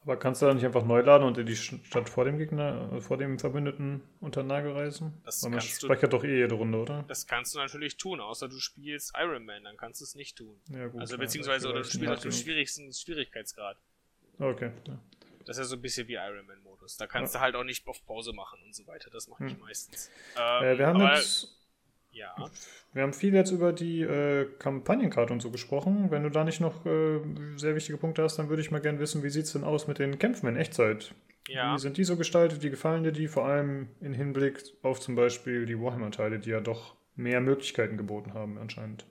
[0.01, 3.01] Aber kannst du da nicht einfach neu laden und in die Stadt vor dem Gegner,
[3.01, 5.23] vor dem Verbündeten unter Nagel reißen?
[5.25, 7.05] Das Weil man speichert doch eh jede Runde, oder?
[7.09, 10.39] Das kannst du natürlich tun, außer du spielst Iron Man, dann kannst du es nicht
[10.39, 10.57] tun.
[10.69, 13.77] Ja, gut, also beziehungsweise, oder du spielst auf dem schwierigsten Schwierigkeitsgrad.
[14.39, 15.01] Okay, ja.
[15.47, 16.97] Das ist ja so ein bisschen wie Iron Man-Modus.
[16.97, 17.41] Da kannst ja.
[17.41, 19.11] du halt auch nicht auf Pause machen und so weiter.
[19.11, 19.61] Das mache ich hm.
[19.61, 20.11] meistens.
[20.37, 21.56] Ähm, äh, wir haben jetzt
[22.17, 22.51] ja.
[22.93, 26.11] Wir haben viel jetzt über die äh, Kampagnenkarte und so gesprochen.
[26.11, 27.21] Wenn du da nicht noch äh,
[27.57, 29.87] sehr wichtige Punkte hast, dann würde ich mal gerne wissen, wie sieht es denn aus
[29.87, 31.15] mit den Kämpfen in Echtzeit?
[31.49, 31.75] Ja.
[31.75, 32.63] Wie sind die so gestaltet?
[32.63, 33.29] Wie gefallen dir die?
[33.29, 38.35] Vor allem im Hinblick auf zum Beispiel die Warhammer-Teile, die ja doch mehr Möglichkeiten geboten
[38.35, 39.07] haben anscheinend.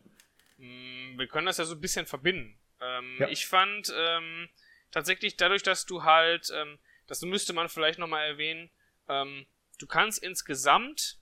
[0.57, 2.57] Mm, wir können das ja so ein bisschen verbinden.
[2.81, 3.29] Ähm, ja.
[3.29, 4.49] Ich fand ähm,
[4.91, 8.69] tatsächlich dadurch, dass du halt, ähm, das müsste man vielleicht nochmal erwähnen,
[9.07, 9.45] ähm,
[9.79, 11.19] du kannst insgesamt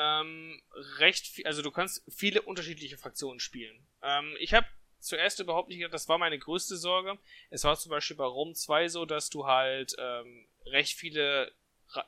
[0.00, 0.62] ähm,
[0.98, 3.86] recht viel, also du kannst viele unterschiedliche Fraktionen spielen.
[4.02, 4.66] Ähm, ich habe
[4.98, 7.18] zuerst überhaupt nicht gedacht, das war meine größte Sorge.
[7.50, 11.52] Es war zum Beispiel bei Rom 2 so, dass du halt ähm, recht viele,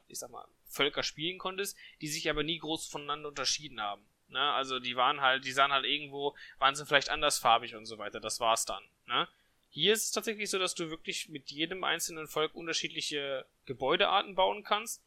[0.09, 4.07] ich sag mal, Völker spielen konntest, die sich aber nie groß voneinander unterschieden haben.
[4.29, 4.41] Ne?
[4.41, 8.21] Also die waren halt, die sahen halt irgendwo, waren sie vielleicht andersfarbig und so weiter.
[8.21, 8.83] Das war's dann.
[9.07, 9.29] Ne?
[9.69, 14.65] Hier ist es tatsächlich so, dass du wirklich mit jedem einzelnen Volk unterschiedliche Gebäudearten bauen
[14.65, 15.03] kannst.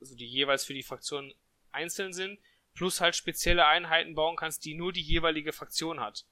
[0.00, 1.34] Also die jeweils für die Fraktion
[1.74, 2.38] einzeln sind.
[2.74, 6.24] Plus halt spezielle Einheiten bauen kannst, die nur die jeweilige Fraktion hat.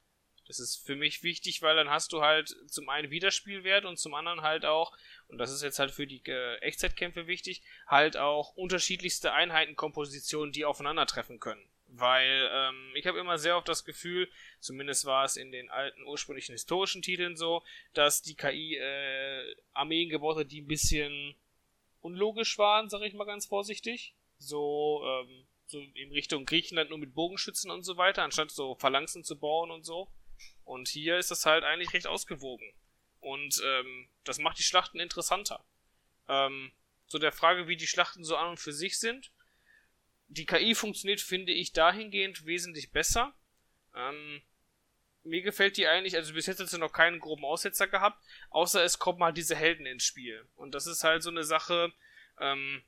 [0.47, 4.13] Das ist für mich wichtig, weil dann hast du halt zum einen Wiederspielwert und zum
[4.13, 4.91] anderen halt auch,
[5.27, 10.65] und das ist jetzt halt für die äh, Echtzeitkämpfe wichtig, halt auch unterschiedlichste Einheitenkompositionen, die
[10.65, 11.65] aufeinandertreffen können.
[11.87, 14.29] Weil ähm, ich habe immer sehr oft das Gefühl,
[14.59, 17.63] zumindest war es in den alten ursprünglichen historischen Titeln so,
[17.93, 21.35] dass die KI äh, Armeen gebaut hat, die ein bisschen
[22.01, 24.13] unlogisch waren, sage ich mal ganz vorsichtig.
[24.43, 29.23] So, ähm, so in Richtung Griechenland nur mit Bogenschützen und so weiter, anstatt so Phalanxen
[29.23, 30.11] zu bauen und so.
[30.65, 32.73] Und hier ist das halt eigentlich recht ausgewogen.
[33.19, 35.63] Und ähm, das macht die Schlachten interessanter.
[36.27, 36.71] Ähm,
[37.07, 39.31] so der Frage, wie die Schlachten so an und für sich sind.
[40.27, 43.33] Die KI funktioniert, finde ich, dahingehend wesentlich besser.
[43.95, 44.41] Ähm,
[45.23, 48.83] mir gefällt die eigentlich, also bis jetzt hat sie noch keinen groben Aussetzer gehabt, außer
[48.83, 50.45] es kommen halt diese Helden ins Spiel.
[50.55, 51.93] Und das ist halt so eine Sache,
[52.39, 52.83] ähm,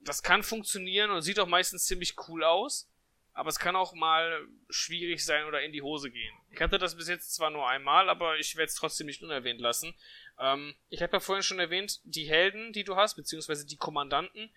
[0.00, 2.88] das kann funktionieren und sieht auch meistens ziemlich cool aus
[3.38, 6.34] aber es kann auch mal schwierig sein oder in die Hose gehen.
[6.50, 9.60] Ich hatte das bis jetzt zwar nur einmal, aber ich werde es trotzdem nicht unerwähnt
[9.60, 9.94] lassen.
[10.40, 14.50] Ähm, ich habe ja vorhin schon erwähnt, die Helden, die du hast, beziehungsweise die Kommandanten,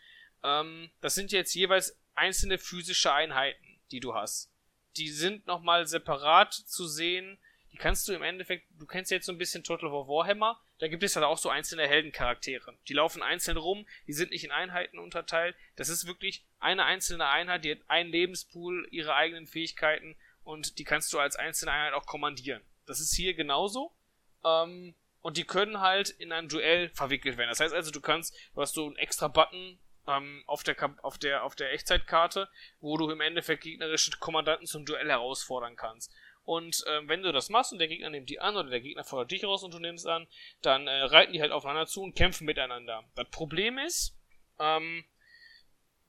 [0.43, 4.49] ähm, das sind jetzt jeweils einzelne physische Einheiten, die du hast.
[4.97, 7.38] Die sind nochmal separat zu sehen.
[7.73, 10.87] Die kannst du im Endeffekt, du kennst jetzt so ein bisschen Total War Warhammer, da
[10.87, 12.75] gibt es halt auch so einzelne Heldencharaktere.
[12.87, 15.55] Die laufen einzeln rum, die sind nicht in Einheiten unterteilt.
[15.75, 20.83] Das ist wirklich eine einzelne Einheit, die hat einen Lebenspool, ihre eigenen Fähigkeiten und die
[20.83, 22.63] kannst du als einzelne Einheit auch kommandieren.
[22.87, 23.95] Das ist hier genauso.
[24.43, 27.49] Ähm, und die können halt in ein Duell verwickelt werden.
[27.49, 29.77] Das heißt also, du kannst, du hast so einen extra Button
[30.07, 32.49] ähm, auf, der, auf, der, auf der Echtzeitkarte,
[32.79, 36.11] wo du im Endeffekt gegnerische Kommandanten zum Duell herausfordern kannst.
[36.43, 39.03] Und ähm, wenn du das machst und der Gegner nimmt die an oder der Gegner
[39.03, 40.27] fordert dich raus und du nimmst an,
[40.61, 43.03] dann äh, reiten die halt aufeinander zu und kämpfen miteinander.
[43.15, 44.18] Das Problem ist,
[44.59, 45.05] ähm,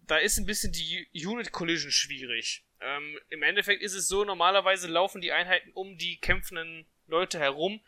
[0.07, 2.65] da ist ein bisschen die Unit Collision schwierig.
[2.81, 7.81] Ähm, Im Endeffekt ist es so, normalerweise laufen die Einheiten um die kämpfenden Leute herum,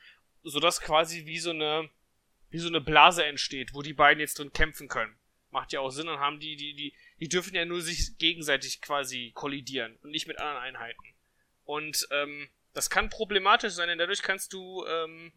[0.43, 1.89] sodass quasi wie so eine
[2.55, 5.17] wie so eine Blase entsteht, wo die beiden jetzt drin kämpfen können.
[5.51, 8.81] Macht ja auch Sinn, dann haben die, die, die, die dürfen ja nur sich gegenseitig
[8.81, 11.14] quasi kollidieren und nicht mit anderen Einheiten.
[11.65, 15.33] Und ähm, das kann problematisch sein, denn dadurch kannst du ähm,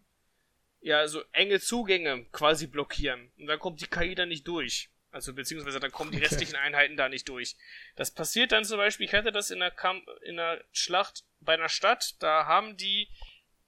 [0.81, 3.31] ja so enge Zugänge quasi blockieren.
[3.37, 4.89] Und dann kommt die KI da nicht durch.
[5.11, 6.55] Also beziehungsweise dann kommen die restlichen.
[6.55, 7.55] Einheiten da nicht durch.
[7.95, 11.53] Das passiert dann zum Beispiel, ich hatte das in einer, Kamp in einer Schlacht bei
[11.53, 13.09] einer Stadt, da haben die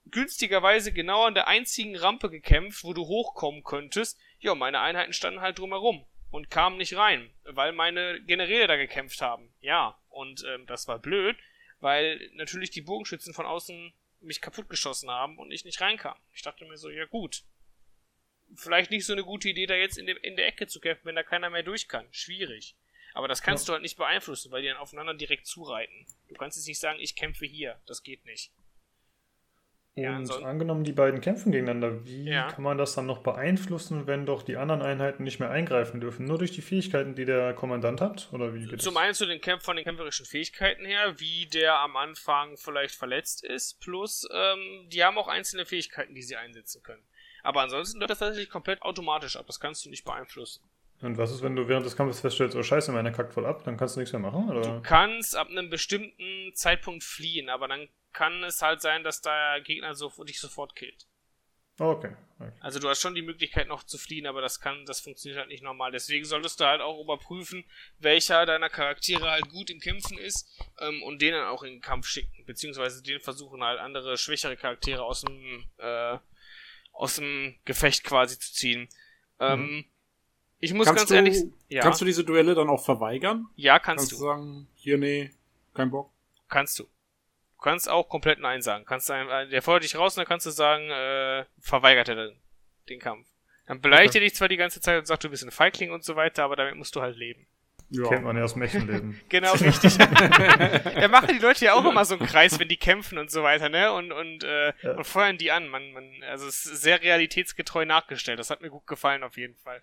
[0.06, 4.20] günstigerweise genau an der einzigen Rampe gekämpft, wo du hochkommen könntest.
[4.40, 9.22] Ja, meine Einheiten standen halt drumherum und kamen nicht rein, weil meine Generäle da gekämpft
[9.22, 9.54] haben.
[9.62, 11.38] Ja, und ähm, das war blöd,
[11.80, 16.18] weil natürlich die Bogenschützen von außen mich kaputt geschossen haben und ich nicht reinkam.
[16.34, 17.44] Ich dachte mir so, ja gut.
[18.56, 21.06] Vielleicht nicht so eine gute Idee, da jetzt in, der, in der Ecke zu kämpfen,
[21.06, 22.08] wenn da keiner mehr durch kann.
[22.12, 22.76] Schwierig.
[23.14, 23.68] Aber das kannst ja.
[23.68, 26.06] du halt nicht beeinflussen, weil die dann aufeinander direkt zureiten.
[26.28, 27.80] Du kannst jetzt nicht sagen, ich kämpfe hier.
[27.86, 28.52] Das geht nicht.
[30.08, 32.48] Und ja, angenommen, die beiden kämpfen gegeneinander, wie ja.
[32.52, 36.26] kann man das dann noch beeinflussen, wenn doch die anderen Einheiten nicht mehr eingreifen dürfen?
[36.26, 38.30] Nur durch die Fähigkeiten, die der Kommandant hat?
[38.32, 41.96] Oder wie Zum einen zu den Kämpf von den kämpferischen Fähigkeiten her, wie der am
[41.96, 47.04] Anfang vielleicht verletzt ist, plus ähm, die haben auch einzelne Fähigkeiten, die sie einsetzen können.
[47.44, 50.64] Aber ansonsten läuft das tatsächlich komplett automatisch ab, das kannst du nicht beeinflussen.
[51.02, 53.64] Und was ist, wenn du während des Kampfes feststellst, oh scheiße, meine kackt voll ab,
[53.64, 54.50] dann kannst du nichts mehr machen?
[54.50, 54.62] Oder?
[54.62, 57.88] Du kannst ab einem bestimmten Zeitpunkt fliehen, aber dann
[58.20, 61.08] kann es halt sein, dass der Gegner so, dich sofort killt.
[61.80, 62.14] Okay.
[62.38, 62.52] okay.
[62.60, 65.48] Also du hast schon die Möglichkeit noch zu fliehen, aber das kann, das funktioniert halt
[65.48, 65.94] nicht normal.
[65.94, 67.64] Deswegen solltest du halt auch überprüfen,
[67.98, 70.50] welcher deiner Charaktere halt gut im Kämpfen ist
[70.82, 72.44] ähm, und den dann auch in den Kampf schicken.
[72.46, 76.18] Beziehungsweise den versuchen halt andere schwächere Charaktere aus dem, äh,
[76.92, 78.90] aus dem Gefecht quasi zu ziehen.
[79.40, 79.86] Ähm, mhm.
[80.60, 81.38] Ich muss kannst ganz ehrlich.
[81.70, 81.84] Ja.
[81.84, 83.48] Kannst du diese Duelle dann auch verweigern?
[83.56, 84.16] Ja, kannst, kannst du.
[84.18, 85.32] du sagen, hier, nee,
[85.74, 86.12] kein Bock.
[86.50, 86.90] Kannst du.
[87.60, 88.86] Du kannst auch komplett Nein sagen.
[88.86, 92.16] Kannst einem, äh, der fordert dich raus und dann kannst du sagen, äh, verweigert er
[92.16, 92.40] den,
[92.88, 93.28] den Kampf.
[93.68, 94.20] Dann beleidigt okay.
[94.20, 96.46] er dich zwar die ganze Zeit und sagt, du bist ein Feigling und so weiter,
[96.46, 97.48] aber damit musst du halt leben.
[97.90, 98.08] Ja.
[98.08, 99.20] Kennt man ja aus dem Märchenleben.
[99.30, 99.98] genau, richtig.
[99.98, 103.44] da machen die Leute ja auch immer so einen Kreis, wenn die kämpfen und so
[103.44, 103.92] weiter, ne?
[103.92, 104.92] Und, und, äh, ja.
[104.94, 105.68] und feuern die an.
[105.68, 108.40] Man, man, also es ist sehr realitätsgetreu nachgestellt.
[108.40, 109.82] Das hat mir gut gefallen auf jeden Fall.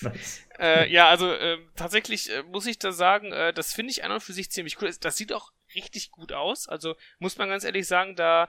[0.00, 0.48] Nice.
[0.58, 4.12] äh, ja, also äh, tatsächlich äh, muss ich da sagen, äh, das finde ich an
[4.12, 4.90] und für sich ziemlich cool.
[5.00, 6.68] Das sieht auch richtig gut aus.
[6.68, 8.48] Also muss man ganz ehrlich sagen, da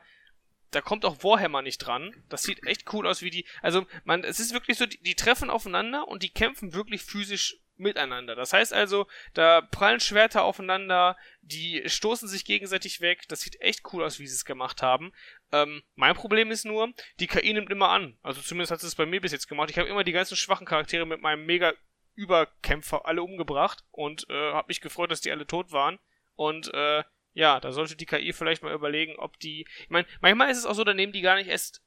[0.71, 2.15] da kommt auch Warhammer nicht dran.
[2.29, 3.45] Das sieht echt cool aus, wie die.
[3.61, 7.57] Also, man, es ist wirklich so, die, die treffen aufeinander und die kämpfen wirklich physisch
[7.81, 8.35] miteinander.
[8.35, 13.27] Das heißt also, da prallen Schwerter aufeinander, die stoßen sich gegenseitig weg.
[13.27, 15.11] Das sieht echt cool aus, wie sie es gemacht haben.
[15.51, 18.17] Ähm, mein Problem ist nur, die KI nimmt immer an.
[18.21, 19.69] Also zumindest hat es bei mir bis jetzt gemacht.
[19.71, 21.73] Ich habe immer die ganzen schwachen Charaktere mit meinem mega
[22.15, 25.99] Überkämpfer alle umgebracht und äh, habe mich gefreut, dass die alle tot waren.
[26.41, 27.03] Und äh,
[27.33, 29.67] ja, da sollte die KI vielleicht mal überlegen, ob die.
[29.83, 31.83] Ich meine, manchmal ist es auch so, da nehmen die gar nicht erst.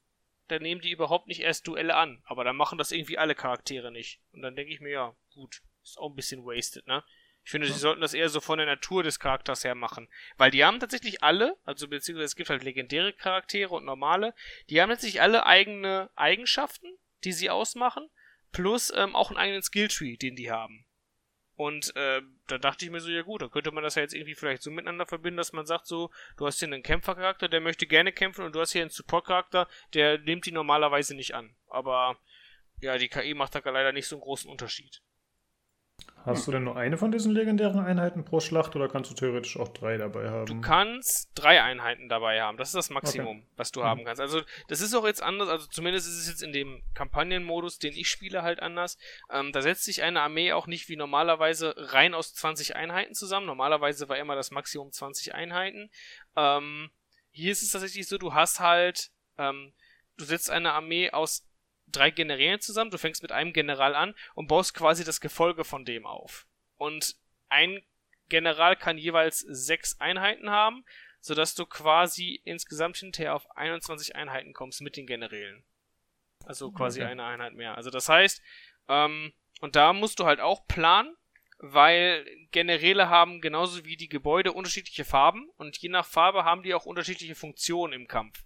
[0.47, 2.23] Da nehmen die überhaupt nicht erst Duelle an.
[2.25, 4.21] Aber dann machen das irgendwie alle Charaktere nicht.
[4.31, 5.61] Und dann denke ich mir, ja, gut.
[5.83, 7.03] Ist auch ein bisschen wasted, ne?
[7.45, 10.09] Ich finde, sie sollten das eher so von der Natur des Charakters her machen.
[10.37, 14.35] Weil die haben tatsächlich alle, also beziehungsweise es gibt halt legendäre Charaktere und normale,
[14.71, 16.87] die haben tatsächlich alle eigene Eigenschaften,
[17.25, 18.09] die sie ausmachen,
[18.53, 20.87] plus ähm, auch einen eigenen Skilltree, den die haben.
[21.57, 24.15] Und äh, da dachte ich mir so, ja gut, da könnte man das ja jetzt
[24.15, 27.61] irgendwie vielleicht so miteinander verbinden, dass man sagt so, du hast hier einen Kämpfercharakter, der
[27.61, 31.55] möchte gerne kämpfen und du hast hier einen Support-Charakter, der nimmt die normalerweise nicht an.
[31.69, 32.19] Aber
[32.81, 35.01] ja, die KI macht da leider nicht so einen großen Unterschied.
[36.25, 39.59] Hast du denn nur eine von diesen legendären Einheiten pro Schlacht oder kannst du theoretisch
[39.59, 40.47] auch drei dabei haben?
[40.47, 42.57] Du kannst drei Einheiten dabei haben.
[42.57, 43.47] Das ist das Maximum, okay.
[43.57, 43.85] was du mhm.
[43.85, 44.23] haben kannst.
[44.23, 47.93] Also das ist auch jetzt anders, also zumindest ist es jetzt in dem Kampagnenmodus, den
[47.93, 48.97] ich spiele, halt anders.
[49.31, 53.45] Ähm, da setzt sich eine Armee auch nicht wie normalerweise rein aus 20 Einheiten zusammen.
[53.45, 55.91] Normalerweise war immer das Maximum 20 Einheiten.
[56.37, 56.91] Ähm,
[57.33, 59.75] hier ist es tatsächlich so, du hast halt, ähm,
[60.17, 61.47] du setzt eine Armee aus
[61.97, 62.91] drei Generälen zusammen.
[62.91, 66.47] Du fängst mit einem General an und baust quasi das Gefolge von dem auf.
[66.77, 67.17] Und
[67.49, 67.83] ein
[68.29, 70.85] General kann jeweils sechs Einheiten haben,
[71.21, 75.65] sodass du quasi insgesamt hinterher auf 21 Einheiten kommst mit den Generälen.
[76.45, 77.11] Also quasi okay.
[77.11, 77.77] eine Einheit mehr.
[77.77, 78.43] Also das heißt,
[78.89, 81.17] ähm, und da musst du halt auch planen,
[81.59, 86.75] weil Generäle haben genauso wie die Gebäude unterschiedliche Farben und je nach Farbe haben die
[86.75, 88.45] auch unterschiedliche Funktionen im Kampf.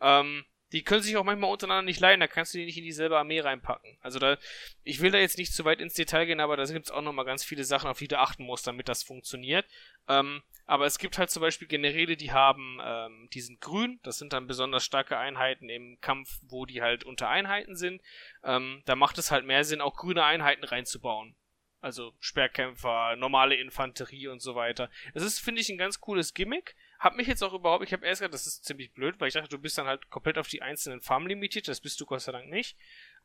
[0.00, 2.84] Ähm, die können sich auch manchmal untereinander nicht leiden, da kannst du die nicht in
[2.84, 3.98] dieselbe Armee reinpacken.
[4.00, 4.36] Also da,
[4.82, 7.02] ich will da jetzt nicht zu weit ins Detail gehen, aber da gibt es auch
[7.02, 9.66] nochmal ganz viele Sachen, auf die du achten musst, damit das funktioniert.
[10.08, 14.18] Ähm, aber es gibt halt zum Beispiel Generäle, die haben, ähm, die sind grün, das
[14.18, 18.02] sind dann besonders starke Einheiten im Kampf, wo die halt unter Einheiten sind.
[18.42, 21.36] Ähm, da macht es halt mehr Sinn, auch grüne Einheiten reinzubauen.
[21.80, 24.90] Also Sperrkämpfer, normale Infanterie und so weiter.
[25.14, 26.74] Das ist, finde ich, ein ganz cooles Gimmick.
[27.06, 29.34] Hab mich jetzt auch überhaupt, ich habe erst gedacht, das ist ziemlich blöd, weil ich
[29.34, 31.68] dachte, du bist dann halt komplett auf die einzelnen Farben limitiert.
[31.68, 32.76] Das bist du Gott sei Dank nicht.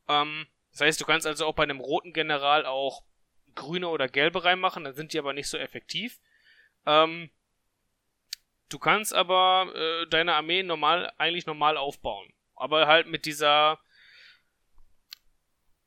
[0.07, 3.01] Ähm, das heißt, du kannst also auch bei einem roten General auch
[3.55, 6.19] grüne oder gelbe reinmachen, dann sind die aber nicht so effektiv.
[6.85, 7.31] Ähm,
[8.69, 12.31] du kannst aber äh, deine Armee normal, eigentlich normal aufbauen.
[12.55, 13.79] Aber halt mit dieser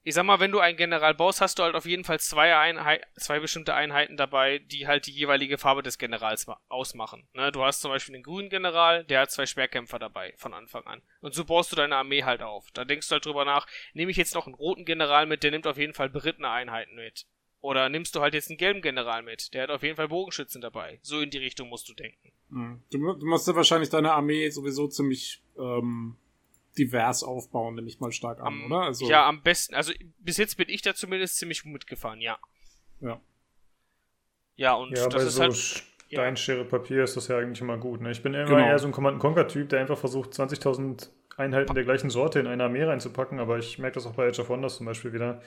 [0.07, 2.55] ich sag mal, wenn du einen General baust, hast du halt auf jeden Fall zwei,
[2.57, 7.27] Einheit, zwei bestimmte Einheiten dabei, die halt die jeweilige Farbe des Generals ausmachen.
[7.33, 7.51] Ne?
[7.51, 11.01] Du hast zum Beispiel den grünen General, der hat zwei Schwerkämpfer dabei von Anfang an.
[11.23, 12.71] Und so baust du deine Armee halt auf.
[12.75, 15.53] Da denkst du halt drüber nach, nehme ich jetzt noch einen roten General mit, der
[15.53, 17.27] nimmt auf jeden Fall berittene Einheiten mit.
[17.63, 20.61] Oder nimmst du halt jetzt einen gelben General mit, der hat auf jeden Fall Bogenschützen
[20.61, 20.99] dabei.
[21.01, 22.31] So in die Richtung musst du denken.
[22.51, 22.83] Hm.
[22.93, 26.19] Du, du musst ja wahrscheinlich deine Armee sowieso ziemlich ähm,
[26.79, 28.83] divers aufbauen, nehme ich mal stark an, am, oder?
[28.83, 29.75] Also, ja, am besten.
[29.75, 32.39] Also bis jetzt bin ich da zumindest ziemlich gut mitgefahren, ja.
[33.01, 33.21] Ja.
[34.57, 35.85] Ja, und ja, das bei ist so halt.
[36.15, 38.01] Stein, Schere, Papier ist das ja eigentlich immer gut.
[38.01, 38.11] Ne?
[38.13, 38.67] Ich bin immer genau.
[38.67, 42.85] eher so ein Command-Conquer-Typ, der einfach versucht, 20.000 Einheiten der gleichen Sorte in einer Armee
[42.85, 45.43] reinzupacken, aber ich merke das auch bei Age of Wonders zum Beispiel wieder.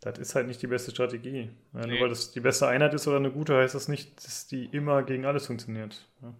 [0.00, 1.50] Das ist halt nicht die beste Strategie.
[1.72, 1.86] Nee.
[1.86, 4.66] Nur weil das die beste Einheit ist oder eine gute, heißt das nicht, dass die
[4.66, 6.08] immer gegen alles funktioniert.
[6.22, 6.34] Ja.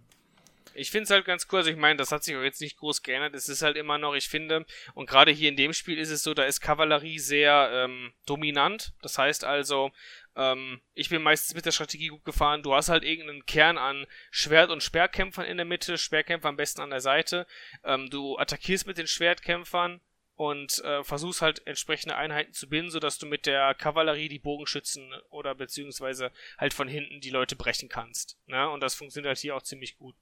[0.78, 2.78] Ich finde es halt ganz cool, also ich meine, das hat sich auch jetzt nicht
[2.78, 3.34] groß geändert.
[3.34, 6.22] Es ist halt immer noch, ich finde, und gerade hier in dem Spiel ist es
[6.22, 8.92] so, da ist Kavallerie sehr ähm, dominant.
[9.02, 9.90] Das heißt also,
[10.36, 12.62] ähm, ich bin meistens mit der Strategie gut gefahren.
[12.62, 16.80] Du hast halt irgendeinen Kern an Schwert- und Speerkämpfern in der Mitte, Speerkämpfer am besten
[16.80, 17.46] an der Seite.
[17.82, 20.00] Ähm, du attackierst mit den Schwertkämpfern
[20.36, 25.12] und äh, versuchst halt entsprechende Einheiten zu binden, sodass du mit der Kavallerie die Bogenschützen
[25.30, 28.38] oder beziehungsweise halt von hinten die Leute brechen kannst.
[28.46, 28.70] Ne?
[28.70, 30.14] Und das funktioniert halt hier auch ziemlich gut.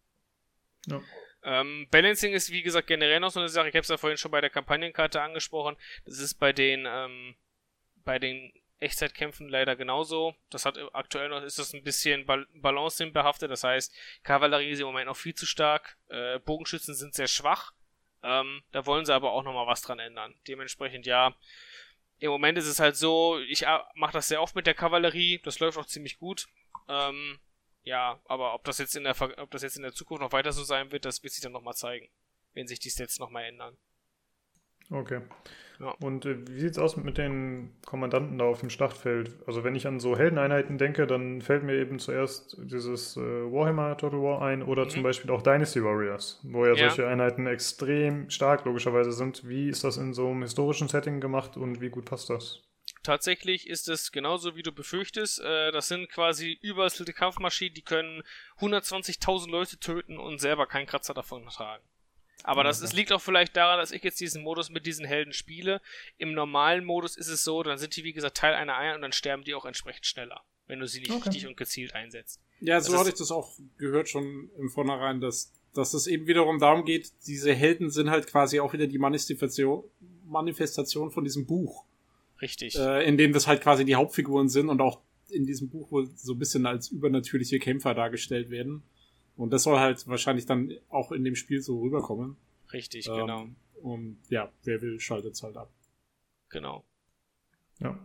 [0.86, 1.02] Ja.
[1.42, 3.68] Ähm, Balancing ist, wie gesagt, generell noch so eine Sache.
[3.68, 5.76] Ich habe es ja vorhin schon bei der Kampagnenkarte angesprochen.
[6.04, 7.36] Das ist bei den, ähm,
[8.04, 10.34] bei den Echtzeitkämpfen leider genauso.
[10.50, 13.50] Das hat aktuell noch, ist das ein bisschen Bal Balance behaftet.
[13.50, 15.96] Das heißt, Kavallerie ist im Moment noch viel zu stark.
[16.08, 17.72] Äh, Bogenschützen sind sehr schwach.
[18.22, 20.34] Ähm, da wollen sie aber auch nochmal was dran ändern.
[20.48, 21.34] Dementsprechend, ja.
[22.18, 25.40] Im Moment ist es halt so, ich mache das sehr oft mit der Kavallerie.
[25.44, 26.46] Das läuft auch ziemlich gut.
[26.88, 27.38] Ähm,
[27.86, 30.52] ja, aber ob das jetzt in der ob das jetzt in der Zukunft noch weiter
[30.52, 32.08] so sein wird, das wird sich dann nochmal zeigen,
[32.52, 33.78] wenn sich die Stats nochmal ändern.
[34.90, 35.20] Okay.
[35.78, 35.94] Ja.
[36.00, 39.36] Und äh, wie sieht es aus mit den Kommandanten da auf dem Schlachtfeld?
[39.46, 43.96] Also wenn ich an so Heldeneinheiten denke, dann fällt mir eben zuerst dieses äh, Warhammer
[43.96, 44.90] Total War ein oder mhm.
[44.90, 49.46] zum Beispiel auch Dynasty Warriors, wo ja, ja, solche Einheiten extrem stark logischerweise sind.
[49.48, 52.62] Wie ist das in so einem historischen Setting gemacht und wie gut passt das?
[53.06, 55.38] Tatsächlich ist es genauso, wie du befürchtest.
[55.38, 58.24] Äh, das sind quasi überrüstelte Kampfmaschinen, die können
[58.58, 61.84] 120.000 Leute töten und selber keinen Kratzer davon tragen.
[62.42, 65.32] Aber das ist, liegt auch vielleicht daran, dass ich jetzt diesen Modus mit diesen Helden
[65.32, 65.80] spiele.
[66.18, 69.02] Im normalen Modus ist es so, dann sind die wie gesagt Teil einer Einheit und
[69.02, 71.28] dann sterben die auch entsprechend schneller, wenn du sie nicht okay.
[71.28, 72.40] richtig und gezielt einsetzt.
[72.58, 76.58] Ja, so hatte ich das auch gehört schon im Vornherein, dass, dass es eben wiederum
[76.58, 79.84] darum geht, diese Helden sind halt quasi auch wieder die Manifestation,
[80.24, 81.84] Manifestation von diesem Buch.
[82.40, 82.76] Richtig.
[82.76, 86.06] Äh, in dem das halt quasi die Hauptfiguren sind und auch in diesem Buch wohl
[86.06, 88.82] so ein bisschen als übernatürliche Kämpfer dargestellt werden.
[89.36, 92.36] Und das soll halt wahrscheinlich dann auch in dem Spiel so rüberkommen.
[92.72, 93.48] Richtig, ähm, genau.
[93.82, 95.70] Und ja, wer will, schaltet es halt ab.
[96.48, 96.84] Genau.
[97.80, 97.98] Ja.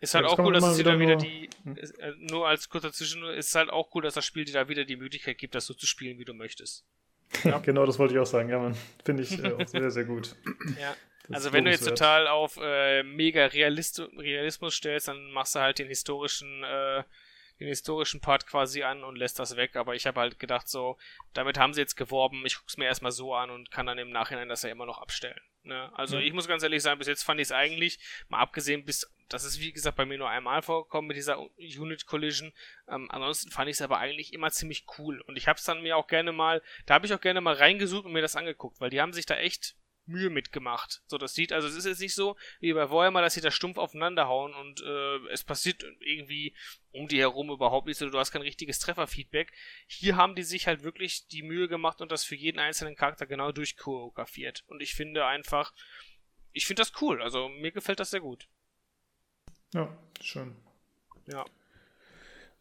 [0.00, 1.76] Ist halt auch cool, dass es wieder, wieder die, hm?
[1.76, 4.84] äh, nur als kurzer Zwischen, ist halt auch cool, dass das Spiel dir da wieder
[4.84, 6.84] die Möglichkeit gibt, das so zu spielen, wie du möchtest.
[7.44, 8.48] Ja, genau, das wollte ich auch sagen.
[8.48, 10.36] Ja, man, finde ich äh, auch sehr, sehr gut.
[10.78, 10.94] Ja.
[11.28, 15.60] Das also wenn du jetzt total auf äh, mega Realist Realismus stellst, dann machst du
[15.60, 17.02] halt den historischen äh,
[17.60, 19.76] den historischen Part quasi an und lässt das weg.
[19.76, 20.98] Aber ich habe halt gedacht, so,
[21.32, 24.10] damit haben sie jetzt geworben, ich guck's mir erstmal so an und kann dann im
[24.10, 25.40] Nachhinein das ja immer noch abstellen.
[25.62, 25.90] Ne?
[25.94, 26.22] Also mhm.
[26.22, 29.44] ich muss ganz ehrlich sagen, bis jetzt fand ich es eigentlich, mal abgesehen, bis, das
[29.44, 32.52] ist wie gesagt bei mir nur einmal vorgekommen mit dieser Unit Collision.
[32.88, 35.20] Ähm, ansonsten fand ich es aber eigentlich immer ziemlich cool.
[35.22, 37.54] Und ich habe es dann mir auch gerne mal, da habe ich auch gerne mal
[37.54, 41.02] reingesucht und mir das angeguckt, weil die haben sich da echt Mühe mitgemacht.
[41.06, 43.50] So, das sieht, also es ist jetzt nicht so wie bei Warhammer, dass sie da
[43.50, 46.54] stumpf aufeinander hauen und äh, es passiert irgendwie
[46.92, 49.52] um die herum überhaupt nichts oder du hast kein richtiges Trefferfeedback.
[49.86, 53.26] Hier haben die sich halt wirklich die Mühe gemacht und das für jeden einzelnen Charakter
[53.26, 54.64] genau durchchoreografiert.
[54.66, 55.72] Und ich finde einfach,
[56.52, 57.22] ich finde das cool.
[57.22, 58.48] Also mir gefällt das sehr gut.
[59.72, 60.54] Ja, schön.
[61.26, 61.44] Ja.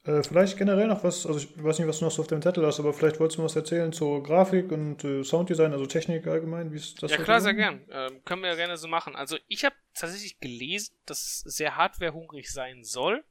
[0.06, 2.41] Äh, vielleicht generell noch was, also ich weiß nicht, was du noch so auf dem
[2.41, 6.27] Zettel hast, aber vielleicht wolltest du was erzählen zur Grafik und äh, Sounddesign, also Technik
[6.27, 7.11] allgemein, wie ist das?
[7.11, 7.85] Ja klar, sehr gern.
[7.90, 9.15] Ähm, können wir ja gerne so machen.
[9.15, 13.23] Also ich habe tatsächlich gelesen, dass es sehr hardwarehungrig sein soll.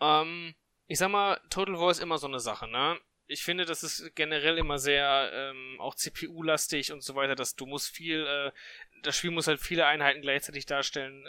[0.00, 0.54] Ähm,
[0.88, 2.98] ich sag mal, Total War ist immer so eine Sache, ne?
[3.26, 7.64] Ich finde, das ist generell immer sehr ähm, auch CPU-lastig und so weiter, dass du
[7.64, 8.52] musst viel, äh,
[9.02, 11.24] das Spiel muss halt viele Einheiten gleichzeitig darstellen,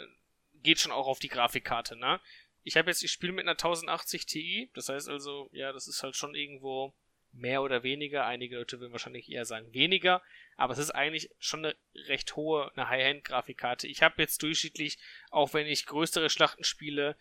[0.62, 2.20] geht schon auch auf die Grafikkarte, ne?
[2.66, 6.02] Ich habe jetzt, ich spiele mit einer 1080 Ti, das heißt also, ja, das ist
[6.02, 6.92] halt schon irgendwo
[7.30, 8.26] mehr oder weniger.
[8.26, 10.20] Einige Leute würden wahrscheinlich eher sagen weniger,
[10.56, 11.76] aber es ist eigentlich schon eine
[12.08, 13.86] recht hohe, eine High-End-Grafikkarte.
[13.86, 14.98] Ich habe jetzt durchschnittlich,
[15.30, 17.16] auch wenn ich größere Schlachten spiele,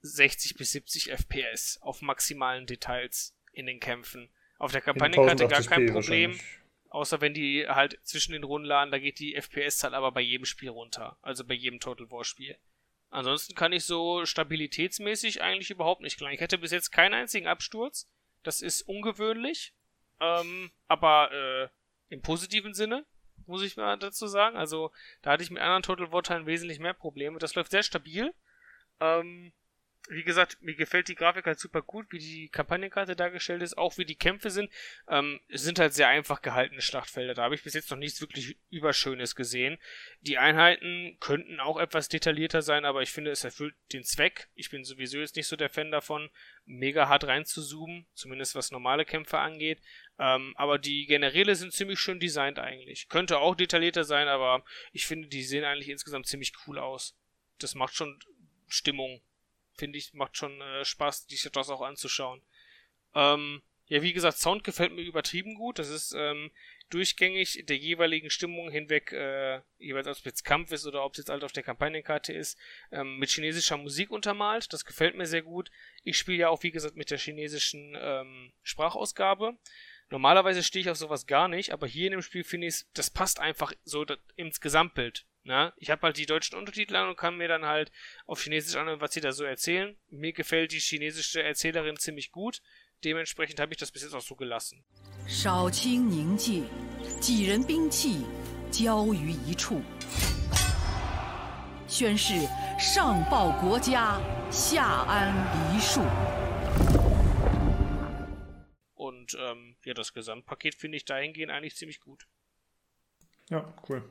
[0.00, 4.30] 60 bis 70 FPS auf maximalen Details in den Kämpfen.
[4.58, 6.40] Auf der Kampagnenkarte gar kein Problem.
[6.88, 10.44] Außer wenn die halt zwischen den Runden laden, da geht die FPS-Zahl aber bei jedem
[10.44, 11.18] Spiel runter.
[11.22, 12.58] Also bei jedem Total War-Spiel.
[13.12, 16.32] Ansonsten kann ich so stabilitätsmäßig eigentlich überhaupt nicht klar.
[16.32, 18.08] Ich hätte bis jetzt keinen einzigen Absturz.
[18.42, 19.74] Das ist ungewöhnlich.
[20.18, 21.68] Ähm, aber äh,
[22.08, 23.04] im positiven Sinne,
[23.46, 24.56] muss ich mal dazu sagen.
[24.56, 27.38] Also da hatte ich mit anderen Total War Teilen wesentlich mehr Probleme.
[27.38, 28.32] Das läuft sehr stabil.
[28.98, 29.52] Ähm,
[30.08, 33.98] wie gesagt, mir gefällt die Grafik halt super gut, wie die Kampagnenkarte dargestellt ist, auch
[33.98, 34.70] wie die Kämpfe sind.
[35.08, 37.34] Ähm, sind halt sehr einfach gehaltene Schlachtfelder.
[37.34, 39.78] Da habe ich bis jetzt noch nichts wirklich Überschönes gesehen.
[40.20, 44.48] Die Einheiten könnten auch etwas detaillierter sein, aber ich finde, es erfüllt den Zweck.
[44.54, 46.30] Ich bin sowieso jetzt nicht so der Fan davon,
[46.64, 49.80] mega hart reinzuzoomen, zumindest was normale Kämpfe angeht.
[50.18, 53.08] Ähm, aber die Generäle sind ziemlich schön designt eigentlich.
[53.08, 57.16] Könnte auch detaillierter sein, aber ich finde, die sehen eigentlich insgesamt ziemlich cool aus.
[57.58, 58.18] Das macht schon
[58.66, 59.22] Stimmung
[59.74, 62.42] finde ich, macht schon äh, Spaß, sich das auch anzuschauen.
[63.14, 65.78] Ähm, ja, wie gesagt, Sound gefällt mir übertrieben gut.
[65.78, 66.50] Das ist ähm,
[66.88, 71.18] durchgängig der jeweiligen Stimmung hinweg, äh, jeweils ob es jetzt Kampf ist oder ob es
[71.18, 72.58] jetzt halt auf der Kampagnenkarte ist,
[72.90, 74.72] ähm, mit chinesischer Musik untermalt.
[74.72, 75.70] Das gefällt mir sehr gut.
[76.04, 79.58] Ich spiele ja auch, wie gesagt, mit der chinesischen ähm, Sprachausgabe.
[80.10, 83.10] Normalerweise stehe ich auf sowas gar nicht, aber hier in dem Spiel finde ich, das
[83.10, 84.04] passt einfach so
[84.36, 85.26] ins Gesamtbild.
[85.43, 87.91] Na, ich habe halt die deutschen Untertitel an und kann mir dann halt
[88.25, 89.97] auf Chinesisch anhören, was sie da so erzählen.
[90.09, 92.61] Mir gefällt die chinesische Erzählerin ziemlich gut.
[93.05, 94.83] Dementsprechend habe ich das bis jetzt auch so gelassen.
[95.25, 96.65] 少卿宁静，
[97.21, 98.25] 几人兵器
[98.71, 99.81] 交于一处，
[101.87, 102.33] 宣誓
[102.77, 104.19] 上报国家，
[104.51, 105.33] 下安
[105.73, 106.01] 黎庶。
[108.95, 112.27] Und ähm, ja, das Gesamtpaket finde ich dahingehend eigentlich ziemlich gut.
[113.52, 114.02] Ja, cool.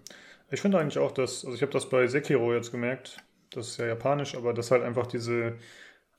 [0.51, 3.17] Ich finde eigentlich auch, dass, also ich habe das bei Sekiro jetzt gemerkt,
[3.49, 5.57] das ist ja japanisch, aber dass halt einfach diese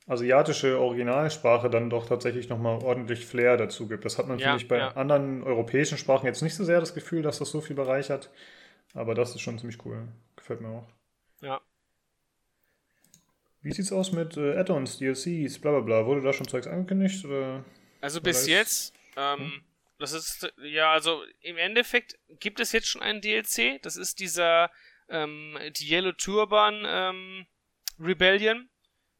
[0.07, 4.03] asiatische Originalsprache dann doch tatsächlich nochmal ordentlich Flair dazu gibt.
[4.03, 4.89] Das hat man, ja, finde ich, bei ja.
[4.89, 8.29] anderen europäischen Sprachen jetzt nicht so sehr das Gefühl, dass das so viel bereichert.
[8.93, 10.07] Aber das ist schon ziemlich cool.
[10.35, 10.87] Gefällt mir auch.
[11.41, 11.61] Ja.
[13.61, 16.05] Wie sieht's aus mit äh, Add-ons, DLCs, bla bla bla?
[16.05, 17.23] Wurde da schon Zeugs angekündigt?
[17.23, 17.63] Oder?
[18.01, 19.61] Also bis jetzt, ähm, Hm?
[20.03, 23.81] Das ist, ja, also im Endeffekt gibt es jetzt schon einen DLC.
[23.81, 24.69] Das ist dieser,
[25.09, 27.47] ähm, die Yellow Turban ähm,
[27.99, 28.69] Rebellion.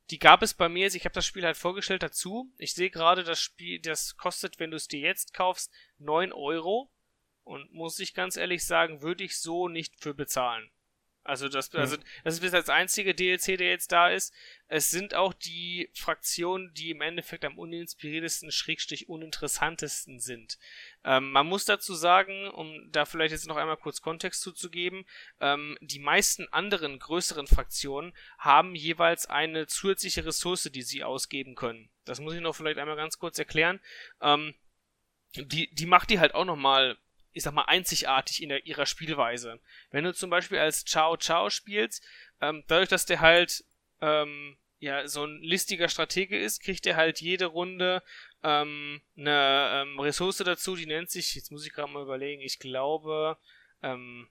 [0.10, 2.54] Die gab es bei mir, also ich habe das Spiel halt vorgestellt dazu.
[2.58, 6.92] Ich sehe gerade, das Spiel, das kostet, wenn du es dir jetzt kaufst, 9 Euro.
[7.44, 10.70] Und muss ich ganz ehrlich sagen, würde ich so nicht für bezahlen.
[11.26, 11.80] Also das, Ja.
[11.80, 14.34] also das ist bis als einzige DLC, der jetzt da ist.
[14.68, 20.58] Es sind auch die Fraktionen, die im Endeffekt am uninspiriertesten, schrägstrich uninteressantesten sind.
[21.06, 25.06] Ähm, man muss dazu sagen, um da vielleicht jetzt noch einmal kurz Kontext zuzugeben,
[25.40, 31.90] ähm, die meisten anderen größeren Fraktionen haben jeweils eine zusätzliche Ressource, die sie ausgeben können.
[32.04, 33.80] Das muss ich noch vielleicht einmal ganz kurz erklären.
[34.22, 34.56] Ähm,
[35.36, 36.98] die, die macht die halt auch nochmal,
[37.34, 39.60] ich sag mal, einzigartig in der, ihrer Spielweise.
[39.92, 42.04] Wenn du zum Beispiel als Chao Chao spielst,
[42.42, 43.64] ähm, dadurch, dass der halt
[44.02, 48.04] ähm, ja so ein listiger Stratege ist, kriegt er halt jede Runde
[48.44, 52.60] ähm, eine ähm, Ressource dazu, die nennt sich, jetzt muss ich gerade mal überlegen, ich
[52.60, 53.38] glaube,
[53.82, 54.28] ähm,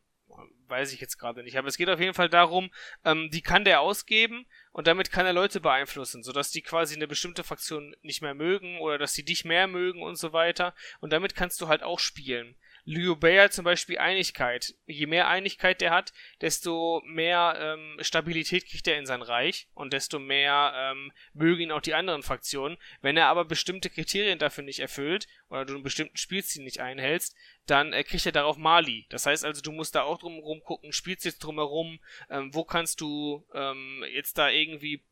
[0.69, 2.71] weiß ich jetzt gerade nicht, aber es geht auf jeden Fall darum,
[3.05, 7.09] ähm, die kann der ausgeben und damit kann er Leute beeinflussen, sodass die quasi eine
[7.09, 10.75] bestimmte Fraktion nicht mehr mögen oder dass sie dich mehr mögen und so weiter.
[11.01, 12.57] Und damit kannst du halt auch spielen.
[12.85, 14.75] Liu hat zum Beispiel Einigkeit.
[14.87, 19.93] Je mehr Einigkeit der hat, desto mehr ähm, Stabilität kriegt er in sein Reich und
[19.93, 22.77] desto mehr ähm, mögen ihn auch die anderen Fraktionen.
[23.01, 27.37] Wenn er aber bestimmte Kriterien dafür nicht erfüllt oder du einen bestimmten Spielstil nicht einhältst,
[27.67, 29.07] dann äh, kriegt er darauf Mali.
[29.11, 33.01] Das heißt also, du musst da auch drum gucken, spielst jetzt drumherum, ähm, wo kannst
[33.01, 35.05] du ähm, jetzt da irgendwie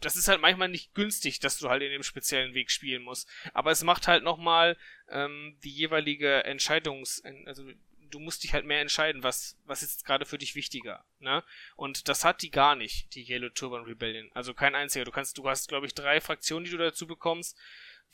[0.00, 3.28] das ist halt manchmal nicht günstig, dass du halt in dem speziellen Weg spielen musst.
[3.52, 4.76] Aber es macht halt nochmal
[5.08, 7.22] ähm, die jeweilige Entscheidungs...
[7.46, 7.64] Also
[8.14, 11.04] du musst dich halt mehr entscheiden, was, was ist gerade für dich wichtiger.
[11.18, 11.42] Ne?
[11.74, 14.30] Und das hat die gar nicht, die Yellow Turban Rebellion.
[14.34, 15.04] Also kein einziger.
[15.04, 17.58] Du kannst, du hast, glaube ich, drei Fraktionen, die du dazu bekommst.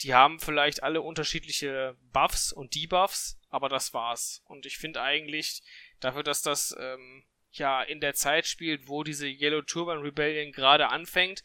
[0.01, 4.41] Die haben vielleicht alle unterschiedliche Buffs und Debuffs, aber das war's.
[4.45, 5.61] Und ich finde eigentlich,
[5.99, 10.89] dafür, dass das ähm, ja in der Zeit spielt, wo diese Yellow Turban Rebellion gerade
[10.89, 11.43] anfängt,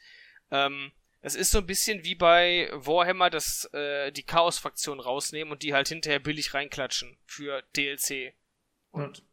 [0.51, 0.93] ähm,
[1.23, 5.75] es ist so ein bisschen wie bei Warhammer, dass äh, die Chaos-Fraktion rausnehmen und die
[5.75, 8.35] halt hinterher billig reinklatschen für DLC.
[8.93, 9.25] Und Ja.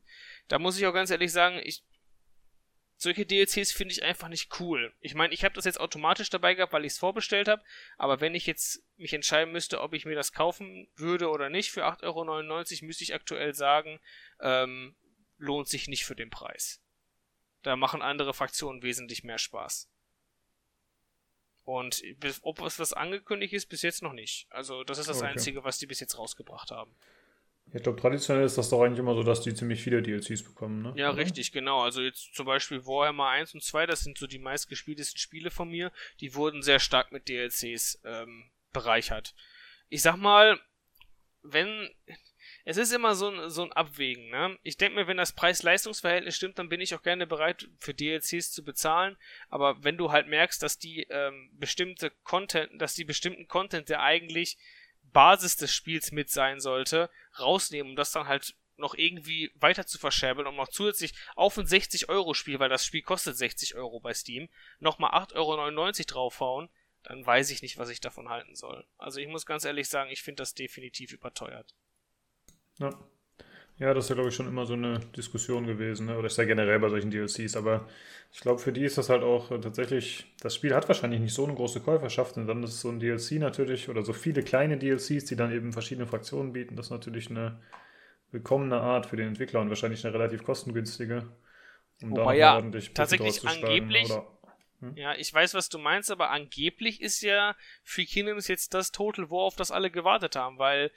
[0.48, 1.84] da muss ich auch ganz ehrlich sagen, ich
[2.98, 4.94] solche DLCs finde ich einfach nicht cool.
[5.02, 7.62] Ich meine, ich habe das jetzt automatisch dabei gehabt, weil ich es vorbestellt habe,
[7.98, 11.72] aber wenn ich jetzt mich entscheiden müsste, ob ich mir das kaufen würde oder nicht
[11.72, 14.00] für 8,99 Euro, müsste ich aktuell sagen,
[14.40, 14.96] ähm,
[15.38, 16.82] lohnt sich nicht für den Preis.
[17.62, 19.90] Da machen andere Fraktionen wesentlich mehr Spaß.
[21.66, 22.04] Und
[22.42, 24.48] ob es was angekündigt ist, bis jetzt noch nicht.
[24.50, 25.28] Also das ist das Okay.
[25.28, 26.94] Einzige, was die bis jetzt rausgebracht haben.
[27.72, 30.82] Ich glaube, traditionell ist das doch eigentlich immer so, dass die ziemlich viele DLCs bekommen,
[30.82, 30.94] ne?
[30.96, 31.20] Ja, Oder?
[31.20, 31.82] richtig, genau.
[31.82, 35.70] Also jetzt zum Beispiel Warhammer 1 und 2, das sind so die meistgespieltesten Spiele von
[35.70, 35.92] mir.
[36.20, 39.34] Die wurden sehr stark mit DLCs ähm, bereichert.
[39.90, 40.60] Ich sag mal,
[41.42, 41.90] wenn.
[42.66, 44.58] Es ist immer so ein, so ein Abwägen, ne?
[44.64, 48.52] Ich denke mir, wenn das Preis-Leistungs-Verhältnis stimmt, dann bin ich auch gerne bereit, für DLCs
[48.52, 49.18] zu bezahlen.
[49.50, 54.02] Aber wenn du halt merkst, dass die ähm, bestimmte Content, dass die bestimmten Content, der
[54.02, 54.58] eigentlich
[55.12, 59.98] Basis des Spiels mit sein sollte, rausnehmen, um das dann halt noch irgendwie weiter zu
[60.00, 64.50] verscherbeln, um noch zusätzlich auf ein 60-Euro-Spiel, weil das Spiel kostet 60 Euro bei Steam,
[64.80, 66.70] nochmal 8,99 Euro draufhauen,
[67.04, 68.88] dann weiß ich nicht, was ich davon halten soll.
[68.98, 71.76] Also ich muss ganz ehrlich sagen, ich finde das definitiv überteuert.
[72.80, 72.90] Ja.
[73.80, 76.18] Ja, das ist ja, glaube ich, schon immer so eine Diskussion gewesen, ne?
[76.18, 77.88] Oder ist ja generell bei solchen DLCs, aber
[78.32, 81.34] ich glaube, für die ist das halt auch äh, tatsächlich, das Spiel hat wahrscheinlich nicht
[81.34, 84.78] so eine große Käuferschaft und dann ist so ein DLC natürlich, oder so viele kleine
[84.78, 87.60] DLCs, die dann eben verschiedene Fraktionen bieten, das ist natürlich eine
[88.32, 91.28] willkommene Art für den Entwickler und wahrscheinlich eine relativ kostengünstige,
[92.02, 94.28] um Wobei da ja ordentlich tatsächlich angeblich- Oder,
[94.96, 99.30] Ja, ich weiß, was du meinst, aber angeblich ist ja Free Kingdoms jetzt das Total,
[99.30, 100.92] worauf das alle gewartet haben, weil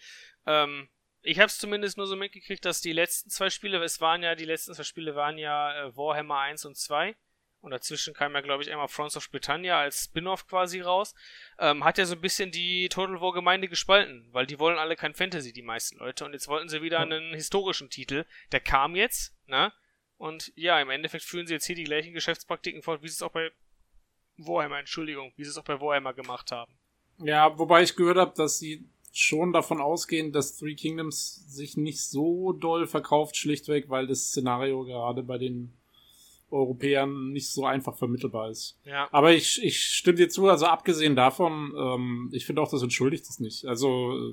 [0.47, 0.89] ähm,
[1.27, 4.37] ich habe es zumindest nur so mitgekriegt, dass die letzten zwei Spiele, es waren ja,
[4.37, 7.17] die letzten zwei Spiele waren ja äh, Warhammer 1 und 2
[7.61, 11.15] und dazwischen kam ja, glaube ich, einmal Fronts of Britannia als Spin-off quasi raus,
[11.59, 14.95] ähm, hat ja so ein bisschen die Total War Gemeinde gespalten, weil die wollen alle
[14.95, 18.95] kein Fantasy, die meisten Leute, und jetzt wollten sie wieder einen historischen Titel, der kam
[18.95, 19.73] jetzt, ne?
[20.19, 23.23] Und ja, im Endeffekt führen sie jetzt hier die gleichen Geschäftspraktiken fort, wie sie es
[23.23, 23.51] auch bei
[24.37, 26.79] Warhammer, Entschuldigung, wie sie es auch bei Warhammer gemacht haben.
[27.19, 32.03] Ja, wobei ich gehört habe, dass sie schon davon ausgehen, dass Three Kingdoms sich nicht
[32.03, 35.73] so doll verkauft, schlichtweg, weil das Szenario gerade bei den
[36.51, 38.78] Europäern nicht so einfach vermittelbar ist.
[38.85, 39.09] Ja.
[39.12, 43.25] Aber ich, ich stimme dir zu, also abgesehen davon, ähm, ich finde auch, das entschuldigt
[43.25, 43.65] es nicht.
[43.65, 43.89] Also,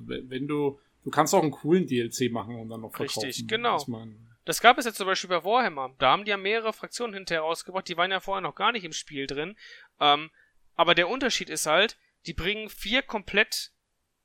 [0.05, 3.25] wenn du, du kannst auch einen coolen DLC machen und dann noch verkaufen.
[3.25, 3.77] Richtig, genau.
[3.77, 5.95] Ich mein, das gab es ja zum Beispiel bei Warhammer.
[5.97, 8.83] Da haben die ja mehrere Fraktionen hinterher rausgebracht, die waren ja vorher noch gar nicht
[8.83, 9.55] im Spiel drin.
[10.01, 10.29] Ähm,
[10.75, 13.71] aber der Unterschied ist halt, die bringen vier komplett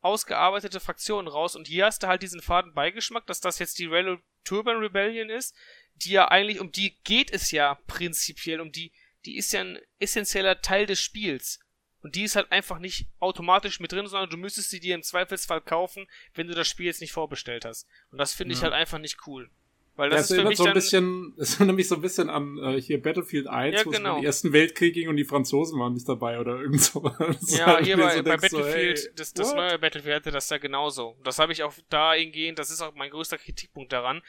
[0.01, 3.86] ausgearbeitete Fraktionen raus und hier hast du halt diesen faden Beigeschmack, dass das jetzt die
[3.86, 5.55] Relo Turban Rebellion ist,
[5.97, 8.93] die ja eigentlich, um die geht es ja prinzipiell, um die,
[9.25, 11.60] die ist ja ein essentieller Teil des Spiels.
[12.01, 15.02] Und die ist halt einfach nicht automatisch mit drin, sondern du müsstest sie dir im
[15.02, 17.89] Zweifelsfall kaufen, wenn du das Spiel jetzt nicht vorbestellt hast.
[18.10, 18.65] Und das finde ich ja.
[18.65, 19.51] halt einfach nicht cool.
[19.99, 22.31] Weil das, ja, ist für mich so ein bisschen, es erinnert mich so ein bisschen
[22.31, 24.10] an äh, hier Battlefield 1, ja, wo genau.
[24.10, 27.59] es um den Ersten Weltkrieg ging und die Franzosen waren nicht dabei oder irgend sowas.
[27.59, 30.59] Ja, hier bei, so bei Battlefield, so, hey, das, das neue Battlefield hatte das da
[30.59, 31.17] genauso.
[31.25, 34.23] Das habe ich auch da hingehend, das ist auch mein größter Kritikpunkt daran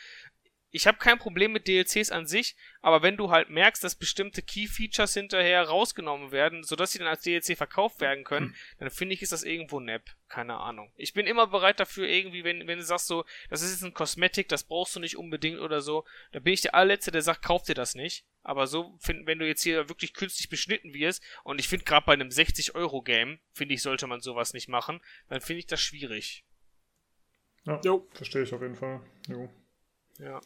[0.72, 4.41] ich habe kein Problem mit DLCs an sich, aber wenn du halt merkst, dass bestimmte
[4.41, 8.56] Key-Features hinterher rausgenommen werden, sodass sie dann als DLC verkauft werden können, hm.
[8.77, 10.03] dann finde ich, ist das irgendwo nepp.
[10.27, 10.91] Keine Ahnung.
[10.95, 13.95] Ich bin immer bereit dafür, irgendwie, wenn, wenn du sagst so, das ist jetzt ein
[13.95, 17.41] Kosmetik, das brauchst du nicht unbedingt oder so, dann bin ich der allerletzte, der sagt,
[17.41, 18.25] kauf dir das nicht.
[18.43, 22.06] Aber so, find, wenn du jetzt hier wirklich künstlich beschnitten wirst, und ich finde gerade
[22.06, 26.45] bei einem 60-Euro-Game, finde ich, sollte man sowas nicht machen, dann finde ich das schwierig.
[27.65, 28.07] Ja, jo.
[28.14, 29.01] verstehe ich auf jeden Fall.
[29.27, 29.49] Jo.
[30.19, 30.41] Ja.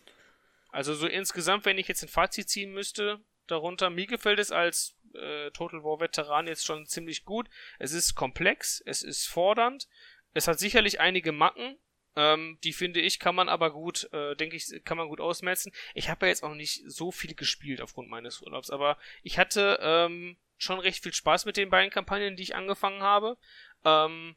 [0.70, 4.96] Also so insgesamt, wenn ich jetzt ein Fazit ziehen müsste, darunter, mir gefällt es als
[5.14, 7.50] äh, Total War Veteran jetzt schon ziemlich gut.
[7.78, 9.88] Es ist komplex, es ist fordernd,
[10.34, 11.78] es hat sicherlich einige Macken,
[12.16, 15.72] ähm, die finde ich, kann man aber gut, äh, denke ich, kann man gut ausmerzen.
[15.94, 19.80] Ich habe ja jetzt auch nicht so viel gespielt aufgrund meines Urlaubs, aber ich hatte
[19.82, 23.38] ähm, schon recht viel Spaß mit den beiden Kampagnen, die ich angefangen habe.
[23.84, 24.36] Ähm,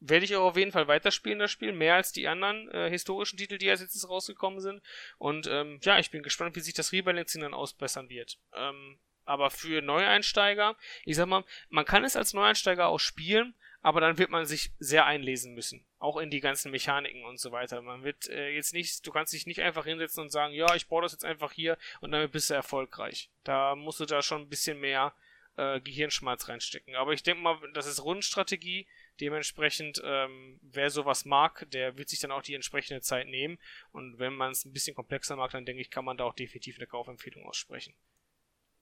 [0.00, 3.38] werde ich auch auf jeden Fall weiterspielen, das Spiel, mehr als die anderen äh, historischen
[3.38, 4.82] Titel, die jetzt rausgekommen sind.
[5.18, 8.38] Und ähm, ja, ich bin gespannt, wie sich das Rebalancing dann ausbessern wird.
[8.54, 14.00] Ähm, aber für Neueinsteiger, ich sag mal, man kann es als Neueinsteiger auch spielen, aber
[14.00, 15.84] dann wird man sich sehr einlesen müssen.
[15.98, 17.82] Auch in die ganzen Mechaniken und so weiter.
[17.82, 20.88] Man wird äh, jetzt nicht, du kannst dich nicht einfach hinsetzen und sagen, ja, ich
[20.88, 23.30] baue das jetzt einfach hier und damit bist du erfolgreich.
[23.44, 25.14] Da musst du da schon ein bisschen mehr
[25.56, 26.96] äh, Gehirnschmalz reinstecken.
[26.96, 28.86] Aber ich denke mal, das ist Rundenstrategie.
[29.20, 33.58] Dementsprechend, ähm, wer sowas mag, der wird sich dann auch die entsprechende Zeit nehmen.
[33.92, 36.34] Und wenn man es ein bisschen komplexer mag, dann denke ich, kann man da auch
[36.34, 37.94] definitiv eine Kaufempfehlung aussprechen.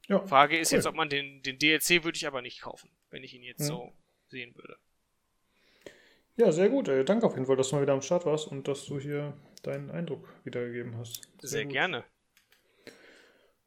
[0.09, 0.77] Ja, Frage ist cool.
[0.77, 3.61] jetzt, ob man den, den DLC würde ich aber nicht kaufen, wenn ich ihn jetzt
[3.61, 3.67] mhm.
[3.67, 3.93] so
[4.29, 4.77] sehen würde.
[6.37, 6.89] Ja, sehr gut.
[6.89, 7.05] Ey.
[7.05, 9.35] Danke auf jeden Fall, dass du mal wieder am Start warst und dass du hier
[9.63, 11.23] deinen Eindruck wiedergegeben hast.
[11.41, 12.05] Sehr, sehr gerne.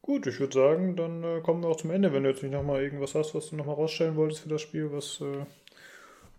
[0.02, 2.12] Gut, ich würde sagen, dann äh, kommen wir auch zum Ende.
[2.12, 4.92] Wenn du jetzt nicht nochmal irgendwas hast, was du nochmal rausstellen wolltest für das Spiel,
[4.92, 5.44] was äh,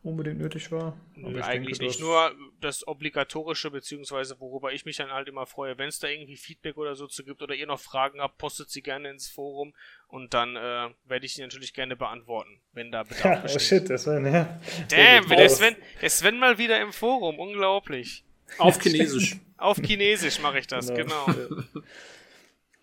[0.03, 0.98] unbedingt nötig war.
[1.16, 2.00] Nö, eigentlich denke, nicht.
[2.00, 6.38] Nur das Obligatorische, beziehungsweise worüber ich mich dann halt immer freue, wenn es da irgendwie
[6.38, 9.74] Feedback oder so zu gibt oder ihr noch Fragen habt, postet sie gerne ins Forum
[10.08, 13.61] und dann äh, werde ich sie natürlich gerne beantworten, wenn da Bedarf ja, besteht.
[13.61, 14.60] Oh shit, der Sven, ja.
[14.90, 18.24] Damn, der Sven, der Sven mal wieder im Forum, unglaublich.
[18.58, 19.36] Auf Chinesisch.
[19.58, 21.26] Auf Chinesisch mache ich das, genau.
[21.26, 21.64] genau.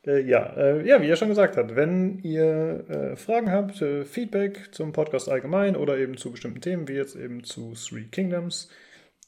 [0.07, 4.05] Äh, ja, äh, ja, wie er schon gesagt hat, wenn ihr äh, Fragen habt, äh,
[4.05, 8.70] Feedback zum Podcast allgemein oder eben zu bestimmten Themen, wie jetzt eben zu Three Kingdoms,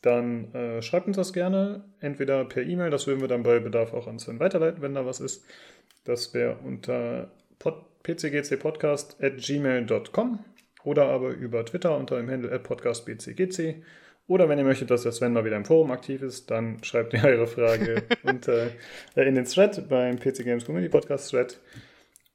[0.02, 3.92] dann äh, schreibt uns das gerne, entweder per E-Mail, das würden wir dann bei Bedarf
[3.92, 5.44] auch an Sven weiterleiten, wenn da was ist.
[6.04, 7.32] Das wäre unter
[8.04, 10.38] pcgcpodcast.gmail.com
[10.84, 13.82] oder aber über Twitter unter dem Handle podcastbcgc.
[14.28, 17.14] Oder wenn ihr möchtet, dass der Sven mal wieder im Forum aktiv ist, dann schreibt
[17.14, 18.66] ihr eure Frage unter,
[19.16, 21.58] äh, in den Thread beim PC Games Community Podcast Thread.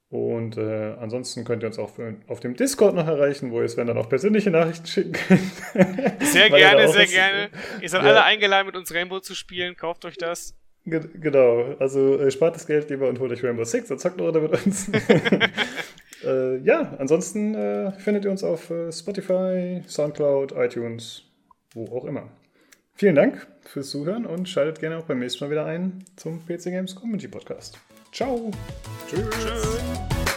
[0.09, 3.69] Und äh, ansonsten könnt ihr uns auch für, auf dem Discord noch erreichen, wo ihr
[3.69, 5.41] Sven dann auch persönliche Nachrichten schicken könnt.
[6.21, 7.49] Sehr gerne, sehr gerne.
[7.81, 8.09] Ihr seid ja.
[8.09, 9.75] alle eingeladen, mit uns Rainbow zu spielen.
[9.75, 10.55] Kauft euch das.
[10.85, 14.17] Ge genau, also äh, spart das Geld lieber und holt euch Rainbow Six und zockt
[14.17, 14.91] noch mit uns.
[16.25, 21.23] äh, ja, ansonsten äh, findet ihr uns auf äh, Spotify, Soundcloud, iTunes
[21.73, 22.29] wo auch immer.
[22.95, 26.65] Vielen Dank fürs Zuhören und schaltet gerne auch beim nächsten Mal wieder ein zum PC
[26.65, 27.79] Games Community Podcast.
[28.11, 28.51] Ciao.
[29.09, 29.29] Tschüss.
[29.29, 30.32] Tschüss.